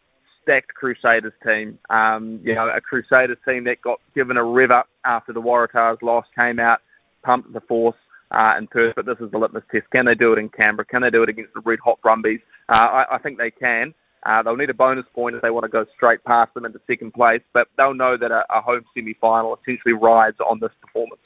stacked 0.42 0.74
Crusaders 0.74 1.32
team. 1.46 1.78
Um, 1.88 2.40
you 2.42 2.54
know, 2.54 2.68
a 2.68 2.80
Crusaders 2.80 3.38
team 3.46 3.62
that 3.64 3.80
got 3.80 4.00
given 4.12 4.36
a 4.36 4.42
rev 4.42 4.72
up 4.72 4.88
after 5.04 5.32
the 5.32 5.40
Waratahs 5.40 6.02
loss, 6.02 6.26
came 6.34 6.58
out, 6.58 6.80
pumped 7.22 7.52
the 7.52 7.60
force. 7.60 7.96
Uh, 8.32 8.54
in 8.56 8.66
Perth, 8.66 8.94
but 8.96 9.04
this 9.04 9.18
is 9.20 9.30
the 9.30 9.36
litmus 9.36 9.62
test. 9.70 9.84
Can 9.94 10.06
they 10.06 10.14
do 10.14 10.32
it 10.32 10.38
in 10.38 10.48
Canberra? 10.48 10.86
Can 10.86 11.02
they 11.02 11.10
do 11.10 11.22
it 11.22 11.28
against 11.28 11.52
the 11.52 11.60
red 11.60 11.78
hot 11.80 12.00
Brumbies? 12.00 12.40
Uh, 12.66 13.04
I, 13.10 13.16
I 13.16 13.18
think 13.18 13.36
they 13.36 13.50
can. 13.50 13.92
Uh, 14.22 14.42
they'll 14.42 14.56
need 14.56 14.70
a 14.70 14.74
bonus 14.74 15.04
point 15.14 15.36
if 15.36 15.42
they 15.42 15.50
want 15.50 15.64
to 15.64 15.68
go 15.68 15.84
straight 15.94 16.24
past 16.24 16.54
them 16.54 16.64
into 16.64 16.80
second 16.86 17.12
place, 17.12 17.42
but 17.52 17.68
they'll 17.76 17.92
know 17.92 18.16
that 18.16 18.30
a, 18.30 18.42
a 18.48 18.62
home 18.62 18.84
semi-final 18.94 19.58
essentially 19.60 19.92
rides 19.92 20.38
on 20.40 20.60
this 20.60 20.70
performance 20.80 21.20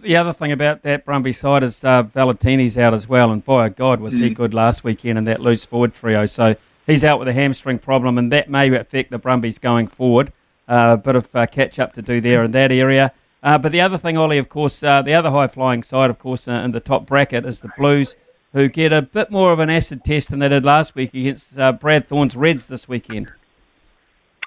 the 0.00 0.16
other 0.16 0.32
thing 0.32 0.52
about 0.52 0.82
that 0.82 1.04
Brumby 1.04 1.34
side 1.34 1.62
is 1.62 1.84
uh, 1.84 2.02
Valetini's 2.02 2.76
out 2.76 2.94
as 2.94 3.08
well, 3.08 3.30
and 3.30 3.44
by 3.44 3.68
God, 3.68 4.00
was 4.00 4.14
mm. 4.14 4.22
he 4.22 4.30
good 4.30 4.54
last 4.54 4.84
weekend 4.84 5.18
in 5.18 5.24
that 5.24 5.40
loose 5.40 5.64
forward 5.64 5.94
trio. 5.94 6.26
So 6.26 6.56
he's 6.86 7.04
out 7.04 7.18
with 7.18 7.28
a 7.28 7.32
hamstring 7.32 7.78
problem, 7.78 8.18
and 8.18 8.30
that 8.32 8.50
may 8.50 8.74
affect 8.74 9.10
the 9.10 9.18
Brumbies 9.18 9.58
going 9.58 9.86
forward. 9.86 10.32
Uh, 10.66 10.90
a 10.94 10.96
bit 10.96 11.16
of 11.16 11.34
uh, 11.34 11.46
catch 11.46 11.78
up 11.78 11.92
to 11.94 12.02
do 12.02 12.20
there 12.20 12.44
in 12.44 12.50
that 12.52 12.72
area. 12.72 13.12
Uh, 13.44 13.58
but 13.58 13.70
the 13.72 13.80
other 13.80 13.98
thing, 13.98 14.16
Ollie, 14.16 14.38
of 14.38 14.48
course, 14.48 14.82
uh, 14.82 15.02
the 15.02 15.12
other 15.12 15.30
high 15.30 15.46
flying 15.46 15.82
side, 15.82 16.08
of 16.08 16.18
course, 16.18 16.48
uh, 16.48 16.52
in 16.52 16.72
the 16.72 16.80
top 16.80 17.04
bracket 17.04 17.44
is 17.44 17.60
the 17.60 17.70
Blues, 17.76 18.16
who 18.54 18.68
get 18.68 18.90
a 18.90 19.02
bit 19.02 19.30
more 19.30 19.52
of 19.52 19.58
an 19.58 19.68
acid 19.68 20.02
test 20.02 20.30
than 20.30 20.38
they 20.38 20.48
did 20.48 20.64
last 20.64 20.94
week 20.94 21.12
against 21.12 21.54
Brad 21.78 22.06
Thorn's 22.06 22.36
Reds 22.36 22.68
this 22.68 22.88
weekend. 22.88 23.30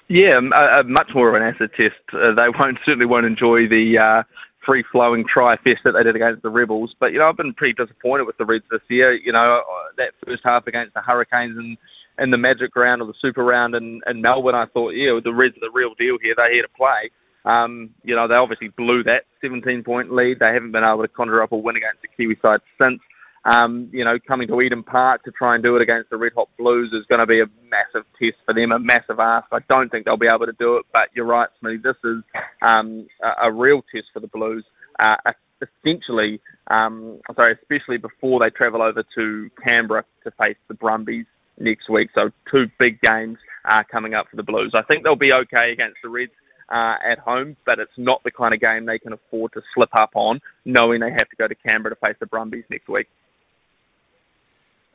Yeah, 0.08 0.40
much 0.40 1.14
more 1.14 1.30
of 1.30 1.36
an 1.36 1.44
acid 1.44 1.72
test. 1.76 1.96
they 2.12 2.50
won't 2.60 2.80
certainly 2.86 3.06
won't 3.06 3.28
enjoy 3.28 3.68
the 3.68 4.26
free 4.66 4.84
flowing 4.92 5.26
try 5.26 5.58
fest 5.58 5.82
that 5.84 5.92
they 5.92 6.04
did 6.04 6.16
against 6.16 6.42
the 6.42 6.50
Rebels. 6.50 6.96
But 7.00 7.14
you 7.14 7.20
know, 7.20 7.30
I've 7.30 7.38
been 7.38 7.54
pretty 7.54 7.74
disappointed 7.74 8.24
with 8.24 8.38
the 8.38 8.46
Reds 8.46 8.66
this 8.72 8.82
year. 8.88 9.14
You 9.14 9.32
know, 9.32 9.62
that 9.98 10.14
first 10.26 10.42
half 10.44 10.66
against 10.66 10.96
the 10.96 11.02
Hurricanes 11.02 11.58
and 11.58 11.78
in 12.18 12.32
the 12.32 12.38
Magic 12.38 12.76
Round 12.76 13.02
or 13.04 13.06
the 13.06 13.14
Super 13.22 13.44
Round 13.44 13.76
in, 13.76 14.02
in 14.08 14.22
Melbourne, 14.22 14.56
I 14.56 14.66
thought, 14.66 14.96
yeah, 14.96 15.20
the 15.24 15.34
Reds 15.34 15.56
are 15.58 15.60
the 15.60 15.72
real 15.72 15.94
deal 15.94 16.18
here. 16.20 16.34
They're 16.36 16.52
here 16.52 16.64
to 16.64 16.70
play. 16.70 17.12
Um, 17.48 17.92
you 18.04 18.14
know, 18.14 18.28
they 18.28 18.36
obviously 18.36 18.68
blew 18.68 19.04
that 19.04 19.26
17 19.42 19.84
point 19.84 20.14
lead. 20.14 20.40
They 20.40 20.54
haven't 20.54 20.74
been 20.74 20.84
able 20.84 21.02
to 21.02 21.08
conjure 21.08 21.42
up 21.42 21.54
a 21.54 21.58
win 21.58 21.78
against 21.78 22.02
the 22.02 22.10
Kiwi 22.10 22.38
side 22.42 22.62
since. 22.80 23.00
Um, 23.46 23.90
you 23.94 24.04
know, 24.04 24.20
coming 24.20 24.50
to 24.50 24.62
Eden 24.62 24.84
Park 24.84 25.24
to 25.24 25.32
try 25.32 25.56
and 25.56 25.64
do 25.64 25.78
it 25.78 25.82
against 25.82 26.10
the 26.10 26.18
Red 26.18 26.34
Hot 26.34 26.50
Blues 26.58 26.92
is 26.92 27.06
going 27.06 27.20
to 27.20 27.26
be 27.26 27.40
a 27.40 27.46
massive 27.70 28.04
test 28.22 28.36
for 28.46 28.54
them, 28.54 28.74
a 28.74 28.80
massive 28.80 29.22
ask. 29.22 29.48
I 29.54 29.60
don't 29.70 29.90
think 29.90 30.06
they'll 30.06 30.18
be 30.18 30.28
able 30.28 30.48
to 30.48 30.56
do 30.60 30.76
it, 30.76 30.86
but 30.92 31.10
you're 31.16 31.26
right, 31.26 31.48
Smithy. 31.60 31.78
This 31.78 31.96
is 32.04 32.24
um, 32.62 33.08
a, 33.24 33.34
a 33.44 33.52
real 33.52 33.86
test 33.94 34.08
for 34.12 34.20
the 34.20 34.28
Blues. 34.28 34.66
Uh, 35.00 35.16
essentially, 35.62 36.42
um, 36.70 37.22
sorry, 37.36 37.54
especially 37.54 37.98
before 37.98 38.42
they 38.42 38.50
travel 38.50 38.82
over 38.82 39.04
to 39.16 39.50
Canberra 39.64 40.04
to 40.26 40.32
face 40.32 40.58
the 40.68 40.74
Brumbies 40.74 41.26
next 41.58 41.88
week. 41.88 42.10
So 42.14 42.32
two 42.52 42.70
big 42.78 43.00
games 43.02 43.38
uh, 43.64 43.84
coming 43.90 44.14
up 44.14 44.30
for 44.30 44.36
the 44.36 44.44
Blues. 44.44 44.72
I 44.74 44.82
think 44.82 45.06
they'll 45.06 45.16
be 45.16 45.32
okay 45.32 45.72
against 45.72 45.98
the 46.04 46.10
Reds. 46.10 46.32
Uh, 46.70 46.96
at 47.02 47.18
home, 47.20 47.56
but 47.66 47.80
it's 47.80 47.98
not 47.98 48.22
the 48.24 48.32
kind 48.32 48.54
of 48.54 48.60
game 48.60 48.86
they 48.86 49.00
can 49.00 49.14
afford 49.14 49.54
to 49.54 49.62
slip 49.74 49.90
up 49.94 50.12
on, 50.16 50.42
knowing 50.66 51.00
they 51.00 51.12
have 51.12 51.30
to 51.30 51.36
go 51.38 51.48
to 51.48 51.56
Canberra 51.56 51.96
to 51.96 52.06
face 52.06 52.18
the 52.20 52.26
Brumbies 52.26 52.66
next 52.70 52.90
week. 52.90 53.08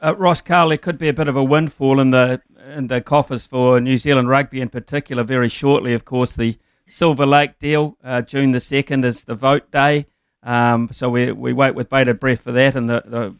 Uh, 0.02 0.14
Ross 0.16 0.40
Carl, 0.40 0.68
there 0.68 0.76
could 0.78 0.98
be 0.98 1.08
a 1.08 1.12
bit 1.14 1.28
of 1.28 1.36
a 1.36 1.44
windfall 1.44 2.00
in 2.00 2.10
the 2.10 2.42
in 2.76 2.88
the 2.88 3.00
coffers 3.00 3.46
for 3.46 3.80
New 3.80 3.96
Zealand 3.96 4.28
rugby 4.28 4.60
in 4.60 4.68
particular. 4.68 5.22
Very 5.22 5.48
shortly, 5.48 5.94
of 5.94 6.04
course, 6.04 6.34
the 6.34 6.58
Silver 6.86 7.24
Lake 7.24 7.58
deal, 7.58 7.96
uh, 8.04 8.20
June 8.20 8.50
the 8.50 8.60
second, 8.60 9.04
is 9.04 9.24
the 9.24 9.34
vote 9.34 9.70
day. 9.70 10.06
Um, 10.42 10.90
so 10.92 11.08
we 11.08 11.30
we 11.32 11.52
wait 11.52 11.74
with 11.74 11.88
bated 11.88 12.18
breath 12.18 12.42
for 12.42 12.52
that 12.52 12.74
and 12.74 12.88
the, 12.88 13.02
the 13.06 13.34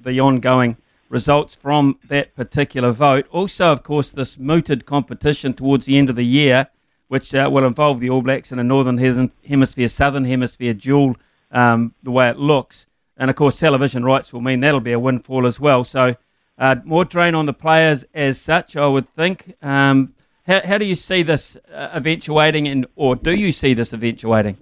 the 0.00 0.20
ongoing 0.20 0.76
results 1.08 1.54
from 1.54 1.98
that 2.08 2.34
particular 2.34 2.90
vote. 2.90 3.26
Also, 3.30 3.66
of 3.66 3.82
course, 3.82 4.10
this 4.10 4.38
mooted 4.38 4.84
competition 4.86 5.54
towards 5.54 5.86
the 5.86 5.96
end 5.96 6.10
of 6.10 6.16
the 6.16 6.24
year, 6.24 6.68
which 7.08 7.34
uh, 7.34 7.48
will 7.52 7.66
involve 7.66 8.00
the 8.00 8.10
All 8.10 8.22
Blacks 8.22 8.52
in 8.52 8.58
a 8.58 8.64
Northern 8.64 8.98
Hemisphere, 9.46 9.88
Southern 9.88 10.24
Hemisphere 10.24 10.74
duel, 10.74 11.16
um, 11.50 11.94
the 12.02 12.10
way 12.10 12.28
it 12.28 12.38
looks. 12.38 12.86
And 13.16 13.30
of 13.30 13.36
course, 13.36 13.58
television 13.58 14.04
rights 14.04 14.32
will 14.32 14.40
mean 14.40 14.60
that'll 14.60 14.80
be 14.80 14.92
a 14.92 14.98
windfall 14.98 15.46
as 15.46 15.58
well. 15.58 15.84
So, 15.84 16.14
uh, 16.58 16.76
more 16.84 17.04
drain 17.04 17.34
on 17.34 17.46
the 17.46 17.52
players 17.52 18.04
as 18.14 18.40
such, 18.40 18.76
I 18.76 18.86
would 18.86 19.08
think. 19.14 19.54
Um, 19.62 20.14
how, 20.46 20.60
how 20.64 20.78
do 20.78 20.84
you 20.84 20.94
see 20.94 21.22
this 21.22 21.56
uh, 21.72 21.90
eventuating, 21.92 22.68
and 22.68 22.86
or 22.96 23.16
do 23.16 23.34
you 23.34 23.52
see 23.52 23.74
this 23.74 23.92
eventuating? 23.92 24.56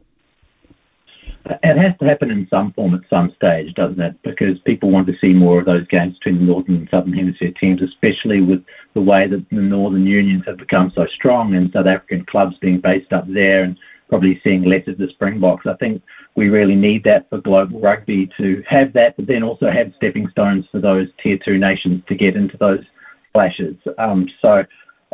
It 1.48 1.77
has 1.77 1.97
to 1.98 2.05
happen 2.05 2.31
in 2.31 2.48
some 2.48 2.73
form 2.73 2.94
at 2.94 3.09
some 3.09 3.32
stage, 3.36 3.73
doesn't 3.74 4.01
it? 4.01 4.20
Because 4.23 4.59
people 4.60 4.90
want 4.90 5.06
to 5.06 5.18
see 5.18 5.32
more 5.32 5.60
of 5.60 5.66
those 5.66 5.86
games 5.86 6.18
between 6.18 6.39
the 6.39 6.44
Northern 6.44 6.77
and 6.77 6.89
Southern 6.90 7.12
Hemisphere 7.12 7.52
teams, 7.52 7.82
especially 7.82 8.40
with 8.40 8.64
the 8.94 9.01
way 9.01 9.28
that 9.28 9.48
the 9.51 9.56
Northern 9.56 10.06
unions 10.06 10.44
have 10.47 10.56
become 10.56 10.90
so 10.94 11.06
strong 11.06 11.55
and 11.55 11.73
South 11.73 11.86
African 11.86 12.24
clubs 12.24 12.56
being 12.59 12.81
based 12.81 13.12
up 13.12 13.28
there 13.28 13.62
and 13.62 13.78
probably 14.09 14.40
seeing 14.43 14.62
less 14.62 14.89
of 14.89 14.98
the 14.98 15.09
Springboks. 15.09 15.66
I 15.66 15.74
think 15.74 16.02
we 16.35 16.48
really 16.48 16.74
need 16.74 17.05
that 17.05 17.28
for 17.31 17.39
global 17.39 17.81
rugby 17.81 18.28
to 18.39 18.64
have 18.68 18.93
that, 18.94 19.16
but 19.16 19.27
then 19.27 19.43
also 19.43 19.70
have 19.70 19.93
stepping 19.97 20.28
stones 20.31 20.66
for 20.70 20.81
those 20.81 21.09
tier 21.23 21.39
two 21.39 21.59
nations 21.59 22.02
to 22.09 22.14
get 22.14 22.36
into 22.36 22.56
those 22.56 22.85
clashes. 23.32 23.77
Um, 23.98 24.28
so 24.43 24.64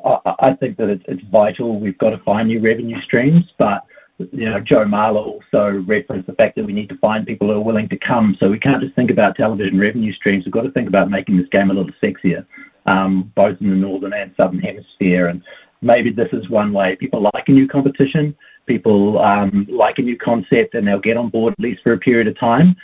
I, 0.05 0.35
I, 0.39 0.53
think 0.55 0.77
that 0.79 0.89
it's, 0.89 1.05
it's 1.07 1.23
vital. 1.25 1.79
We've 1.79 1.99
got 1.99 2.11
to 2.11 2.19
find 2.19 2.49
new 2.49 2.61
revenue 2.61 3.01
streams, 3.03 3.45
but 3.59 3.85
you 4.19 4.49
know, 4.49 4.61
Joe 4.61 4.85
Marler 4.85 5.25
also 5.25 5.83
referenced 5.87 6.27
the 6.27 6.35
fact 6.35 6.57
that 6.57 6.65
we 6.65 6.73
need 6.73 6.89
to 6.91 6.99
find 6.99 7.27
people 7.27 7.49
who 7.49 7.55
are 7.55 7.61
willing 7.61 7.89
to 7.89 7.97
come. 7.97 8.37
So 8.39 8.49
we 8.49 8.59
can't 8.59 8.83
just 8.83 8.95
think 8.95 9.11
about 9.11 9.37
television 9.37 9.79
revenue 9.79 10.13
streams. 10.13 10.45
We've 10.45 10.53
got 10.53 10.63
to 10.63 10.71
think 10.71 10.89
about 10.89 11.11
making 11.11 11.37
this 11.37 11.49
game 11.49 11.71
a 11.71 11.75
little 11.75 11.93
sexier, 12.03 12.47
um, 12.87 13.33
both 13.35 13.61
in 13.61 13.71
the 13.71 13.77
northern 13.77 14.13
and 14.13 14.35
southern 14.37 14.61
hemisphere. 14.61 15.29
And 15.29 15.43
maybe 15.81 16.11
this 16.11 16.33
is 16.33 16.49
one 16.49 16.73
way. 16.73 16.97
People 16.97 17.29
like 17.35 17.49
a 17.49 17.53
new 17.53 17.67
competition. 17.67 18.37
People 18.67 19.19
um, 19.19 19.67
like 19.69 19.99
a 19.99 20.03
new 20.03 20.17
concept, 20.17 20.75
and 20.75 20.87
they'll 20.87 21.01
get 21.01 21.17
on 21.17 21.31
board 21.31 21.53
at 21.55 21.61
least 21.61 21.83
for 21.83 21.95
a 21.95 21.99
period 21.99 22.29
of 22.29 22.39
time. 22.39 22.77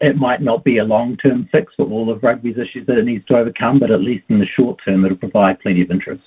It 0.00 0.16
might 0.16 0.42
not 0.42 0.62
be 0.62 0.78
a 0.78 0.84
long-term 0.84 1.48
fix 1.50 1.72
for 1.74 1.86
all 1.86 2.10
of 2.10 2.22
rugby's 2.22 2.58
issues 2.58 2.86
that 2.86 2.98
it 2.98 3.06
needs 3.06 3.24
to 3.26 3.38
overcome, 3.38 3.78
but 3.78 3.90
at 3.90 4.02
least 4.02 4.24
in 4.28 4.38
the 4.38 4.46
short 4.46 4.78
term, 4.84 5.04
it'll 5.04 5.16
provide 5.16 5.58
plenty 5.60 5.80
of 5.80 5.90
interest. 5.90 6.22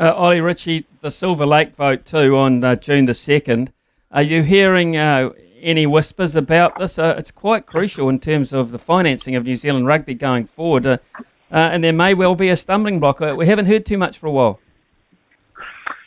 Uh, 0.00 0.14
Ollie 0.14 0.40
Ritchie, 0.40 0.86
the 1.02 1.10
Silver 1.10 1.44
Lake 1.44 1.76
vote 1.76 2.06
too 2.06 2.34
on 2.34 2.64
uh, 2.64 2.74
June 2.74 3.04
the 3.04 3.12
2nd. 3.12 3.68
Are 4.10 4.22
you 4.22 4.42
hearing 4.42 4.96
uh, 4.96 5.28
any 5.60 5.84
whispers 5.84 6.34
about 6.34 6.78
this? 6.78 6.98
Uh, 6.98 7.16
it's 7.18 7.30
quite 7.30 7.66
crucial 7.66 8.08
in 8.08 8.18
terms 8.18 8.54
of 8.54 8.70
the 8.72 8.78
financing 8.78 9.36
of 9.36 9.44
New 9.44 9.56
Zealand 9.56 9.86
rugby 9.86 10.14
going 10.14 10.46
forward, 10.46 10.86
uh, 10.86 10.96
uh, 11.18 11.24
and 11.50 11.84
there 11.84 11.92
may 11.92 12.14
well 12.14 12.34
be 12.34 12.48
a 12.48 12.56
stumbling 12.56 12.98
block. 12.98 13.20
we 13.20 13.46
haven't 13.46 13.66
heard 13.66 13.84
too 13.84 13.98
much 13.98 14.16
for 14.16 14.26
a 14.26 14.30
while. 14.30 14.58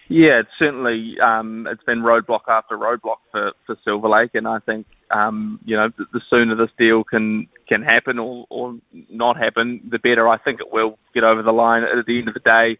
Yeah, 0.07 0.39
it's 0.39 0.49
certainly 0.57 1.19
um, 1.19 1.67
it's 1.67 1.83
been 1.83 2.01
roadblock 2.01 2.47
after 2.47 2.75
roadblock 2.75 3.17
for, 3.31 3.53
for 3.67 3.77
Silver 3.83 4.09
Lake, 4.09 4.31
and 4.33 4.47
I 4.47 4.57
think 4.57 4.87
um, 5.11 5.59
you 5.65 5.75
know 5.75 5.89
the, 5.89 6.07
the, 6.13 6.21
sooner 6.31 6.55
this 6.55 6.71
deal 6.79 7.03
can 7.03 7.47
can 7.69 7.83
happen 7.83 8.17
or, 8.17 8.47
or 8.49 8.75
not 9.09 9.37
happen, 9.37 9.81
the 9.87 9.99
better. 9.99 10.27
I 10.27 10.37
think 10.37 10.61
it 10.61 10.73
will 10.73 10.97
get 11.13 11.23
over 11.23 11.43
the 11.43 11.53
line. 11.53 11.83
At 11.83 12.05
the 12.07 12.17
end 12.17 12.27
of 12.27 12.33
the 12.33 12.39
day, 12.39 12.77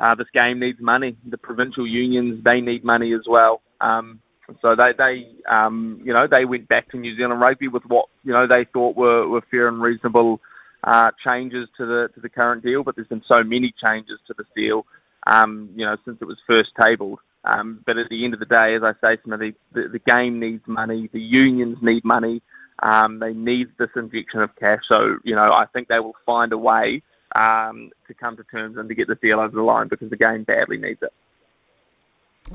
uh, 0.00 0.14
this 0.14 0.28
game 0.32 0.58
needs 0.58 0.80
money. 0.80 1.16
The 1.26 1.38
provincial 1.38 1.86
unions 1.86 2.42
they 2.44 2.60
need 2.60 2.84
money 2.84 3.12
as 3.12 3.22
well. 3.26 3.62
Um, 3.80 4.20
so 4.60 4.74
they 4.74 4.92
they 4.92 5.28
um, 5.48 6.00
you 6.04 6.12
know 6.12 6.26
they 6.26 6.44
went 6.44 6.68
back 6.68 6.90
to 6.90 6.98
New 6.98 7.16
Zealand 7.16 7.40
rugby 7.40 7.68
with 7.68 7.84
what 7.86 8.08
you 8.24 8.32
know 8.32 8.46
they 8.46 8.64
thought 8.64 8.96
were, 8.96 9.26
were 9.28 9.42
fair 9.50 9.68
and 9.68 9.80
reasonable 9.80 10.40
uh, 10.82 11.10
changes 11.22 11.68
to 11.76 11.86
the 11.86 12.10
to 12.14 12.20
the 12.20 12.28
current 12.28 12.62
deal. 12.62 12.82
But 12.82 12.96
there's 12.96 13.08
been 13.08 13.24
so 13.26 13.42
many 13.42 13.72
changes 13.72 14.20
to 14.26 14.34
this 14.34 14.46
deal, 14.54 14.86
um, 15.26 15.70
you 15.74 15.84
know, 15.84 15.96
since 16.04 16.18
it 16.20 16.26
was 16.26 16.38
first 16.46 16.72
tabled. 16.80 17.20
Um, 17.44 17.82
but 17.84 17.98
at 17.98 18.08
the 18.08 18.24
end 18.24 18.32
of 18.32 18.40
the 18.40 18.46
day, 18.46 18.74
as 18.74 18.82
I 18.82 18.94
say, 19.02 19.18
Smithy, 19.22 19.54
the, 19.72 19.88
the 19.88 19.98
game 19.98 20.40
needs 20.40 20.66
money. 20.66 21.10
The 21.12 21.20
unions 21.20 21.78
need 21.82 22.02
money. 22.02 22.40
Um, 22.82 23.18
they 23.18 23.34
need 23.34 23.68
this 23.78 23.90
injection 23.96 24.40
of 24.40 24.54
cash. 24.56 24.86
So 24.88 25.18
you 25.24 25.34
know, 25.34 25.52
I 25.52 25.66
think 25.66 25.88
they 25.88 26.00
will 26.00 26.16
find 26.26 26.52
a 26.52 26.58
way 26.58 27.02
um, 27.34 27.90
to 28.06 28.14
come 28.14 28.36
to 28.36 28.44
terms 28.44 28.76
and 28.76 28.88
to 28.88 28.94
get 28.94 29.08
the 29.08 29.14
deal 29.16 29.40
over 29.40 29.54
the 29.54 29.62
line 29.62 29.88
because 29.88 30.10
the 30.10 30.16
game 30.16 30.44
badly 30.44 30.76
needs 30.76 31.02
it. 31.02 31.12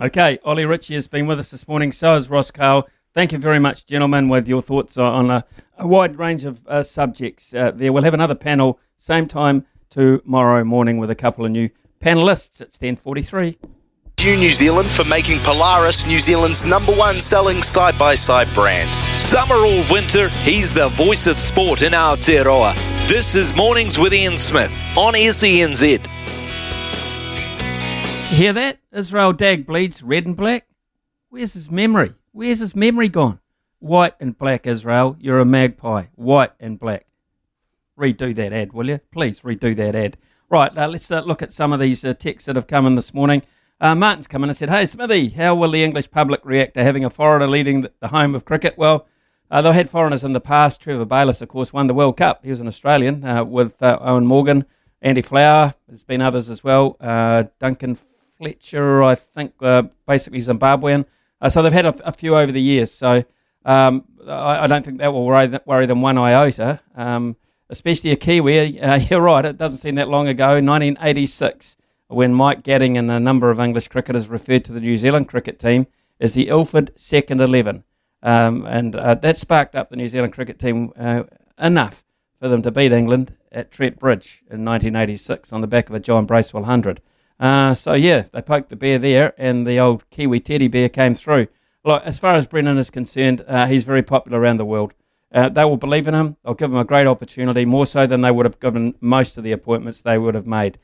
Okay, 0.01 0.39
Ollie 0.45 0.65
Ritchie 0.65 0.93
has 0.93 1.07
been 1.07 1.25
with 1.25 1.39
us 1.39 1.51
this 1.51 1.67
morning. 1.67 1.91
So 1.91 2.13
has 2.13 2.29
Ross 2.29 2.51
Cole. 2.51 2.87
Thank 3.13 3.31
you 3.31 3.39
very 3.39 3.59
much, 3.59 3.87
gentlemen, 3.87 4.29
with 4.29 4.47
your 4.47 4.61
thoughts 4.61 4.97
on 4.97 5.31
a, 5.31 5.43
a 5.77 5.87
wide 5.87 6.19
range 6.19 6.45
of 6.45 6.65
uh, 6.67 6.83
subjects 6.83 7.53
uh, 7.53 7.71
there. 7.71 7.91
We'll 7.91 8.03
have 8.03 8.13
another 8.13 8.35
panel 8.35 8.79
same 8.97 9.27
time 9.27 9.65
tomorrow 9.89 10.63
morning 10.63 10.99
with 10.99 11.09
a 11.09 11.15
couple 11.15 11.43
of 11.43 11.51
new 11.51 11.69
panelists 11.99 12.61
at 12.61 12.71
10.43 12.71 13.57
you 14.23 14.35
New 14.35 14.51
Zealand 14.51 14.89
for 14.89 15.05
making 15.05 15.39
Polaris 15.39 16.05
New 16.05 16.19
Zealand's 16.19 16.65
number 16.65 16.91
one 16.91 17.19
selling 17.19 17.61
side 17.61 17.97
by 17.97 18.15
side 18.15 18.47
brand. 18.53 18.89
Summer 19.17 19.55
or 19.55 19.83
winter, 19.89 20.29
he's 20.43 20.73
the 20.73 20.89
voice 20.89 21.27
of 21.27 21.39
sport 21.39 21.81
in 21.81 21.93
Aotearoa. 21.93 22.75
This 23.07 23.35
is 23.35 23.55
Mornings 23.55 23.97
with 23.97 24.13
Ian 24.13 24.37
Smith 24.37 24.77
on 24.97 25.13
SENZ. 25.13 26.05
Hear 28.27 28.53
that? 28.53 28.79
Israel 28.91 29.33
Dagg 29.33 29.65
bleeds 29.65 30.03
red 30.03 30.25
and 30.25 30.35
black. 30.35 30.67
Where's 31.29 31.53
his 31.53 31.71
memory? 31.71 32.13
Where's 32.31 32.59
his 32.59 32.75
memory 32.75 33.09
gone? 33.09 33.39
White 33.79 34.15
and 34.19 34.37
black, 34.37 34.67
Israel. 34.67 35.15
You're 35.19 35.39
a 35.39 35.45
magpie. 35.45 36.05
White 36.15 36.51
and 36.59 36.79
black. 36.79 37.05
Redo 37.97 38.35
that 38.35 38.53
ad, 38.53 38.73
will 38.73 38.87
you? 38.87 38.99
Please 39.11 39.41
redo 39.41 39.75
that 39.75 39.95
ad. 39.95 40.17
Right, 40.49 40.75
uh, 40.77 40.87
let's 40.87 41.09
uh, 41.11 41.21
look 41.21 41.41
at 41.41 41.53
some 41.53 41.71
of 41.71 41.79
these 41.79 42.03
uh, 42.03 42.13
texts 42.13 42.47
that 42.47 42.55
have 42.55 42.67
come 42.67 42.85
in 42.85 42.95
this 42.95 43.13
morning. 43.13 43.43
Uh, 43.81 43.95
Martin's 43.95 44.27
come 44.27 44.43
in 44.43 44.49
and 44.49 44.57
said, 44.57 44.69
Hey, 44.69 44.85
Smithy, 44.85 45.29
how 45.29 45.55
will 45.55 45.71
the 45.71 45.83
English 45.83 46.11
public 46.11 46.41
react 46.43 46.73
to 46.73 46.83
having 46.83 47.05
a 47.05 47.09
foreigner 47.09 47.47
leading 47.47 47.87
the, 48.01 48.07
home 48.09 48.35
of 48.35 48.43
cricket? 48.43 48.77
Well, 48.77 49.07
uh, 49.49 49.61
they've 49.61 49.73
had 49.73 49.89
foreigners 49.89 50.23
in 50.23 50.33
the 50.33 50.41
past. 50.41 50.81
Trevor 50.81 51.05
Bayliss, 51.05 51.41
of 51.41 51.47
course, 51.47 51.71
won 51.71 51.87
the 51.87 51.93
World 51.93 52.17
Cup. 52.17 52.43
He 52.43 52.49
was 52.49 52.59
an 52.59 52.67
Australian 52.67 53.23
uh, 53.23 53.45
with 53.45 53.81
uh, 53.81 53.97
Eoin 53.99 54.25
Morgan, 54.25 54.65
Andy 55.01 55.21
Flower. 55.21 55.75
There's 55.87 56.03
been 56.03 56.21
others 56.21 56.49
as 56.49 56.61
well. 56.61 56.97
Uh, 56.99 57.45
Duncan 57.59 57.97
Fletcher, 58.37 59.01
I 59.01 59.15
think, 59.15 59.53
uh, 59.61 59.83
basically 60.05 60.41
Zimbabwean. 60.41 61.05
so 61.47 61.61
they've 61.61 61.71
had 61.71 61.85
a, 61.85 62.07
a, 62.07 62.11
few 62.11 62.35
over 62.35 62.51
the 62.51 62.61
years. 62.61 62.91
So 62.91 63.23
um, 63.63 64.03
I, 64.27 64.65
I, 64.65 64.67
don't 64.67 64.83
think 64.83 64.97
that 64.97 65.13
will 65.13 65.25
worry, 65.25 65.57
worry 65.65 65.85
them 65.85 66.01
one 66.01 66.17
iota, 66.17 66.81
um, 66.95 67.37
especially 67.69 68.11
a 68.11 68.17
Kiwi. 68.17 68.77
you're 69.09 69.21
right, 69.21 69.45
it 69.45 69.57
doesn't 69.57 69.79
seem 69.79 69.95
that 69.95 70.09
long 70.09 70.27
ago, 70.27 70.61
1986 70.61 71.77
when 72.09 72.33
Mike 72.33 72.63
Gatting 72.63 72.97
and 72.97 73.09
a 73.09 73.19
number 73.19 73.49
of 73.49 73.59
English 73.59 73.87
cricketers 73.87 74.27
referred 74.27 74.65
to 74.65 74.73
the 74.73 74.79
New 74.79 74.97
Zealand 74.97 75.29
cricket 75.29 75.59
team 75.59 75.87
as 76.19 76.33
the 76.33 76.49
Ilford 76.49 76.91
Second 76.95 77.39
Eleven. 77.39 77.83
Um, 78.21 78.65
and 78.65 78.95
uh, 78.95 79.15
that 79.15 79.37
sparked 79.37 79.75
up 79.75 79.89
the 79.89 79.95
New 79.95 80.07
Zealand 80.07 80.33
cricket 80.33 80.59
team 80.59 80.91
uh, 80.99 81.23
enough 81.57 82.03
for 82.39 82.49
them 82.49 82.61
to 82.63 82.71
beat 82.71 82.91
England 82.91 83.35
at 83.51 83.71
Trent 83.71 83.99
Bridge 83.99 84.43
in 84.49 84.65
1986 84.65 85.53
on 85.53 85.61
the 85.61 85.67
back 85.67 85.89
of 85.89 85.95
a 85.95 85.99
John 85.99 86.25
Bracewell 86.25 86.63
100. 86.63 87.01
Uh, 87.39 87.73
so, 87.73 87.93
yeah, 87.93 88.25
they 88.33 88.41
poked 88.41 88.69
the 88.69 88.75
bear 88.75 88.99
there, 88.99 89.33
and 89.37 89.65
the 89.65 89.79
old 89.79 90.09
Kiwi 90.09 90.41
teddy 90.41 90.67
bear 90.67 90.89
came 90.89 91.15
through. 91.15 91.47
Look, 91.85 92.03
as 92.03 92.19
far 92.19 92.35
as 92.35 92.45
Brendon 92.45 92.77
is 92.77 92.89
concerned, 92.89 93.45
uh, 93.47 93.67
he's 93.67 93.85
very 93.85 94.03
popular 94.03 94.39
around 94.39 94.57
the 94.57 94.65
world. 94.65 94.93
Uh, 95.31 95.47
they 95.47 95.63
will 95.63 95.77
believe 95.77 96.07
in 96.07 96.15
him. 96.15 96.35
They'll 96.43 96.55
give 96.55 96.71
him 96.71 96.77
a 96.77 96.83
great 96.83 97.07
opportunity, 97.07 97.63
more 97.63 97.85
so 97.85 98.05
than 98.05 98.21
they 98.21 98.31
would 98.31 98.45
have 98.45 98.59
given 98.59 98.95
most 98.99 99.37
of 99.37 99.43
the 99.43 99.51
appointments 99.53 100.01
they 100.01 100.17
would 100.17 100.35
have 100.35 100.47
made. 100.47 100.79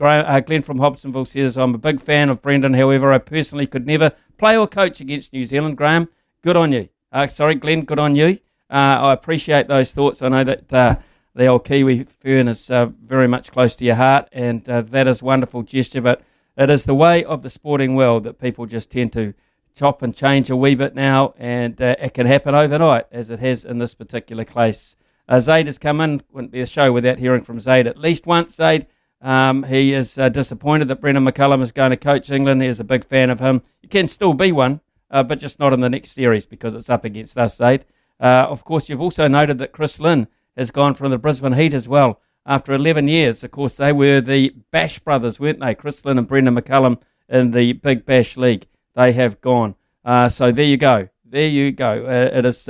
Uh, 0.00 0.40
Glenn 0.40 0.62
from 0.62 0.78
Hobsonville 0.78 1.26
says, 1.26 1.56
I'm 1.56 1.74
a 1.74 1.78
big 1.78 2.00
fan 2.00 2.30
of 2.30 2.40
Brendon. 2.40 2.74
However, 2.74 3.12
I 3.12 3.18
personally 3.18 3.66
could 3.66 3.86
never 3.86 4.12
play 4.36 4.56
or 4.56 4.68
coach 4.68 5.00
against 5.00 5.32
New 5.32 5.44
Zealand. 5.44 5.76
Graham, 5.76 6.08
good 6.42 6.56
on 6.56 6.72
you. 6.72 6.88
Uh, 7.10 7.26
sorry, 7.26 7.54
Glenn, 7.56 7.84
good 7.84 7.98
on 7.98 8.14
you. 8.14 8.38
Uh, 8.70 8.74
I 9.00 9.12
appreciate 9.12 9.66
those 9.66 9.92
thoughts. 9.92 10.22
I 10.22 10.28
know 10.28 10.44
that 10.44 10.72
uh, 10.72 10.96
the 11.34 11.46
old 11.46 11.64
Kiwi 11.64 12.04
fern 12.04 12.48
is 12.48 12.70
uh, 12.70 12.86
very 13.04 13.26
much 13.26 13.50
close 13.50 13.76
to 13.76 13.84
your 13.84 13.96
heart, 13.96 14.28
and 14.32 14.68
uh, 14.68 14.82
that 14.82 15.08
is 15.08 15.22
wonderful 15.22 15.62
gesture. 15.62 16.02
But 16.02 16.22
it 16.56 16.70
is 16.70 16.84
the 16.84 16.94
way 16.94 17.24
of 17.24 17.42
the 17.42 17.50
sporting 17.50 17.94
world 17.94 18.24
that 18.24 18.40
people 18.40 18.66
just 18.66 18.90
tend 18.90 19.12
to 19.14 19.34
chop 19.74 20.02
and 20.02 20.14
change 20.14 20.50
a 20.50 20.56
wee 20.56 20.74
bit 20.74 20.94
now, 20.94 21.34
and 21.38 21.80
it 21.80 22.12
can 22.12 22.26
happen 22.26 22.54
overnight, 22.54 23.06
as 23.10 23.30
it 23.30 23.38
has 23.38 23.64
in 23.64 23.78
this 23.78 23.94
particular 23.94 24.44
case. 24.44 24.96
Zaid 25.38 25.66
has 25.66 25.78
come 25.78 26.00
in. 26.00 26.22
Wouldn't 26.32 26.52
be 26.52 26.60
a 26.60 26.66
show 26.66 26.92
without 26.92 27.18
hearing 27.18 27.42
from 27.42 27.60
Zaid 27.60 27.86
at 27.86 27.96
least 27.96 28.26
once. 28.26 28.54
Zaid, 28.56 28.86
um, 29.20 29.64
he 29.64 29.94
is 29.94 30.18
uh, 30.18 30.28
disappointed 30.28 30.88
that 30.88 31.00
Brendon 31.00 31.24
McCullum 31.24 31.62
is 31.62 31.72
going 31.72 31.90
to 31.90 31.96
coach 31.96 32.30
England. 32.30 32.62
He 32.62 32.68
is 32.68 32.80
a 32.80 32.84
big 32.84 33.04
fan 33.04 33.30
of 33.30 33.40
him. 33.40 33.62
He 33.80 33.88
can 33.88 34.08
still 34.08 34.34
be 34.34 34.52
one, 34.52 34.80
uh, 35.10 35.22
but 35.22 35.38
just 35.38 35.58
not 35.58 35.72
in 35.72 35.80
the 35.80 35.90
next 35.90 36.12
series 36.12 36.46
because 36.46 36.74
it's 36.74 36.90
up 36.90 37.04
against 37.04 37.36
us, 37.36 37.56
Zaid. 37.56 37.84
Uh, 38.20 38.46
of 38.48 38.64
course, 38.64 38.88
you've 38.88 39.00
also 39.00 39.28
noted 39.28 39.58
that 39.58 39.72
Chris 39.72 39.98
Lynn 39.98 40.28
has 40.56 40.70
gone 40.70 40.94
from 40.94 41.10
the 41.10 41.18
Brisbane 41.18 41.54
Heat 41.54 41.74
as 41.74 41.88
well 41.88 42.20
after 42.46 42.72
11 42.72 43.08
years. 43.08 43.42
Of 43.42 43.50
course, 43.50 43.74
they 43.74 43.92
were 43.92 44.20
the 44.20 44.54
Bash 44.70 44.98
brothers, 44.98 45.38
weren't 45.38 45.60
they? 45.60 45.74
Chris 45.74 46.04
Lynn 46.04 46.18
and 46.18 46.28
Brendon 46.28 46.56
McCullum 46.56 47.00
in 47.28 47.50
the 47.50 47.74
Big 47.74 48.04
Bash 48.06 48.36
League. 48.36 48.66
They 48.94 49.12
have 49.12 49.40
gone. 49.40 49.74
Uh, 50.04 50.28
so 50.28 50.50
there 50.50 50.64
you 50.64 50.76
go. 50.76 51.08
There 51.24 51.46
you 51.46 51.72
go. 51.72 52.06
Uh, 52.06 52.36
it 52.36 52.46
is 52.46 52.68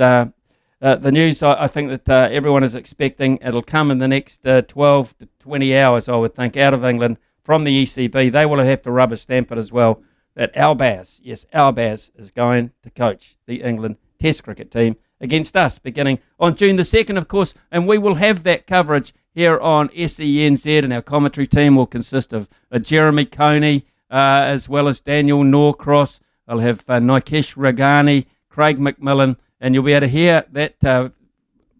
uh, 0.81 0.95
the 0.95 1.11
news 1.11 1.43
I, 1.43 1.63
I 1.63 1.67
think 1.67 1.89
that 1.89 2.09
uh, 2.09 2.29
everyone 2.31 2.63
is 2.63 2.75
expecting. 2.75 3.37
It'll 3.41 3.61
come 3.61 3.91
in 3.91 3.97
the 3.97 4.07
next 4.07 4.45
uh, 4.47 4.61
12 4.61 5.17
to 5.19 5.29
20 5.39 5.77
hours, 5.77 6.07
I 6.07 6.15
would 6.15 6.35
think, 6.35 6.57
out 6.57 6.73
of 6.73 6.85
England 6.85 7.17
from 7.43 7.63
the 7.63 7.83
ECB. 7.83 8.31
They 8.31 8.45
will 8.45 8.59
have 8.59 8.81
to 8.83 8.91
rubber 8.91 9.15
stamp 9.15 9.51
it 9.51 9.57
as 9.57 9.71
well 9.71 10.01
that 10.35 10.55
Albaz, 10.55 11.19
yes, 11.21 11.45
Albaz 11.53 12.11
is 12.15 12.31
going 12.31 12.71
to 12.83 12.89
coach 12.89 13.35
the 13.45 13.61
England 13.61 13.97
Test 14.19 14.43
cricket 14.43 14.71
team 14.71 14.95
against 15.21 15.57
us 15.57 15.79
beginning 15.79 16.19
on 16.39 16.55
June 16.55 16.75
the 16.75 16.83
2nd, 16.83 17.17
of 17.17 17.27
course, 17.27 17.53
and 17.71 17.87
we 17.87 17.97
will 17.97 18.15
have 18.15 18.43
that 18.43 18.67
coverage 18.67 19.13
here 19.33 19.59
on 19.59 19.89
SENZ, 19.89 20.83
and 20.83 20.93
our 20.93 21.01
commentary 21.01 21.47
team 21.47 21.75
will 21.75 21.85
consist 21.85 22.33
of 22.33 22.47
uh, 22.71 22.79
Jeremy 22.79 23.25
Coney 23.25 23.85
uh, 24.09 24.15
as 24.45 24.67
well 24.69 24.87
as 24.87 25.01
Daniel 25.01 25.43
Norcross. 25.43 26.19
I'll 26.47 26.59
have 26.59 26.79
uh, 26.87 26.99
Nikesh 26.99 27.55
Ragani, 27.55 28.25
Craig 28.49 28.77
McMillan, 28.79 29.37
and 29.59 29.73
you'll 29.73 29.83
be 29.83 29.93
able 29.93 30.07
to 30.07 30.11
hear 30.11 30.45
that 30.51 30.83
uh, 30.83 31.09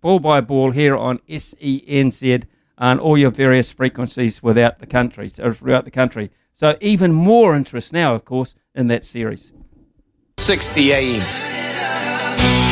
ball 0.02 0.20
by 0.20 0.42
ball 0.42 0.72
here 0.72 0.96
on 0.96 1.20
SENZ 1.30 2.44
on 2.78 3.00
all 3.00 3.18
your 3.18 3.32
various 3.32 3.72
frequencies 3.72 4.42
without 4.42 4.80
the 4.80 4.88
country, 4.88 5.30
so 5.30 5.52
throughout 5.54 5.86
the 5.86 5.92
country. 5.92 6.32
So 6.54 6.78
even 6.82 7.14
more 7.14 7.56
interest 7.56 7.94
now, 7.94 8.16
of 8.16 8.26
course, 8.26 8.56
in 8.74 8.88
that 8.88 9.04
series. 9.04 9.52
60 10.38 10.94
AM. 10.94 11.50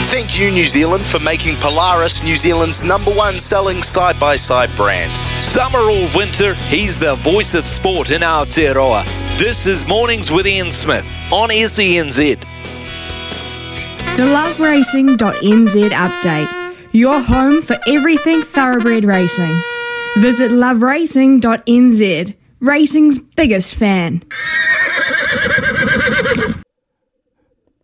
Thank 0.07 0.39
you, 0.39 0.49
New 0.51 0.65
Zealand, 0.65 1.05
for 1.05 1.19
making 1.19 1.57
Polaris 1.57 2.23
New 2.23 2.37
Zealand's 2.37 2.81
number 2.81 3.11
one 3.11 3.37
selling 3.37 3.83
side 3.83 4.17
by 4.17 4.37
side 4.37 4.69
brand. 4.77 5.11
Summer 5.41 5.79
or 5.79 6.07
winter, 6.15 6.53
he's 6.69 6.97
the 6.97 7.15
voice 7.15 7.53
of 7.53 7.67
sport 7.67 8.09
in 8.09 8.23
our 8.23 8.45
Aotearoa. 8.45 9.03
This 9.37 9.67
is 9.67 9.85
Mornings 9.85 10.31
with 10.31 10.47
Ian 10.47 10.71
Smith 10.71 11.11
on 11.31 11.49
SENZ. 11.49 12.56
The 14.17 14.23
loveracing.nz 14.23 15.89
update. 15.91 16.75
Your 16.91 17.19
home 17.19 17.61
for 17.61 17.77
everything 17.87 18.41
thoroughbred 18.41 19.03
racing. 19.03 19.55
Visit 20.17 20.49
loveracing.nz 20.51 22.35
racing's 22.59 23.19
biggest 23.19 23.75
fan. 23.75 24.23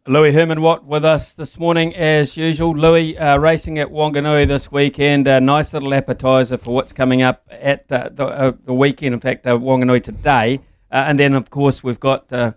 Louis 0.07 0.31
Herman 0.31 0.63
Watt 0.63 0.85
with 0.85 1.05
us 1.05 1.33
this 1.33 1.59
morning 1.59 1.95
as 1.95 2.35
usual. 2.35 2.75
Louis 2.75 3.15
uh, 3.15 3.37
racing 3.37 3.77
at 3.77 3.89
Wanganui 3.89 4.47
this 4.47 4.71
weekend. 4.71 5.27
A 5.27 5.39
nice 5.39 5.71
little 5.71 5.93
appetizer 5.93 6.57
for 6.57 6.73
what's 6.73 6.93
coming 6.93 7.21
up 7.21 7.47
at 7.51 7.87
the, 7.89 8.11
the, 8.11 8.25
uh, 8.25 8.51
the 8.63 8.73
weekend. 8.73 9.13
In 9.13 9.19
fact, 9.19 9.45
uh, 9.45 9.55
Wanganui 9.55 10.01
today, 10.01 10.61
uh, 10.91 11.05
and 11.07 11.19
then 11.19 11.35
of 11.35 11.51
course 11.51 11.83
we've 11.83 11.99
got 11.99 12.33
uh, 12.33 12.53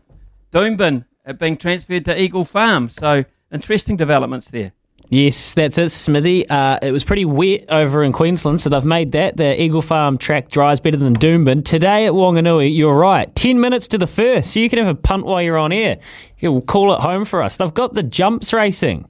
Doomben 0.51 1.05
uh, 1.27 1.35
being 1.35 1.59
transferred 1.59 2.07
to 2.07 2.19
Eagle 2.19 2.47
Farm. 2.47 2.89
So 2.89 3.27
interesting 3.57 3.97
developments 3.97 4.51
there. 4.51 4.73
Yes, 5.09 5.55
that's 5.55 5.79
it, 5.79 5.91
Smithy. 5.91 6.49
Uh, 6.49 6.79
it 6.83 6.91
was 6.91 7.05
pretty 7.05 7.25
wet 7.25 7.65
over 7.69 8.03
in 8.03 8.13
Queensland, 8.13 8.61
so 8.61 8.69
they've 8.69 8.85
made 8.85 9.13
that. 9.13 9.37
The 9.37 9.61
Eagle 9.61 9.83
Farm 9.83 10.19
track 10.19 10.49
dries 10.49 10.81
better 10.81 10.97
than 10.97 11.15
Doomben. 11.15 11.65
Today 11.65 12.07
at 12.07 12.13
Wanganui, 12.13 12.75
you're 12.75 12.97
right, 12.97 13.33
10 13.37 13.61
minutes 13.61 13.87
to 13.89 13.99
the 13.99 14.09
first, 14.09 14.53
so 14.53 14.61
you 14.61 14.69
can 14.69 14.81
have 14.81 14.89
a 14.89 14.99
punt 14.99 15.25
while 15.25 15.41
you're 15.41 15.59
on 15.59 15.71
air. 15.71 15.99
You'll 16.39 16.61
call 16.61 16.93
it 16.93 17.01
home 17.01 17.25
for 17.25 17.41
us. 17.41 17.57
They've 17.57 17.73
got 17.73 17.95
the 17.95 18.03
jumps 18.03 18.53
racing 18.53 19.09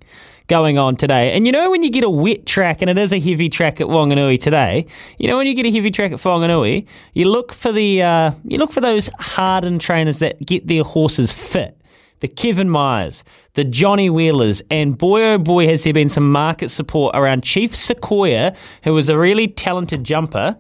going 0.49 0.79
on 0.79 0.97
today. 0.97 1.33
And 1.33 1.47
you 1.47 1.53
know 1.53 1.71
when 1.71 1.83
you 1.83 1.91
get 1.91 2.05
a 2.05 2.11
wet 2.11 2.45
track, 2.45 2.83
and 2.83 2.91
it 2.91 2.99
is 2.99 3.13
a 3.13 3.19
heavy 3.19 3.49
track 3.49 3.81
at 3.81 3.87
Wanganui 3.87 4.39
today, 4.39 4.87
you 5.19 5.29
know 5.29 5.39
when 5.39 5.47
you 5.47 5.55
get 5.55 5.67
a 5.67 5.71
heavy 5.71 5.91
track 5.91 6.13
at 6.13 6.19
Wanganui, 6.19 6.87
you 7.15 7.29
look 7.29 7.55
for 7.55 7.73
the 7.73 8.03
uh, 8.03 8.33
you 8.45 8.59
look 8.59 8.71
for 8.71 8.81
those 8.81 9.09
hardened 9.19 9.81
trainers 9.81 10.19
that 10.19 10.45
get 10.45 10.67
their 10.67 10.83
horses 10.83 11.33
fit 11.33 11.76
the 12.21 12.29
Kevin 12.29 12.69
Myers, 12.69 13.25
the 13.55 13.65
Johnny 13.65 14.11
Wheelers, 14.11 14.63
and 14.71 14.97
boy 14.97 15.23
oh 15.23 15.39
boy 15.39 15.67
has 15.67 15.85
there 15.85 15.93
been 15.93 16.09
some 16.09 16.31
market 16.31 16.71
support 16.71 17.15
around 17.15 17.43
Chief 17.43 17.75
Sequoia, 17.75 18.55
who 18.85 18.93
was 18.93 19.09
a 19.09 19.19
really 19.19 19.49
talented 19.49 20.05
jumper. 20.05 20.57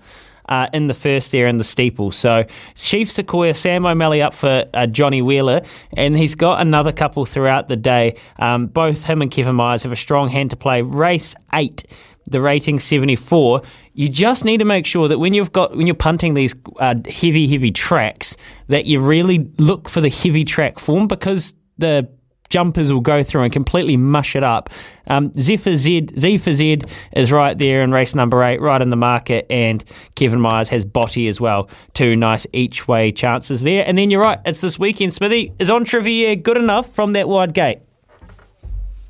Uh, 0.48 0.68
in 0.72 0.86
the 0.86 0.94
first 0.94 1.32
there 1.32 1.48
in 1.48 1.56
the 1.56 1.64
steeple. 1.64 2.12
So 2.12 2.44
Chief 2.76 3.10
Sequoia, 3.10 3.52
Sam 3.52 3.84
O'Malley 3.84 4.22
up 4.22 4.32
for 4.32 4.64
uh, 4.74 4.86
Johnny 4.86 5.20
Wheeler, 5.20 5.62
and 5.96 6.16
he's 6.16 6.36
got 6.36 6.60
another 6.60 6.92
couple 6.92 7.24
throughout 7.24 7.66
the 7.66 7.74
day. 7.74 8.14
Um, 8.38 8.68
both 8.68 9.02
him 9.02 9.22
and 9.22 9.28
Kevin 9.28 9.56
Myers 9.56 9.82
have 9.82 9.90
a 9.90 9.96
strong 9.96 10.28
hand 10.28 10.50
to 10.50 10.56
play. 10.56 10.82
Race 10.82 11.34
eight, 11.52 11.82
the 12.26 12.40
rating 12.40 12.78
74. 12.78 13.62
You 13.94 14.08
just 14.08 14.44
need 14.44 14.58
to 14.58 14.64
make 14.64 14.86
sure 14.86 15.08
that 15.08 15.18
when 15.18 15.34
you've 15.34 15.52
got 15.52 15.76
when 15.76 15.86
you're 15.86 15.94
punting 15.94 16.34
these 16.34 16.54
uh, 16.78 16.94
heavy, 17.06 17.46
heavy 17.46 17.70
tracks, 17.70 18.36
that 18.68 18.86
you 18.86 19.00
really 19.00 19.50
look 19.58 19.88
for 19.88 20.00
the 20.00 20.10
heavy 20.10 20.44
track 20.44 20.78
form 20.78 21.06
because 21.06 21.54
the 21.78 22.08
jumpers 22.48 22.92
will 22.92 23.00
go 23.00 23.22
through 23.22 23.42
and 23.42 23.52
completely 23.52 23.96
mush 23.96 24.36
it 24.36 24.42
up. 24.42 24.70
Um, 25.06 25.32
Z 25.34 25.58
for 25.58 25.76
Z, 25.76 26.08
Z 26.18 26.38
for 26.38 26.52
Z 26.52 26.78
is 27.12 27.32
right 27.32 27.56
there 27.56 27.82
in 27.82 27.92
race 27.92 28.14
number 28.14 28.42
eight, 28.42 28.60
right 28.60 28.80
in 28.80 28.90
the 28.90 28.96
market, 28.96 29.46
and 29.50 29.84
Kevin 30.14 30.40
Myers 30.40 30.68
has 30.70 30.84
Botty 30.84 31.28
as 31.28 31.40
well. 31.40 31.68
Two 31.94 32.16
nice 32.16 32.46
each 32.52 32.88
way 32.88 33.12
chances 33.12 33.62
there. 33.62 33.84
And 33.86 33.96
then 33.96 34.10
you're 34.10 34.22
right, 34.22 34.40
it's 34.44 34.60
this 34.60 34.78
weekend. 34.78 35.14
Smithy 35.14 35.52
is 35.58 35.70
on 35.70 35.82
Entriviere 35.82 36.36
good 36.36 36.56
enough 36.56 36.94
from 36.94 37.12
that 37.12 37.28
wide 37.28 37.54
gate. 37.54 37.78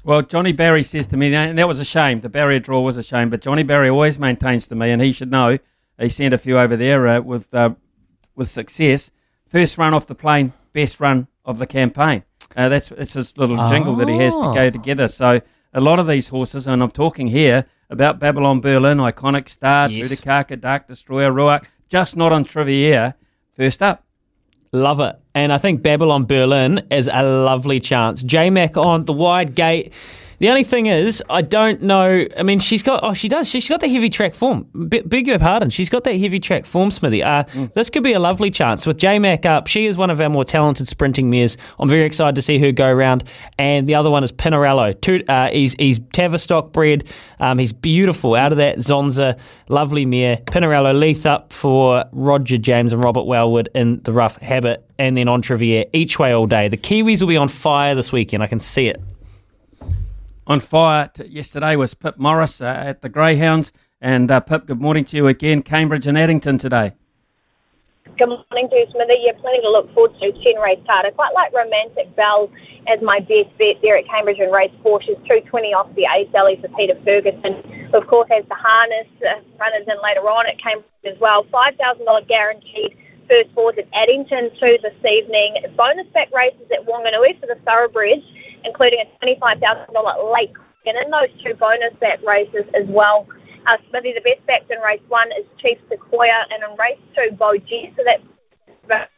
Well, 0.07 0.23
Johnny 0.23 0.53
Barry 0.53 0.85
says 0.85 1.09
to 1.09 1.17
me, 1.17 1.35
and 1.35 1.59
that 1.59 1.67
was 1.67 1.81
a 1.81 1.85
shame. 1.85 2.21
The 2.21 2.29
barrier 2.29 2.61
draw 2.61 2.81
was 2.81 2.97
a 2.97 3.03
shame, 3.03 3.29
but 3.29 3.41
Johnny 3.41 3.65
Barry 3.65 3.89
always 3.89 4.21
maintains 4.21 4.69
to 4.69 4.77
me, 4.77 4.93
and 4.93 5.03
he 5.03 5.11
should 5.11 5.33
know. 5.33 5.59
He 5.99 6.09
sent 6.11 6.33
a 6.33 6.39
few 6.39 6.57
over 6.61 6.77
there 6.77 7.09
uh, 7.09 7.21
with 7.23 7.53
uh, 7.53 7.71
with 8.37 8.49
success. 8.49 9.11
First 9.47 9.77
run 9.79 9.95
off 9.95 10.07
the 10.07 10.15
plane, 10.15 10.53
best 10.73 11.01
run 11.01 11.27
of 11.45 11.59
the 11.59 11.67
campaign. 11.67 12.23
Uh, 12.55 12.69
that's 12.69 12.93
it's 12.93 13.15
his 13.15 13.37
little 13.37 13.61
oh. 13.61 13.69
jingle 13.69 13.97
that 13.97 14.07
he 14.07 14.17
has 14.19 14.37
to 14.37 14.53
go 14.55 14.71
together. 14.71 15.09
So 15.09 15.41
a 15.75 15.81
lot 15.81 15.99
of 15.99 16.07
these 16.07 16.29
horses, 16.29 16.69
and 16.69 16.85
I'm 16.85 16.93
talking 16.93 17.27
here 17.27 17.67
about 17.91 18.21
Babylon 18.21 18.61
Berlin, 18.61 18.99
Iconic 18.99 19.49
Star, 19.49 19.91
yes. 19.91 20.09
Trudakaka, 20.09 20.61
Dark 20.61 20.87
Destroyer, 20.87 21.33
Ruach, 21.33 21.65
just 21.89 22.17
not 22.17 22.31
on 22.31 22.45
Trivier. 22.45 23.17
First 23.57 23.83
up. 23.83 24.06
Love 24.77 25.01
it. 25.01 25.17
And 25.35 25.53
I 25.53 25.59
think 25.59 25.83
Babylon 25.83 26.27
Berlin 26.27 26.87
is 26.91 27.09
a 27.11 27.23
lovely 27.23 27.81
chance. 27.81 28.23
J 28.23 28.51
Mac 28.51 28.77
on 28.77 29.07
the 29.07 29.13
wide 29.13 29.55
gate. 29.55 29.93
The 30.39 30.51
only 30.51 30.65
thing 30.65 30.87
is, 30.87 31.23
I 31.31 31.41
don't 31.41 31.83
know. 31.83 32.27
I 32.37 32.43
mean, 32.43 32.59
she's 32.59 32.83
got. 32.83 33.03
Oh, 33.03 33.15
she 33.15 33.29
does. 33.29 33.49
She's 33.49 33.69
got 33.69 33.81
the 33.81 33.89
heavy 33.89 34.11
track 34.11 34.35
form. 34.35 34.67
B- 34.89 35.01
beg 35.01 35.27
your 35.27 35.39
pardon. 35.39 35.71
She's 35.71 35.89
got 35.89 36.05
that 36.05 36.17
heavy 36.17 36.41
track 36.41 36.67
form, 36.67 36.91
Smithy. 36.91 37.23
Uh, 37.23 37.45
mm. 37.45 37.73
This 37.75 37.89
could 37.89 38.03
be 38.03 38.13
a 38.13 38.19
lovely 38.19 38.51
chance 38.51 38.87
with 38.87 38.99
J 38.99 39.19
Mac 39.19 39.47
up. 39.47 39.67
She 39.67 39.87
is 39.87 39.97
one 39.97 40.11
of 40.11 40.21
our 40.21 40.29
more 40.29 40.45
talented 40.45 40.89
sprinting 40.89 41.31
mares. 41.31 41.57
I'm 41.79 41.89
very 41.89 42.05
excited 42.05 42.35
to 42.37 42.43
see 42.43 42.59
her 42.59 42.71
go 42.73 42.87
around. 42.87 43.25
And 43.59 43.89
the 43.89 43.95
other 43.95 44.11
one 44.11 44.25
is 44.25 44.33
Pinarello. 44.33 45.01
Two, 45.01 45.25
uh, 45.29 45.49
he's 45.49 45.75
he's 45.75 45.99
Tavistock 46.13 46.73
bred. 46.73 47.05
Um, 47.41 47.59
he's 47.59 47.73
beautiful 47.73 48.35
out 48.35 48.53
of 48.53 48.59
that 48.59 48.79
Zonza, 48.79 49.39
lovely 49.69 50.05
mare. 50.05 50.37
Pinarello 50.37 50.99
Leith 50.99 51.25
up 51.25 51.53
for 51.53 52.05
Roger 52.13 52.59
James 52.59 52.93
and 52.93 53.03
Robert 53.03 53.25
Wellwood 53.25 53.69
in 53.75 54.03
the 54.03 54.13
rough 54.13 54.37
habit. 54.37 54.83
And 54.99 55.17
then 55.17 55.29
Entriviere 55.29 55.87
each 55.93 56.19
way 56.19 56.33
all 56.33 56.47
day. 56.47 56.69
The 56.69 56.79
Kiwis 56.79 57.21
will 57.21 57.29
be 57.29 57.37
on 57.37 57.49
fire 57.49 57.95
this 57.95 58.13
weekend. 58.13 58.43
I 58.43 58.47
can 58.47 58.61
see 58.61 58.89
it 58.89 58.99
on 60.47 60.61
fire 60.61 61.11
yesterday 61.27 61.77
was 61.77 61.95
Pip 61.95 62.19
Morris 62.19 62.61
uh, 62.61 62.67
at 62.67 63.03
the 63.03 63.09
Greyhounds. 63.09 63.73
And 64.01 64.31
uh, 64.31 64.41
Pip, 64.41 64.67
good 64.67 64.81
morning 64.81 65.05
to 65.07 65.17
you 65.17 65.27
again. 65.27 65.63
Cambridge 65.63 66.07
and 66.07 66.17
Addington 66.17 66.59
today. 66.59 66.93
Good 68.17 68.29
morning 68.29 68.69
to 68.71 68.77
you. 68.77 68.87
Yeah, 68.95 69.33
plenty 69.41 69.61
to 69.63 69.71
look 69.71 69.93
forward 69.93 70.19
to. 70.21 70.33
10 70.33 70.57
race 70.61 70.79
card. 70.87 71.07
I 71.07 71.11
quite 71.11 71.35
like 71.35 71.53
Romantic 71.53 72.15
Bell 72.15 72.51
as 72.87 73.01
my 73.03 73.19
best 73.21 73.57
bet 73.59 73.77
there 73.83 73.97
at 73.97 74.07
Cambridge 74.07 74.39
and 74.39 74.53
race 74.53 74.71
four. 74.83 75.03
She's 75.03 75.17
220 75.27 75.75
off 75.75 75.93
the 75.97 76.07
Ace 76.15 76.33
Alley 76.35 76.59
for 76.61 76.69
Peter 76.77 76.97
Ferguson. 77.05 77.91
Of 77.93 78.07
course, 78.07 78.29
has 78.31 78.45
the 78.49 78.55
harness 78.55 79.09
uh, 79.29 79.41
runners 79.59 79.87
in 79.89 79.97
later 80.03 80.29
on 80.29 80.47
at 80.47 80.59
Cambridge 80.59 80.87
as 81.05 81.19
well. 81.19 81.45
$5,000 81.45 82.29
guaranteed 82.29 82.97
first 83.29 83.51
fours 83.55 83.75
at 83.79 83.89
Addington 83.93 84.51
too 84.61 84.79
this 84.83 85.11
evening. 85.11 85.57
Bonus 85.77 86.07
back 86.09 86.33
races 86.33 86.71
at 86.71 86.87
Wanganui 86.87 87.41
for 87.41 87.47
the 87.47 87.59
thoroughbreds 87.67 88.23
including 88.67 89.01
a 89.01 89.25
$25,000 89.25 90.35
late 90.35 90.53
and 90.87 90.97
in 90.97 91.11
those 91.11 91.29
two 91.43 91.55
bonus 91.55 91.93
back 92.01 92.23
races 92.23 92.65
as 92.75 92.87
well. 92.87 93.27
Uh, 93.67 93.77
Smithy, 93.89 94.13
the 94.13 94.21
best 94.21 94.47
backs 94.47 94.67
in 94.71 94.79
race 94.79 95.01
one 95.09 95.29
is 95.33 95.45
Chief 95.59 95.79
Sequoia, 95.89 96.47
and 96.53 96.63
in 96.63 96.79
race 96.79 97.01
two, 97.17 97.35
Bo 97.35 97.57
G. 97.57 97.93
So 97.97 98.05
that's 98.05 99.11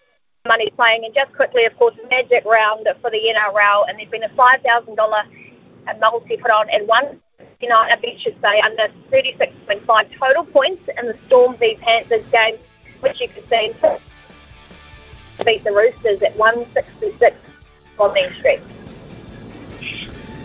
money 0.47 0.71
playing. 0.75 1.05
And 1.05 1.15
just 1.15 1.33
quickly, 1.35 1.67
of 1.67 1.77
course, 1.77 1.95
Magic 2.11 2.45
Round 2.47 2.89
for 3.03 3.11
the 3.11 3.19
NRL, 3.19 3.89
and 3.89 3.99
there's 3.99 4.09
been 4.09 4.25
a 4.25 4.29
$5,000 4.31 6.01
multi 6.01 6.37
put 6.39 6.51
on 6.51 6.71
at 6.71 6.87
one. 6.87 7.21
You 7.61 7.69
know, 7.69 7.79
I 7.79 7.97
bet 7.97 8.19
should 8.21 8.41
say 8.41 8.61
under 8.61 8.89
36.5 9.11 10.19
total 10.19 10.45
points 10.45 10.83
in 10.99 11.07
the 11.07 11.19
Storm 11.27 11.57
v 11.59 11.77
Panthers 11.81 12.25
game, 12.31 12.57
which 13.01 13.21
you 13.21 13.29
could 13.29 13.47
see 13.49 13.75
beat 15.45 15.63
the 15.63 15.73
Roosters 15.73 16.21
at 16.23 16.37
166 16.37 17.37
on 17.99 18.13
Main 18.13 18.33
Street. 18.35 18.61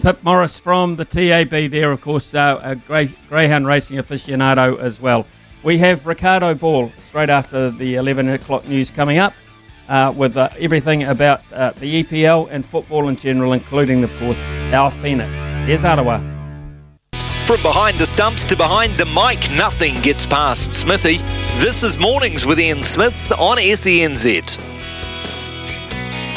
Pip 0.03 0.21
Morris 0.21 0.59
from 0.59 0.97
the 0.97 1.05
TAB 1.05 1.71
there, 1.71 1.89
of 1.89 2.01
course, 2.01 2.35
uh, 2.35 2.59
a 2.61 2.75
grey, 2.75 3.07
greyhound 3.29 3.65
racing 3.65 3.95
aficionado 3.95 4.77
as 4.77 4.99
well. 4.99 5.25
We 5.63 5.77
have 5.77 6.05
Ricardo 6.05 6.53
Ball 6.55 6.91
straight 7.07 7.29
after 7.29 7.71
the 7.71 7.95
11 7.95 8.27
o'clock 8.27 8.67
news 8.67 8.91
coming 8.91 9.17
up 9.17 9.33
uh, 9.87 10.13
with 10.13 10.35
uh, 10.35 10.49
everything 10.59 11.03
about 11.03 11.41
uh, 11.53 11.71
the 11.77 12.03
EPL 12.03 12.49
and 12.51 12.65
football 12.65 13.07
in 13.07 13.15
general, 13.15 13.53
including, 13.53 14.03
of 14.03 14.13
course, 14.17 14.41
our 14.73 14.91
Phoenix. 14.91 15.31
Here's 15.65 15.85
Ottawa. 15.85 16.17
From 17.45 17.61
behind 17.61 17.97
the 17.97 18.05
stumps 18.05 18.43
to 18.43 18.57
behind 18.57 18.91
the 18.97 19.05
mic, 19.05 19.49
nothing 19.57 20.01
gets 20.01 20.25
past 20.25 20.73
Smithy. 20.73 21.19
This 21.63 21.81
is 21.81 21.97
Mornings 21.97 22.45
with 22.45 22.59
Ian 22.59 22.83
Smith 22.83 23.31
on 23.39 23.55
SENZ. 23.55 24.72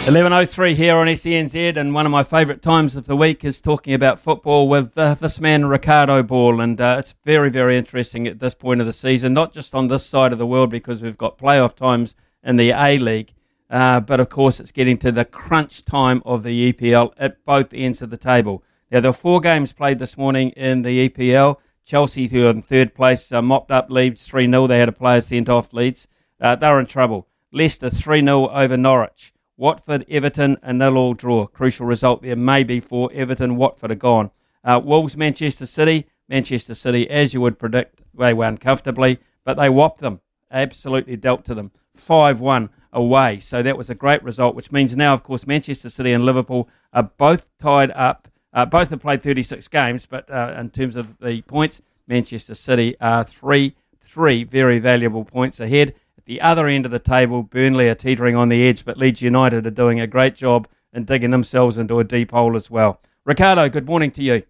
11.03 0.06 0.76
here 0.76 0.98
on 0.98 1.08
SENZ, 1.08 1.76
and 1.76 1.92
one 1.92 2.06
of 2.06 2.12
my 2.12 2.22
favourite 2.22 2.62
times 2.62 2.94
of 2.94 3.06
the 3.06 3.16
week 3.16 3.44
is 3.44 3.60
talking 3.60 3.92
about 3.92 4.20
football 4.20 4.68
with 4.68 4.96
uh, 4.96 5.14
this 5.14 5.40
man, 5.40 5.66
Ricardo 5.66 6.22
Ball. 6.22 6.60
And 6.60 6.80
uh, 6.80 6.98
it's 7.00 7.16
very, 7.24 7.50
very 7.50 7.76
interesting 7.76 8.24
at 8.28 8.38
this 8.38 8.54
point 8.54 8.80
of 8.80 8.86
the 8.86 8.92
season, 8.92 9.34
not 9.34 9.52
just 9.52 9.74
on 9.74 9.88
this 9.88 10.06
side 10.06 10.30
of 10.30 10.38
the 10.38 10.46
world 10.46 10.70
because 10.70 11.02
we've 11.02 11.18
got 11.18 11.38
playoff 11.38 11.74
times 11.74 12.14
in 12.44 12.54
the 12.54 12.70
A 12.70 12.98
League, 12.98 13.34
uh, 13.68 13.98
but 13.98 14.20
of 14.20 14.28
course 14.28 14.60
it's 14.60 14.70
getting 14.70 14.96
to 14.98 15.10
the 15.10 15.24
crunch 15.24 15.84
time 15.84 16.22
of 16.24 16.44
the 16.44 16.72
EPL 16.72 17.12
at 17.18 17.44
both 17.44 17.74
ends 17.74 18.00
of 18.00 18.10
the 18.10 18.16
table. 18.16 18.62
Now, 18.92 19.00
there 19.00 19.08
were 19.08 19.12
four 19.12 19.40
games 19.40 19.72
played 19.72 19.98
this 19.98 20.16
morning 20.16 20.50
in 20.50 20.82
the 20.82 21.08
EPL. 21.08 21.56
Chelsea, 21.84 22.28
who 22.28 22.46
are 22.46 22.50
in 22.50 22.62
third 22.62 22.94
place, 22.94 23.32
uh, 23.32 23.42
mopped 23.42 23.72
up 23.72 23.90
Leeds 23.90 24.22
3 24.22 24.46
0. 24.46 24.68
They 24.68 24.78
had 24.78 24.88
a 24.88 24.92
player 24.92 25.20
sent 25.20 25.48
off 25.48 25.72
Leeds. 25.72 26.06
Uh, 26.40 26.54
they 26.54 26.68
were 26.68 26.78
in 26.78 26.86
trouble. 26.86 27.26
Leicester 27.50 27.90
3 27.90 28.20
0 28.20 28.50
over 28.50 28.76
Norwich. 28.76 29.32
Watford, 29.56 30.04
Everton, 30.08 30.58
a 30.62 30.72
nil 30.72 30.98
all 30.98 31.14
draw. 31.14 31.46
Crucial 31.46 31.86
result 31.86 32.22
there, 32.22 32.36
maybe 32.36 32.80
for 32.80 33.10
Everton. 33.12 33.56
Watford 33.56 33.90
are 33.90 33.94
gone. 33.94 34.30
Uh, 34.62 34.80
Wolves, 34.82 35.16
Manchester 35.16 35.66
City. 35.66 36.06
Manchester 36.28 36.74
City, 36.74 37.08
as 37.08 37.32
you 37.32 37.40
would 37.40 37.58
predict, 37.58 38.00
they 38.12 38.34
won 38.34 38.58
comfortably, 38.58 39.18
but 39.44 39.56
they 39.56 39.68
whopped 39.68 40.00
them. 40.00 40.20
Absolutely 40.50 41.16
dealt 41.16 41.44
to 41.44 41.54
them. 41.54 41.70
5 41.94 42.40
1 42.40 42.68
away. 42.92 43.38
So 43.38 43.62
that 43.62 43.78
was 43.78 43.90
a 43.90 43.94
great 43.94 44.22
result, 44.22 44.54
which 44.54 44.72
means 44.72 44.96
now, 44.96 45.14
of 45.14 45.22
course, 45.22 45.46
Manchester 45.46 45.88
City 45.88 46.12
and 46.12 46.24
Liverpool 46.24 46.68
are 46.92 47.04
both 47.04 47.46
tied 47.58 47.90
up. 47.92 48.28
Uh, 48.52 48.64
both 48.66 48.90
have 48.90 49.00
played 49.00 49.22
36 49.22 49.68
games, 49.68 50.06
but 50.06 50.30
uh, 50.30 50.54
in 50.58 50.70
terms 50.70 50.96
of 50.96 51.16
the 51.18 51.42
points, 51.42 51.80
Manchester 52.08 52.54
City 52.54 52.96
are 53.00 53.24
three, 53.24 53.74
three 54.00 54.44
very 54.44 54.78
valuable 54.78 55.24
points 55.24 55.60
ahead 55.60 55.94
the 56.26 56.40
other 56.40 56.66
end 56.66 56.84
of 56.84 56.92
the 56.92 56.98
table, 56.98 57.42
Burnley 57.42 57.88
are 57.88 57.94
teetering 57.94 58.36
on 58.36 58.48
the 58.48 58.68
edge, 58.68 58.84
but 58.84 58.98
Leeds 58.98 59.22
United 59.22 59.66
are 59.66 59.70
doing 59.70 60.00
a 60.00 60.06
great 60.06 60.34
job 60.34 60.68
in 60.92 61.04
digging 61.04 61.30
themselves 61.30 61.78
into 61.78 61.98
a 61.98 62.04
deep 62.04 62.32
hole 62.32 62.56
as 62.56 62.70
well. 62.70 63.00
Ricardo, 63.24 63.68
good 63.68 63.86
morning 63.86 64.10
to 64.12 64.22
you. 64.22 64.42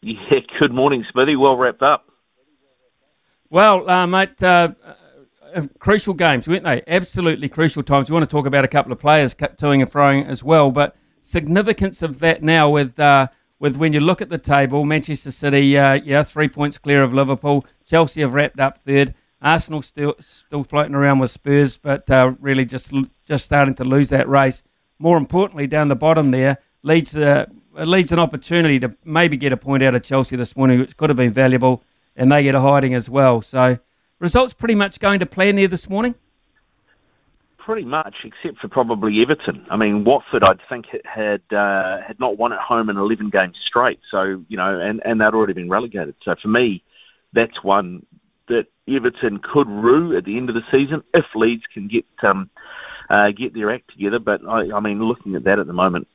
Yeah, 0.00 0.40
good 0.58 0.72
morning, 0.72 1.04
Smithy. 1.12 1.36
Well 1.36 1.56
wrapped 1.56 1.82
up. 1.82 2.10
Well, 3.50 3.88
uh, 3.88 4.06
mate, 4.06 4.42
uh, 4.42 4.70
uh, 5.54 5.66
crucial 5.78 6.14
games, 6.14 6.48
weren't 6.48 6.64
they? 6.64 6.82
Absolutely 6.86 7.48
crucial 7.48 7.82
times. 7.82 8.10
We 8.10 8.14
want 8.14 8.28
to 8.28 8.34
talk 8.34 8.46
about 8.46 8.64
a 8.64 8.68
couple 8.68 8.92
of 8.92 8.98
players 8.98 9.34
toing 9.34 9.80
and 9.80 9.90
froing 9.90 10.26
as 10.26 10.42
well, 10.42 10.70
but 10.70 10.96
significance 11.20 12.02
of 12.02 12.18
that 12.18 12.42
now 12.42 12.68
with 12.68 12.98
uh, 12.98 13.28
with 13.58 13.76
when 13.76 13.92
you 13.92 14.00
look 14.00 14.20
at 14.20 14.28
the 14.28 14.38
table, 14.38 14.84
Manchester 14.84 15.30
City, 15.30 15.76
uh, 15.78 15.94
yeah, 15.94 16.22
three 16.22 16.48
points 16.48 16.78
clear 16.78 17.02
of 17.02 17.14
Liverpool. 17.14 17.64
Chelsea 17.86 18.20
have 18.20 18.34
wrapped 18.34 18.60
up 18.60 18.78
third. 18.84 19.14
Arsenal 19.44 19.82
still 19.82 20.14
still 20.20 20.64
floating 20.64 20.94
around 20.94 21.18
with 21.18 21.30
Spurs, 21.30 21.76
but 21.76 22.10
uh, 22.10 22.32
really 22.40 22.64
just 22.64 22.92
just 23.26 23.44
starting 23.44 23.74
to 23.74 23.84
lose 23.84 24.08
that 24.08 24.26
race. 24.28 24.62
More 24.98 25.18
importantly, 25.18 25.66
down 25.66 25.88
the 25.88 25.94
bottom 25.96 26.30
there, 26.30 26.58
leads 26.82 27.14
uh, 27.14 27.44
leads 27.74 28.10
an 28.10 28.18
opportunity 28.18 28.80
to 28.80 28.96
maybe 29.04 29.36
get 29.36 29.52
a 29.52 29.56
point 29.56 29.82
out 29.82 29.94
of 29.94 30.02
Chelsea 30.02 30.34
this 30.34 30.56
morning, 30.56 30.80
which 30.80 30.96
could 30.96 31.10
have 31.10 31.18
been 31.18 31.32
valuable, 31.32 31.82
and 32.16 32.32
they 32.32 32.42
get 32.42 32.54
a 32.54 32.60
hiding 32.60 32.94
as 32.94 33.10
well. 33.10 33.42
So, 33.42 33.78
results 34.18 34.54
pretty 34.54 34.74
much 34.74 34.98
going 34.98 35.20
to 35.20 35.26
plan 35.26 35.56
there 35.56 35.68
this 35.68 35.90
morning. 35.90 36.14
Pretty 37.58 37.84
much, 37.84 38.16
except 38.24 38.58
for 38.58 38.68
probably 38.68 39.20
Everton. 39.20 39.66
I 39.70 39.76
mean, 39.76 40.04
Watford, 40.04 40.44
I'd 40.44 40.60
think 40.68 40.86
had 41.04 41.42
uh, 41.52 42.00
had 42.00 42.18
not 42.18 42.38
won 42.38 42.54
at 42.54 42.60
home 42.60 42.88
in 42.88 42.96
eleven 42.96 43.28
games 43.28 43.58
straight. 43.58 44.00
So 44.10 44.42
you 44.48 44.56
know, 44.56 44.80
and 44.80 45.02
and 45.04 45.20
they'd 45.20 45.34
already 45.34 45.52
been 45.52 45.68
relegated. 45.68 46.14
So 46.22 46.34
for 46.34 46.48
me, 46.48 46.82
that's 47.34 47.62
one 47.62 48.06
that 48.48 48.68
Everton 48.88 49.38
could 49.38 49.68
rue 49.68 50.16
at 50.16 50.24
the 50.24 50.36
end 50.36 50.48
of 50.48 50.54
the 50.54 50.64
season 50.70 51.02
if 51.14 51.26
Leeds 51.34 51.64
can 51.72 51.88
get 51.88 52.04
um, 52.22 52.50
uh, 53.08 53.30
get 53.30 53.54
their 53.54 53.70
act 53.70 53.90
together. 53.90 54.18
But 54.18 54.46
I, 54.46 54.76
I 54.76 54.80
mean, 54.80 55.02
looking 55.02 55.34
at 55.36 55.44
that 55.44 55.58
at 55.58 55.66
the 55.66 55.72
moment, 55.72 56.08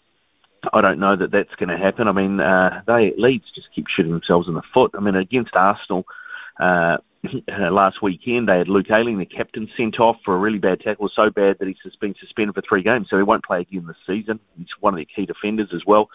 I 0.74 0.82
don't 0.82 1.00
know 1.00 1.16
that 1.16 1.32
that's 1.32 1.56
going 1.56 1.70
to 1.70 1.78
happen. 1.78 2.08
I 2.08 2.12
mean, 2.12 2.40
uh, 2.40 2.82
they 2.86 3.14
Leeds 3.18 3.52
just 3.54 3.74
keep 3.74 3.88
shooting 3.88 4.12
themselves 4.12 4.48
in 4.48 4.54
the 4.54 4.62
foot. 4.74 4.92
I 4.94 5.00
mean, 5.00 5.16
against 5.16 5.56
Arsenal 5.56 6.06
uh, 6.60 7.72
last 7.72 8.02
weekend, 8.02 8.48
they 8.48 8.58
had 8.58 8.68
Luke 8.68 8.90
Ayling, 8.92 9.18
the 9.18 9.26
captain, 9.26 9.70
sent 9.76 10.00
off 10.00 10.18
for 10.24 10.36
a 10.36 10.38
really 10.38 10.60
bad 10.60 10.80
tackle, 10.80 11.10
so 11.10 11.30
bad 11.30 11.60
that 11.60 11.68
he's 11.68 11.96
been 12.00 12.16
suspended 12.20 12.56
for 12.56 12.62
three 12.62 12.84
games, 12.84 13.08
so 13.10 13.18
he 13.18 13.24
won't 13.24 13.44
play 13.44 13.62
again 13.62 13.86
this 13.88 13.98
season. 14.08 14.40
He's 14.58 14.68
one 14.80 14.94
of 14.94 14.98
their 14.98 15.06
key 15.06 15.26
defenders 15.26 15.70
as 15.74 15.86
well. 15.86 16.10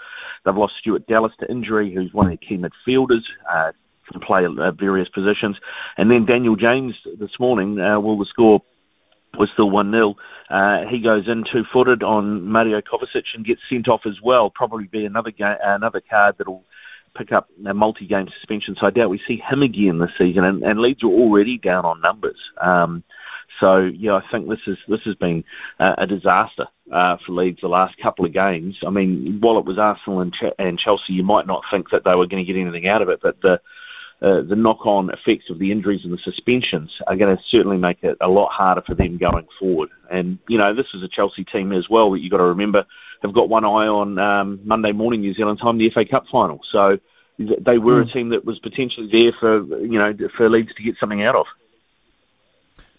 They've 0.44 0.56
lost 0.56 0.74
Stuart 0.78 1.06
Dallas 1.06 1.32
to 1.40 1.51
injury, 1.51 1.93
who's 1.93 2.14
one 2.14 2.26
of 2.26 2.31
their 2.31 2.36
key 2.36 2.59
midfielders. 2.59 3.24
Uh, 3.51 3.72
can 4.10 4.20
play 4.20 4.44
at 4.44 4.74
various 4.74 5.09
positions. 5.09 5.56
And 5.97 6.10
then 6.10 6.24
Daniel 6.24 6.56
James 6.56 6.94
this 7.18 7.39
morning, 7.39 7.81
uh, 7.81 8.01
well, 8.01 8.16
the 8.16 8.26
score 8.26 8.62
was 9.39 9.51
still 9.51 9.70
1 9.70 9.90
0. 9.90 10.16
Uh, 10.51 10.85
he 10.86 11.01
goes 11.01 11.26
in 11.26 11.44
two 11.44 11.64
footed 11.64 12.02
on 12.02 12.44
Mario 12.44 12.81
Kovacic 12.81 13.24
and 13.35 13.44
gets 13.44 13.62
sent 13.68 13.89
off 13.89 14.06
as 14.06 14.20
well. 14.20 14.51
Probably 14.51 14.86
be 14.86 15.05
another 15.05 15.31
ga- 15.31 15.59
another 15.62 16.01
card 16.01 16.36
that'll 16.39 16.64
pick 17.14 17.32
up 17.32 17.48
a 17.64 17.74
multi 17.74 18.06
game 18.06 18.28
suspension. 18.28 18.76
So 18.78 18.86
I 18.86 18.90
doubt 18.90 19.10
we 19.10 19.20
see 19.26 19.36
him 19.36 19.62
again 19.62 19.98
this 19.98 20.10
season. 20.18 20.44
And, 20.44 20.62
and 20.62 20.81
Leeds 20.81 21.02
are 21.02 21.09
already 21.09 21.59
down 21.59 21.85
on 21.85 22.01
numbers. 22.01 22.39
Um, 22.60 23.05
so 23.60 23.78
yeah, 23.78 24.14
I 24.14 24.31
think 24.31 24.48
this 24.48 24.66
is 24.66 24.78
this 24.89 25.02
has 25.02 25.14
been 25.14 25.44
uh, 25.78 25.94
a 25.98 26.06
disaster 26.06 26.66
uh, 26.90 27.16
for 27.24 27.32
Leeds 27.32 27.60
the 27.60 27.68
last 27.68 27.97
couple 27.98 28.24
of 28.24 28.32
games. 28.32 28.76
I 28.85 28.90
mean, 28.90 29.40
while 29.40 29.59
it 29.59 29.64
was 29.64 29.78
Arsenal 29.78 30.20
and, 30.20 30.35
Ch- 30.35 30.55
and 30.59 30.78
Chelsea, 30.78 31.12
you 31.12 31.22
might 31.22 31.47
not 31.47 31.64
think 31.70 31.90
that 31.90 32.05
they 32.05 32.14
were 32.14 32.26
going 32.26 32.44
to 32.44 32.52
get 32.52 32.60
anything 32.60 32.89
out 32.89 33.02
of 33.02 33.09
it, 33.09 33.20
but 33.22 33.40
the 33.40 33.60
uh, 34.24 34.40
the 34.40 34.56
knock-on 34.56 35.10
effects 35.10 35.51
of 35.51 35.59
the 35.59 35.70
injuries 35.70 36.01
and 36.02 36.10
the 36.10 36.18
suspensions 36.18 36.90
are 37.06 37.14
going 37.14 37.36
to 37.36 37.42
certainly 37.46 37.76
make 37.76 38.02
it 38.02 38.16
a 38.22 38.28
lot 38.28 38.51
harder 38.51 38.80
for 38.80 38.94
them 38.94 39.18
going 39.18 39.46
forward. 39.59 39.90
And 40.10 40.38
you 40.48 40.56
know, 40.56 40.72
this 40.72 40.86
is 40.94 41.02
a 41.02 41.09
Chelsea 41.09 41.44
team 41.44 41.72
as 41.72 41.90
well 41.90 42.10
that 42.12 42.20
you've 42.20 42.30
got 42.30 42.38
to 42.38 42.44
remember 42.44 42.86
have 43.20 43.34
got 43.34 43.51
one 43.51 43.66
eye 43.66 43.86
on 43.86 44.18
um, 44.18 44.60
Monday 44.64 44.92
morning 44.92 45.20
New 45.20 45.34
Zealand 45.34 45.59
time, 45.59 45.76
the 45.76 45.90
FA 45.90 46.06
Cup 46.06 46.26
final. 46.28 46.62
So 46.70 46.98
they 47.38 47.76
were 47.76 48.01
a 48.01 48.05
hmm. 48.05 48.10
team 48.12 48.28
that 48.30 48.46
was 48.46 48.59
potentially 48.60 49.09
there 49.09 49.32
for 49.38 49.62
you 49.80 49.98
know 49.98 50.16
for 50.34 50.48
Leeds 50.48 50.72
to 50.74 50.82
get 50.82 50.96
something 50.98 51.22
out 51.22 51.34
of. 51.34 51.46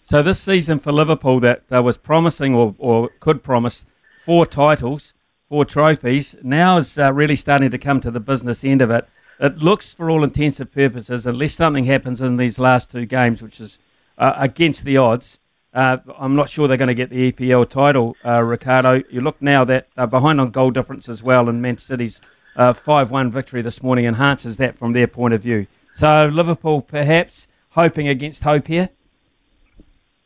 So 0.04 0.22
this 0.22 0.40
season 0.40 0.78
for 0.78 0.92
Liverpool 0.92 1.40
that 1.40 1.64
uh, 1.74 1.82
was 1.82 1.96
promising 1.96 2.54
or, 2.54 2.76
or 2.78 3.10
could 3.18 3.42
promise 3.42 3.84
four 4.24 4.46
titles, 4.46 5.12
four 5.48 5.64
trophies, 5.64 6.36
now 6.44 6.76
is 6.76 6.96
uh, 6.96 7.12
really 7.12 7.34
starting 7.34 7.72
to 7.72 7.78
come 7.78 8.00
to 8.00 8.12
the 8.12 8.20
business 8.20 8.62
end 8.62 8.80
of 8.80 8.92
it 8.92 9.08
it 9.38 9.58
looks, 9.58 9.92
for 9.92 10.10
all 10.10 10.24
intents 10.24 10.60
and 10.60 10.70
purposes, 10.70 11.26
unless 11.26 11.54
something 11.54 11.84
happens 11.84 12.22
in 12.22 12.36
these 12.36 12.58
last 12.58 12.90
two 12.90 13.06
games, 13.06 13.42
which 13.42 13.60
is 13.60 13.78
uh, 14.18 14.34
against 14.36 14.84
the 14.84 14.96
odds, 14.96 15.38
uh, 15.74 15.98
I'm 16.18 16.34
not 16.34 16.48
sure 16.48 16.66
they're 16.66 16.78
going 16.78 16.88
to 16.88 16.94
get 16.94 17.10
the 17.10 17.32
EPL 17.32 17.68
title, 17.68 18.16
uh, 18.24 18.42
Ricardo. 18.42 19.02
You 19.10 19.20
look 19.20 19.40
now 19.42 19.64
that 19.64 19.88
they're 19.94 20.06
behind 20.06 20.40
on 20.40 20.50
goal 20.50 20.70
difference 20.70 21.08
as 21.08 21.22
well, 21.22 21.50
and 21.50 21.60
Man 21.60 21.76
City's 21.76 22.20
uh, 22.56 22.72
5 22.72 23.10
1 23.10 23.30
victory 23.30 23.60
this 23.60 23.82
morning 23.82 24.06
enhances 24.06 24.56
that 24.56 24.78
from 24.78 24.94
their 24.94 25.06
point 25.06 25.34
of 25.34 25.42
view. 25.42 25.66
So, 25.92 26.30
Liverpool 26.32 26.80
perhaps 26.80 27.46
hoping 27.70 28.08
against 28.08 28.42
hope 28.42 28.68
here? 28.68 28.88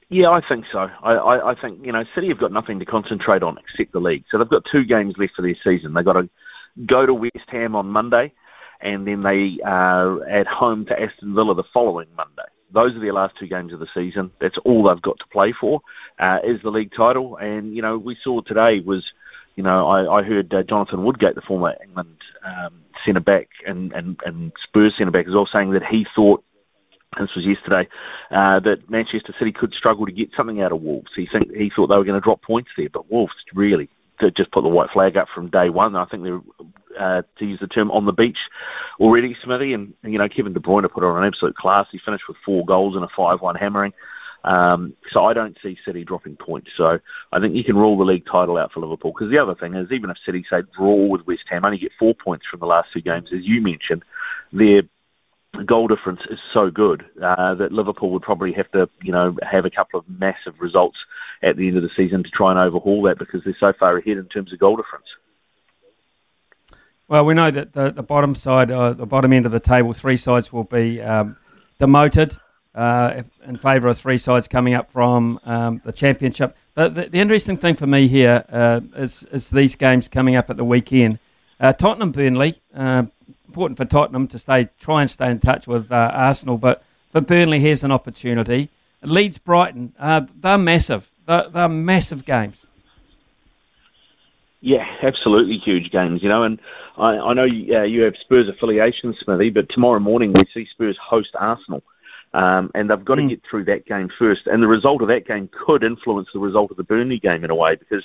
Yeah, 0.09 0.31
I 0.31 0.41
think 0.41 0.67
so. 0.71 0.91
I, 1.03 1.13
I, 1.13 1.51
I, 1.51 1.55
think, 1.55 1.85
you 1.85 1.93
know, 1.93 2.05
City 2.15 2.29
have 2.29 2.39
got 2.39 2.53
nothing 2.53 2.79
to 2.79 2.85
concentrate 2.85 3.43
on 3.43 3.59
except 3.59 3.93
the 3.93 4.01
league. 4.01 4.25
So 4.31 4.39
they've 4.39 4.49
got 4.49 4.65
two 4.65 4.85
games 4.85 5.15
left 5.19 5.35
for 5.35 5.43
their 5.43 5.57
season. 5.63 5.95
They've 5.95 6.05
got 6.05 6.15
to 6.15 6.29
go 6.87 7.07
to 7.07 7.15
West 7.15 7.49
Ham 7.49 7.77
on 7.77 7.89
Monday 7.89 8.33
and 8.81 9.07
then 9.07 9.23
they 9.23 9.59
are 9.65 10.25
at 10.25 10.47
home 10.47 10.87
to 10.87 11.01
Aston 11.01 11.35
Villa 11.35 11.55
the 11.55 11.65
following 11.65 12.09
Monday. 12.17 12.49
Those 12.73 12.95
are 12.95 13.01
their 13.01 13.13
last 13.13 13.37
two 13.37 13.47
games 13.47 13.73
of 13.73 13.81
the 13.81 13.89
season. 13.93 14.31
That's 14.39 14.59
all 14.59 14.85
they've 14.85 15.03
got 15.03 15.19
to 15.19 15.27
play 15.27 15.53
for, 15.53 15.81
uh, 16.19 16.39
is 16.45 16.63
the 16.63 16.71
league 16.71 16.93
title. 16.93 17.37
And 17.37 17.75
you 17.75 17.83
know, 17.83 17.99
we 17.99 18.17
saw 18.23 18.41
today 18.41 18.81
was, 18.81 19.13
you 19.57 19.63
know, 19.63 19.89
I, 19.89 20.19
I 20.19 20.23
heard 20.23 20.53
uh, 20.55 20.63
Jonathan 20.63 21.05
Woodgate, 21.05 21.35
the 21.35 21.43
former 21.43 21.77
England 21.83 22.17
um, 22.45 22.83
centre 23.05 23.21
back 23.21 23.49
and, 23.67 23.93
and 23.93 24.21
and 24.25 24.53
Spurs 24.63 24.97
centre 24.97 25.11
back, 25.11 25.27
as 25.27 25.35
well, 25.35 25.47
saying 25.47 25.73
that 25.73 25.85
he 25.85 26.07
thought 26.15 26.45
this 27.19 27.35
was 27.35 27.45
yesterday, 27.45 27.89
uh, 28.31 28.61
that 28.61 28.89
Manchester 28.89 29.35
City 29.37 29.51
could 29.51 29.75
struggle 29.75 30.07
to 30.07 30.13
get 30.13 30.31
something 30.37 30.63
out 30.63 30.71
of 30.71 30.81
Wolves. 30.81 31.11
He 31.17 31.27
think 31.27 31.53
he 31.53 31.69
thought 31.69 31.89
they 31.89 31.97
were 31.97 32.05
going 32.05 32.21
to 32.21 32.25
drop 32.25 32.41
points 32.41 32.71
there, 32.77 32.89
but 32.89 33.11
Wolves 33.11 33.35
really 33.53 33.89
just 34.29 34.51
put 34.51 34.63
the 34.63 34.69
white 34.69 34.91
flag 34.91 35.17
up 35.17 35.29
from 35.29 35.49
day 35.49 35.71
one. 35.71 35.97
I 35.97 36.05
think 36.05 36.23
they're 36.23 36.41
uh, 36.99 37.23
to 37.39 37.45
use 37.47 37.61
the 37.61 37.67
term, 37.67 37.91
on 37.91 38.05
the 38.05 38.13
beach 38.13 38.41
already, 38.99 39.37
Smithy. 39.43 39.73
And, 39.73 39.95
you 40.03 40.19
know, 40.19 40.29
Kevin 40.29 40.53
De 40.53 40.61
Bruyne 40.61 40.91
put 40.91 41.05
on 41.05 41.19
an 41.19 41.25
absolute 41.25 41.57
class. 41.57 41.87
He 41.91 41.99
finished 41.99 42.29
with 42.29 42.37
four 42.45 42.65
goals 42.65 42.95
and 42.97 43.05
a 43.05 43.09
5 43.09 43.41
1 43.41 43.55
hammering. 43.57 43.93
Um, 44.43 44.95
so 45.13 45.27
I 45.27 45.35
don't 45.35 45.57
see 45.63 45.79
City 45.85 46.05
dropping 46.05 46.37
points. 46.37 46.71
So 46.77 46.99
I 47.33 47.41
think 47.41 47.55
you 47.55 47.65
can 47.65 47.77
rule 47.77 47.99
the 47.99 48.05
league 48.05 48.27
title 48.27 48.57
out 48.57 48.73
for 48.73 48.81
Liverpool. 48.81 49.13
Because 49.13 49.31
the 49.31 49.39
other 49.39 49.55
thing 49.55 49.75
is, 49.75 49.93
even 49.93 50.11
if 50.11 50.17
City 50.25 50.45
say 50.51 50.63
draw 50.77 51.07
with 51.07 51.27
West 51.27 51.45
Ham, 51.51 51.65
only 51.65 51.79
get 51.79 51.93
four 51.99 52.15
points 52.15 52.47
from 52.47 52.61
the 52.61 52.67
last 52.67 52.93
two 52.93 53.01
games, 53.01 53.29
as 53.33 53.45
you 53.45 53.61
mentioned, 53.61 54.03
their 54.53 54.83
goal 55.67 55.89
difference 55.89 56.21
is 56.31 56.39
so 56.53 56.71
good 56.71 57.05
uh, 57.23 57.55
that 57.55 57.73
Liverpool 57.73 58.11
would 58.11 58.23
probably 58.23 58.53
have 58.53 58.71
to, 58.73 58.89
you 59.03 59.13
know, 59.13 59.37
have 59.43 59.65
a 59.65 59.71
couple 59.71 59.99
of 59.99 60.09
massive 60.09 60.55
results 60.61 60.99
at 61.43 61.57
the 61.57 61.69
end 61.69 61.77
of 61.77 61.83
the 61.83 61.91
season 61.97 62.23
to 62.23 62.31
try 62.31 62.51
and 62.51 62.59
overhaul 62.59 63.03
that 63.03 63.19
because 63.19 63.43
they're 63.45 63.57
so 63.59 63.73
far 63.73 63.97
ahead 63.97 64.17
in 64.17 64.27
terms 64.27 64.53
of 64.53 64.59
goal 64.59 64.77
difference. 64.77 65.07
Well, 67.11 67.25
we 67.25 67.35
know 67.35 67.51
that 67.51 67.73
the, 67.73 67.91
the 67.91 68.05
bottom 68.05 68.37
side, 68.37 68.71
uh, 68.71 68.93
the 68.93 69.05
bottom 69.05 69.33
end 69.33 69.45
of 69.45 69.51
the 69.51 69.59
table, 69.59 69.93
three 69.93 70.17
sides 70.17 70.53
will 70.53 70.63
be 70.63 71.03
um, 71.03 71.37
demoted 71.81 72.37
uh, 72.73 73.25
in 73.45 73.57
favour 73.57 73.89
of 73.89 73.99
three 73.99 74.17
sides 74.17 74.47
coming 74.47 74.75
up 74.75 74.93
from 74.93 75.41
um, 75.43 75.83
the 75.85 75.91
championship. 75.91 76.57
But 76.75 76.95
the, 76.95 77.07
the, 77.07 77.19
interesting 77.19 77.57
thing 77.57 77.75
for 77.75 77.89
me 77.89 78.07
here 78.07 78.45
uh, 78.49 78.83
is, 78.95 79.25
is 79.33 79.51
these 79.51 79.75
games 79.75 80.07
coming 80.07 80.37
up 80.37 80.51
at 80.51 80.57
the 80.57 80.63
weekend. 80.63 81.19
Uh, 81.59 81.73
Tottenham 81.73 82.13
Burnley, 82.13 82.61
uh, 82.77 83.07
important 83.49 83.77
for 83.77 83.87
Tottenham 83.87 84.29
to 84.29 84.39
stay 84.39 84.69
try 84.79 85.01
and 85.01 85.11
stay 85.11 85.33
in 85.33 85.41
touch 85.41 85.67
with 85.67 85.91
uh, 85.91 86.13
Arsenal, 86.15 86.59
but 86.59 86.85
for 87.11 87.21
Burnley, 87.21 87.59
here's 87.59 87.83
an 87.83 87.91
opportunity. 87.91 88.71
Leeds 89.03 89.39
Brighton, 89.39 89.95
they're 89.99 90.59
massive. 90.59 91.11
They're, 91.27 91.49
they're 91.49 91.69
massive 91.69 92.25
games. 92.25 92.65
Yeah, 94.61 94.87
absolutely 95.03 95.57
huge 95.57 95.91
games, 95.91 96.23
you 96.23 96.29
know. 96.29 96.43
And 96.43 96.61
I, 96.99 97.17
I 97.17 97.33
know 97.33 97.45
you, 97.45 97.77
uh, 97.77 97.83
you 97.83 98.03
have 98.03 98.17
Spurs 98.17 98.49
affiliation, 98.49 99.15
Smithy, 99.15 99.51
but 99.51 99.69
tomorrow 99.71 100.01
morning 100.01 100.35
we 100.35 100.43
see 100.53 100.69
Spurs 100.71 100.99
host 100.99 101.31
Arsenal. 101.39 101.83
Um, 102.33 102.71
and 102.75 102.89
they've 102.89 103.05
got 103.05 103.19
mm. 103.19 103.29
to 103.29 103.37
get 103.37 103.43
through 103.49 103.65
that 103.65 103.87
game 103.87 104.09
first. 104.17 104.47
And 104.47 104.63
the 104.63 104.69
result 104.69 105.03
of 105.03 105.09
that 105.09 105.27
game 105.27 105.49
could 105.53 105.83
influence 105.83 106.29
the 106.33 106.39
result 106.39 106.71
of 106.71 106.77
the 106.77 106.85
Burnley 106.85 107.19
game 107.19 107.43
in 107.43 107.51
a 107.51 107.55
way 107.55 107.75
because, 107.75 108.05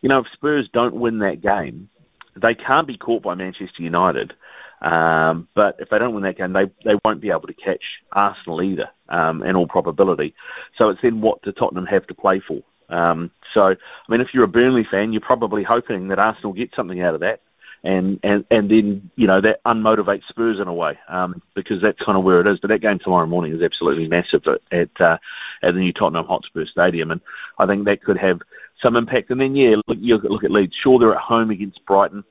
you 0.00 0.08
know, 0.08 0.20
if 0.20 0.26
Spurs 0.32 0.68
don't 0.72 0.94
win 0.94 1.18
that 1.20 1.40
game, 1.40 1.88
they 2.36 2.54
can't 2.54 2.86
be 2.86 2.96
caught 2.96 3.22
by 3.22 3.34
Manchester 3.34 3.82
United. 3.82 4.34
Um, 4.82 5.48
but 5.54 5.76
if 5.78 5.88
they 5.88 5.98
don't 5.98 6.14
win 6.14 6.24
that 6.24 6.36
game, 6.36 6.52
they, 6.52 6.66
they 6.84 6.98
won't 7.04 7.20
be 7.20 7.30
able 7.30 7.46
to 7.46 7.54
catch 7.54 7.82
Arsenal 8.12 8.62
either, 8.62 8.90
um, 9.08 9.42
in 9.42 9.56
all 9.56 9.66
probability. 9.66 10.34
So 10.76 10.90
it's 10.90 11.00
then 11.00 11.20
what 11.20 11.42
do 11.42 11.52
Tottenham 11.52 11.86
have 11.86 12.06
to 12.08 12.14
play 12.14 12.40
for? 12.40 12.62
Um, 12.88 13.30
so, 13.52 13.68
I 13.68 13.76
mean, 14.08 14.20
if 14.20 14.34
you're 14.34 14.44
a 14.44 14.48
Burnley 14.48 14.84
fan, 14.84 15.12
you're 15.12 15.20
probably 15.20 15.62
hoping 15.62 16.08
that 16.08 16.18
Arsenal 16.18 16.52
get 16.52 16.74
something 16.74 17.00
out 17.00 17.14
of 17.14 17.20
that, 17.20 17.40
and 17.84 18.18
and 18.22 18.44
and 18.50 18.70
then 18.70 19.10
you 19.16 19.26
know 19.26 19.40
that 19.40 19.62
unmotivates 19.64 20.26
Spurs 20.28 20.58
in 20.58 20.68
a 20.68 20.74
way, 20.74 20.98
um, 21.08 21.40
because 21.54 21.80
that's 21.80 22.00
kind 22.00 22.18
of 22.18 22.24
where 22.24 22.40
it 22.40 22.46
is. 22.46 22.58
But 22.58 22.68
that 22.68 22.80
game 22.80 22.98
tomorrow 22.98 23.26
morning 23.26 23.54
is 23.54 23.62
absolutely 23.62 24.08
massive 24.08 24.46
at 24.46 24.60
at, 24.72 25.00
uh, 25.00 25.18
at 25.62 25.74
the 25.74 25.80
new 25.80 25.92
Tottenham 25.92 26.26
Hotspur 26.26 26.66
Stadium, 26.66 27.10
and 27.10 27.20
I 27.58 27.66
think 27.66 27.84
that 27.84 28.02
could 28.02 28.18
have 28.18 28.40
some 28.82 28.96
impact. 28.96 29.30
And 29.30 29.40
then 29.40 29.54
yeah, 29.54 29.76
look, 29.86 29.98
you 30.00 30.16
look 30.18 30.44
at 30.44 30.50
Leeds. 30.50 30.74
Sure, 30.74 30.98
they're 30.98 31.14
at 31.14 31.20
home 31.20 31.50
against 31.50 31.84
Brighton. 31.86 32.24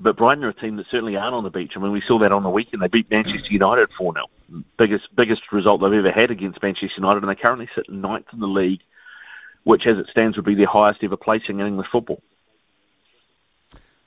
But 0.00 0.16
Brighton 0.16 0.44
are 0.44 0.50
a 0.50 0.54
team 0.54 0.76
that 0.76 0.86
certainly 0.88 1.16
aren't 1.16 1.34
on 1.34 1.42
the 1.42 1.50
beach. 1.50 1.72
I 1.74 1.80
mean, 1.80 1.90
we 1.90 2.00
saw 2.00 2.18
that 2.20 2.30
on 2.30 2.44
the 2.44 2.50
weekend. 2.50 2.80
They 2.80 2.86
beat 2.86 3.10
Manchester 3.10 3.52
United 3.52 3.90
4 3.98 4.14
0. 4.14 4.64
Biggest, 4.76 5.14
biggest 5.16 5.50
result 5.50 5.80
they've 5.80 5.92
ever 5.92 6.12
had 6.12 6.30
against 6.30 6.62
Manchester 6.62 7.00
United, 7.00 7.24
and 7.24 7.28
they 7.28 7.34
currently 7.34 7.68
sit 7.74 7.90
ninth 7.90 8.26
in 8.32 8.38
the 8.38 8.46
league 8.46 8.82
which 9.64 9.86
as 9.86 9.98
it 9.98 10.08
stands 10.10 10.36
would 10.36 10.46
be 10.46 10.54
their 10.54 10.66
highest 10.66 11.02
ever 11.02 11.16
placing 11.16 11.60
in 11.60 11.66
English 11.66 11.88
football. 11.90 12.22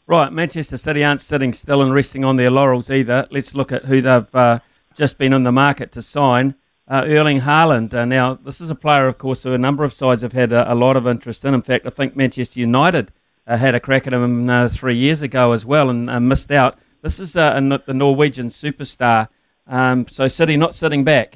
Right, 0.06 0.34
Manchester 0.34 0.78
City 0.78 1.04
aren't 1.04 1.22
sitting 1.22 1.54
still 1.54 1.82
and 1.82 1.94
resting 1.94 2.26
on 2.26 2.36
their 2.36 2.52
laurels 2.52 2.90
either. 2.90 3.26
Let's 3.32 3.56
look 3.56 3.72
at 3.72 3.86
who 3.86 4.02
they've 4.02 4.36
uh, 4.36 4.60
just 4.96 5.18
been 5.18 5.34
on 5.34 5.44
the 5.44 5.52
market 5.52 5.92
to 5.94 6.02
sign. 6.02 6.56
Uh, 6.86 7.04
Erling 7.06 7.42
Haaland. 7.42 7.94
Uh, 7.94 8.04
now, 8.04 8.34
this 8.34 8.60
is 8.60 8.70
a 8.70 8.76
player, 8.76 9.08
of 9.08 9.18
course, 9.18 9.44
who 9.44 9.54
a 9.54 9.58
number 9.58 9.86
of 9.86 9.94
sides 9.94 10.22
have 10.22 10.34
had 10.34 10.52
a, 10.52 10.72
a 10.72 10.76
lot 10.76 10.98
of 10.98 11.08
interest 11.08 11.46
in. 11.46 11.54
In 11.54 11.62
fact, 11.62 11.86
I 11.86 11.90
think 11.90 12.18
Manchester 12.18 12.60
United 12.60 13.14
uh, 13.48 13.56
had 13.56 13.76
a 13.76 13.80
crack 13.80 14.06
at 14.06 14.14
him 14.14 14.50
uh, 14.50 14.68
three 14.68 14.98
years 14.98 15.22
ago 15.22 15.54
as 15.54 15.66
well 15.66 15.90
and 15.90 16.10
uh, 16.10 16.20
missed 16.20 16.52
out. 16.52 16.78
This 17.02 17.22
is 17.22 17.34
the 17.34 17.82
Norwegian 17.88 18.48
superstar. 18.48 19.30
Um, 19.68 20.08
so 20.10 20.28
City 20.28 20.58
not 20.58 20.76
sitting 20.76 21.06
back. 21.06 21.36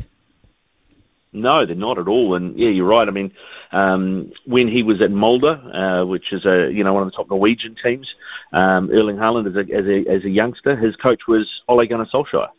No, 1.42 1.66
they're 1.66 1.76
not 1.76 2.00
at 2.00 2.08
all. 2.08 2.36
And 2.36 2.58
yeah, 2.58 2.70
you're 2.70 2.86
right. 2.86 3.08
I 3.08 3.12
mean, 3.12 3.32
um, 3.72 4.32
when 4.46 4.68
he 4.68 4.84
was 4.84 5.02
at 5.02 5.12
Molde, 5.12 5.46
uh, 5.46 6.06
which 6.06 6.34
is 6.34 6.46
a 6.46 6.72
you 6.72 6.84
know 6.84 6.94
one 6.94 7.04
of 7.04 7.12
the 7.12 7.16
top 7.16 7.30
Norwegian 7.30 7.76
teams, 7.82 8.16
um, 8.54 8.90
Erling 8.92 9.18
Haaland 9.18 9.48
as 9.48 9.56
a, 9.56 9.74
as 9.74 9.86
a 9.86 10.10
as 10.10 10.24
a 10.24 10.30
youngster, 10.30 10.76
his 10.76 10.96
coach 10.96 11.28
was 11.28 11.62
Ole 11.68 11.86
Gunnar 11.86 12.06
Solskjaer, 12.06 12.50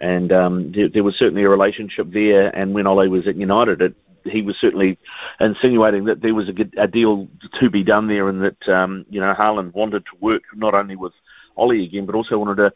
and 0.00 0.32
um, 0.32 0.72
there, 0.72 0.88
there, 0.88 1.04
was 1.04 1.16
certainly 1.16 1.44
a 1.44 1.48
relationship 1.48 2.10
there. 2.10 2.54
And 2.54 2.74
when 2.74 2.86
Ole 2.86 3.08
was 3.08 3.26
at 3.26 3.36
United, 3.36 3.80
it, 3.80 3.94
he 4.24 4.42
was 4.42 4.56
certainly 4.56 4.98
insinuating 5.40 6.04
that 6.04 6.20
there 6.20 6.34
was 6.34 6.48
a, 6.48 6.52
good, 6.52 6.74
a 6.76 6.88
deal 6.88 7.28
to 7.54 7.70
be 7.70 7.82
done 7.82 8.08
there, 8.08 8.28
and 8.28 8.42
that 8.42 8.68
um, 8.68 9.06
you 9.08 9.20
know 9.20 9.34
Haaland 9.34 9.72
wanted 9.74 10.04
to 10.06 10.16
work 10.20 10.42
not 10.54 10.74
only 10.74 10.96
with 10.96 11.12
Ole 11.56 11.82
again, 11.82 12.06
but 12.06 12.14
also 12.14 12.38
wanted 12.38 12.56
to 12.56 12.72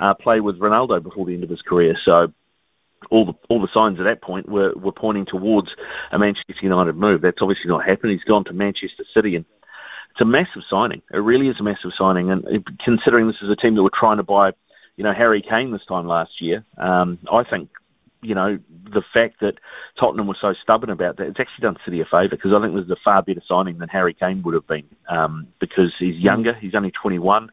uh, 0.00 0.14
play 0.14 0.40
with 0.40 0.58
Ronaldo 0.58 1.02
before 1.02 1.26
the 1.26 1.34
end 1.34 1.44
of 1.44 1.50
his 1.50 1.62
career. 1.62 1.96
So 1.96 2.32
all 3.10 3.24
the 3.24 3.34
all 3.48 3.60
the 3.60 3.68
signs 3.68 3.98
at 3.98 4.04
that 4.04 4.20
point 4.20 4.48
were, 4.48 4.72
were 4.74 4.92
pointing 4.92 5.26
towards 5.26 5.74
a 6.12 6.18
Manchester 6.18 6.54
United 6.62 6.96
move. 6.96 7.20
That's 7.20 7.42
obviously 7.42 7.68
not 7.68 7.84
happened. 7.84 8.12
He's 8.12 8.24
gone 8.24 8.44
to 8.44 8.52
Manchester 8.52 9.04
City, 9.12 9.36
and 9.36 9.44
it's 10.14 10.20
a 10.20 10.24
massive 10.24 10.62
signing. 10.70 11.02
It 11.12 11.18
really 11.18 11.48
is 11.48 11.58
a 11.58 11.64
massive 11.64 11.92
signing. 11.92 12.30
And 12.30 12.64
considering 12.78 13.26
this 13.26 13.42
is 13.42 13.50
a 13.50 13.56
team 13.56 13.74
that 13.74 13.82
were 13.82 13.90
trying 13.90 14.18
to 14.18 14.22
buy, 14.22 14.52
you 14.96 15.02
know, 15.02 15.12
Harry 15.12 15.42
Kane 15.42 15.72
this 15.72 15.84
time 15.86 16.06
last 16.06 16.40
year, 16.40 16.64
um, 16.78 17.18
I 17.32 17.42
think, 17.42 17.68
you 18.22 18.34
know, 18.34 18.60
the 18.92 19.02
fact 19.02 19.40
that 19.40 19.58
Tottenham 19.96 20.28
was 20.28 20.38
so 20.40 20.52
stubborn 20.54 20.90
about 20.90 21.16
that, 21.16 21.26
it's 21.26 21.40
actually 21.40 21.62
done 21.62 21.78
City 21.84 22.00
a 22.00 22.04
favour 22.04 22.28
because 22.28 22.52
I 22.52 22.60
think 22.60 22.76
this 22.76 22.84
is 22.84 22.90
a 22.92 22.96
far 22.96 23.22
better 23.22 23.42
signing 23.44 23.78
than 23.78 23.88
Harry 23.88 24.14
Kane 24.14 24.42
would 24.44 24.54
have 24.54 24.68
been 24.68 24.88
um, 25.08 25.48
because 25.58 25.92
he's 25.98 26.16
younger. 26.16 26.54
He's 26.54 26.76
only 26.76 26.92
21. 26.92 27.50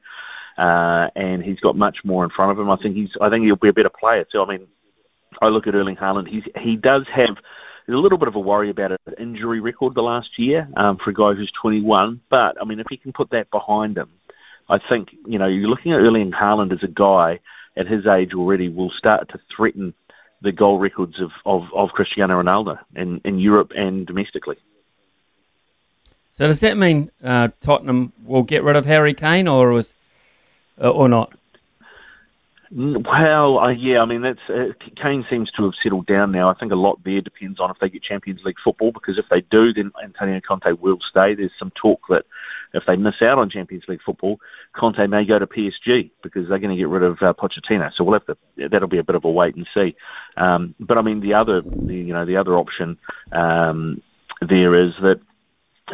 Uh, 0.58 1.10
and 1.16 1.44
he's 1.44 1.60
got 1.60 1.76
much 1.76 2.04
more 2.04 2.24
in 2.24 2.30
front 2.30 2.52
of 2.52 2.60
him. 2.60 2.70
I 2.70 2.76
think 2.76 2.96
he's. 2.96 3.10
I 3.20 3.30
think 3.30 3.46
he'll 3.46 3.56
be 3.56 3.70
a 3.70 3.74
better 3.74 3.90
player 3.90 4.26
too. 4.26 4.44
I 4.44 4.46
mean, 4.46 4.68
I 5.42 5.48
look 5.48 5.68
at 5.68 5.76
Erling 5.76 5.96
Haaland. 5.96 6.28
He's 6.28 6.44
he 6.60 6.76
does 6.76 7.06
have 7.14 7.38
a 7.88 7.92
little 7.92 8.18
bit 8.18 8.28
of 8.28 8.36
a 8.36 8.40
worry 8.40 8.70
about 8.70 8.92
an 8.92 9.14
injury 9.18 9.60
record 9.60 9.96
the 9.96 10.04
last 10.04 10.38
year 10.38 10.68
um, 10.78 10.98
for 10.98 11.10
a 11.10 11.14
guy 11.14 11.34
who's 11.34 11.52
21. 11.52 12.22
But 12.30 12.62
I 12.62 12.66
mean, 12.66 12.80
if 12.80 12.88
he 12.90 12.98
can 12.98 13.12
put 13.12 13.32
that 13.32 13.50
behind 13.50 13.98
him, 13.98 14.10
I 14.70 14.78
think 14.78 15.10
you 15.26 15.40
know 15.40 15.48
you're 15.48 15.70
looking 15.70 15.92
at 15.92 16.00
Erling 16.00 16.32
Haaland 16.32 16.72
as 16.72 16.84
a 16.84 16.88
guy 16.88 17.40
at 17.76 17.88
his 17.88 18.06
age 18.06 18.34
already 18.34 18.70
will 18.70 18.92
start 18.92 19.30
to 19.30 19.40
threaten 19.56 19.94
the 20.42 20.52
goal 20.52 20.80
records 20.80 21.20
of, 21.20 21.32
of, 21.46 21.72
of 21.74 21.92
Cristiano 21.92 22.42
Ronaldo 22.42 22.80
in, 22.96 23.22
in 23.24 23.40
Europe 23.40 23.72
and 23.76 24.06
domestically. 24.06 24.58
So 26.32 26.48
does 26.48 26.62
that 26.62 26.78
mean 26.78 27.12
uh, 27.24 27.50
Tottenham 27.62 28.14
will 28.26 28.44
get 28.44 28.64
rid 28.64 28.76
of 28.76 28.86
Harry 28.86 29.14
Kane, 29.14 29.48
or 29.48 29.70
was, 29.70 29.94
uh, 30.82 30.90
or 30.90 31.08
not? 31.08 31.34
Well, 32.74 33.60
uh, 33.60 33.70
yeah, 33.70 34.02
I 34.02 34.06
mean 34.06 34.22
that's 34.22 34.50
uh, 34.50 34.72
Kane 34.96 35.26
seems 35.30 35.52
to 35.52 35.66
have 35.66 35.76
settled 35.76 36.06
down 36.06 36.32
now. 36.32 36.50
I 36.50 36.54
think 36.54 36.72
a 36.72 36.76
lot 36.76 37.04
there 37.04 37.20
depends 37.20 37.60
on 37.60 37.70
if 37.70 37.80
they 37.80 37.90
get 37.90 38.02
Champions 38.02 38.46
League 38.46 38.60
football, 38.64 38.94
because 38.94 39.18
if 39.18 39.28
they 39.28 39.42
do, 39.42 39.74
then 39.74 39.92
Antonio 40.02 40.40
Conte 40.40 40.72
will 40.72 41.02
stay. 41.02 41.36
There's 41.36 41.52
some 41.60 41.72
talk 41.72 42.08
that 42.08 42.26
if 42.74 42.86
they 42.86 42.96
miss 42.96 43.22
out 43.22 43.40
on 43.40 43.50
Champions 43.50 43.84
League 43.90 44.02
football, 44.02 44.40
Conte 44.72 45.06
may 45.08 45.26
go 45.26 45.38
to 45.38 45.48
PSG 45.48 46.12
because 46.24 46.48
they're 46.48 46.60
going 46.60 46.74
to 46.74 46.78
get 46.78 46.88
rid 46.88 47.04
of 47.04 47.22
uh, 47.22 47.34
Pochettino. 47.34 47.94
So 47.94 48.06
we'll 48.06 48.14
have 48.14 48.26
to. 48.28 48.70
That'll 48.70 48.88
be 48.88 49.00
a 49.00 49.04
bit 49.04 49.16
of 49.16 49.26
a 49.26 49.32
wait 49.32 49.56
and 49.56 49.68
see. 49.74 49.98
Um, 50.38 50.74
but 50.80 50.98
I 50.98 51.02
mean, 51.02 51.20
the 51.20 51.34
other, 51.34 51.60
the, 51.60 51.96
you 51.96 52.14
know, 52.14 52.24
the 52.24 52.38
other 52.38 52.56
option 52.58 52.98
um, 53.34 54.02
there 54.40 54.76
is 54.76 54.94
that 55.02 55.20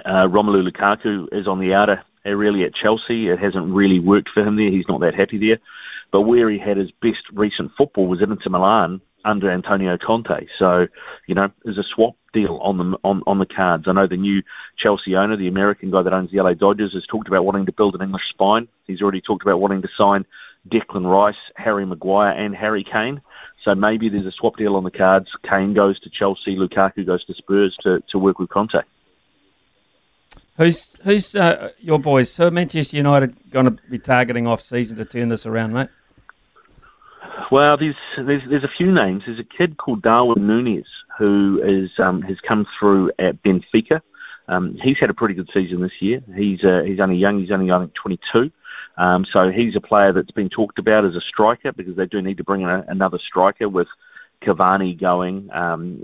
uh, 0.05 0.27
Romelu 0.27 0.69
Lukaku 0.69 1.27
is 1.33 1.47
on 1.47 1.59
the 1.59 1.73
outer 1.73 2.03
really 2.25 2.63
at 2.63 2.73
Chelsea. 2.73 3.29
It 3.29 3.39
hasn't 3.39 3.73
really 3.73 3.99
worked 3.99 4.29
for 4.29 4.43
him 4.43 4.57
there. 4.57 4.69
He's 4.69 4.87
not 4.87 4.99
that 5.01 5.15
happy 5.15 5.37
there. 5.37 5.59
But 6.11 6.21
where 6.21 6.49
he 6.49 6.57
had 6.57 6.77
his 6.77 6.91
best 6.91 7.23
recent 7.33 7.71
football 7.75 8.07
was 8.07 8.21
Inter 8.21 8.49
Milan 8.49 9.01
under 9.25 9.51
Antonio 9.51 9.97
Conte. 9.97 10.47
So, 10.57 10.87
you 11.27 11.35
know, 11.35 11.51
there's 11.63 11.77
a 11.77 11.83
swap 11.83 12.15
deal 12.33 12.57
on 12.57 12.77
the 12.77 12.97
on, 13.03 13.23
on 13.27 13.39
the 13.39 13.45
cards. 13.45 13.87
I 13.87 13.91
know 13.91 14.07
the 14.07 14.17
new 14.17 14.41
Chelsea 14.77 15.15
owner, 15.15 15.35
the 15.35 15.47
American 15.47 15.91
guy 15.91 16.01
that 16.01 16.13
owns 16.13 16.31
the 16.31 16.41
LA 16.41 16.53
Dodgers, 16.53 16.93
has 16.93 17.05
talked 17.05 17.27
about 17.27 17.45
wanting 17.45 17.65
to 17.65 17.71
build 17.71 17.95
an 17.95 18.01
English 18.01 18.29
spine. 18.29 18.67
He's 18.85 19.01
already 19.01 19.21
talked 19.21 19.43
about 19.43 19.59
wanting 19.59 19.81
to 19.81 19.89
sign 19.97 20.25
Declan 20.69 21.09
Rice, 21.09 21.35
Harry 21.55 21.85
Maguire, 21.85 22.31
and 22.31 22.55
Harry 22.55 22.83
Kane. 22.83 23.21
So 23.63 23.75
maybe 23.75 24.07
there's 24.07 24.25
a 24.25 24.31
swap 24.31 24.55
deal 24.55 24.75
on 24.75 24.83
the 24.83 24.91
cards. 24.91 25.29
Kane 25.43 25.73
goes 25.73 25.99
to 26.01 26.09
Chelsea, 26.09 26.55
Lukaku 26.55 27.05
goes 27.05 27.25
to 27.25 27.33
Spurs 27.33 27.75
to, 27.81 28.01
to 28.09 28.19
work 28.19 28.39
with 28.39 28.49
Conte. 28.49 28.81
Who's 30.57 30.95
who's 31.03 31.35
uh, 31.35 31.69
your 31.79 31.99
boys? 31.99 32.31
So 32.31 32.49
Manchester 32.49 32.97
United 32.97 33.51
going 33.51 33.65
to 33.65 33.71
be 33.89 33.99
targeting 33.99 34.47
off 34.47 34.61
season 34.61 34.97
to 34.97 35.05
turn 35.05 35.27
this 35.27 35.45
around, 35.45 35.73
mate? 35.73 35.89
Well, 37.51 37.77
there's, 37.77 37.95
there's 38.17 38.43
there's 38.49 38.63
a 38.63 38.71
few 38.77 38.91
names. 38.91 39.23
There's 39.25 39.39
a 39.39 39.43
kid 39.43 39.77
called 39.77 40.01
Darwin 40.01 40.47
Nunez 40.47 40.85
who 41.17 41.61
is 41.63 41.89
um, 41.99 42.21
has 42.23 42.39
come 42.41 42.67
through 42.77 43.11
at 43.19 43.41
Benfica. 43.41 44.01
Um, 44.47 44.77
he's 44.81 44.97
had 44.97 45.09
a 45.09 45.13
pretty 45.13 45.33
good 45.33 45.49
season 45.53 45.81
this 45.81 45.99
year. 46.01 46.21
He's 46.35 46.63
uh, 46.63 46.83
he's 46.85 46.99
only 46.99 47.17
young. 47.17 47.39
He's 47.39 47.51
only 47.51 47.71
I 47.71 47.79
think 47.79 47.93
22. 47.95 48.51
Um, 48.97 49.25
so 49.31 49.51
he's 49.51 49.75
a 49.75 49.81
player 49.81 50.11
that's 50.11 50.31
been 50.31 50.49
talked 50.49 50.79
about 50.79 51.05
as 51.05 51.15
a 51.15 51.21
striker 51.21 51.71
because 51.71 51.95
they 51.95 52.05
do 52.05 52.21
need 52.21 52.37
to 52.37 52.43
bring 52.43 52.61
in 52.61 52.69
a, 52.69 52.85
another 52.87 53.19
striker 53.19 53.69
with 53.69 53.87
Cavani 54.41 54.99
going. 54.99 55.49
Um, 55.51 56.03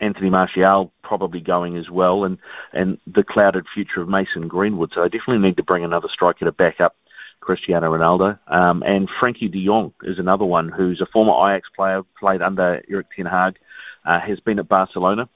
Anthony 0.00 0.30
Martial 0.30 0.92
probably 1.02 1.40
going 1.40 1.76
as 1.76 1.90
well, 1.90 2.24
and 2.24 2.38
and 2.72 2.98
the 3.06 3.24
clouded 3.24 3.66
future 3.72 4.02
of 4.02 4.08
Mason 4.08 4.48
Greenwood. 4.48 4.92
So 4.92 5.02
they 5.02 5.08
definitely 5.08 5.46
need 5.46 5.56
to 5.56 5.62
bring 5.62 5.84
another 5.84 6.08
striker 6.08 6.44
to 6.44 6.52
back 6.52 6.80
up 6.80 6.96
Cristiano 7.44 7.90
Ronaldo. 7.92 8.38
Um, 8.48 8.82
and 8.84 9.08
Frenkie 9.08 9.50
De 9.50 9.64
Jong 9.64 9.92
is 10.02 10.18
another 10.18 10.44
one 10.44 10.68
who's 10.68 11.00
a 11.00 11.06
former 11.06 11.32
Ajax 11.32 11.68
player, 11.76 12.02
played 12.18 12.42
under 12.42 12.82
Erik 12.88 13.06
Ten 13.14 13.26
Hag, 13.26 13.56
uh, 14.04 14.18
has 14.20 14.40
been 14.40 14.58
at 14.58 14.68
Barcelona 14.68 15.28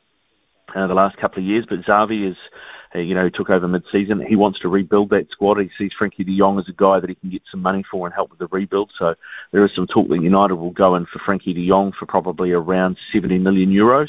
uh, 0.75 0.87
the 0.87 0.95
last 0.95 1.17
couple 1.17 1.43
of 1.43 1.49
years, 1.49 1.67
but 1.69 1.83
Xavi 1.83 2.31
is. 2.31 2.37
Uh, 2.95 3.01
you 3.01 3.15
know, 3.15 3.29
took 3.29 3.51
over 3.51 3.69
mid-season. 3.69 4.19
He 4.19 4.35
wants 4.35 4.61
to 4.61 4.69
rebuild 4.71 5.11
that 5.11 5.31
squad. 5.31 5.59
He 5.59 5.69
sees 5.77 5.93
Frenkie 5.93 6.25
De 6.25 6.39
Jong 6.39 6.59
as 6.59 6.69
a 6.69 6.73
guy 6.73 6.99
that 6.99 7.11
he 7.11 7.17
can 7.17 7.29
get 7.29 7.43
some 7.51 7.61
money 7.61 7.83
for 7.83 8.07
and 8.07 8.15
help 8.15 8.31
with 8.31 8.39
the 8.39 8.47
rebuild. 8.47 8.93
So 8.99 9.15
there 9.51 9.63
is 9.63 9.75
some 9.75 9.87
talk 9.87 10.09
that 10.09 10.23
United 10.23 10.55
will 10.55 10.71
go 10.71 10.95
in 10.95 11.05
for 11.05 11.19
Frenkie 11.19 11.55
De 11.55 11.69
Jong 11.69 11.93
for 11.93 12.07
probably 12.07 12.53
around 12.53 12.97
70 13.13 13.41
million 13.41 13.71
euros. 13.71 14.09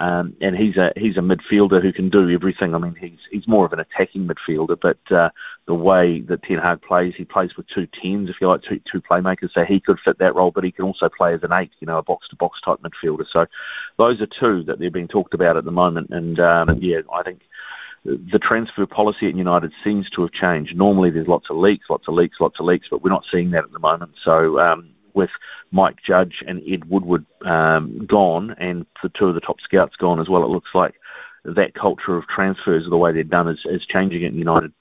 Um, 0.00 0.34
and 0.40 0.56
he's 0.56 0.78
a 0.78 0.92
he's 0.96 1.18
a 1.18 1.20
midfielder 1.20 1.82
who 1.82 1.92
can 1.92 2.08
do 2.08 2.30
everything. 2.30 2.74
I 2.74 2.78
mean, 2.78 2.94
he's 2.94 3.18
he's 3.30 3.46
more 3.46 3.66
of 3.66 3.74
an 3.74 3.80
attacking 3.80 4.26
midfielder, 4.26 4.80
but 4.80 5.14
uh, 5.14 5.28
the 5.66 5.74
way 5.74 6.22
that 6.22 6.42
Ten 6.42 6.56
Hag 6.56 6.80
plays, 6.80 7.12
he 7.14 7.24
plays 7.26 7.54
with 7.54 7.66
two 7.68 7.86
tens, 8.00 8.30
if 8.30 8.36
you 8.40 8.48
like, 8.48 8.62
two 8.62 8.80
two 8.90 9.02
playmakers. 9.02 9.52
So 9.52 9.62
he 9.62 9.78
could 9.78 10.00
fit 10.00 10.18
that 10.18 10.34
role, 10.34 10.52
but 10.52 10.64
he 10.64 10.72
can 10.72 10.86
also 10.86 11.10
play 11.10 11.34
as 11.34 11.42
an 11.42 11.52
eight, 11.52 11.70
you 11.80 11.86
know, 11.86 11.98
a 11.98 12.02
box 12.02 12.28
to 12.28 12.36
box 12.36 12.62
type 12.62 12.80
midfielder. 12.80 13.26
So 13.30 13.46
those 13.98 14.22
are 14.22 14.26
two 14.26 14.62
that 14.64 14.78
they're 14.78 14.90
being 14.90 15.06
talked 15.06 15.34
about 15.34 15.58
at 15.58 15.64
the 15.64 15.70
moment. 15.70 16.08
And 16.10 16.40
um, 16.40 16.78
yeah, 16.80 17.00
I 17.12 17.22
think 17.22 17.42
the 18.04 18.38
transfer 18.38 18.86
policy 18.86 19.28
at 19.28 19.34
United 19.34 19.72
seems 19.84 20.08
to 20.10 20.22
have 20.22 20.32
changed. 20.32 20.76
Normally, 20.76 21.10
there's 21.10 21.28
lots 21.28 21.50
of 21.50 21.56
leaks, 21.56 21.90
lots 21.90 22.08
of 22.08 22.14
leaks, 22.14 22.40
lots 22.40 22.58
of 22.58 22.64
leaks, 22.64 22.88
but 22.90 23.02
we're 23.02 23.10
not 23.10 23.26
seeing 23.30 23.50
that 23.50 23.64
at 23.64 23.72
the 23.72 23.78
moment. 23.78 24.12
So 24.24 24.58
um, 24.58 24.89
with 25.14 25.30
Mike 25.70 25.98
Judge 26.06 26.42
and 26.46 26.62
Ed 26.68 26.84
Woodward 26.86 27.26
um, 27.42 28.06
gone, 28.06 28.54
and 28.58 28.86
the 29.02 29.08
two 29.08 29.26
of 29.26 29.34
the 29.34 29.40
top 29.40 29.60
scouts 29.60 29.96
gone 29.96 30.20
as 30.20 30.28
well, 30.28 30.42
it 30.42 30.48
looks 30.48 30.70
like 30.74 30.94
that 31.44 31.74
culture 31.74 32.16
of 32.16 32.26
transfers, 32.26 32.84
the 32.88 32.96
way 32.96 33.12
they're 33.12 33.22
done, 33.24 33.48
is, 33.48 33.60
is 33.64 33.86
changing 33.86 34.24
at 34.24 34.32
United. 34.32 34.72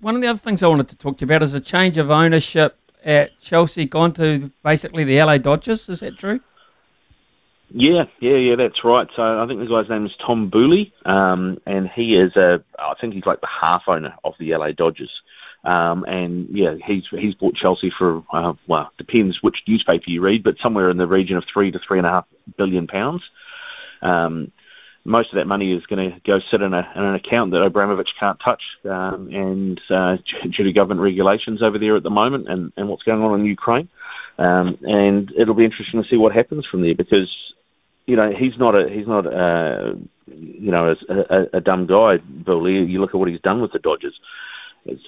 One 0.00 0.16
of 0.16 0.22
the 0.22 0.28
other 0.28 0.38
things 0.38 0.62
I 0.62 0.68
wanted 0.68 0.88
to 0.88 0.96
talk 0.96 1.18
to 1.18 1.22
you 1.22 1.26
about 1.26 1.42
is 1.42 1.54
a 1.54 1.60
change 1.60 1.98
of 1.98 2.10
ownership 2.10 2.76
at 3.04 3.38
Chelsea, 3.40 3.86
gone 3.86 4.12
to 4.14 4.50
basically 4.62 5.04
the 5.04 5.22
LA 5.22 5.38
Dodgers. 5.38 5.88
Is 5.88 6.00
that 6.00 6.18
true? 6.18 6.40
Yeah, 7.72 8.06
yeah, 8.18 8.36
yeah, 8.36 8.56
that's 8.56 8.84
right. 8.84 9.08
So 9.14 9.42
I 9.42 9.46
think 9.46 9.60
the 9.60 9.66
guy's 9.66 9.88
name 9.88 10.04
is 10.04 10.12
Tom 10.24 10.48
Boehly, 10.48 10.92
um, 11.04 11.58
and 11.66 11.88
he 11.88 12.16
is 12.16 12.34
a, 12.36 12.62
I 12.78 12.94
think 13.00 13.14
he's 13.14 13.26
like 13.26 13.40
the 13.40 13.46
half 13.46 13.84
owner 13.86 14.14
of 14.24 14.34
the 14.38 14.56
LA 14.56 14.72
Dodgers. 14.72 15.10
Um, 15.62 16.04
and 16.04 16.48
yeah, 16.50 16.76
he's 16.84 17.04
he's 17.10 17.34
bought 17.34 17.54
Chelsea 17.54 17.90
for 17.90 18.22
uh, 18.32 18.54
well, 18.66 18.90
depends 18.96 19.42
which 19.42 19.62
newspaper 19.68 20.08
you 20.08 20.22
read, 20.22 20.42
but 20.42 20.58
somewhere 20.58 20.88
in 20.88 20.96
the 20.96 21.06
region 21.06 21.36
of 21.36 21.44
three 21.44 21.70
to 21.70 21.78
three 21.78 21.98
and 21.98 22.06
a 22.06 22.10
half 22.10 22.26
billion 22.56 22.86
pounds. 22.86 23.22
Um, 24.00 24.52
most 25.04 25.30
of 25.32 25.36
that 25.36 25.46
money 25.46 25.72
is 25.72 25.86
going 25.86 26.12
to 26.12 26.20
go 26.20 26.40
sit 26.40 26.60
in, 26.60 26.74
a, 26.74 26.92
in 26.94 27.02
an 27.02 27.14
account 27.14 27.52
that 27.52 27.62
Abramovich 27.62 28.14
can't 28.18 28.38
touch, 28.38 28.62
um, 28.84 29.28
and 29.32 29.80
uh, 29.90 30.18
due 30.42 30.64
to 30.64 30.72
government 30.72 31.00
regulations 31.00 31.62
over 31.62 31.78
there 31.78 31.96
at 31.96 32.02
the 32.02 32.10
moment, 32.10 32.48
and, 32.48 32.72
and 32.76 32.88
what's 32.88 33.02
going 33.02 33.22
on 33.22 33.40
in 33.40 33.46
Ukraine. 33.46 33.88
Um, 34.38 34.78
and 34.86 35.32
it'll 35.36 35.54
be 35.54 35.64
interesting 35.64 36.02
to 36.02 36.08
see 36.08 36.16
what 36.16 36.32
happens 36.32 36.66
from 36.66 36.82
there 36.82 36.94
because 36.94 37.34
you 38.06 38.16
know 38.16 38.30
he's 38.30 38.56
not 38.56 38.74
a 38.74 38.88
he's 38.88 39.06
not 39.06 39.26
a, 39.26 39.98
you 40.26 40.70
know 40.70 40.96
a, 41.08 41.14
a, 41.14 41.48
a 41.54 41.60
dumb 41.60 41.86
guy, 41.86 42.18
Bill. 42.18 42.68
You 42.68 43.00
look 43.00 43.10
at 43.10 43.16
what 43.16 43.28
he's 43.28 43.40
done 43.40 43.60
with 43.60 43.72
the 43.72 43.78
Dodgers. 43.78 44.18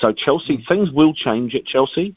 So 0.01 0.13
Chelsea, 0.13 0.65
things 0.69 0.91
will 0.91 1.15
change 1.15 1.55
at 1.55 1.65
Chelsea 1.65 2.15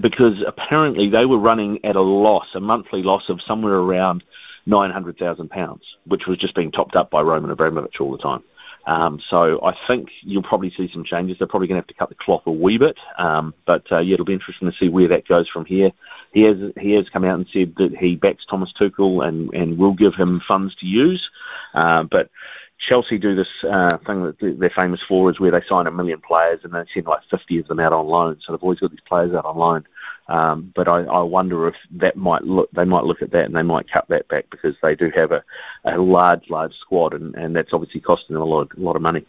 because 0.00 0.42
apparently 0.46 1.08
they 1.08 1.26
were 1.26 1.38
running 1.38 1.84
at 1.84 1.96
a 1.96 2.00
loss, 2.00 2.46
a 2.54 2.60
monthly 2.60 3.02
loss 3.02 3.28
of 3.28 3.42
somewhere 3.42 3.74
around 3.74 4.22
nine 4.66 4.90
hundred 4.90 5.18
thousand 5.18 5.50
pounds, 5.50 5.82
which 6.04 6.26
was 6.26 6.38
just 6.38 6.54
being 6.54 6.70
topped 6.70 6.96
up 6.96 7.10
by 7.10 7.20
Roman 7.20 7.50
Abramovich 7.50 8.00
all 8.00 8.12
the 8.12 8.18
time. 8.18 8.42
Um, 8.86 9.20
so 9.28 9.62
I 9.62 9.76
think 9.86 10.08
you'll 10.22 10.42
probably 10.42 10.72
see 10.74 10.90
some 10.92 11.04
changes. 11.04 11.38
They're 11.38 11.46
probably 11.46 11.68
going 11.68 11.80
to 11.80 11.82
have 11.82 11.88
to 11.88 11.94
cut 11.94 12.08
the 12.08 12.14
cloth 12.14 12.42
a 12.46 12.50
wee 12.50 12.78
bit, 12.78 12.96
um, 13.18 13.52
but 13.66 13.90
uh, 13.92 13.98
yeah, 13.98 14.14
it'll 14.14 14.24
be 14.24 14.32
interesting 14.32 14.70
to 14.70 14.76
see 14.76 14.88
where 14.88 15.08
that 15.08 15.28
goes 15.28 15.48
from 15.48 15.66
here. 15.66 15.92
He 16.32 16.42
has 16.42 16.56
he 16.78 16.92
has 16.92 17.08
come 17.08 17.24
out 17.24 17.34
and 17.34 17.46
said 17.52 17.74
that 17.76 17.96
he 17.96 18.16
backs 18.16 18.46
Thomas 18.46 18.72
Tuchel 18.72 19.26
and 19.26 19.52
and 19.52 19.76
will 19.78 19.92
give 19.92 20.14
him 20.14 20.40
funds 20.46 20.74
to 20.76 20.86
use, 20.86 21.28
uh, 21.74 22.04
but 22.04 22.30
Chelsea 22.80 23.18
do 23.18 23.34
this 23.34 23.48
uh, 23.62 23.98
thing 23.98 24.24
that 24.24 24.36
they're 24.40 24.70
famous 24.70 25.00
for 25.06 25.30
is 25.30 25.38
where 25.38 25.50
they 25.50 25.60
sign 25.68 25.86
a 25.86 25.90
million 25.90 26.20
players 26.20 26.60
and 26.64 26.72
they 26.72 26.82
send 26.92 27.06
like 27.06 27.20
50 27.30 27.58
of 27.58 27.68
them 27.68 27.78
out 27.78 27.92
on 27.92 28.06
loan. 28.06 28.38
So 28.44 28.52
they've 28.52 28.62
always 28.62 28.80
got 28.80 28.90
these 28.90 29.00
players 29.06 29.34
out 29.34 29.44
on 29.44 29.56
loan. 29.56 29.86
Um, 30.28 30.72
but 30.74 30.88
I, 30.88 31.02
I 31.02 31.20
wonder 31.22 31.68
if 31.68 31.74
that 31.96 32.16
might 32.16 32.42
look, 32.42 32.70
they 32.72 32.84
might 32.84 33.04
look 33.04 33.20
at 33.20 33.32
that 33.32 33.44
and 33.44 33.54
they 33.54 33.62
might 33.62 33.90
cut 33.90 34.06
that 34.08 34.28
back 34.28 34.46
because 34.50 34.76
they 34.82 34.94
do 34.94 35.10
have 35.14 35.30
a, 35.30 35.44
a 35.84 35.98
large, 35.98 36.48
large 36.48 36.72
squad 36.80 37.12
and, 37.12 37.34
and 37.34 37.54
that's 37.54 37.72
obviously 37.72 38.00
costing 38.00 38.34
them 38.34 38.42
a 38.42 38.46
lot, 38.46 38.68
a 38.76 38.80
lot 38.80 38.96
of 38.96 39.02
money. 39.02 39.26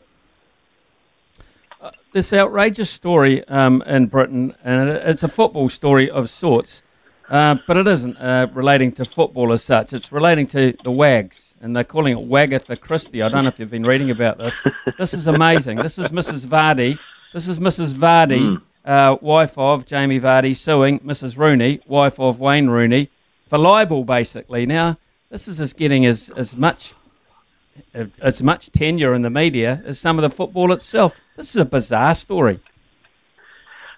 Uh, 1.81 1.91
this 2.13 2.31
outrageous 2.31 2.89
story 2.89 3.45
um, 3.47 3.81
in 3.87 4.05
Britain, 4.05 4.55
and 4.63 4.89
it's 4.89 5.23
a 5.23 5.27
football 5.27 5.67
story 5.67 6.09
of 6.09 6.29
sorts, 6.29 6.83
uh, 7.31 7.55
but 7.65 7.77
it 7.77 7.87
isn't 7.87 8.17
uh, 8.17 8.47
relating 8.53 8.91
to 8.91 9.05
football 9.05 9.53
as 9.53 9.63
such. 9.63 9.93
It's 9.93 10.11
relating 10.11 10.45
to 10.47 10.75
the 10.83 10.91
Wags 10.91 11.55
and 11.61 11.73
they're 11.73 11.85
calling 11.85 12.17
it 12.17 12.29
Wagatha 12.29 12.79
Christie. 12.79 13.21
I 13.21 13.29
don't 13.29 13.45
know 13.45 13.47
if 13.47 13.57
you've 13.57 13.71
been 13.71 13.83
reading 13.83 14.11
about 14.11 14.37
this. 14.37 14.55
This 14.97 15.13
is 15.13 15.27
amazing. 15.27 15.77
This 15.77 15.97
is 15.97 16.09
Mrs. 16.09 16.45
Vardy. 16.45 16.99
This 17.33 17.47
is 17.47 17.59
Mrs. 17.59 17.93
Vardy, 17.93 18.41
mm. 18.41 18.61
uh, 18.83 19.17
wife 19.21 19.57
of 19.57 19.85
Jamie 19.85 20.19
Vardy, 20.19 20.53
suing 20.53 20.99
Mrs. 20.99 21.37
Rooney, 21.37 21.79
wife 21.87 22.19
of 22.19 22.41
Wayne 22.41 22.67
Rooney, 22.67 23.09
for 23.47 23.57
libel, 23.57 24.03
basically. 24.03 24.65
Now, 24.65 24.97
this 25.29 25.47
is 25.47 25.61
as 25.61 25.71
getting 25.71 26.05
as, 26.05 26.29
as 26.35 26.57
much 26.57 26.93
as 28.21 28.43
much 28.43 28.69
tenure 28.73 29.13
in 29.13 29.21
the 29.21 29.29
media 29.29 29.81
as 29.85 29.97
some 29.97 30.19
of 30.19 30.23
the 30.23 30.35
football 30.35 30.73
itself. 30.73 31.13
This 31.37 31.49
is 31.51 31.55
a 31.55 31.65
bizarre 31.65 32.15
story. 32.15 32.59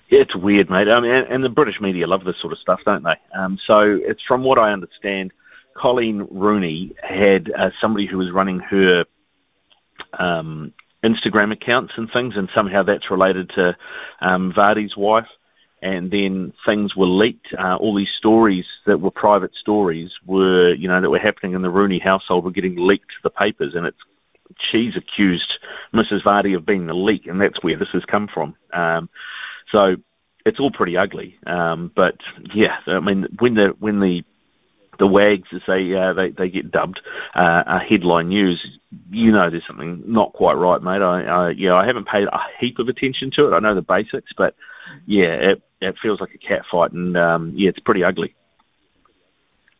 It's 0.09 0.35
weird, 0.35 0.69
mate. 0.69 0.89
I 0.89 0.99
mean, 0.99 1.11
and, 1.11 1.27
and 1.27 1.43
the 1.43 1.49
British 1.49 1.81
media 1.81 2.07
love 2.07 2.23
this 2.23 2.37
sort 2.37 2.53
of 2.53 2.59
stuff, 2.59 2.81
don't 2.85 3.03
they? 3.03 3.15
Um, 3.33 3.57
so 3.65 3.99
it's 4.03 4.23
from 4.23 4.43
what 4.43 4.59
I 4.59 4.71
understand 4.71 5.31
Colleen 5.73 6.27
Rooney 6.29 6.93
had 7.01 7.51
uh, 7.51 7.71
somebody 7.81 8.05
who 8.05 8.17
was 8.17 8.31
running 8.31 8.59
her 8.59 9.05
um, 10.13 10.73
Instagram 11.03 11.51
accounts 11.51 11.93
and 11.97 12.11
things, 12.11 12.37
and 12.37 12.49
somehow 12.53 12.83
that's 12.83 13.09
related 13.09 13.49
to 13.51 13.75
um, 14.21 14.53
Vardy's 14.53 14.95
wife. 14.95 15.27
And 15.81 16.11
then 16.11 16.53
things 16.65 16.95
were 16.95 17.07
leaked. 17.07 17.53
Uh, 17.53 17.75
all 17.75 17.93
these 17.93 18.11
stories 18.11 18.65
that 18.85 19.01
were 19.01 19.11
private 19.11 19.53
stories 19.53 20.11
were, 20.25 20.73
you 20.73 20.87
know, 20.87 21.01
that 21.01 21.09
were 21.09 21.19
happening 21.19 21.53
in 21.53 21.61
the 21.61 21.69
Rooney 21.69 21.99
household 21.99 22.45
were 22.45 22.51
getting 22.51 22.77
leaked 22.77 23.09
to 23.09 23.21
the 23.21 23.29
papers, 23.29 23.75
and 23.75 23.85
it's 23.85 23.99
she's 24.59 24.95
accused 24.95 25.59
Mrs. 25.93 26.21
Vardy 26.23 26.55
of 26.55 26.65
being 26.65 26.85
the 26.85 26.93
leak, 26.93 27.27
and 27.27 27.41
that's 27.41 27.61
where 27.63 27.75
this 27.75 27.89
has 27.89 28.05
come 28.05 28.27
from. 28.27 28.55
Um, 28.71 29.09
so 29.71 29.97
it's 30.45 30.59
all 30.59 30.71
pretty 30.71 30.97
ugly. 30.97 31.37
Um, 31.45 31.91
but 31.93 32.17
yeah, 32.53 32.77
I 32.87 32.99
mean, 32.99 33.27
when 33.39 33.55
the 33.55 33.69
when 33.79 33.99
the 33.99 34.23
the 34.99 35.07
wags, 35.07 35.47
as 35.51 35.61
they 35.67 35.93
uh, 35.95 36.13
they, 36.13 36.29
they 36.29 36.49
get 36.49 36.71
dubbed, 36.71 37.01
uh, 37.35 37.63
are 37.65 37.79
headline 37.79 38.29
news. 38.29 38.79
You 39.09 39.31
know, 39.31 39.49
there's 39.49 39.65
something 39.65 40.03
not 40.05 40.33
quite 40.33 40.53
right, 40.53 40.81
mate. 40.81 41.01
I, 41.01 41.23
I 41.23 41.49
yeah, 41.51 41.75
I 41.75 41.85
haven't 41.85 42.07
paid 42.07 42.27
a 42.27 42.39
heap 42.59 42.79
of 42.79 42.89
attention 42.89 43.31
to 43.31 43.47
it. 43.47 43.55
I 43.55 43.59
know 43.59 43.75
the 43.75 43.81
basics, 43.81 44.33
but 44.35 44.55
yeah, 45.05 45.33
it 45.33 45.61
it 45.81 45.97
feels 45.97 46.21
like 46.21 46.33
a 46.33 46.37
cat 46.37 46.65
fight, 46.69 46.91
and 46.91 47.17
um, 47.17 47.53
yeah, 47.55 47.69
it's 47.69 47.79
pretty 47.79 48.03
ugly. 48.03 48.35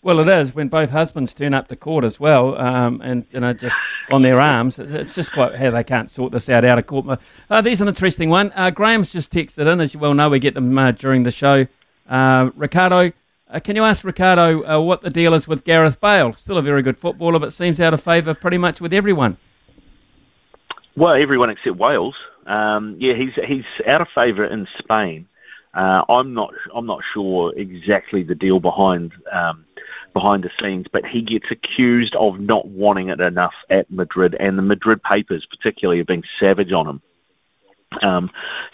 Well, 0.04 0.20
it 0.20 0.28
is 0.28 0.54
when 0.54 0.68
both 0.68 0.90
husbands 0.90 1.34
turn 1.34 1.54
up 1.54 1.70
to 1.70 1.78
court 1.78 2.04
as 2.04 2.20
well, 2.20 2.58
um, 2.60 3.00
and 3.02 3.26
you 3.32 3.40
know, 3.40 3.54
just 3.54 3.78
on 4.12 4.22
their 4.22 4.42
arms. 4.42 4.78
It's 4.78 5.16
just 5.16 5.32
quite 5.32 5.56
how 5.56 5.72
they 5.72 5.86
can't 5.86 6.10
sort 6.10 6.34
this 6.34 6.50
out 6.50 6.66
out 6.66 6.78
of 6.78 6.88
court. 6.88 7.20
Uh, 7.50 7.62
there's 7.62 7.80
an 7.80 7.88
interesting 7.88 8.30
one. 8.30 8.52
Uh, 8.54 8.70
Graham's 8.70 9.14
just 9.14 9.32
texted 9.32 9.72
in, 9.72 9.80
as 9.80 9.94
you 9.94 10.02
well 10.02 10.14
know. 10.14 10.28
We 10.28 10.40
get 10.40 10.56
them 10.56 10.78
uh, 10.78 10.92
during 10.92 11.24
the 11.24 11.32
show. 11.32 11.68
Uh, 12.10 12.50
Ricardo, 12.58 13.14
uh, 13.50 13.60
can 13.60 13.78
you 13.78 13.84
ask 13.86 14.04
Ricardo 14.04 14.68
uh, 14.68 14.82
what 14.82 15.04
the 15.04 15.10
deal 15.10 15.34
is 15.34 15.48
with 15.48 15.64
Gareth 15.64 16.02
Bale? 16.02 16.34
Still 16.34 16.58
a 16.58 16.62
very 16.62 16.82
good 16.82 16.98
footballer, 16.98 17.40
but 17.40 17.54
seems 17.54 17.80
out 17.80 17.94
of 17.94 18.04
favour 18.04 18.34
pretty 18.34 18.58
much 18.58 18.82
with 18.82 18.92
everyone. 18.92 19.38
Well, 20.98 21.14
everyone 21.14 21.50
except 21.50 21.78
Wales. 21.78 22.16
Um, 22.46 22.98
yeah, 23.00 23.14
he's 23.14 23.32
he's 23.48 23.64
out 23.88 24.02
of 24.02 24.10
favour 24.14 24.44
in 24.44 24.68
Spain. 24.80 25.30
I'm 25.74 26.34
not 26.34 26.54
I'm 26.76 26.86
not 26.86 27.00
sure 27.14 27.54
exactly 27.58 28.22
the 28.24 28.36
deal 28.36 28.60
behind 28.60 29.14
um, 29.32 29.64
behind 30.14 30.44
the 30.44 30.52
scenes, 30.61 30.85
but 30.91 31.06
he 31.06 31.22
gets 31.22 31.49
accused 31.52 32.15
of 32.15 32.40
not 32.40 32.68
wanting 32.68 33.10
it 33.10 33.19
enough 33.19 33.53
at 33.69 33.90
Madrid, 33.91 34.35
and 34.40 34.57
the 34.57 34.64
Madrid 34.64 35.02
papers 35.03 35.45
particularly 35.45 35.98
have 35.98 36.07
been 36.07 36.23
savage 36.40 36.72
on 36.72 36.88
him 36.88 37.02
um, 38.02 38.31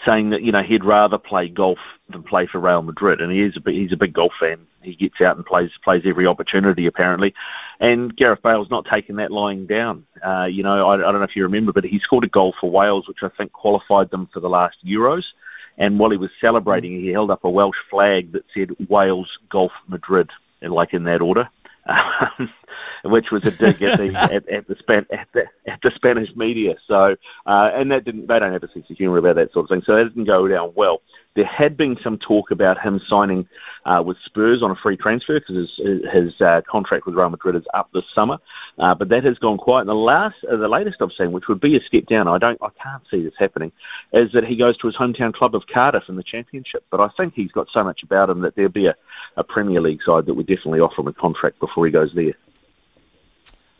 saying 0.07 0.29
that 0.29 0.43
you 0.43 0.51
know 0.51 0.61
he'd 0.61 0.83
rather 0.83 1.17
play 1.17 1.49
golf 1.49 1.79
than 2.09 2.23
play 2.23 2.47
for 2.47 2.59
Real 2.59 2.81
Madrid, 2.81 3.21
and 3.21 3.31
he 3.31 3.41
is 3.41 3.57
a 3.57 3.71
he's 3.71 3.91
a 3.91 3.97
big 3.97 4.13
golf 4.13 4.33
fan. 4.39 4.65
He 4.81 4.95
gets 4.95 5.19
out 5.19 5.35
and 5.35 5.45
plays 5.45 5.71
plays 5.83 6.03
every 6.05 6.25
opportunity 6.25 6.85
apparently, 6.85 7.33
and 7.79 8.15
Gareth 8.15 8.41
Bale's 8.41 8.69
not 8.69 8.85
taking 8.91 9.17
that 9.17 9.31
lying 9.31 9.65
down. 9.65 10.05
Uh, 10.25 10.45
you 10.45 10.63
know, 10.63 10.87
I, 10.87 10.95
I 10.95 10.97
don't 10.97 11.15
know 11.15 11.23
if 11.23 11.35
you 11.35 11.43
remember, 11.43 11.73
but 11.73 11.83
he 11.83 11.99
scored 11.99 12.23
a 12.23 12.27
goal 12.27 12.53
for 12.59 12.69
Wales, 12.69 13.07
which 13.07 13.23
I 13.23 13.29
think 13.29 13.51
qualified 13.51 14.09
them 14.09 14.27
for 14.33 14.39
the 14.39 14.49
last 14.49 14.77
Euros. 14.85 15.25
And 15.77 15.97
while 15.97 16.09
he 16.09 16.17
was 16.17 16.31
celebrating, 16.41 16.91
he 16.91 17.07
held 17.07 17.31
up 17.31 17.45
a 17.45 17.49
Welsh 17.49 17.77
flag 17.89 18.33
that 18.33 18.43
said 18.53 18.71
Wales 18.89 19.29
Golf 19.49 19.71
Madrid, 19.87 20.29
like 20.61 20.94
in 20.94 21.03
that 21.06 21.22
order. 21.22 21.49
Um, 21.86 22.52
which 23.06 23.31
was 23.31 23.44
a 23.45 23.52
dig 23.52 23.81
at 23.81 23.98
the 23.98 24.14
at, 24.15 24.48
at 24.49 24.68
the 24.68 24.76
Span 24.80 25.06
at 25.11 25.27
the, 25.34 25.45
at 25.68 25.80
the 25.81 25.91
Spanish 25.95 26.36
media. 26.36 26.76
So, 26.88 27.15
uh, 27.45 27.72
and 27.73 27.91
that 27.91 28.06
didn't 28.06 28.27
they 28.27 28.40
don't 28.40 28.53
have 28.53 28.64
a 28.64 28.72
sense 28.72 28.90
of 28.90 28.98
humour 28.98 29.18
about 29.18 29.36
that 29.36 29.53
sort 29.53 29.65
of 29.65 29.69
thing. 29.69 29.84
So 29.86 29.95
that 29.95 30.03
didn't 30.03 30.26
go 30.26 30.48
down 30.48 30.73
well. 30.76 31.02
There 31.39 31.47
had 31.47 31.77
been 31.77 31.97
some 32.03 32.17
talk 32.17 32.51
about 32.51 32.77
him 32.81 32.99
signing 33.07 33.47
uh, 33.85 34.03
with 34.05 34.17
Spurs 34.25 34.61
on 34.61 34.71
a 34.71 34.75
free 34.75 34.97
transfer 34.97 35.39
because 35.39 35.55
his, 35.77 36.01
his 36.11 36.41
uh, 36.41 36.59
contract 36.69 37.05
with 37.05 37.15
Real 37.15 37.29
Madrid 37.29 37.55
is 37.55 37.63
up 37.73 37.89
this 37.93 38.03
summer, 38.13 38.39
uh, 38.77 38.93
but 38.93 39.07
that 39.07 39.23
has 39.23 39.37
gone 39.37 39.57
quiet. 39.57 39.83
And 39.83 39.89
the 39.89 39.93
last, 39.93 40.35
the 40.41 40.67
latest 40.67 41.01
I've 41.01 41.13
seen, 41.17 41.31
which 41.31 41.47
would 41.47 41.61
be 41.61 41.77
a 41.77 41.81
step 41.81 42.07
down, 42.07 42.27
I 42.27 42.39
don't, 42.39 42.61
I 42.61 42.67
can't 42.83 43.03
see 43.09 43.23
this 43.23 43.35
happening, 43.39 43.71
is 44.11 44.33
that 44.33 44.43
he 44.43 44.57
goes 44.57 44.75
to 44.79 44.87
his 44.87 44.97
hometown 44.97 45.33
club 45.33 45.55
of 45.55 45.65
Cardiff 45.67 46.09
in 46.09 46.17
the 46.17 46.23
Championship. 46.23 46.83
But 46.89 46.99
I 46.99 47.07
think 47.15 47.35
he's 47.35 47.53
got 47.53 47.69
so 47.71 47.85
much 47.85 48.03
about 48.03 48.29
him 48.29 48.41
that 48.41 48.55
there'll 48.55 48.69
be 48.69 48.87
a, 48.87 48.95
a 49.37 49.45
Premier 49.45 49.79
League 49.79 50.01
side 50.05 50.25
that 50.25 50.33
would 50.33 50.47
definitely 50.47 50.81
offer 50.81 50.99
him 50.99 51.07
a 51.07 51.13
contract 51.13 51.61
before 51.61 51.85
he 51.85 51.91
goes 51.93 52.11
there. 52.13 52.33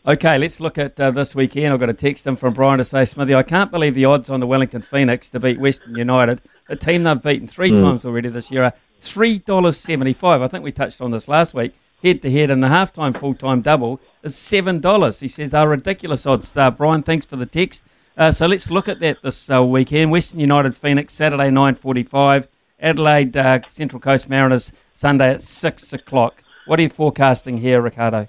Okay, 0.07 0.38
let's 0.38 0.61
look 0.61 0.77
at 0.77 0.98
uh, 0.98 1.11
this 1.11 1.36
weekend. 1.36 1.73
I've 1.73 1.80
got 1.81 1.90
a 1.90 1.94
text 1.94 2.26
in 2.26 2.38
from 2.38 2.53
Brian 2.53 2.77
to 2.77 2.86
say, 2.86 3.03
Smithy, 3.03 3.36
I 3.36 3.44
can't 3.44 3.69
believe 3.69 3.95
the 3.95 4.06
odds 4.06 4.30
on 4.30 4.40
the 4.40 4.48
Wellington 4.48 4.81
Phoenix 4.81 5.30
to 5.31 5.41
beat 5.41 5.60
Western 5.60 5.95
United, 5.98 6.41
a 6.70 6.76
team 6.76 7.04
they've 7.04 7.22
beaten 7.22 7.48
three 7.48 7.72
Mm. 7.72 7.80
times 7.80 8.06
already 8.06 8.30
this 8.30 8.50
year, 8.52 8.64
are 8.64 8.74
$3.75. 9.02 10.41
I 10.41 10.48
think 10.48 10.64
we 10.64 10.72
touched 10.72 11.02
on 11.02 11.12
this 11.12 11.28
last 11.28 11.54
week. 11.54 11.74
Head 12.04 12.22
to 12.22 12.32
head, 12.32 12.50
and 12.50 12.64
the 12.64 12.68
halftime 12.68 13.18
full 13.18 13.34
time 13.34 13.62
double 13.62 14.00
is 14.24 14.36
$7. 14.36 15.20
He 15.20 15.28
says 15.28 15.50
they're 15.50 15.68
ridiculous 15.68 16.26
odds. 16.26 16.56
Uh, 16.56 16.72
Brian, 16.72 17.04
thanks 17.04 17.26
for 17.26 17.36
the 17.36 17.46
text. 17.46 17.84
Uh, 18.18 18.32
so 18.32 18.46
let's 18.46 18.70
look 18.72 18.88
at 18.88 19.00
that 19.02 19.18
this 19.22 19.50
uh, 19.50 19.62
weekend. 19.64 20.12
Western 20.12 20.40
United 20.40 20.76
Phoenix, 20.76 21.14
Saturday 21.14 21.50
9.45. 21.50 22.48
Adelaide 22.82 23.36
uh, 23.36 23.60
Central 23.68 24.00
Coast 24.00 24.30
Mariners, 24.30 24.72
Sunday 24.94 25.32
at 25.32 25.41
6 25.41 25.91
o'clock. 25.94 26.41
What 26.66 26.80
are 26.80 26.84
you 26.84 26.90
forecasting 26.90 27.58
here, 27.58 27.82
Ricardo? 27.82 28.28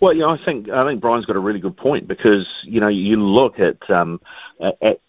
Well, 0.00 0.12
yeah, 0.14 0.26
I 0.26 0.36
think 0.44 0.68
I 0.68 0.84
think 0.84 1.00
Brian's 1.00 1.24
got 1.24 1.36
a 1.36 1.40
really 1.40 1.60
good 1.60 1.76
point 1.76 2.08
because 2.08 2.46
you 2.64 2.80
know 2.80 2.88
you 2.88 3.16
look 3.16 3.60
at 3.60 3.88
um, 3.88 4.20
at, 4.60 4.76
at 4.82 5.00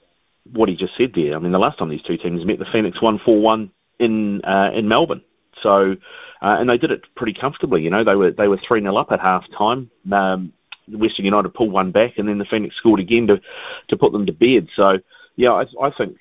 what 0.51 0.69
he 0.69 0.75
just 0.75 0.95
said 0.97 1.13
there. 1.13 1.35
I 1.35 1.39
mean, 1.39 1.51
the 1.51 1.59
last 1.59 1.77
time 1.77 1.89
these 1.89 2.01
two 2.01 2.17
teams 2.17 2.45
met, 2.45 2.59
the 2.59 2.65
Phoenix 2.65 3.01
won 3.01 3.19
four 3.19 3.39
one 3.39 3.71
in 3.99 4.43
uh, 4.43 4.71
in 4.73 4.87
Melbourne. 4.87 5.21
So, 5.61 5.95
uh, 6.41 6.57
and 6.59 6.69
they 6.69 6.77
did 6.77 6.91
it 6.91 7.03
pretty 7.15 7.33
comfortably. 7.33 7.81
You 7.81 7.89
know, 7.89 8.03
they 8.03 8.15
were 8.15 8.31
they 8.31 8.47
were 8.47 8.57
three 8.57 8.81
0 8.81 8.95
up 8.95 9.11
at 9.11 9.19
half 9.19 9.45
time. 9.51 9.89
Um, 10.11 10.53
Western 10.87 11.25
United 11.25 11.49
pulled 11.49 11.71
one 11.71 11.91
back, 11.91 12.17
and 12.17 12.27
then 12.27 12.37
the 12.37 12.45
Phoenix 12.45 12.75
scored 12.75 12.99
again 12.99 13.27
to 13.27 13.41
to 13.87 13.97
put 13.97 14.11
them 14.11 14.25
to 14.25 14.33
bed. 14.33 14.69
So, 14.75 14.99
yeah, 15.35 15.51
I, 15.51 15.65
I 15.81 15.89
think 15.89 16.17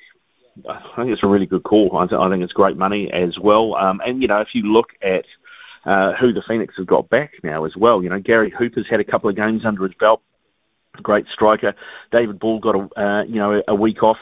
I 0.69 0.81
think 0.97 1.11
it's 1.11 1.23
a 1.23 1.29
really 1.29 1.47
good 1.47 1.65
call. 1.65 1.97
I, 1.97 2.07
th- 2.07 2.19
I 2.19 2.31
think 2.31 2.43
it's 2.43 2.53
great 2.53 2.77
money 2.77 3.13
as 3.13 3.39
well. 3.39 3.75
Um, 3.75 4.01
and 4.05 4.23
you 4.23 4.29
know, 4.29 4.41
if 4.41 4.55
you 4.55 4.63
look 4.63 4.93
at 5.03 5.27
uh, 5.85 6.13
who 6.15 6.33
the 6.33 6.43
Phoenix 6.43 6.75
have 6.77 6.87
got 6.87 7.09
back 7.09 7.33
now 7.43 7.65
as 7.65 7.77
well, 7.77 8.03
you 8.03 8.09
know, 8.09 8.21
Gary 8.21 8.51
Hooper's 8.51 8.89
had 8.89 9.01
a 9.01 9.05
couple 9.05 9.29
of 9.29 9.37
games 9.37 9.65
under 9.65 9.85
his 9.85 9.95
belt. 9.95 10.23
Great 11.03 11.27
striker. 11.29 11.75
David 12.11 12.39
Ball 12.39 12.59
got 12.61 12.77
a 12.77 13.01
uh, 13.01 13.23
you 13.25 13.37
know 13.37 13.63
a 13.67 13.75
week 13.75 14.03
off 14.03 14.19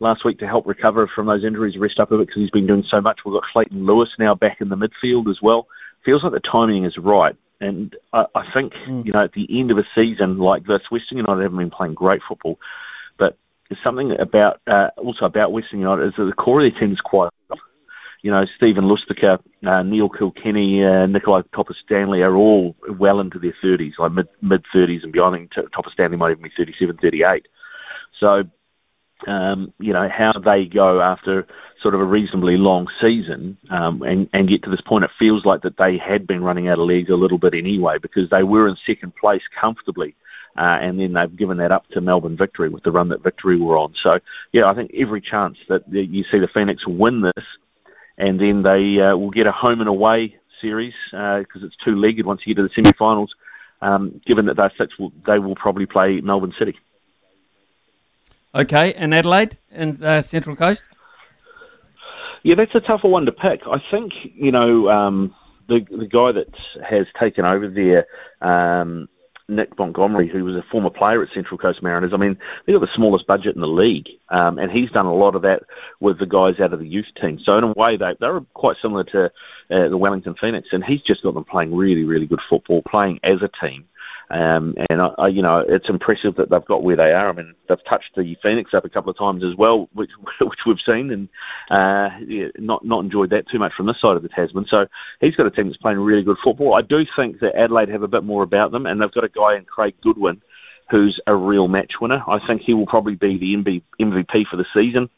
last 0.00 0.24
week 0.24 0.38
to 0.38 0.46
help 0.46 0.66
recover 0.66 1.06
from 1.06 1.26
those 1.26 1.44
injuries, 1.44 1.78
rest 1.78 2.00
up 2.00 2.10
a 2.10 2.18
bit 2.18 2.26
because 2.26 2.40
he's 2.40 2.50
been 2.50 2.66
doing 2.66 2.82
so 2.82 3.00
much. 3.00 3.24
We've 3.24 3.34
got 3.34 3.44
Clayton 3.44 3.84
Lewis 3.84 4.10
now 4.18 4.34
back 4.34 4.60
in 4.60 4.70
the 4.70 4.76
midfield 4.76 5.30
as 5.30 5.40
well. 5.40 5.68
Feels 6.04 6.24
like 6.24 6.32
the 6.32 6.40
timing 6.40 6.84
is 6.84 6.96
right. 6.96 7.36
And 7.60 7.94
I, 8.14 8.26
I 8.34 8.50
think, 8.52 8.72
you 8.86 9.12
know, 9.12 9.24
at 9.24 9.34
the 9.34 9.46
end 9.50 9.70
of 9.70 9.76
a 9.76 9.86
season 9.94 10.38
like 10.38 10.64
this, 10.64 10.90
Western 10.90 11.18
United 11.18 11.42
haven't 11.42 11.58
been 11.58 11.70
playing 11.70 11.92
great 11.92 12.22
football, 12.26 12.58
but 13.18 13.36
there's 13.68 13.82
something 13.82 14.18
about 14.18 14.60
uh, 14.66 14.88
also 14.96 15.26
about 15.26 15.52
Western 15.52 15.80
United 15.80 16.06
is 16.06 16.14
that 16.16 16.24
the 16.24 16.32
core 16.32 16.60
of 16.60 16.72
their 16.72 16.80
team 16.80 16.92
is 16.92 17.00
quite. 17.02 17.30
You 18.22 18.30
know, 18.30 18.44
Steven 18.56 18.84
Lustica, 18.84 19.40
uh, 19.64 19.82
Neil 19.82 20.08
Kilkenny, 20.08 20.84
uh, 20.84 21.06
Nikolai 21.06 21.42
Topor-Stanley 21.54 22.22
are 22.22 22.36
all 22.36 22.76
well 22.88 23.20
into 23.20 23.38
their 23.38 23.54
30s, 23.62 23.98
like 23.98 24.12
mid 24.12 24.28
mid 24.42 24.64
30s 24.74 25.02
and 25.04 25.12
beyond. 25.12 25.48
I 25.56 25.60
Topor-Stanley 25.60 26.16
might 26.16 26.32
even 26.32 26.42
be 26.42 26.52
37, 26.54 26.98
38. 26.98 27.48
So, 28.18 28.44
um, 29.26 29.72
you 29.78 29.92
know, 29.92 30.08
how 30.08 30.32
they 30.32 30.66
go 30.66 31.00
after 31.00 31.46
sort 31.80 31.94
of 31.94 32.00
a 32.00 32.04
reasonably 32.04 32.56
long 32.56 32.88
season 33.00 33.56
um, 33.70 34.02
and, 34.02 34.28
and 34.32 34.48
get 34.48 34.62
to 34.64 34.70
this 34.70 34.82
point, 34.82 35.04
it 35.04 35.10
feels 35.18 35.44
like 35.44 35.62
that 35.62 35.78
they 35.78 35.96
had 35.96 36.26
been 36.26 36.44
running 36.44 36.68
out 36.68 36.78
of 36.78 36.86
legs 36.86 37.10
a 37.10 37.16
little 37.16 37.38
bit 37.38 37.54
anyway 37.54 37.98
because 37.98 38.28
they 38.28 38.42
were 38.42 38.68
in 38.68 38.76
second 38.86 39.14
place 39.16 39.42
comfortably. 39.58 40.14
Uh, 40.56 40.78
and 40.80 40.98
then 40.98 41.12
they've 41.12 41.36
given 41.36 41.58
that 41.58 41.72
up 41.72 41.86
to 41.88 42.00
Melbourne 42.00 42.36
Victory 42.36 42.68
with 42.68 42.82
the 42.82 42.90
run 42.90 43.08
that 43.08 43.22
Victory 43.22 43.56
were 43.56 43.78
on. 43.78 43.94
So, 43.94 44.18
yeah, 44.52 44.68
I 44.68 44.74
think 44.74 44.90
every 44.94 45.20
chance 45.20 45.56
that 45.68 45.88
you 45.88 46.24
see 46.24 46.38
the 46.38 46.48
Phoenix 46.48 46.86
win 46.86 47.20
this, 47.20 47.44
and 48.20 48.38
then 48.38 48.62
they 48.62 49.00
uh, 49.00 49.16
will 49.16 49.30
get 49.30 49.46
a 49.46 49.52
home 49.52 49.80
and 49.80 49.88
away 49.88 50.36
series 50.60 50.94
because 51.10 51.62
it's 51.62 51.74
two-legged 51.82 52.26
once 52.26 52.42
you 52.44 52.54
get 52.54 52.62
to 52.62 52.68
the 52.68 52.74
semi-finals. 52.74 53.34
Um, 53.82 54.20
given 54.26 54.44
that 54.44 54.56
they're 54.56 54.72
six, 54.76 54.98
will, 54.98 55.10
they 55.26 55.38
will 55.38 55.54
probably 55.54 55.86
play 55.86 56.20
Melbourne 56.20 56.52
City. 56.58 56.78
Okay, 58.54 58.92
and 58.92 59.14
Adelaide 59.14 59.56
and 59.70 60.04
uh, 60.04 60.20
Central 60.20 60.54
Coast? 60.54 60.82
Yeah, 62.42 62.56
that's 62.56 62.74
a 62.74 62.80
tougher 62.80 63.08
one 63.08 63.24
to 63.24 63.32
pick. 63.32 63.62
I 63.66 63.82
think 63.90 64.12
you 64.34 64.52
know 64.52 64.90
um, 64.90 65.34
the 65.68 65.80
the 65.90 66.06
guy 66.06 66.32
that 66.32 66.54
has 66.86 67.06
taken 67.18 67.46
over 67.46 67.68
there, 67.68 68.06
um, 68.42 69.08
Nick 69.50 69.78
Montgomery, 69.78 70.28
who 70.28 70.44
was 70.44 70.56
a 70.56 70.62
former 70.62 70.90
player 70.90 71.22
at 71.22 71.32
Central 71.32 71.58
Coast 71.58 71.82
Mariners. 71.82 72.12
I 72.12 72.16
mean, 72.16 72.38
they've 72.64 72.74
got 72.74 72.86
the 72.86 72.94
smallest 72.94 73.26
budget 73.26 73.54
in 73.54 73.60
the 73.60 73.68
league, 73.68 74.08
um, 74.28 74.58
and 74.58 74.70
he's 74.70 74.90
done 74.90 75.06
a 75.06 75.14
lot 75.14 75.34
of 75.34 75.42
that 75.42 75.64
with 75.98 76.18
the 76.18 76.26
guys 76.26 76.60
out 76.60 76.72
of 76.72 76.78
the 76.78 76.88
youth 76.88 77.08
team. 77.20 77.38
So 77.38 77.58
in 77.58 77.64
a 77.64 77.72
way, 77.72 77.96
they 77.96 78.14
they 78.20 78.28
were 78.28 78.42
quite 78.54 78.76
similar 78.80 79.04
to 79.04 79.24
uh, 79.70 79.88
the 79.88 79.98
Wellington 79.98 80.34
Phoenix, 80.34 80.68
and 80.72 80.84
he's 80.84 81.02
just 81.02 81.22
got 81.22 81.34
them 81.34 81.44
playing 81.44 81.74
really, 81.74 82.04
really 82.04 82.26
good 82.26 82.40
football, 82.48 82.82
playing 82.82 83.20
as 83.22 83.42
a 83.42 83.50
team. 83.60 83.86
Um, 84.30 84.76
and 84.88 85.02
I, 85.02 85.12
I, 85.18 85.28
you 85.28 85.42
know, 85.42 85.58
it's 85.58 85.88
impressive 85.88 86.36
that 86.36 86.50
they've 86.50 86.64
got 86.64 86.84
where 86.84 86.94
they 86.94 87.12
are. 87.12 87.28
I 87.28 87.32
mean, 87.32 87.54
they've 87.68 87.84
touched 87.84 88.14
the 88.14 88.36
Phoenix 88.42 88.72
up 88.72 88.84
a 88.84 88.88
couple 88.88 89.10
of 89.10 89.18
times 89.18 89.42
as 89.42 89.56
well, 89.56 89.88
which 89.92 90.10
which 90.40 90.64
we've 90.64 90.80
seen, 90.80 91.10
and 91.10 91.28
uh, 91.70 92.10
yeah, 92.26 92.48
not 92.58 92.84
not 92.84 93.04
enjoyed 93.04 93.30
that 93.30 93.48
too 93.48 93.58
much 93.58 93.74
from 93.74 93.86
this 93.86 94.00
side 94.00 94.16
of 94.16 94.22
the 94.22 94.28
Tasman. 94.28 94.66
So 94.66 94.86
he's 95.20 95.34
got 95.34 95.46
a 95.46 95.50
team 95.50 95.66
that's 95.66 95.78
playing 95.78 95.98
really 95.98 96.22
good 96.22 96.38
football. 96.38 96.78
I 96.78 96.82
do 96.82 97.04
think 97.16 97.40
that 97.40 97.56
Adelaide 97.56 97.88
have 97.88 98.02
a 98.02 98.08
bit 98.08 98.24
more 98.24 98.42
about 98.42 98.70
them, 98.70 98.86
and 98.86 99.00
they've 99.00 99.10
got 99.10 99.24
a 99.24 99.28
guy 99.28 99.56
in 99.56 99.64
Craig 99.64 99.94
Goodwin 100.00 100.40
who's 100.90 101.20
a 101.26 101.34
real 101.34 101.68
match 101.68 102.00
winner. 102.00 102.22
I 102.26 102.44
think 102.44 102.62
he 102.62 102.74
will 102.74 102.86
probably 102.86 103.14
be 103.14 103.38
the 103.38 103.54
MB, 103.54 103.82
MVP 104.00 104.46
for 104.46 104.56
the 104.56 104.66
season. 104.74 105.08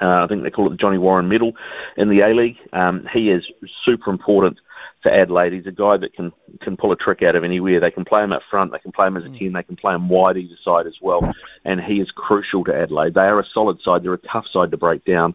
Uh, 0.00 0.24
I 0.24 0.26
think 0.26 0.42
they 0.42 0.50
call 0.50 0.66
it 0.66 0.70
the 0.70 0.76
Johnny 0.76 0.98
Warren 0.98 1.28
Medal 1.28 1.56
in 1.96 2.10
the 2.10 2.20
A 2.20 2.34
League. 2.34 2.58
Um, 2.74 3.08
he 3.10 3.30
is 3.30 3.50
super 3.84 4.10
important 4.10 4.58
for 5.02 5.10
Adelaide. 5.10 5.52
He's 5.52 5.66
a 5.66 5.72
guy 5.72 5.96
that 5.96 6.14
can 6.14 6.32
can 6.60 6.76
pull 6.76 6.92
a 6.92 6.96
trick 6.96 7.22
out 7.22 7.36
of 7.36 7.44
anywhere. 7.44 7.80
They 7.80 7.90
can 7.90 8.04
play 8.04 8.22
him 8.22 8.32
up 8.32 8.42
front, 8.50 8.72
they 8.72 8.78
can 8.78 8.92
play 8.92 9.06
him 9.06 9.16
as 9.16 9.24
a 9.24 9.30
ten, 9.30 9.52
they 9.52 9.62
can 9.62 9.76
play 9.76 9.94
him 9.94 10.08
wide 10.08 10.36
either 10.36 10.56
side 10.62 10.86
as 10.86 10.96
well. 11.00 11.32
And 11.64 11.80
he 11.80 12.00
is 12.00 12.10
crucial 12.10 12.64
to 12.64 12.74
Adelaide. 12.74 13.14
They 13.14 13.22
are 13.22 13.40
a 13.40 13.46
solid 13.46 13.80
side. 13.82 14.02
They're 14.02 14.14
a 14.14 14.18
tough 14.18 14.48
side 14.48 14.70
to 14.70 14.76
break 14.76 15.04
down. 15.04 15.34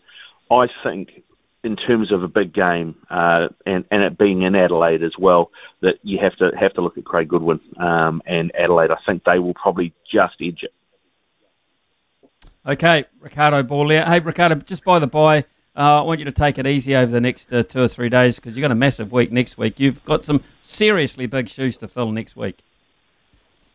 I 0.51 0.67
think. 0.83 1.23
In 1.63 1.77
terms 1.77 2.11
of 2.11 2.23
a 2.23 2.27
big 2.27 2.51
game, 2.51 2.93
uh, 3.09 3.47
and 3.65 3.85
and 3.89 4.03
it 4.03 4.17
being 4.17 4.41
in 4.41 4.53
Adelaide 4.53 5.01
as 5.01 5.17
well, 5.17 5.49
that 5.79 5.97
you 6.03 6.19
have 6.19 6.35
to 6.35 6.51
have 6.59 6.73
to 6.73 6.81
look 6.81 6.97
at 6.97 7.05
Craig 7.05 7.29
Goodwin 7.29 7.61
um, 7.77 8.21
and 8.25 8.53
Adelaide. 8.53 8.91
I 8.91 8.97
think 9.05 9.23
they 9.23 9.39
will 9.39 9.53
probably 9.53 9.93
just 10.05 10.35
edge 10.41 10.63
it. 10.63 10.73
Okay, 12.65 13.05
Ricardo 13.19 13.63
Ball 13.63 13.89
Hey, 13.89 14.19
Ricardo, 14.19 14.55
just 14.55 14.83
by 14.83 14.99
the 14.99 15.07
by, 15.07 15.45
uh, 15.75 16.01
I 16.01 16.01
want 16.01 16.19
you 16.19 16.25
to 16.25 16.31
take 16.31 16.57
it 16.59 16.67
easy 16.67 16.95
over 16.95 17.11
the 17.11 17.21
next 17.21 17.51
uh, 17.51 17.63
two 17.63 17.81
or 17.81 17.87
three 17.87 18.09
days 18.09 18.35
because 18.35 18.55
you've 18.55 18.61
got 18.61 18.71
a 18.71 18.75
massive 18.75 19.11
week 19.11 19.31
next 19.31 19.57
week. 19.57 19.79
You've 19.79 20.03
got 20.05 20.23
some 20.23 20.43
seriously 20.61 21.25
big 21.25 21.49
shoes 21.49 21.77
to 21.79 21.87
fill 21.87 22.11
next 22.11 22.35
week. 22.35 22.59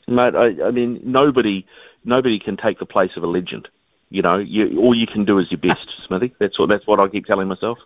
Mate, 0.06 0.34
I, 0.34 0.66
I 0.66 0.70
mean, 0.70 1.00
nobody, 1.04 1.66
nobody 2.04 2.38
can 2.38 2.56
take 2.56 2.78
the 2.78 2.86
place 2.86 3.10
of 3.16 3.24
a 3.24 3.26
legend. 3.26 3.68
You 4.10 4.22
know, 4.22 4.38
you, 4.38 4.80
all 4.80 4.94
you 4.94 5.06
can 5.06 5.24
do 5.24 5.38
is 5.38 5.50
your 5.50 5.58
best, 5.58 5.88
Smithy. 6.06 6.34
That's 6.38 6.58
what 6.58 6.68
that's 6.68 6.86
what 6.86 7.00
I 7.00 7.08
keep 7.08 7.26
telling 7.26 7.48
myself. 7.48 7.78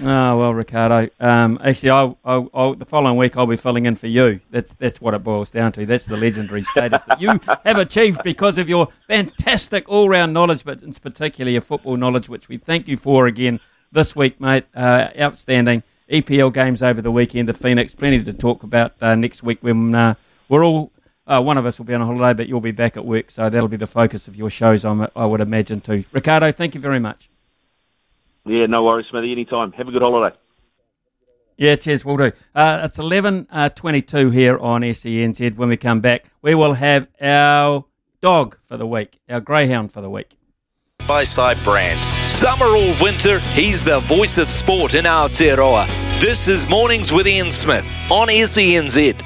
Oh 0.00 0.38
well, 0.38 0.54
Ricardo. 0.54 1.08
Um, 1.18 1.58
actually, 1.62 1.90
I'll, 1.90 2.18
I'll, 2.24 2.50
I'll, 2.54 2.74
the 2.74 2.84
following 2.84 3.16
week 3.16 3.36
I'll 3.36 3.46
be 3.46 3.56
filling 3.56 3.86
in 3.86 3.96
for 3.96 4.06
you. 4.06 4.40
That's 4.50 4.72
that's 4.74 5.00
what 5.00 5.14
it 5.14 5.24
boils 5.24 5.50
down 5.50 5.72
to. 5.72 5.86
That's 5.86 6.06
the 6.06 6.16
legendary 6.16 6.62
status 6.62 7.02
that 7.02 7.20
you 7.20 7.40
have 7.64 7.78
achieved 7.78 8.22
because 8.22 8.58
of 8.58 8.68
your 8.68 8.88
fantastic 9.08 9.88
all-round 9.88 10.32
knowledge, 10.32 10.64
but 10.64 10.82
in 10.82 10.92
particular 10.92 11.50
your 11.50 11.62
football 11.62 11.96
knowledge, 11.96 12.28
which 12.28 12.48
we 12.48 12.58
thank 12.58 12.86
you 12.86 12.96
for 12.96 13.26
again 13.26 13.58
this 13.90 14.14
week, 14.14 14.40
mate. 14.40 14.66
Uh, 14.74 15.08
outstanding 15.18 15.82
EPL 16.10 16.52
games 16.52 16.82
over 16.82 17.02
the 17.02 17.10
weekend. 17.10 17.48
The 17.48 17.52
Phoenix, 17.52 17.94
plenty 17.94 18.22
to 18.22 18.32
talk 18.32 18.62
about 18.62 18.94
uh, 19.00 19.14
next 19.16 19.42
week 19.42 19.58
when 19.62 19.94
uh, 19.94 20.14
we're 20.48 20.64
all. 20.64 20.92
Uh, 21.26 21.42
one 21.42 21.58
of 21.58 21.66
us 21.66 21.78
will 21.78 21.84
be 21.84 21.92
on 21.92 22.00
holiday, 22.00 22.32
but 22.32 22.48
you'll 22.48 22.60
be 22.60 22.70
back 22.70 22.96
at 22.96 23.04
work, 23.04 23.30
so 23.30 23.50
that'll 23.50 23.68
be 23.68 23.76
the 23.76 23.86
focus 23.86 24.28
of 24.28 24.36
your 24.36 24.48
shows. 24.48 24.82
I'm, 24.82 25.06
I 25.14 25.26
would 25.26 25.42
imagine 25.42 25.82
too. 25.82 26.04
Ricardo, 26.12 26.52
thank 26.52 26.74
you 26.74 26.80
very 26.80 26.98
much. 26.98 27.28
Yeah, 28.48 28.66
no 28.66 28.82
worries, 28.82 29.06
Smithy. 29.10 29.32
Anytime. 29.32 29.72
Have 29.72 29.88
a 29.88 29.90
good 29.92 30.02
holiday. 30.02 30.36
Yeah, 31.58 31.74
cheers, 31.74 32.04
we'll 32.04 32.16
do. 32.16 32.30
Uh, 32.54 32.82
it's 32.84 32.98
11.22 32.98 34.32
here 34.32 34.56
on 34.58 34.82
SENZ. 34.82 35.56
When 35.56 35.68
we 35.68 35.76
come 35.76 36.00
back, 36.00 36.30
we 36.40 36.54
will 36.54 36.74
have 36.74 37.08
our 37.20 37.84
dog 38.20 38.56
for 38.64 38.76
the 38.76 38.86
week, 38.86 39.18
our 39.28 39.40
greyhound 39.40 39.92
for 39.92 40.00
the 40.00 40.08
week. 40.08 40.36
By 41.08 41.24
side 41.24 41.58
brand. 41.64 41.98
Summer 42.28 42.66
or 42.66 42.94
winter, 43.02 43.40
he's 43.40 43.84
the 43.84 43.98
voice 44.00 44.38
of 44.38 44.52
sport 44.52 44.94
in 44.94 45.04
Aotearoa. 45.04 45.88
This 46.20 46.46
is 46.46 46.68
Mornings 46.68 47.12
with 47.12 47.26
Ian 47.26 47.50
Smith 47.50 47.90
on 48.10 48.28
SENZ. 48.28 49.20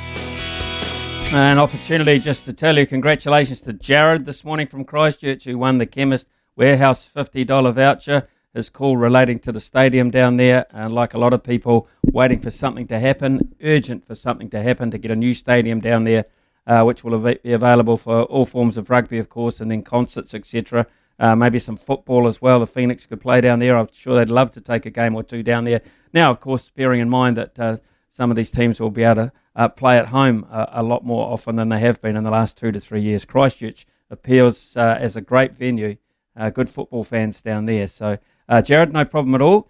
An 1.33 1.59
opportunity 1.59 2.19
just 2.19 2.47
to 2.47 2.53
tell 2.53 2.79
you 2.79 2.87
congratulations 2.87 3.61
to 3.63 3.75
Jared 3.75 4.25
this 4.25 4.43
morning 4.43 4.67
from 4.67 4.85
Christchurch 4.85 5.45
who 5.45 5.59
won 5.59 5.79
the 5.79 5.87
Chemist 5.87 6.29
Warehouse 6.57 7.11
$50 7.15 7.75
voucher. 7.75 8.29
His 8.55 8.69
call 8.69 8.97
relating 8.97 9.39
to 9.41 9.53
the 9.53 9.61
stadium 9.61 10.11
down 10.11 10.37
there, 10.37 10.67
and 10.71 10.95
like 10.95 11.15
a 11.15 11.19
lot 11.19 11.33
of 11.33 11.43
people, 11.43 11.89
waiting 12.13 12.41
for 12.41 12.51
something 12.51 12.87
to 12.89 12.99
happen, 12.99 13.55
urgent 13.63 14.07
for 14.07 14.15
something 14.15 14.51
to 14.51 14.63
happen 14.63 14.91
to 14.91 14.99
get 14.99 15.11
a 15.11 15.17
new 15.17 15.33
stadium 15.33 15.81
down 15.81 16.05
there, 16.05 16.27
uh, 16.67 16.83
which 16.83 17.03
will 17.03 17.19
be 17.19 17.53
available 17.53 17.97
for 17.97 18.25
all 18.25 18.45
forms 18.45 18.77
of 18.77 18.91
rugby, 18.91 19.19
of 19.19 19.29
course, 19.31 19.61
and 19.61 19.71
then 19.71 19.83
concerts, 19.83 20.35
etc. 20.35 20.87
Uh, 21.19 21.35
maybe 21.35 21.59
some 21.59 21.77
football 21.77 22.27
as 22.27 22.43
well. 22.43 22.61
The 22.61 22.67
Phoenix 22.67 23.07
could 23.07 23.21
play 23.21 23.41
down 23.41 23.59
there. 23.59 23.77
I'm 23.77 23.89
sure 23.93 24.17
they'd 24.17 24.31
love 24.31 24.51
to 24.53 24.61
take 24.61 24.85
a 24.87 24.91
game 24.91 25.15
or 25.15 25.23
two 25.23 25.43
down 25.43 25.65
there. 25.65 25.81
Now, 26.13 26.31
of 26.31 26.41
course, 26.41 26.69
bearing 26.69 27.01
in 27.01 27.09
mind 27.09 27.37
that 27.39 27.59
uh, 27.59 27.77
some 28.11 28.31
of 28.31 28.37
these 28.37 28.51
teams 28.51 28.81
will 28.81 28.91
be 28.91 29.05
able 29.05 29.15
to 29.15 29.33
uh, 29.57 29.69
play 29.69 29.99
at 29.99 30.09
home 30.09 30.47
uh, 30.51 30.67
a 30.73 30.83
lot 30.83 31.05
more 31.05 31.33
often 31.33 31.57
than 31.57 31.71
they 31.71 31.81
have 31.81 32.03
been 32.03 32.17
in 32.17 32.25
the 32.25 32.31
last 32.31 32.59
two 32.59 32.71
to 32.73 32.81
three 32.81 33.01
years. 33.01 33.25
Christchurch 33.25 33.87
appeals 34.11 34.77
uh, 34.77 34.99
as 35.01 35.17
a 35.17 35.21
great 35.21 35.57
venue. 35.57 35.97
Uh, 36.37 36.51
good 36.51 36.69
football 36.69 37.05
fans 37.05 37.43
down 37.43 37.67
there. 37.67 37.87
So, 37.87 38.19
Jared, 38.61 38.93
no 38.93 39.05
problem 39.05 39.35
at 39.35 39.41
all. 39.41 39.69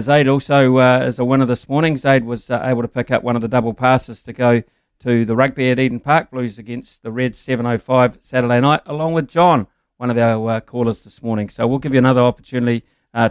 Zaid 0.00 0.28
also 0.28 0.78
is 1.00 1.18
a 1.18 1.24
winner 1.24 1.46
this 1.46 1.68
morning. 1.68 1.96
Zaid 1.96 2.24
was 2.24 2.50
able 2.50 2.82
to 2.82 2.88
pick 2.88 3.10
up 3.10 3.22
one 3.22 3.34
of 3.34 3.42
the 3.42 3.48
double 3.48 3.74
passes 3.74 4.22
to 4.22 4.32
go 4.32 4.62
to 5.00 5.24
the 5.24 5.34
rugby 5.34 5.70
at 5.70 5.78
Eden 5.78 5.98
Park 5.98 6.30
Blues 6.30 6.58
against 6.58 7.02
the 7.02 7.10
Reds 7.10 7.38
7:05 7.38 8.18
Saturday 8.20 8.60
night, 8.60 8.82
along 8.86 9.14
with 9.14 9.26
John, 9.26 9.66
one 9.96 10.10
of 10.10 10.18
our 10.18 10.60
callers 10.60 11.02
this 11.02 11.22
morning. 11.22 11.48
So 11.48 11.66
we'll 11.66 11.78
give 11.78 11.94
you 11.94 11.98
another 11.98 12.20
opportunity 12.20 12.84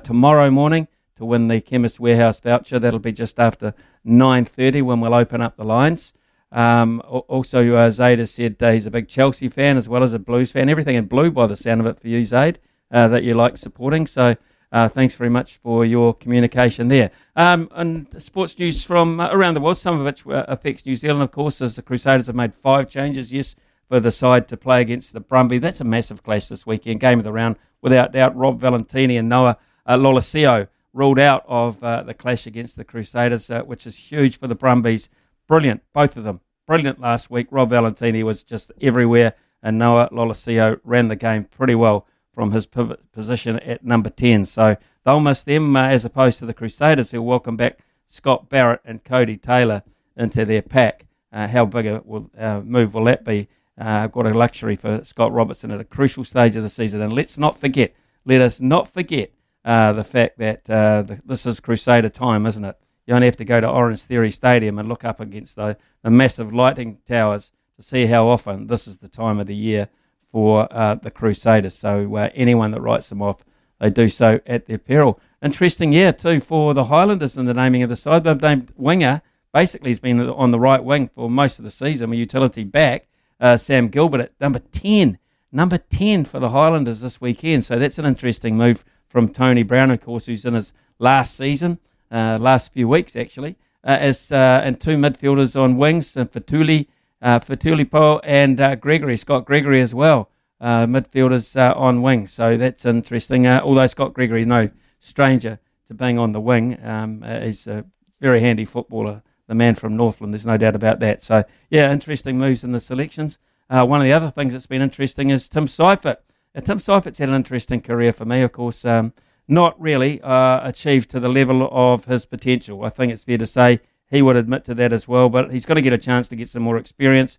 tomorrow 0.03 0.49
morning 0.49 0.87
to 1.19 1.25
win 1.25 1.49
the 1.49 1.61
Chemist 1.61 1.99
Warehouse 1.99 2.39
voucher. 2.39 2.79
That'll 2.79 2.99
be 2.99 3.11
just 3.11 3.39
after 3.39 3.73
9.30 4.05 4.81
when 4.81 5.01
we'll 5.01 5.13
open 5.13 5.41
up 5.41 5.57
the 5.57 5.65
lines. 5.65 6.13
Um, 6.51 7.01
also, 7.05 7.75
uh, 7.75 7.91
Zaid 7.91 8.19
has 8.19 8.31
said 8.31 8.55
uh, 8.61 8.71
he's 8.71 8.87
a 8.87 8.91
big 8.91 9.07
Chelsea 9.07 9.49
fan 9.49 9.77
as 9.77 9.87
well 9.87 10.01
as 10.01 10.13
a 10.13 10.19
Blues 10.19 10.51
fan. 10.51 10.69
Everything 10.69 10.95
in 10.95 11.05
blue 11.05 11.29
by 11.29 11.45
the 11.45 11.55
sound 11.55 11.81
of 11.81 11.87
it 11.87 11.99
for 11.99 12.07
you, 12.07 12.23
Zaid, 12.23 12.57
uh, 12.91 13.07
that 13.09 13.23
you 13.23 13.33
like 13.35 13.57
supporting. 13.57 14.07
So 14.07 14.35
uh, 14.71 14.87
thanks 14.87 15.15
very 15.15 15.29
much 15.29 15.57
for 15.57 15.83
your 15.83 16.13
communication 16.13 16.87
there. 16.89 17.11
Um, 17.35 17.69
and 17.73 18.07
sports 18.21 18.57
news 18.59 18.83
from 18.83 19.19
uh, 19.19 19.29
around 19.31 19.55
the 19.55 19.61
world, 19.61 19.77
some 19.77 19.99
of 19.99 20.05
which 20.05 20.25
uh, 20.27 20.45
affects 20.47 20.85
New 20.85 20.95
Zealand, 20.95 21.23
of 21.23 21.31
course, 21.31 21.61
as 21.61 21.75
the 21.75 21.81
Crusaders 21.81 22.27
have 22.27 22.35
made 22.35 22.53
five 22.53 22.89
changes, 22.89 23.33
yes, 23.33 23.55
for 23.87 23.99
the 23.99 24.11
side 24.11 24.47
to 24.49 24.57
play 24.57 24.81
against 24.81 25.13
the 25.13 25.21
Brumby. 25.21 25.59
That's 25.59 25.81
a 25.81 25.85
massive 25.85 26.21
clash 26.21 26.49
this 26.49 26.67
weekend. 26.67 26.99
Game 26.99 27.17
of 27.17 27.25
the 27.25 27.31
round, 27.31 27.55
without 27.81 28.11
doubt. 28.11 28.35
Rob 28.35 28.61
Valetini 28.61 29.17
and 29.17 29.27
Noah 29.27 29.57
uh, 29.87 29.97
Lolesio 29.97 30.67
ruled 30.93 31.19
out 31.19 31.43
of 31.47 31.83
uh, 31.83 32.03
the 32.03 32.13
clash 32.13 32.45
against 32.45 32.75
the 32.75 32.83
Crusaders, 32.83 33.49
uh, 33.49 33.61
which 33.61 33.87
is 33.87 33.95
huge 33.95 34.37
for 34.37 34.47
the 34.47 34.55
Brumbies. 34.55 35.09
Brilliant, 35.47 35.81
both 35.93 36.15
of 36.15 36.23
them. 36.23 36.41
Brilliant 36.67 36.99
last 36.99 37.31
week. 37.31 37.47
Rob 37.49 37.71
Valetini 37.71 38.21
was 38.21 38.43
just 38.43 38.71
everywhere, 38.79 39.33
and 39.63 39.79
Noah 39.79 40.09
Lolesio 40.11 40.79
ran 40.83 41.07
the 41.07 41.15
game 41.15 41.45
pretty 41.45 41.73
well 41.73 42.05
from 42.33 42.51
his 42.51 42.65
pivot 42.65 43.11
position 43.11 43.59
at 43.59 43.83
number 43.83 44.09
10. 44.09 44.45
So 44.45 44.77
they'll 45.03 45.19
miss 45.19 45.43
them 45.43 45.75
uh, 45.75 45.87
as 45.87 46.05
opposed 46.05 46.39
to 46.39 46.45
the 46.45 46.53
Crusaders, 46.53 47.11
who 47.11 47.21
welcome 47.21 47.57
back 47.57 47.79
Scott 48.07 48.49
Barrett 48.49 48.81
and 48.85 49.03
Codie 49.03 49.41
Taylor 49.41 49.83
into 50.15 50.45
their 50.45 50.61
pack. 50.61 51.05
Uh, 51.31 51.47
how 51.47 51.65
big 51.65 51.85
a 51.85 52.01
will, 52.03 52.29
uh, 52.37 52.61
move 52.61 52.93
will 52.93 53.05
that 53.05 53.23
be? 53.23 53.47
Uh, 53.79 54.07
got 54.07 54.25
a 54.25 54.33
luxury 54.33 54.75
for 54.75 55.03
Scott 55.03 55.31
Robertson 55.31 55.71
at 55.71 55.79
a 55.79 55.85
crucial 55.85 56.23
stage 56.23 56.55
of 56.55 56.63
the 56.63 56.69
season. 56.69 57.01
And 57.01 57.13
let's 57.13 57.37
not 57.37 57.57
forget, 57.57 57.93
let 58.25 58.41
us 58.41 58.59
not 58.59 58.87
forget 58.87 59.31
uh, 59.63 59.93
the 59.93 60.03
fact 60.03 60.37
that 60.39 60.69
uh, 60.69 61.03
the, 61.03 61.21
this 61.25 61.45
is 61.45 61.59
Crusader 61.59 62.09
time, 62.09 62.45
isn't 62.45 62.65
it? 62.65 62.77
You 63.05 63.15
only 63.15 63.27
have 63.27 63.37
to 63.37 63.45
go 63.45 63.59
to 63.59 63.67
Orangetheory 63.67 64.33
Stadium 64.33 64.77
and 64.79 64.87
look 64.87 65.03
up 65.03 65.19
against 65.19 65.55
the, 65.55 65.77
the 66.03 66.09
massive 66.09 66.53
lighting 66.53 66.99
towers 67.07 67.51
to 67.77 67.81
see 67.81 68.05
how 68.05 68.27
often 68.27 68.67
this 68.67 68.87
is 68.87 68.97
the 68.97 69.07
time 69.07 69.39
of 69.39 69.47
the 69.47 69.55
year 69.55 69.89
for 70.31 70.71
uh, 70.71 70.95
the 70.95 71.11
Crusaders. 71.11 71.75
So 71.75 72.15
uh, 72.15 72.29
anyone 72.33 72.71
that 72.71 72.81
writes 72.81 73.09
them 73.09 73.21
off, 73.21 73.43
they 73.79 73.89
do 73.89 74.09
so 74.09 74.39
at 74.45 74.65
their 74.65 74.77
peril. 74.77 75.19
Interesting 75.41 75.93
year 75.93 76.11
too 76.11 76.39
for 76.39 76.73
the 76.73 76.85
Highlanders 76.85 77.37
in 77.37 77.45
the 77.45 77.53
naming 77.53 77.83
of 77.83 77.89
the 77.89 77.95
side. 77.95 78.23
They've 78.23 78.41
named 78.41 78.71
winger. 78.75 79.21
Basically, 79.53 79.89
he's 79.89 79.99
been 79.99 80.19
on 80.19 80.51
the 80.51 80.59
right 80.59 80.83
wing 80.83 81.09
for 81.15 81.29
most 81.29 81.59
of 81.59 81.65
the 81.65 81.71
season. 81.71 82.13
A 82.13 82.15
utility 82.15 82.63
back, 82.63 83.07
uh, 83.39 83.57
Sam 83.57 83.87
Gilbert 83.87 84.21
at 84.21 84.31
number 84.39 84.59
ten, 84.59 85.17
number 85.51 85.77
ten 85.77 86.25
for 86.25 86.39
the 86.39 86.49
Highlanders 86.49 87.01
this 87.01 87.19
weekend. 87.19 87.65
So 87.65 87.79
that's 87.79 87.97
an 87.97 88.05
interesting 88.05 88.57
move 88.57 88.85
from 89.07 89.29
Tony 89.29 89.63
Brown, 89.63 89.89
of 89.89 90.01
course, 90.01 90.27
who's 90.27 90.45
in 90.45 90.53
his 90.53 90.71
last 90.99 91.35
season, 91.35 91.79
uh, 92.11 92.37
last 92.39 92.71
few 92.73 92.87
weeks 92.87 93.15
actually, 93.15 93.55
uh, 93.83 93.97
as 93.99 94.31
uh, 94.31 94.61
and 94.63 94.79
two 94.79 94.97
midfielders 94.97 95.59
on 95.59 95.77
wings, 95.77 96.15
uh, 96.15 96.25
Fetuli, 96.25 96.87
uh, 97.21 97.39
Fetuli 97.39 97.85
Paea 97.85 98.19
and 98.23 98.59
uh, 98.59 98.75
Gregory, 98.75 99.17
Scott 99.17 99.45
Gregory 99.45 99.81
as 99.81 99.93
well, 99.93 100.29
uh, 100.61 100.85
midfielders 100.85 101.55
uh, 101.55 101.73
on 101.77 102.01
wing. 102.01 102.27
So 102.27 102.57
that's 102.57 102.85
interesting. 102.85 103.47
although 103.47 103.87
Scott 103.87 104.13
Gregory 104.13 104.41
is 104.41 104.47
no 104.47 104.69
stranger 104.99 105.59
to 105.87 105.93
being 105.93 106.19
on 106.19 106.31
the 106.31 106.41
wing, 106.41 106.77
um, 106.85 107.23
he's 107.43 107.67
a 107.67 107.85
very 108.19 108.41
handy 108.41 108.65
footballer, 108.65 109.21
the 109.47 109.55
man 109.55 109.75
from 109.75 109.95
Northland. 109.95 110.33
There's 110.33 110.45
no 110.45 110.57
doubt 110.57 110.75
about 110.75 110.99
that. 110.99 111.21
So 111.21 111.43
yeah, 111.69 111.91
interesting 111.91 112.37
moves 112.37 112.63
in 112.63 112.71
the 112.71 112.79
selections. 112.79 113.39
one 113.69 114.01
of 114.01 114.05
the 114.05 114.13
other 114.13 114.31
things 114.31 114.53
that's 114.53 114.67
been 114.67 114.81
interesting 114.81 115.29
is 115.29 115.49
Tim 115.49 115.67
Seifert 115.67 116.21
Tim 116.63 116.79
Seifert's 116.79 117.19
had 117.19 117.29
an 117.29 117.35
interesting 117.35 117.81
career 117.81 118.11
for 118.11 118.25
me, 118.25 118.41
of 118.41 118.51
course, 118.51 118.83
um, 118.85 119.13
not 119.47 119.79
really 119.79 120.21
uh, 120.21 120.67
achieved 120.67 121.09
to 121.11 121.19
the 121.19 121.29
level 121.29 121.67
of 121.71 122.05
his 122.05 122.25
potential. 122.25 122.83
I 122.83 122.89
think 122.89 123.11
it's 123.11 123.23
fair 123.23 123.37
to 123.37 123.47
say 123.47 123.79
he 124.09 124.21
would 124.21 124.35
admit 124.35 124.65
to 124.65 124.75
that 124.75 124.93
as 124.93 125.07
well, 125.07 125.29
but 125.29 125.51
he's 125.51 125.65
got 125.65 125.75
to 125.75 125.81
get 125.81 125.93
a 125.93 125.97
chance 125.97 126.27
to 126.29 126.35
get 126.35 126.49
some 126.49 126.63
more 126.63 126.77
experience 126.77 127.37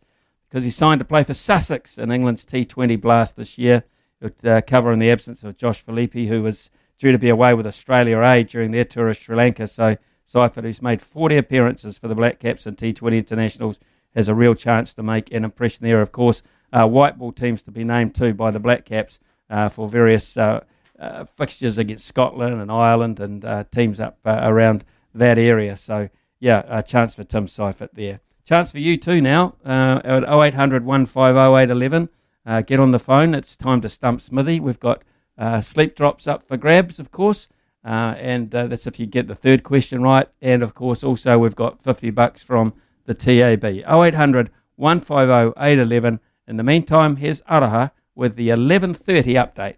because 0.49 0.65
he 0.65 0.71
signed 0.71 0.99
to 0.99 1.05
play 1.05 1.23
for 1.23 1.35
Sussex 1.35 1.99
in 1.99 2.11
England's 2.11 2.45
T20 2.45 3.01
Blast 3.01 3.37
this 3.37 3.57
year, 3.57 3.85
uh, 4.45 4.61
covering 4.67 4.99
the 4.99 5.11
absence 5.11 5.43
of 5.43 5.57
Josh 5.57 5.81
Philippe, 5.81 6.27
who 6.27 6.43
was 6.43 6.71
due 6.99 7.13
to 7.13 7.19
be 7.19 7.29
away 7.29 7.55
with 7.55 7.67
Australia 7.67 8.21
A 8.21 8.43
during 8.43 8.71
their 8.71 8.85
tour 8.85 9.09
of 9.09 9.17
Sri 9.17 9.37
Lanka. 9.37 9.67
So 9.67 9.97
Seifert, 10.25 10.65
who's 10.65 10.83
made 10.83 11.03
40 11.03 11.37
appearances 11.37 11.99
for 11.99 12.09
the 12.09 12.15
Black 12.15 12.39
Caps 12.39 12.67
and 12.67 12.77
T20 12.77 13.17
internationals, 13.17 13.81
has 14.15 14.29
a 14.29 14.35
real 14.35 14.55
chance 14.55 14.93
to 14.95 15.03
make 15.03 15.33
an 15.33 15.45
impression 15.45 15.85
there. 15.85 16.01
Of 16.01 16.13
course, 16.13 16.43
uh, 16.73 16.87
white 16.87 17.19
ball 17.19 17.33
teams 17.33 17.63
to 17.65 17.71
be 17.71 17.85
named 17.85 18.15
too 18.15 18.35
by 18.35 18.51
the 18.51 18.61
Black 18.61 18.85
Caps 18.85 19.19
uh, 19.49 19.69
for 19.69 19.89
various 19.89 20.37
uh, 20.37 20.61
uh, 20.99 21.25
fixtures 21.25 21.79
against 21.79 22.07
Scotland 22.07 22.61
and 22.61 22.71
Ireland 22.71 23.19
and 23.21 23.45
uh, 23.45 23.65
teams 23.73 23.99
up 23.99 24.19
around 24.25 24.85
that 25.15 25.39
area. 25.39 25.77
So, 25.77 26.09
yeah, 26.41 26.63
a 26.67 26.83
chance 26.83 27.15
for 27.15 27.25
Tim 27.25 27.47
Seifert 27.47 27.95
there. 27.95 28.21
Chance 28.45 28.73
for 28.73 28.79
you 28.79 28.97
too 28.97 29.21
now 29.21 29.55
uh, 29.65 30.01
at 30.05 30.29
0800 30.29 30.85
150 30.85 32.09
uh, 32.47 32.63
get 32.63 32.81
on 32.81 32.91
the 32.91 32.99
phone. 32.99 33.35
It's 33.35 33.57
time 33.57 33.81
to 33.83 33.89
stump 33.89 34.21
Smithy. 34.21 34.59
We've 34.59 34.81
got 34.81 35.03
uh, 35.39 35.61
sleep 35.61 35.95
drops 35.95 36.27
up 36.27 36.43
for 36.43 36.57
grabs, 36.57 36.99
of 36.99 37.13
course. 37.13 37.49
and 37.85 38.51
that's 38.51 38.87
if 38.87 38.99
you 38.99 39.07
get 39.07 39.29
the 39.29 39.35
third 39.35 39.63
question 39.63 40.03
right. 40.03 40.29
And 40.43 40.63
of 40.63 40.75
course, 40.75 41.05
also 41.05 41.39
we've 41.39 41.55
got 41.55 41.81
50 41.83 42.11
bucks 42.11 42.43
from 42.43 42.75
the 43.07 43.15
TAB. 43.15 43.65
0800 43.65 44.51
150 44.77 45.53
811 45.61 46.21
in 46.51 46.57
the 46.57 46.65
meantime, 46.65 47.15
here's 47.15 47.43
Araha 47.43 47.93
with 48.17 48.35
the 48.35 48.49
11.30 48.49 48.97
update. 49.37 49.77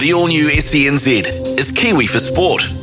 The 0.00 0.12
all-new 0.12 0.48
SENZ 0.50 1.56
is 1.56 1.70
Kiwi 1.70 2.08
for 2.08 2.18
Sport. 2.18 2.79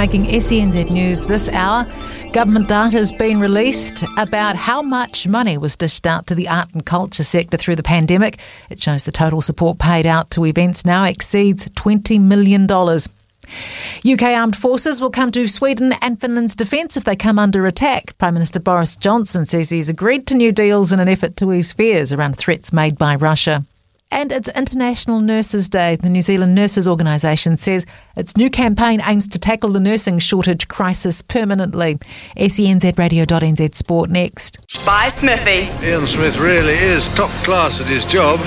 Making 0.00 0.28
SENZ 0.28 0.90
news 0.90 1.26
this 1.26 1.50
hour. 1.50 1.84
Government 2.32 2.70
data 2.70 2.96
has 2.96 3.12
been 3.12 3.38
released 3.38 4.02
about 4.16 4.56
how 4.56 4.80
much 4.80 5.28
money 5.28 5.58
was 5.58 5.76
dished 5.76 6.06
out 6.06 6.26
to 6.28 6.34
the 6.34 6.48
art 6.48 6.72
and 6.72 6.86
culture 6.86 7.22
sector 7.22 7.58
through 7.58 7.76
the 7.76 7.82
pandemic. 7.82 8.38
It 8.70 8.82
shows 8.82 9.04
the 9.04 9.12
total 9.12 9.42
support 9.42 9.78
paid 9.78 10.06
out 10.06 10.30
to 10.30 10.46
events 10.46 10.86
now 10.86 11.04
exceeds 11.04 11.68
$20 11.68 12.18
million. 12.18 12.62
UK 12.64 14.22
armed 14.34 14.56
forces 14.56 15.02
will 15.02 15.10
come 15.10 15.30
to 15.32 15.46
Sweden 15.46 15.92
and 16.00 16.18
Finland's 16.18 16.56
defence 16.56 16.96
if 16.96 17.04
they 17.04 17.14
come 17.14 17.38
under 17.38 17.66
attack. 17.66 18.16
Prime 18.16 18.32
Minister 18.32 18.58
Boris 18.58 18.96
Johnson 18.96 19.44
says 19.44 19.68
he's 19.68 19.90
agreed 19.90 20.26
to 20.28 20.34
new 20.34 20.50
deals 20.50 20.92
in 20.92 21.00
an 21.00 21.08
effort 21.08 21.36
to 21.36 21.52
ease 21.52 21.74
fears 21.74 22.10
around 22.10 22.36
threats 22.36 22.72
made 22.72 22.96
by 22.96 23.16
Russia. 23.16 23.66
And 24.12 24.32
it's 24.32 24.48
International 24.50 25.20
Nurses 25.20 25.68
Day. 25.68 25.96
The 25.96 26.08
New 26.08 26.22
Zealand 26.22 26.54
Nurses 26.54 26.88
Organisation 26.88 27.56
says 27.56 27.86
its 28.16 28.36
new 28.36 28.50
campaign 28.50 29.00
aims 29.06 29.28
to 29.28 29.38
tackle 29.38 29.70
the 29.70 29.80
nursing 29.80 30.18
shortage 30.18 30.66
crisis 30.66 31.22
permanently. 31.22 31.98
SENZradio.nz 32.36 33.74
Sport 33.74 34.10
next. 34.10 34.58
By 34.84 35.08
Smithy. 35.08 35.68
Ian 35.86 36.06
Smith 36.06 36.38
really 36.38 36.74
is 36.74 37.08
top 37.14 37.30
class 37.44 37.80
at 37.80 37.88
his 37.88 38.04
job. 38.04 38.40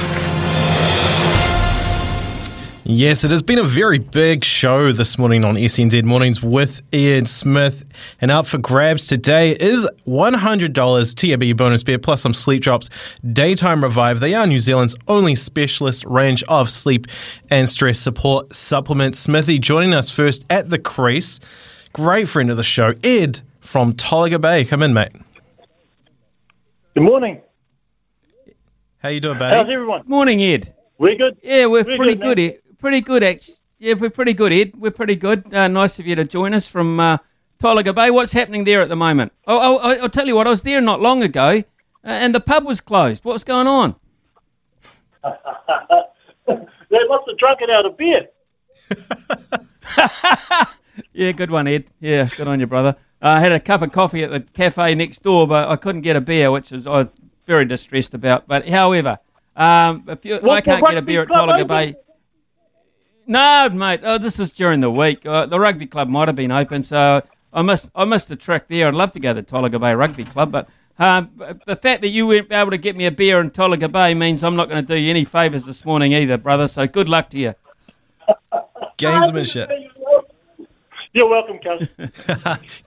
Yes, 2.85 3.23
it 3.23 3.31
has 3.31 3.41
been 3.41 3.60
a 3.60 3.64
very 3.64 3.97
big 3.97 4.43
show 4.43 4.91
this 4.91 5.18
morning 5.18 5.45
on 5.45 5.55
SENZ 5.55 6.03
Mornings 6.03 6.43
with 6.43 6.81
Ian 6.93 7.26
Smith. 7.26 7.85
And 8.19 8.30
up 8.30 8.45
for 8.45 8.57
grabs 8.57 9.07
today 9.07 9.51
is 9.51 9.88
$100 10.05 11.15
TAB 11.15 11.57
bonus 11.57 11.81
bet 11.81 12.01
plus 12.01 12.22
some 12.22 12.34
sleep 12.34 12.61
drops. 12.61 12.89
Daytime 13.31 13.81
Revive. 13.81 14.19
They 14.19 14.34
are 14.34 14.45
New 14.45 14.60
Zealand's 14.60 14.95
only 15.07 15.34
specialist 15.34 16.03
range 16.03 16.43
of 16.49 16.69
sleep 16.69 17.07
and 17.49 17.69
stress 17.69 18.01
support 18.01 18.53
supplements. 18.53 19.18
Smithy 19.18 19.60
joining 19.60 19.93
us 19.93 20.10
first 20.10 20.45
at 20.49 20.69
the 20.69 20.77
crease. 20.77 21.39
Great 21.93 22.27
friend 22.27 22.51
of 22.51 22.57
the 22.57 22.65
show, 22.65 22.93
Ed 23.01 23.39
from 23.61 23.93
Tolaga 23.93 24.41
Bay. 24.41 24.65
Come 24.65 24.84
in, 24.84 24.93
mate. 24.93 25.14
Good 26.95 27.03
morning. 27.03 27.41
How 28.97 29.07
you 29.07 29.22
doing, 29.22 29.38
buddy? 29.38 29.55
How's 29.55 29.69
everyone? 29.69 30.03
Morning, 30.05 30.41
Ed. 30.41 30.73
We're 30.97 31.15
good. 31.15 31.38
Yeah, 31.41 31.65
we're, 31.68 31.84
We're 31.84 31.97
pretty 31.97 32.15
good, 32.15 32.38
good. 32.38 32.39
Ed. 32.39 32.60
Pretty 32.84 32.99
good, 32.99 33.23
actually. 33.23 33.55
Yeah, 33.80 33.93
we're 33.93 34.10
pretty 34.10 34.34
good, 34.34 34.51
Ed. 34.51 34.73
We're 34.77 34.91
pretty 34.91 35.15
good. 35.15 35.53
Uh, 35.53 35.69
nice 35.69 35.99
of 35.99 36.05
you 36.05 36.15
to 36.15 36.26
join 36.26 36.53
us 36.53 36.68
from 36.68 36.99
uh, 36.99 37.18
Tolaga 37.57 37.95
Bay. 37.95 38.11
What's 38.11 38.34
happening 38.34 38.65
there 38.65 38.81
at 38.81 38.89
the 38.89 38.97
moment? 38.97 39.31
Oh, 39.47 39.57
oh, 39.57 39.77
I- 39.77 39.95
I'll 39.99 40.10
tell 40.10 40.27
you 40.27 40.35
what. 40.35 40.47
I 40.47 40.49
was 40.49 40.64
there 40.64 40.81
not 40.81 40.99
long 40.99 41.23
ago, 41.23 41.47
uh, 41.49 41.61
and 42.03 42.35
the 42.35 42.41
pub 42.41 42.65
was 42.65 42.81
closed. 42.81 43.23
What's 43.23 43.45
going 43.45 43.68
on? 43.68 43.95
They 46.45 46.99
must 47.07 47.23
have 47.30 47.38
drunk 47.38 47.61
it 47.61 47.69
out 47.69 47.85
of 47.85 47.95
beer. 47.97 48.27
Yeah, 51.14 51.31
good 51.31 51.49
one, 51.51 51.68
Ed. 51.68 51.85
Yeah, 52.01 52.27
good 52.35 52.47
on 52.49 52.60
you, 52.60 52.68
brother. 52.68 52.97
Uh, 53.22 53.27
I 53.27 53.39
had 53.39 53.51
a 53.53 53.60
cup 53.61 53.81
of 53.81 53.93
coffee 53.93 54.23
at 54.23 54.30
the 54.30 54.41
cafe 54.41 54.93
next 54.93 55.23
door, 55.23 55.47
but 55.47 55.69
I 55.69 55.76
couldn't 55.77 56.01
get 56.01 56.15
a 56.18 56.22
beer, 56.22 56.51
which 56.51 56.69
was 56.72 56.85
I 56.85 56.89
was 57.03 57.07
very 57.47 57.64
distressed 57.65 58.14
about. 58.14 58.45
But 58.47 58.68
however, 58.68 59.18
um, 59.55 60.03
if 60.07 60.26
you, 60.26 60.35
I 60.49 60.60
can't 60.61 60.85
get 60.85 60.97
a 60.97 61.01
beer 61.01 61.22
at 61.23 61.30
Tolaga? 61.30 61.65
Bay. 61.65 61.95
No, 63.26 63.70
mate. 63.70 64.02
Oh, 64.04 64.18
this 64.18 64.40
is 64.40 64.52
during 64.52 64.82
the 64.82 64.91
week. 64.91 65.26
Uh, 65.26 65.45
the 65.45 65.60
rugby 65.60 65.88
club 65.88 66.10
might 66.10 66.28
have 66.28 66.36
been 66.36 66.52
open, 66.52 66.84
so 66.84 67.22
I 67.54 67.62
missed 67.62 67.90
I 67.95 68.06
missed 68.06 68.28
the 68.28 68.36
trick 68.36 68.68
there. 68.68 68.88
I'd 68.88 68.94
love 68.95 69.12
to 69.14 69.20
go 69.20 69.34
to 69.34 69.44
Tolaga 69.44 69.80
Bay 69.80 69.94
Rugby 69.94 70.26
Club, 70.26 70.52
but 70.52 70.68
um, 71.00 71.32
the 71.66 71.76
fact 71.76 72.02
that 72.02 72.10
you 72.10 72.28
weren't 72.28 72.52
able 72.52 72.72
to 72.72 72.78
get 72.78 72.95
me 72.95 73.06
a 73.06 73.12
beer 73.12 73.40
in 73.40 73.52
Tolaga 73.52 73.91
Bay 73.91 74.14
means 74.14 74.44
I'm 74.44 74.56
not 74.56 74.70
going 74.70 74.86
to 74.86 74.94
do 74.94 75.00
you 75.00 75.10
any 75.10 75.26
favours 75.26 75.66
this 75.66 75.86
morning 75.86 76.14
either, 76.14 76.38
brother. 76.38 76.68
So 76.68 76.86
good 76.86 77.10
luck 77.10 77.30
to 77.32 77.40
you. 77.40 77.56
Gamesmanship. 78.98 79.70
You're 81.14 81.30
welcome, 81.30 81.60
cuz. 81.60 81.88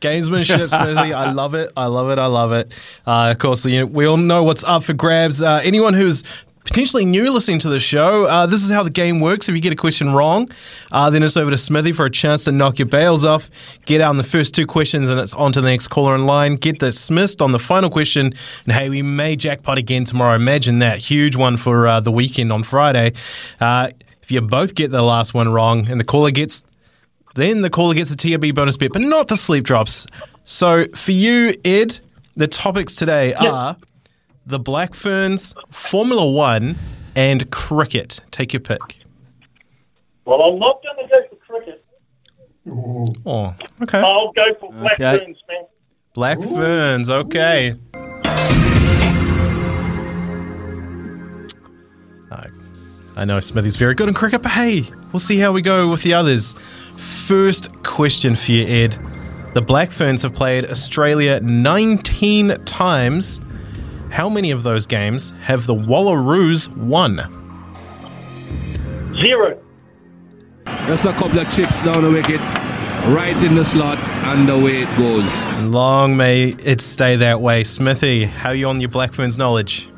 Gamesmanship, 0.01 0.71
Smithy. 0.71 1.13
I 1.13 1.33
love 1.33 1.55
it. 1.55 1.73
I 1.77 1.87
love 1.87 2.11
it. 2.11 2.19
I 2.19 2.27
love 2.27 2.53
it. 2.53 2.77
Uh, 3.07 3.31
of 3.31 3.39
course, 3.39 3.65
you 3.67 3.81
know, 3.81 3.87
we 3.87 4.05
all 4.07 4.17
know 4.17 4.43
what's 4.43 4.65
up 4.65 4.83
for 4.83 4.95
grabs. 4.95 5.41
Uh, 5.43 5.61
anyone 5.63 5.95
who's 5.95 6.25
potentially 6.67 7.05
new 7.05 7.31
listening 7.31 7.61
to 7.61 7.69
the 7.69 7.81
show, 7.81 8.25
uh, 8.25 8.45
this 8.45 8.63
is 8.63 8.71
how 8.71 8.83
the 8.83 8.91
game 8.91 9.21
works. 9.21 9.49
If 9.49 9.55
you 9.55 9.61
get 9.61 9.73
a 9.73 9.77
question 9.77 10.13
wrong, 10.13 10.51
uh, 10.93 11.09
then 11.11 11.23
it's 11.23 11.37
over 11.37 11.51
to 11.51 11.57
Smithy 11.57 11.93
for 11.93 12.05
a 12.05 12.11
chance 12.11 12.45
to 12.45 12.53
knock 12.53 12.79
your 12.79 12.87
bails 12.87 13.25
off. 13.25 13.49
Get 13.87 14.01
out 14.01 14.11
in 14.11 14.17
the 14.17 14.25
first 14.25 14.55
two 14.55 14.67
questions, 14.67 15.09
and 15.09 15.19
it's 15.19 15.33
on 15.33 15.53
to 15.53 15.61
the 15.61 15.71
next 15.71 15.89
caller 15.89 16.15
in 16.15 16.27
line. 16.27 16.57
Get 16.57 16.81
dismissed 16.81 17.41
on 17.41 17.53
the 17.53 17.59
final 17.59 17.89
question, 17.89 18.35
and 18.65 18.73
hey, 18.73 18.89
we 18.91 19.01
may 19.01 19.37
jackpot 19.37 19.79
again 19.79 20.05
tomorrow. 20.05 20.35
Imagine 20.35 20.81
that 20.81 20.99
huge 20.99 21.37
one 21.37 21.57
for 21.57 21.87
uh, 21.87 22.01
the 22.01 22.13
weekend 22.13 22.53
on 22.53 22.63
Friday. 22.63 23.13
Uh, 23.61 23.91
if 24.23 24.31
you 24.31 24.41
both 24.41 24.75
get 24.75 24.91
the 24.91 25.03
last 25.03 25.35
one 25.35 25.49
wrong, 25.49 25.89
and 25.89 26.01
the 26.01 26.05
caller 26.05 26.33
gets 26.33 26.65
then 27.37 27.61
the 27.61 27.71
caller 27.71 27.95
gets 27.95 28.11
a 28.11 28.17
TAB 28.17 28.55
bonus 28.55 28.77
bet, 28.77 28.93
but 28.93 29.03
not 29.03 29.29
the 29.29 29.37
sleep 29.37 29.63
drops. 29.63 30.07
So 30.45 30.87
for 30.95 31.13
you, 31.13 31.55
Ed, 31.65 32.01
the 32.35 32.49
topics 32.49 32.95
today 32.97 33.35
are 33.35 33.77
the 34.47 34.59
Black 34.59 34.95
Ferns, 34.95 35.55
Formula 35.71 36.31
One, 36.31 36.77
and 37.15 37.51
cricket. 37.51 38.21
Take 38.31 38.53
your 38.53 38.61
pick. 38.61 39.01
Well, 40.25 40.41
I'm 40.43 40.59
not 40.59 40.83
going 40.83 40.97
to 41.07 41.09
go 41.09 41.23
for 41.31 41.37
cricket. 41.37 41.85
Oh, 43.25 43.55
okay. 43.83 44.01
I'll 44.01 44.33
go 44.33 44.55
for 44.61 44.73
Black 44.73 45.01
Okay. 45.01 45.19
Ferns, 45.25 45.39
man. 45.49 45.65
Black 46.15 46.41
Ferns, 46.43 47.11
okay. 47.11 47.75
I- 52.31 52.47
I 53.19 53.25
know 53.25 53.39
Smithy's 53.41 53.77
very 53.77 53.95
good 53.95 54.09
in 54.09 54.15
cricket, 54.15 54.43
but 54.43 54.53
hey, 54.53 54.85
we'll 55.13 55.21
see 55.21 55.39
how 55.39 55.53
we 55.53 55.63
go 55.63 55.89
with 55.89 56.03
the 56.03 56.13
others. 56.15 56.55
First 56.97 57.73
question 57.83 58.35
for 58.35 58.53
you, 58.53 58.67
Ed. 58.67 58.99
The 59.55 59.63
Black 59.63 59.91
Ferns 59.91 60.23
have 60.23 60.35
played 60.35 60.67
Australia 60.67 61.41
19 61.41 62.59
times. 62.65 63.41
How 64.17 64.31
many 64.31 64.51
of 64.51 64.63
those 64.63 64.87
games 64.87 65.35
have 65.43 65.67
the 65.67 65.75
Wallaroos 65.75 66.75
won? 66.75 67.21
Zero. 69.15 69.61
Just 70.87 71.05
a 71.05 71.13
couple 71.13 71.39
of 71.39 71.55
chips 71.55 71.85
down 71.85 72.03
the 72.03 72.11
wicket, 72.11 72.41
right 73.15 73.37
in 73.45 73.55
the 73.55 73.63
slot, 73.63 73.99
and 73.99 74.49
away 74.49 74.85
it 74.85 74.97
goes. 74.97 75.63
Long 75.65 76.17
may 76.17 76.55
it 76.65 76.81
stay 76.81 77.17
that 77.17 77.43
way. 77.43 77.63
Smithy, 77.63 78.25
how 78.25 78.49
are 78.49 78.55
you 78.55 78.69
on 78.69 78.81
your 78.81 78.89
Black 78.89 79.13
Ferns 79.13 79.37
knowledge? 79.37 79.91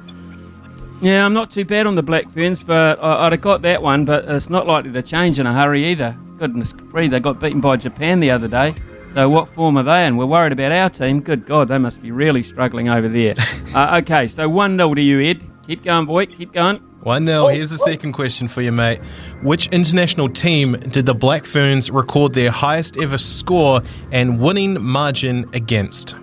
Yeah, 1.01 1.25
I'm 1.25 1.33
not 1.33 1.53
too 1.53 1.65
bad 1.65 1.87
on 1.87 1.95
the 1.95 2.03
Black 2.03 2.29
Ferns, 2.33 2.61
but 2.61 2.99
I, 3.01 3.27
I'd 3.27 3.33
have 3.35 3.41
got 3.41 3.63
that 3.63 3.85
one, 3.85 4.05
but 4.05 4.25
it's 4.25 4.51
not 4.51 4.67
likely 4.67 4.91
to 4.95 5.03
change 5.03 5.39
in 5.39 5.47
a 5.47 5.55
hurry 5.55 5.87
either. 5.93 6.19
Goodness 6.39 6.75
free, 6.91 7.07
they 7.07 7.21
got 7.21 7.39
beaten 7.39 7.61
by 7.61 7.77
Japan 7.77 8.19
the 8.19 8.33
other 8.33 8.49
day. 8.49 8.75
So 9.19 9.29
what 9.29 9.49
form 9.49 9.77
are 9.77 9.83
they 9.83 10.07
in? 10.07 10.17
We're 10.17 10.27
worried 10.27 10.53
about 10.53 10.71
our 10.71 10.89
team. 10.89 11.21
Good 11.21 11.45
God, 11.45 11.67
they 11.67 11.79
must 11.79 12.01
be 12.01 12.13
really 12.13 12.45
struggling 12.45 12.89
over 12.89 13.09
there. 13.09 13.35
uh, 13.75 13.99
okay, 14.01 14.29
so 14.29 14.49
1 14.49 14.79
0 14.79 14.95
to 14.95 15.03
you, 15.03 15.21
Ed. 15.21 15.45
Keep 15.67 15.83
going, 15.83 16.07
boy. 16.07 16.27
Keep 16.27 16.53
going. 16.53 16.77
1 17.01 17.27
0. 17.27 17.49
Here's 17.49 17.71
the 17.71 17.79
second 17.79 18.13
question 18.13 18.47
for 18.47 18.63
you, 18.63 18.71
mate. 18.71 19.01
Which 19.43 19.67
international 19.73 20.29
team 20.29 20.71
did 20.71 21.05
the 21.05 21.15
Black 21.15 21.47
Ferns 21.47 21.91
record 21.91 22.33
their 22.33 22.53
highest 22.53 22.97
ever 22.99 23.19
score 23.19 23.83
and 24.13 24.39
winning 24.39 24.81
margin 24.81 25.51
against? 25.53 26.15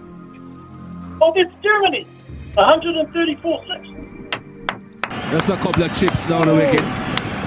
Oh, 1.21 1.33
it's 1.35 1.53
Germany. 1.61 2.07
134 2.53 3.65
6. 3.67 5.31
Just 5.31 5.49
a 5.49 5.57
couple 5.57 5.83
of 5.83 5.99
chips 5.99 6.27
down 6.29 6.47
the 6.47 6.55
wicket, 6.55 6.79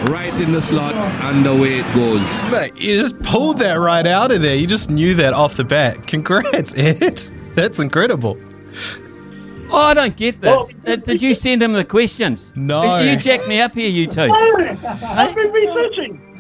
right 0.05 0.35
in 0.41 0.53
the 0.53 0.61
slot, 0.61 0.95
and 0.95 1.47
away 1.47 1.81
it 1.81 1.95
goes. 1.95 2.21
Mate, 2.51 2.77
you 2.77 2.99
just 2.99 3.19
pulled 3.21 3.59
that 3.59 3.75
right 3.75 4.07
out 4.07 4.33
of 4.33 4.43
there. 4.43 4.55
You 4.55 4.67
just 4.67 4.91
knew 4.91 5.15
that 5.15 5.35
off 5.35 5.57
the 5.57 5.65
bat. 5.65 6.07
Congrats, 6.07 6.77
Ed. 6.77 7.19
That's 7.55 7.79
incredible. 7.79 8.39
Oh, 9.71 9.77
I 9.77 9.95
don't 9.95 10.17
get 10.17 10.41
this. 10.41 10.75
Uh, 10.87 10.97
did 10.97 11.21
you 11.21 11.35
send 11.35 11.63
him 11.63 11.75
the 11.75 11.85
questions? 11.85 12.53
No. 12.55 12.99
You 13.01 13.17
jacked 13.17 13.49
me 13.49 13.61
up 13.61 13.75
here, 13.75 13.91
you 13.91 14.07
two. 14.07 14.21
I've 14.33 15.35
been 15.35 15.53
researching. 15.53 16.39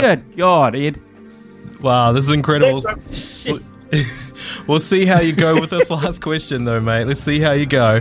Good 0.00 0.36
God, 0.36 0.74
Ed. 0.74 1.00
Wow, 1.80 2.12
this 2.12 2.26
is 2.26 2.32
incredible. 2.32 2.82
we'll 4.66 4.80
see 4.80 5.04
how 5.04 5.20
you 5.20 5.32
go 5.32 5.60
with 5.60 5.70
this 5.70 5.90
last 5.90 6.22
question, 6.22 6.64
though, 6.64 6.80
mate. 6.80 7.04
Let's 7.04 7.20
see 7.20 7.40
how 7.40 7.52
you 7.52 7.66
go. 7.66 8.00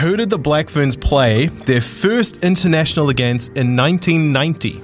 Who 0.00 0.16
did 0.16 0.30
the 0.30 0.38
Black 0.38 0.70
Ferns 0.70 0.96
play 0.96 1.46
their 1.66 1.80
first 1.82 2.42
international 2.42 3.10
against 3.10 3.48
in 3.56 3.76
1990? 3.76 4.80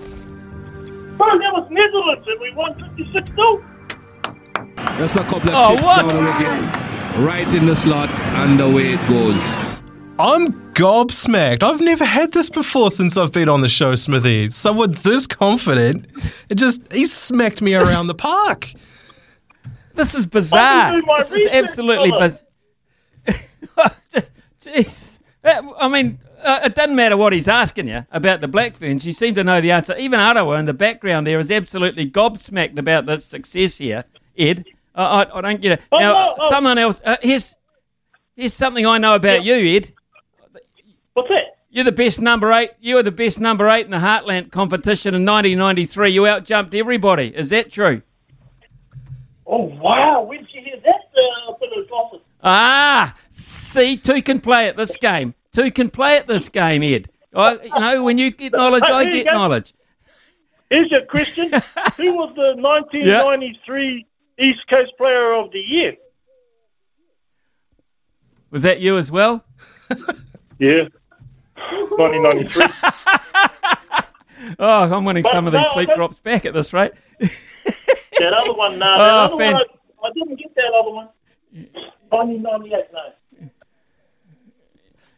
Oh, 1.21 1.39
that 1.39 1.53
was 1.53 1.67
Netherlands, 1.71 2.27
and 2.29 2.41
we 2.41 2.53
won 2.55 2.75
56 2.97 3.31
0. 3.31 3.65
Just 4.99 5.17
a 5.17 5.19
couple 5.25 5.49
of 5.49 5.55
Oh, 5.55 5.71
chips 5.71 5.83
what? 5.83 5.97
down 5.97 6.09
the 6.09 6.31
wicket, 6.31 7.27
right 7.27 7.55
in 7.55 7.67
the 7.67 7.75
slot, 7.75 8.11
and 8.11 8.61
away 8.61 8.93
it 8.93 9.09
goes. 9.09 9.43
I'm 10.19 10.53
gobsmacked. 10.75 11.63
I've 11.63 11.81
never 11.81 12.05
had 12.05 12.33
this 12.33 12.51
before 12.51 12.91
since 12.91 13.17
I've 13.17 13.33
been 13.33 13.49
on 13.49 13.63
the 13.63 13.69
show, 13.69 13.95
Smithy. 13.95 14.51
Someone 14.51 14.93
this 14.93 15.27
confident, 15.27 16.07
it 16.51 16.57
just 16.57 16.93
he 16.93 17.07
smacked 17.07 17.63
me 17.63 17.75
around 17.75 18.09
the 18.09 18.15
park. 18.15 18.73
This 19.95 20.15
is 20.15 20.27
bizarre. 20.27 21.01
This 21.19 21.31
is 21.33 21.47
absolutely 21.51 22.11
fella. 22.11 22.31
bizarre. 23.27 24.25
Jeez. 24.63 25.19
That- 25.43 25.65
I 25.79 25.89
mean, 25.89 26.19
uh, 26.43 26.61
it 26.65 26.75
doesn't 26.75 26.95
matter 26.95 27.17
what 27.17 27.33
he's 27.33 27.49
asking 27.49 27.89
you 27.89 28.07
about 28.11 28.41
the 28.41 28.49
Black 28.49 28.77
Ferns. 28.77 29.07
You 29.07 29.13
seem 29.13 29.35
to 29.37 29.45
know 29.45 29.61
the 29.61 29.71
answer. 29.71 29.97
Even 29.97 30.21
Arawa 30.21 30.59
in 30.59 30.67
the 30.67 30.75
background 30.75 31.27
there 31.27 31.41
is 31.41 31.51
absolutely 31.51 32.11
gobsmacked 32.11 32.79
about 32.79 33.07
the 33.07 33.19
success 33.19 33.79
here, 33.79 34.05
Ed. 34.37 34.65
I, 34.95 35.05
I, 35.05 35.39
I 35.39 35.41
don't 35.41 35.61
get 35.61 35.73
it. 35.73 35.83
Oh, 35.93 35.99
now, 35.99 36.13
no, 36.13 36.35
oh. 36.39 36.51
someone 36.51 36.79
else. 36.79 37.01
Uh, 37.05 37.17
here's, 37.23 37.55
here's 38.37 38.55
something 38.55 38.87
I 38.87 38.99
know 38.99 39.15
about 39.15 39.45
you, 39.45 39.77
Ed. 39.77 39.93
What's 41.15 41.31
it? 41.31 41.45
You're 41.71 41.85
the 41.85 41.93
best 41.93 42.21
number 42.21 42.51
eight. 42.53 42.71
You 42.81 42.97
were 42.97 43.03
the 43.03 43.11
best 43.11 43.41
number 43.41 43.69
eight 43.69 43.85
in 43.85 43.91
the 43.91 43.99
Heartland 43.99 44.51
competition 44.51 45.15
in 45.15 45.27
1993. 45.27 46.11
You 46.11 46.23
outjumped 46.23 46.75
everybody. 46.75 47.29
Is 47.29 47.51
that 47.51 47.71
true? 47.71 48.03
Oh, 49.47 49.65
wow. 49.65 50.23
When 50.23 50.39
did 50.39 50.49
you 50.53 50.63
hear 50.63 50.81
that 50.85 51.11
uh, 51.17 51.53
of 51.53 51.89
gossip? 51.89 52.23
Ah, 52.43 53.15
see, 53.31 53.97
two 53.97 54.23
can 54.23 54.41
play 54.41 54.69
at 54.69 54.77
this 54.77 54.97
game. 54.97 55.35
Two 55.53 55.71
can 55.71 55.91
play 55.91 56.17
at 56.17 56.27
this 56.27 56.49
game, 56.49 56.83
Ed. 56.83 57.11
I, 57.35 57.53
you 57.63 57.71
know, 57.71 58.03
when 58.05 58.19
you 58.19 58.31
get 58.31 58.53
knowledge, 58.57 58.85
I 58.85 59.05
get 59.11 59.27
knowledge. 59.27 59.75
Here's 60.71 60.91
your 60.91 61.03
question. 61.07 61.51
Who 61.97 62.15
was 62.15 62.33
the 62.37 62.55
1993 62.57 64.07
East 64.39 64.61
Coast 64.69 64.93
Player 64.99 65.33
of 65.35 65.51
the 65.51 65.59
Year? 65.61 65.97
Was 68.51 68.63
that 68.63 68.81
you 68.81 68.97
as 68.99 69.11
well? 69.11 69.45
Yeah. 70.61 70.89
1993. 71.55 72.65
oh, 74.59 74.93
I'm 74.93 75.05
winning 75.05 75.23
But 75.23 75.31
some 75.31 75.47
of 75.47 75.53
these 75.53 75.63
no, 75.63 75.73
sleep 75.73 75.89
drops 75.95 76.19
back 76.19 76.45
at 76.45 76.53
this 76.53 76.73
rate. 76.73 76.91
That 78.19 78.33
other 78.33 78.55
one, 78.55 78.77
no. 78.77 78.99
that 78.99 79.15
Oh, 79.15 79.19
other 79.27 79.37
fan- 79.37 79.53
one, 79.55 79.65
I, 80.03 80.07
I 80.09 80.11
didn't 80.15 80.35
get 80.37 80.53
that 80.57 80.73
other 80.77 80.91
one. 80.91 81.09
1998, 82.11 82.93
no. 82.93 83.49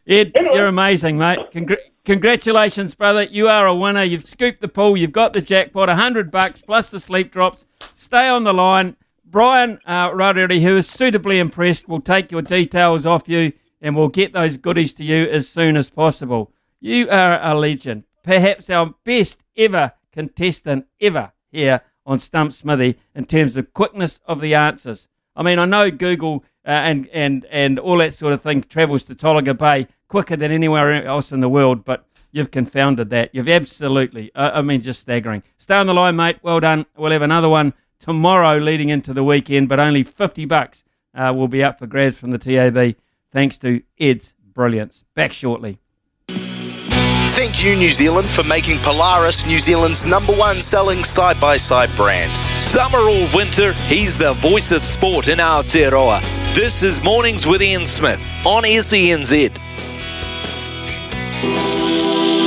Ed, 0.07 0.31
you're 0.35 0.67
amazing, 0.67 1.17
mate. 1.17 1.39
Congr- 1.53 1.77
congratulations, 2.05 2.95
brother. 2.95 3.23
You 3.23 3.47
are 3.47 3.67
a 3.67 3.75
winner. 3.75 4.03
You've 4.03 4.23
scooped 4.25 4.61
the 4.61 4.67
pool. 4.67 4.97
You've 4.97 5.11
got 5.11 5.33
the 5.33 5.41
jackpot, 5.41 5.89
a 5.89 5.95
hundred 5.95 6.31
bucks 6.31 6.61
plus 6.61 6.91
the 6.91 6.99
sleep 6.99 7.31
drops. 7.31 7.65
Stay 7.93 8.27
on 8.27 8.43
the 8.43 8.53
line. 8.53 8.95
Brian 9.23 9.79
uh, 9.85 10.09
Roderi, 10.09 10.61
who 10.61 10.75
is 10.75 10.89
suitably 10.89 11.39
impressed, 11.39 11.87
will 11.87 12.01
take 12.01 12.31
your 12.31 12.41
details 12.41 13.05
off 13.05 13.29
you 13.29 13.53
and 13.79 13.95
we'll 13.95 14.09
get 14.09 14.33
those 14.33 14.57
goodies 14.57 14.93
to 14.95 15.03
you 15.03 15.23
as 15.29 15.47
soon 15.47 15.77
as 15.77 15.89
possible. 15.89 16.51
You 16.79 17.09
are 17.09 17.41
a 17.41 17.53
legend. 17.55 18.05
Perhaps 18.23 18.69
our 18.69 18.93
best 19.05 19.39
ever 19.55 19.93
contestant 20.11 20.85
ever 20.99 21.31
here 21.51 21.81
on 22.05 22.19
Stump 22.19 22.53
Smithy 22.53 22.97
in 23.15 23.25
terms 23.25 23.55
of 23.55 23.73
quickness 23.73 24.19
of 24.25 24.41
the 24.41 24.53
answers. 24.53 25.07
I 25.35 25.43
mean, 25.43 25.59
I 25.59 25.65
know 25.65 25.89
Google 25.89 26.43
uh, 26.65 26.69
and, 26.69 27.07
and, 27.09 27.45
and 27.51 27.79
all 27.79 27.97
that 27.97 28.13
sort 28.13 28.33
of 28.33 28.41
thing 28.41 28.63
travels 28.63 29.03
to 29.03 29.15
Tolaga 29.15 29.57
Bay 29.57 29.87
quicker 30.07 30.35
than 30.35 30.51
anywhere 30.51 31.05
else 31.05 31.31
in 31.31 31.39
the 31.39 31.49
world, 31.49 31.85
but 31.85 32.05
you've 32.31 32.51
confounded 32.51 33.09
that. 33.09 33.33
You've 33.33 33.49
absolutely, 33.49 34.31
uh, 34.35 34.51
I 34.53 34.61
mean, 34.61 34.81
just 34.81 35.01
staggering. 35.01 35.43
Stay 35.57 35.75
on 35.75 35.87
the 35.87 35.93
line, 35.93 36.15
mate. 36.15 36.37
Well 36.41 36.59
done. 36.59 36.85
We'll 36.95 37.11
have 37.11 37.21
another 37.21 37.49
one 37.49 37.73
tomorrow 37.99 38.57
leading 38.57 38.89
into 38.89 39.13
the 39.13 39.23
weekend, 39.23 39.69
but 39.69 39.79
only 39.79 40.03
50 40.03 40.45
bucks 40.45 40.83
uh, 41.13 41.33
will 41.35 41.47
be 41.47 41.63
up 41.63 41.79
for 41.79 41.87
grabs 41.87 42.17
from 42.17 42.31
the 42.31 42.37
TAB 42.37 42.95
thanks 43.31 43.57
to 43.59 43.81
Ed's 43.99 44.33
brilliance. 44.53 45.03
Back 45.15 45.33
shortly. 45.33 45.79
Thank 46.27 47.63
you, 47.63 47.75
New 47.75 47.89
Zealand, 47.89 48.29
for 48.29 48.43
making 48.43 48.77
Polaris 48.79 49.45
New 49.45 49.57
Zealand's 49.57 50.05
number 50.05 50.33
one 50.33 50.59
selling 50.59 51.03
side 51.03 51.39
by 51.39 51.55
side 51.55 51.89
brand. 51.95 52.31
Summer 52.59 52.99
or 52.99 53.29
winter, 53.33 53.71
he's 53.87 54.17
the 54.17 54.33
voice 54.33 54.71
of 54.71 54.85
sport 54.85 55.29
in 55.29 55.39
Aotearoa. 55.39 56.40
This 56.53 56.83
is 56.83 57.01
Mornings 57.01 57.47
with 57.47 57.61
Ian 57.61 57.87
Smith 57.87 58.27
on 58.45 58.63
SENZ. 58.63 59.57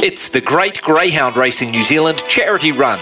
It's 0.05 0.29
the 0.29 0.43
Great 0.43 0.83
Greyhound 0.83 1.39
Racing 1.39 1.71
New 1.71 1.83
Zealand 1.83 2.23
charity 2.29 2.71
run. 2.71 2.99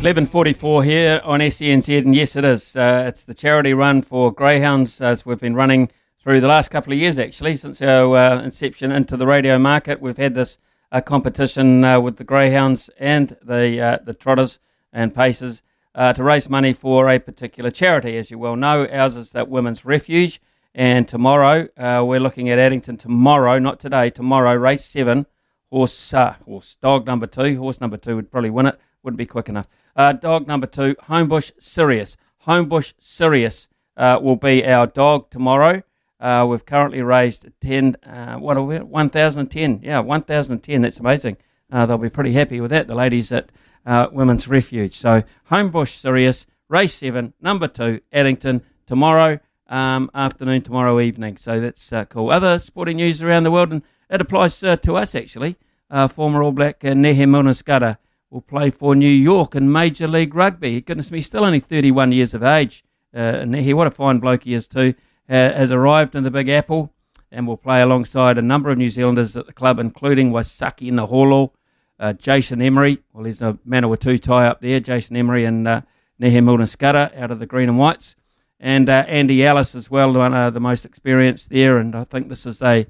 Eleven 0.00 0.24
forty-four 0.24 0.82
here 0.82 1.20
on 1.22 1.40
SENZ, 1.40 1.98
and 1.98 2.14
yes, 2.14 2.34
it 2.34 2.46
is. 2.46 2.74
Uh, 2.74 3.04
it's 3.06 3.24
the 3.24 3.34
charity 3.34 3.74
run 3.74 4.00
for 4.00 4.32
greyhounds 4.32 5.02
as 5.02 5.26
we've 5.26 5.38
been 5.38 5.54
running 5.54 5.90
through 6.22 6.40
the 6.40 6.48
last 6.48 6.70
couple 6.70 6.94
of 6.94 6.98
years, 6.98 7.18
actually, 7.18 7.54
since 7.56 7.82
our 7.82 8.16
uh, 8.16 8.42
inception 8.42 8.90
into 8.90 9.14
the 9.14 9.26
radio 9.26 9.58
market. 9.58 10.00
We've 10.00 10.16
had 10.16 10.32
this 10.34 10.56
uh, 10.90 11.02
competition 11.02 11.84
uh, 11.84 12.00
with 12.00 12.16
the 12.16 12.24
greyhounds 12.24 12.88
and 12.98 13.36
the 13.42 13.78
uh, 13.78 13.98
the 14.02 14.14
trotters 14.14 14.58
and 14.92 15.14
paces 15.14 15.62
uh, 15.94 16.12
to 16.12 16.22
raise 16.22 16.48
money 16.48 16.72
for 16.72 17.08
a 17.08 17.18
particular 17.18 17.70
charity. 17.70 18.16
As 18.16 18.30
you 18.30 18.38
well 18.38 18.56
know, 18.56 18.86
ours 18.86 19.16
is 19.16 19.32
that 19.32 19.48
Women's 19.48 19.84
Refuge, 19.84 20.40
and 20.74 21.08
tomorrow 21.08 21.68
uh, 21.76 22.04
we're 22.04 22.20
looking 22.20 22.50
at 22.50 22.58
Addington. 22.58 22.96
Tomorrow, 22.96 23.58
not 23.58 23.80
today. 23.80 24.10
Tomorrow, 24.10 24.54
race 24.54 24.84
seven, 24.84 25.26
horse 25.70 26.14
uh, 26.14 26.36
horse 26.44 26.76
dog 26.80 27.06
number 27.06 27.26
two. 27.26 27.58
Horse 27.58 27.80
number 27.80 27.96
two 27.96 28.16
would 28.16 28.30
probably 28.30 28.50
win 28.50 28.66
it. 28.66 28.78
Wouldn't 29.02 29.18
be 29.18 29.26
quick 29.26 29.48
enough. 29.48 29.68
Uh, 29.96 30.12
dog 30.12 30.46
number 30.46 30.66
two, 30.66 30.94
Homebush 31.08 31.52
Sirius. 31.58 32.16
Homebush 32.46 32.94
Sirius 32.98 33.68
uh, 33.96 34.18
will 34.22 34.36
be 34.36 34.64
our 34.64 34.86
dog 34.86 35.30
tomorrow. 35.30 35.82
Uh, 36.20 36.46
we've 36.48 36.64
currently 36.64 37.00
raised 37.00 37.46
10, 37.60 37.96
uh, 38.04 38.36
what 38.36 38.56
are 38.56 38.62
we, 38.62 38.78
1,010. 38.78 39.80
Yeah, 39.82 40.00
1,010. 40.00 40.82
That's 40.82 40.98
amazing. 40.98 41.36
Uh, 41.70 41.86
they'll 41.86 41.98
be 41.98 42.10
pretty 42.10 42.32
happy 42.32 42.60
with 42.60 42.70
that, 42.70 42.86
the 42.86 42.94
ladies 42.94 43.30
at 43.30 43.50
uh, 43.88 44.08
Women's 44.12 44.46
Refuge. 44.46 44.96
So, 44.96 45.24
Homebush 45.50 45.96
Sirius, 45.96 46.46
race 46.68 46.94
seven, 46.94 47.32
number 47.40 47.66
two, 47.66 48.00
Addington, 48.12 48.62
tomorrow 48.86 49.40
um, 49.68 50.10
afternoon, 50.14 50.62
tomorrow 50.62 51.00
evening. 51.00 51.38
So, 51.38 51.58
that's 51.58 51.92
uh, 51.92 52.04
cool. 52.04 52.30
Other 52.30 52.58
sporting 52.58 52.98
news 52.98 53.22
around 53.22 53.44
the 53.44 53.50
world, 53.50 53.72
and 53.72 53.82
it 54.10 54.20
applies 54.20 54.62
uh, 54.62 54.76
to 54.76 54.96
us 54.96 55.14
actually. 55.14 55.56
Uh, 55.90 56.06
former 56.06 56.42
All 56.42 56.52
Black 56.52 56.84
uh, 56.84 56.88
Nehe 56.88 57.26
Milner-Skudder 57.26 57.96
will 58.30 58.42
play 58.42 58.70
for 58.70 58.94
New 58.94 59.08
York 59.08 59.54
in 59.54 59.72
Major 59.72 60.06
League 60.06 60.34
Rugby. 60.34 60.82
Goodness 60.82 61.10
me, 61.10 61.22
still 61.22 61.46
only 61.46 61.60
31 61.60 62.12
years 62.12 62.34
of 62.34 62.42
age. 62.42 62.84
Uh, 63.14 63.42
Nehe, 63.46 63.72
what 63.72 63.86
a 63.86 63.90
fine 63.90 64.18
bloke 64.18 64.44
he 64.44 64.52
is 64.52 64.68
too, 64.68 64.94
uh, 65.30 65.32
has 65.32 65.72
arrived 65.72 66.14
in 66.14 66.24
the 66.24 66.30
Big 66.30 66.50
Apple 66.50 66.92
and 67.32 67.46
will 67.46 67.56
play 67.56 67.80
alongside 67.80 68.36
a 68.36 68.42
number 68.42 68.70
of 68.70 68.76
New 68.76 68.90
Zealanders 68.90 69.34
at 69.34 69.46
the 69.46 69.52
club, 69.54 69.78
including 69.78 70.30
Waisake 70.30 70.92
Naholo, 70.92 71.52
uh, 71.98 72.12
Jason 72.12 72.62
Emery. 72.62 72.98
Well, 73.12 73.24
there's 73.24 73.42
a 73.42 73.58
Manawatu 73.66 74.20
tie 74.20 74.46
up 74.46 74.60
there, 74.60 74.80
Jason 74.80 75.16
Emery 75.16 75.44
and 75.44 75.66
uh, 75.66 75.80
Nehe 76.20 76.42
Milner-Skudder 76.42 77.16
out 77.18 77.30
of 77.30 77.38
the 77.38 77.46
Green 77.46 77.68
and 77.68 77.78
Whites. 77.78 78.16
And 78.60 78.88
uh, 78.88 79.04
Andy 79.06 79.44
Ellis 79.44 79.74
as 79.74 79.90
well, 79.90 80.12
one 80.12 80.34
of 80.34 80.54
the 80.54 80.60
most 80.60 80.84
experienced 80.84 81.48
there. 81.50 81.78
And 81.78 81.94
I 81.94 82.04
think 82.04 82.28
this 82.28 82.46
is 82.46 82.60
a 82.60 82.86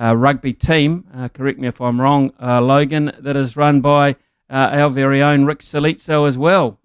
uh, 0.00 0.16
rugby 0.16 0.52
team, 0.52 1.06
uh, 1.12 1.28
correct 1.28 1.58
me 1.58 1.66
if 1.66 1.80
I'm 1.80 2.00
wrong, 2.00 2.32
uh, 2.40 2.60
Logan, 2.60 3.12
that 3.18 3.36
is 3.36 3.56
run 3.56 3.80
by 3.80 4.12
uh, 4.48 4.70
our 4.72 4.90
very 4.90 5.22
own 5.22 5.44
Rick 5.44 5.60
Salizzo 5.60 6.26
as 6.26 6.38
well. 6.38 6.78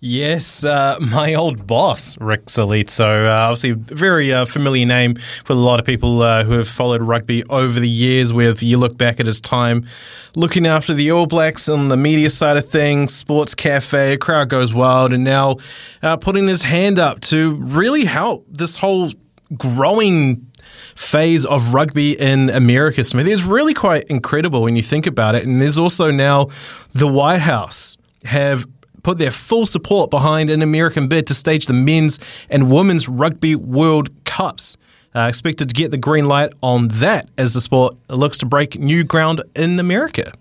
Yes, 0.00 0.62
uh, 0.62 0.98
my 1.00 1.34
old 1.34 1.66
boss, 1.66 2.20
Rick 2.20 2.46
Salizzo. 2.46 3.26
Uh, 3.26 3.32
obviously, 3.32 3.70
a 3.70 3.74
very 3.74 4.30
uh, 4.30 4.44
familiar 4.44 4.84
name 4.84 5.14
for 5.44 5.54
a 5.54 5.56
lot 5.56 5.80
of 5.80 5.86
people 5.86 6.20
uh, 6.20 6.44
who 6.44 6.52
have 6.52 6.68
followed 6.68 7.00
rugby 7.00 7.44
over 7.44 7.80
the 7.80 7.88
years. 7.88 8.30
Where 8.30 8.50
if 8.50 8.62
you 8.62 8.76
look 8.76 8.98
back 8.98 9.20
at 9.20 9.26
his 9.26 9.40
time 9.40 9.86
looking 10.34 10.66
after 10.66 10.92
the 10.92 11.10
All 11.12 11.26
Blacks 11.26 11.68
on 11.70 11.88
the 11.88 11.96
media 11.96 12.28
side 12.28 12.58
of 12.58 12.68
things, 12.68 13.14
Sports 13.14 13.54
Cafe, 13.54 14.18
Crowd 14.18 14.50
Goes 14.50 14.74
Wild, 14.74 15.14
and 15.14 15.24
now 15.24 15.56
uh, 16.02 16.18
putting 16.18 16.46
his 16.46 16.62
hand 16.62 16.98
up 16.98 17.20
to 17.20 17.54
really 17.54 18.04
help 18.04 18.46
this 18.50 18.76
whole 18.76 19.12
growing 19.56 20.46
phase 20.94 21.46
of 21.46 21.72
rugby 21.72 22.20
in 22.20 22.50
America, 22.50 23.02
Smith. 23.02 23.26
It's 23.26 23.44
really 23.44 23.72
quite 23.72 24.04
incredible 24.04 24.62
when 24.62 24.76
you 24.76 24.82
think 24.82 25.06
about 25.06 25.34
it. 25.34 25.46
And 25.46 25.58
there's 25.58 25.78
also 25.78 26.10
now 26.10 26.48
the 26.92 27.08
White 27.08 27.40
House 27.40 27.96
have 28.24 28.66
put 29.06 29.18
their 29.18 29.30
full 29.30 29.64
support 29.64 30.10
behind 30.10 30.50
an 30.50 30.62
American 30.62 31.06
bid 31.06 31.28
to 31.28 31.32
stage 31.32 31.66
the 31.66 31.72
men's 31.72 32.18
and 32.50 32.68
women's 32.68 33.08
rugby 33.08 33.54
World 33.54 34.10
Cups. 34.24 34.76
Uh, 35.14 35.28
expected 35.28 35.68
to 35.68 35.74
get 35.76 35.92
the 35.92 35.96
green 35.96 36.26
light 36.26 36.52
on 36.60 36.88
that 36.88 37.30
as 37.38 37.54
the 37.54 37.60
sport 37.60 37.96
looks 38.08 38.36
to 38.36 38.46
break 38.46 38.76
new 38.80 39.04
ground 39.04 39.40
in 39.54 39.78
America. 39.78 40.32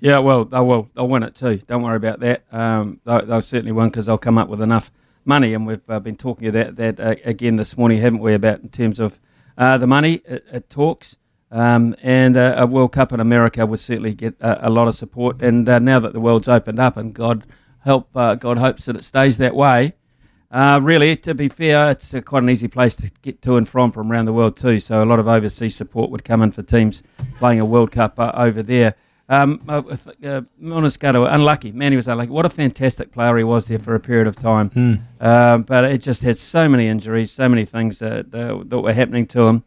Yeah, 0.00 0.18
well, 0.18 0.44
they 0.44 0.60
will. 0.60 0.90
They'll 0.94 1.08
win 1.08 1.22
it 1.22 1.34
too. 1.34 1.62
Don't 1.66 1.82
worry 1.82 1.96
about 1.96 2.20
that. 2.20 2.42
Um, 2.52 3.00
they'll, 3.06 3.24
they'll 3.24 3.40
certainly 3.40 3.72
win 3.72 3.88
because 3.88 4.04
they'll 4.04 4.18
come 4.18 4.36
up 4.36 4.50
with 4.50 4.60
enough 4.60 4.92
money, 5.24 5.54
and 5.54 5.66
we've 5.66 5.80
uh, 5.88 5.98
been 5.98 6.18
talking 6.18 6.46
about 6.46 6.76
that, 6.76 6.98
that 6.98 7.00
uh, 7.00 7.14
again 7.24 7.56
this 7.56 7.74
morning, 7.74 8.02
haven't 8.02 8.20
we? 8.20 8.34
About 8.34 8.60
in 8.60 8.68
terms 8.68 9.00
of 9.00 9.18
uh, 9.56 9.78
the 9.78 9.86
money 9.86 10.20
it, 10.26 10.44
it 10.52 10.68
talks, 10.68 11.16
um, 11.50 11.96
and 12.02 12.36
uh, 12.36 12.54
a 12.56 12.66
World 12.66 12.92
Cup 12.92 13.12
in 13.12 13.20
America 13.20 13.66
would 13.66 13.80
certainly 13.80 14.14
get 14.14 14.36
a, 14.40 14.68
a 14.68 14.70
lot 14.70 14.88
of 14.88 14.94
support. 14.94 15.42
And 15.42 15.68
uh, 15.68 15.78
now 15.78 15.98
that 16.00 16.12
the 16.12 16.20
world's 16.20 16.48
opened 16.48 16.78
up, 16.78 16.96
and 16.96 17.12
God 17.12 17.44
help, 17.84 18.14
uh, 18.16 18.34
God 18.34 18.58
hopes 18.58 18.84
that 18.84 18.96
it 18.96 19.04
stays 19.04 19.38
that 19.38 19.54
way. 19.54 19.94
Uh, 20.52 20.80
really, 20.82 21.16
to 21.16 21.32
be 21.32 21.48
fair, 21.48 21.90
it's 21.90 22.12
uh, 22.12 22.20
quite 22.20 22.42
an 22.42 22.50
easy 22.50 22.66
place 22.66 22.96
to 22.96 23.10
get 23.22 23.40
to 23.42 23.56
and 23.56 23.68
from 23.68 23.92
from 23.92 24.10
around 24.10 24.24
the 24.24 24.32
world 24.32 24.56
too. 24.56 24.80
So 24.80 25.02
a 25.02 25.06
lot 25.06 25.20
of 25.20 25.28
overseas 25.28 25.76
support 25.76 26.10
would 26.10 26.24
come 26.24 26.42
in 26.42 26.50
for 26.50 26.62
teams 26.62 27.02
playing 27.38 27.60
a 27.60 27.64
World 27.64 27.92
Cup 27.92 28.18
uh, 28.18 28.32
over 28.34 28.62
there. 28.62 28.96
Um, 29.28 29.62
uh, 29.68 29.82
uh, 30.26 30.40
unlucky. 30.64 31.70
Man, 31.70 31.92
he 31.92 31.96
was 31.96 32.08
unlucky. 32.08 32.30
What 32.32 32.46
a 32.46 32.48
fantastic 32.48 33.12
player 33.12 33.36
he 33.38 33.44
was 33.44 33.68
there 33.68 33.78
for 33.78 33.94
a 33.94 34.00
period 34.00 34.26
of 34.26 34.34
time. 34.34 34.70
Hmm. 34.70 34.94
Um, 35.24 35.62
but 35.62 35.84
it 35.84 35.98
just 35.98 36.22
had 36.22 36.36
so 36.36 36.68
many 36.68 36.88
injuries, 36.88 37.30
so 37.30 37.48
many 37.48 37.64
things 37.64 38.00
that, 38.00 38.34
uh, 38.34 38.64
that 38.66 38.80
were 38.80 38.92
happening 38.92 39.26
to 39.28 39.42
him. 39.42 39.62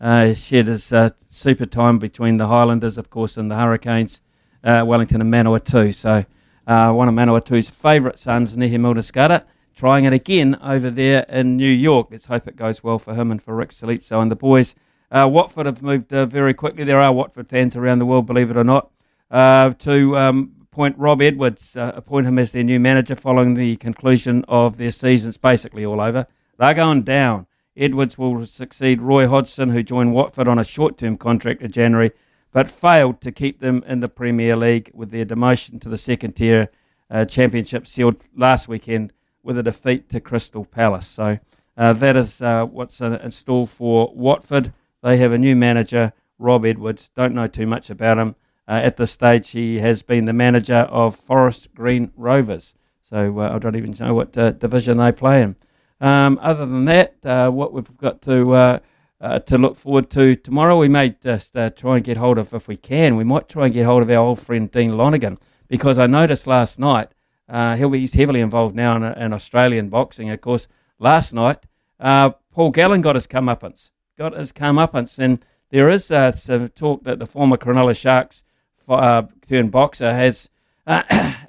Uh, 0.00 0.32
shared 0.32 0.66
his 0.66 0.94
uh, 0.94 1.10
super 1.28 1.66
time 1.66 1.98
between 1.98 2.38
the 2.38 2.46
Highlanders, 2.46 2.96
of 2.96 3.10
course, 3.10 3.36
and 3.36 3.50
the 3.50 3.56
Hurricanes, 3.56 4.22
uh, 4.64 4.82
Wellington 4.86 5.20
and 5.20 5.30
Manawatu. 5.30 5.94
So 5.94 6.24
uh, 6.66 6.92
one 6.92 7.06
of 7.06 7.14
Manawatu's 7.14 7.68
favourite 7.68 8.18
sons, 8.18 8.56
Nehe 8.56 8.80
Milner-Skudder, 8.80 9.44
trying 9.76 10.06
it 10.06 10.14
again 10.14 10.56
over 10.62 10.90
there 10.90 11.26
in 11.28 11.58
New 11.58 11.68
York. 11.68 12.08
Let's 12.10 12.24
hope 12.24 12.48
it 12.48 12.56
goes 12.56 12.82
well 12.82 12.98
for 12.98 13.14
him 13.14 13.30
and 13.30 13.42
for 13.42 13.54
Rick 13.54 13.72
Salizzo 13.72 14.22
and 14.22 14.30
the 14.30 14.36
boys. 14.36 14.74
Uh, 15.10 15.28
Watford 15.30 15.66
have 15.66 15.82
moved 15.82 16.10
uh, 16.14 16.24
very 16.24 16.54
quickly. 16.54 16.84
There 16.84 17.00
are 17.00 17.12
Watford 17.12 17.48
fans 17.48 17.76
around 17.76 17.98
the 17.98 18.06
world, 18.06 18.24
believe 18.24 18.50
it 18.50 18.56
or 18.56 18.64
not, 18.64 18.90
to 19.30 20.16
um, 20.16 20.54
appoint 20.62 20.96
Rob 20.96 21.20
Edwards, 21.20 21.76
appoint 21.76 22.26
him 22.26 22.38
as 22.38 22.52
their 22.52 22.64
new 22.64 22.80
manager 22.80 23.16
following 23.16 23.52
the 23.52 23.76
conclusion 23.76 24.46
of 24.48 24.78
their 24.78 24.92
seasons, 24.92 25.36
basically 25.36 25.84
all 25.84 26.00
over. 26.00 26.26
They're 26.58 26.72
going 26.72 27.02
down. 27.02 27.46
Edwards 27.76 28.18
will 28.18 28.44
succeed 28.46 29.00
Roy 29.00 29.28
Hodgson, 29.28 29.70
who 29.70 29.82
joined 29.82 30.12
Watford 30.12 30.48
on 30.48 30.58
a 30.58 30.64
short 30.64 30.98
term 30.98 31.16
contract 31.16 31.62
in 31.62 31.70
January, 31.70 32.12
but 32.52 32.68
failed 32.70 33.20
to 33.20 33.32
keep 33.32 33.60
them 33.60 33.84
in 33.86 34.00
the 34.00 34.08
Premier 34.08 34.56
League 34.56 34.90
with 34.92 35.10
their 35.10 35.24
demotion 35.24 35.80
to 35.80 35.88
the 35.88 35.96
second 35.96 36.32
tier 36.32 36.68
uh, 37.10 37.24
championship 37.24 37.86
sealed 37.86 38.16
last 38.36 38.68
weekend 38.68 39.12
with 39.42 39.58
a 39.58 39.62
defeat 39.62 40.08
to 40.10 40.20
Crystal 40.20 40.64
Palace. 40.64 41.06
So 41.06 41.38
uh, 41.76 41.92
that 41.94 42.16
is 42.16 42.42
uh, 42.42 42.66
what's 42.66 43.00
in, 43.00 43.30
store 43.30 43.66
for 43.66 44.12
Watford. 44.14 44.72
They 45.02 45.16
have 45.18 45.32
a 45.32 45.38
new 45.38 45.56
manager, 45.56 46.12
Rob 46.38 46.66
Edwards. 46.66 47.10
Don't 47.16 47.34
know 47.34 47.46
too 47.46 47.66
much 47.66 47.88
about 47.90 48.18
him. 48.18 48.36
Uh, 48.68 48.80
at 48.84 48.96
this 48.96 49.10
stage, 49.10 49.50
he 49.50 49.78
has 49.78 50.02
been 50.02 50.26
the 50.26 50.32
manager 50.32 50.76
of 50.90 51.16
Forest 51.16 51.74
Green 51.74 52.12
Rovers. 52.16 52.74
So 53.02 53.40
uh, 53.40 53.54
I 53.54 53.58
don't 53.58 53.76
even 53.76 53.96
know 53.98 54.14
what 54.14 54.36
uh, 54.36 54.52
division 54.52 54.98
they 54.98 55.10
play 55.10 55.42
in. 55.42 55.56
Um, 56.00 56.38
other 56.40 56.64
than 56.64 56.86
that, 56.86 57.16
uh, 57.24 57.50
what 57.50 57.72
we've 57.72 57.96
got 57.96 58.22
to 58.22 58.54
uh, 58.54 58.78
uh, 59.20 59.38
to 59.40 59.58
look 59.58 59.76
forward 59.76 60.10
to 60.10 60.34
tomorrow, 60.34 60.78
we 60.78 60.88
may 60.88 61.10
just 61.10 61.54
try 61.76 61.96
and 61.96 62.04
get 62.04 62.16
hold 62.16 62.38
of, 62.38 62.54
if 62.54 62.68
we 62.68 62.76
can, 62.76 63.16
we 63.16 63.24
might 63.24 63.48
try 63.48 63.66
and 63.66 63.74
get 63.74 63.84
hold 63.84 64.02
of 64.02 64.10
our 64.10 64.16
old 64.16 64.40
friend 64.40 64.70
Dean 64.70 64.96
Lonergan 64.96 65.38
because 65.68 65.98
I 65.98 66.06
noticed 66.06 66.46
last 66.46 66.78
night 66.78 67.10
he'll 67.48 67.90
be, 67.90 68.00
he's 68.00 68.14
heavily 68.14 68.40
involved 68.40 68.74
now 68.74 68.96
in, 68.96 69.04
in 69.04 69.32
Australian 69.34 69.90
boxing. 69.90 70.30
Of 70.30 70.40
course, 70.40 70.68
last 70.98 71.34
night 71.34 71.66
Paul 72.00 72.70
Gallen 72.70 73.02
got 73.02 73.14
his 73.14 73.26
comeuppance, 73.26 73.90
got 74.16 74.32
his 74.32 74.52
comeuppance, 74.52 75.18
and 75.18 75.44
there 75.68 75.90
is 75.90 76.06
some 76.06 76.68
talk 76.70 77.04
that 77.04 77.18
the 77.18 77.26
former 77.26 77.58
Cronulla 77.58 77.94
Sharks 77.94 78.42
uh, 78.88 79.22
turned 79.46 79.70
boxer 79.70 80.12
has 80.12 80.48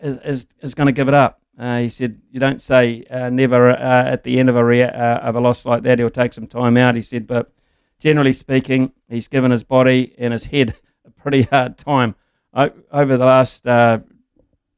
is, 0.02 0.18
is, 0.26 0.46
is 0.62 0.76
going 0.76 0.88
to 0.88 0.92
give 0.92 1.08
it 1.08 1.14
up. 1.14 1.41
Uh, 1.62 1.78
he 1.82 1.90
said, 1.90 2.20
"You 2.32 2.40
don't 2.40 2.60
say 2.60 3.04
uh, 3.12 3.30
never 3.30 3.70
uh, 3.70 4.06
at 4.06 4.24
the 4.24 4.40
end 4.40 4.50
of 4.50 4.56
a 4.56 4.82
uh, 4.84 5.20
of 5.20 5.36
a 5.36 5.40
loss 5.40 5.64
like 5.64 5.84
that. 5.84 6.00
He'll 6.00 6.10
take 6.10 6.34
some 6.34 6.48
time 6.48 6.76
out." 6.76 6.96
He 6.96 7.04
said, 7.04 7.28
"But 7.28 7.54
generally 8.00 8.34
speaking, 8.34 8.94
he's 9.08 9.28
given 9.28 9.52
his 9.52 9.64
body 9.64 10.16
and 10.18 10.34
his 10.34 10.46
head 10.46 10.76
a 11.06 11.12
pretty 11.12 11.44
hard 11.44 11.78
time 11.78 12.16
o- 12.56 12.72
over 12.92 13.16
the 13.16 13.26
last 13.26 13.68
uh, 13.68 14.00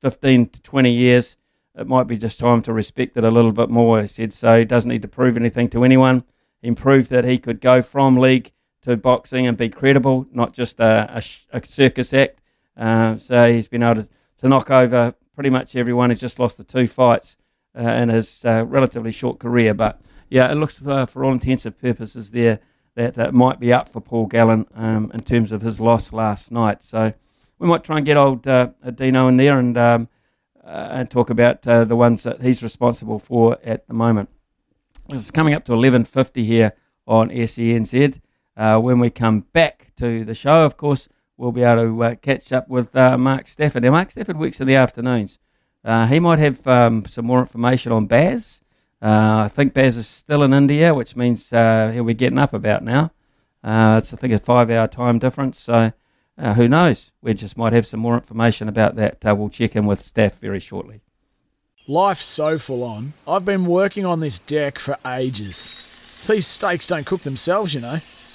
fifteen 0.02 0.50
to 0.50 0.62
twenty 0.62 0.92
years. 0.92 1.38
It 1.74 1.88
might 1.88 2.08
be 2.08 2.18
just 2.18 2.38
time 2.38 2.62
to 2.64 2.74
respect 2.74 3.16
it 3.16 3.24
a 3.24 3.32
little 3.32 3.54
bit 3.54 3.70
more." 3.70 4.02
He 4.02 4.08
said, 4.08 4.34
"So 4.34 4.60
he 4.60 4.66
doesn't 4.66 4.92
need 4.92 5.04
to 5.04 5.08
prove 5.08 5.38
anything 5.38 5.70
to 5.70 5.86
anyone. 5.86 6.26
He 6.62 6.70
proved 6.72 7.10
that 7.12 7.24
he 7.24 7.38
could 7.38 7.62
go 7.62 7.82
from 7.82 8.18
league 8.18 8.52
to 8.82 8.98
boxing 8.98 9.48
and 9.48 9.56
be 9.56 9.70
credible, 9.70 10.28
not 10.34 10.52
just 10.52 10.82
a, 10.82 11.24
a, 11.54 11.58
a 11.58 11.66
circus 11.66 12.14
act." 12.14 12.42
Uh, 12.76 13.16
so 13.18 13.50
he's 13.50 13.70
been 13.70 13.84
able 13.84 14.02
to, 14.02 14.10
to 14.40 14.50
knock 14.50 14.70
over 14.70 15.16
pretty 15.36 15.50
much 15.50 15.76
everyone. 15.76 16.10
has 16.10 16.20
just 16.20 16.40
lost 16.40 16.58
the 16.58 16.64
two 16.64 16.88
fights 16.88 17.38
uh, 17.78 17.90
in 17.90 18.10
his 18.10 18.44
uh, 18.46 18.66
relatively 18.66 19.12
short 19.12 19.40
career. 19.40 19.74
But 19.74 20.02
yeah, 20.30 20.52
it 20.52 20.56
looks 20.56 20.82
uh, 20.86 21.06
for 21.06 21.24
all 21.24 21.32
intents 21.32 21.66
and 21.66 21.78
purposes 21.78 22.32
there 22.32 22.60
that 22.96 23.16
that 23.16 23.34
might 23.34 23.60
be 23.60 23.74
up 23.74 23.90
for 23.90 24.02
Paul 24.02 24.28
Gallen 24.28 24.68
um, 24.76 25.12
in 25.14 25.22
terms 25.22 25.52
of 25.52 25.62
his 25.62 25.80
loss 25.80 26.14
last 26.14 26.52
night. 26.52 26.84
So 26.84 27.14
we 27.58 27.68
might 27.68 27.84
try 27.84 27.98
and 27.98 28.06
get 28.06 28.18
old 28.18 28.48
uh, 28.48 28.70
Dino 28.94 29.28
in 29.28 29.38
there 29.38 29.60
and 29.60 29.78
um, 29.78 30.08
uh, 30.64 30.90
and 30.92 31.12
talk 31.12 31.30
about 31.30 31.68
uh, 31.68 31.84
the 31.84 31.96
ones 31.96 32.24
that 32.24 32.42
he's 32.42 32.64
responsible 32.64 33.20
for 33.20 33.58
at 33.64 33.88
the 33.88 33.94
moment. 33.94 34.30
This 35.10 35.22
is 35.22 35.32
coming 35.32 35.54
up 35.54 35.66
to 35.66 35.74
11.50 35.74 36.46
here 36.46 36.74
on 37.06 37.30
SENZ. 37.30 38.22
when 38.56 39.00
we 39.00 39.10
come 39.10 39.42
back 39.52 39.92
to 39.98 40.24
the 40.24 40.34
show, 40.34 40.64
of 40.64 40.78
course, 40.78 41.10
we'll 41.38 41.52
be 41.52 41.64
able 41.64 41.84
to 41.84 42.04
uh, 42.04 42.16
catch 42.16 42.52
up 42.52 42.68
with 42.70 42.96
uh, 42.96 43.18
Mark 43.18 43.48
Stafford. 43.48 43.84
Now, 43.84 43.92
Mark 43.92 44.12
Stafford 44.12 44.38
works 44.38 44.60
in 44.60 44.68
the 44.68 44.76
afternoons. 44.76 45.40
Uh, 45.84 46.08
he 46.08 46.20
might 46.20 46.40
have 46.40 46.66
um, 46.68 47.06
some 47.06 47.26
more 47.26 47.40
information 47.40 47.92
on 47.92 48.06
Baz. 48.06 48.62
Uh, 49.02 49.44
I 49.46 49.52
think 49.54 49.74
Baz 49.74 49.98
is 49.98 50.08
still 50.08 50.44
in 50.44 50.54
India, 50.54 50.94
which 50.94 51.16
means 51.16 51.52
uh, 51.52 51.92
he'll 51.94 52.06
be 52.06 52.14
getting 52.14 52.38
up 52.38 52.54
about 52.54 52.84
now. 52.84 53.12
Uh, 53.64 53.96
it's, 54.02 54.14
I 54.14 54.18
think, 54.18 54.34
a 54.34 54.40
five 54.40 54.70
hour 54.70 54.88
time 54.88 55.20
difference. 55.20 55.60
So 55.60 55.92
who 56.38 56.68
knows? 56.68 57.12
We 57.22 57.34
just 57.34 57.58
might 57.58 57.74
have 57.74 57.88
some 57.88 58.00
more 58.00 58.16
information 58.16 58.70
about 58.70 58.96
that. 58.96 59.18
we'll 59.24 59.50
check 59.50 59.76
in 59.76 59.86
with 59.86 60.04
Staff 60.04 60.40
very 60.40 60.60
shortly. 60.60 61.02
Life's 61.86 62.26
so 62.26 62.58
full 62.58 62.82
on. 62.82 63.12
I've 63.28 63.44
been 63.44 63.66
working 63.66 64.06
on 64.06 64.22
this 64.22 64.40
deck 64.40 64.80
for 64.80 64.98
ages. 65.06 66.24
These 66.30 66.48
steaks 66.48 66.88
don't 66.88 67.06
cook 67.06 67.22
themselves, 67.22 67.74
you 67.74 67.82
know. 67.82 68.00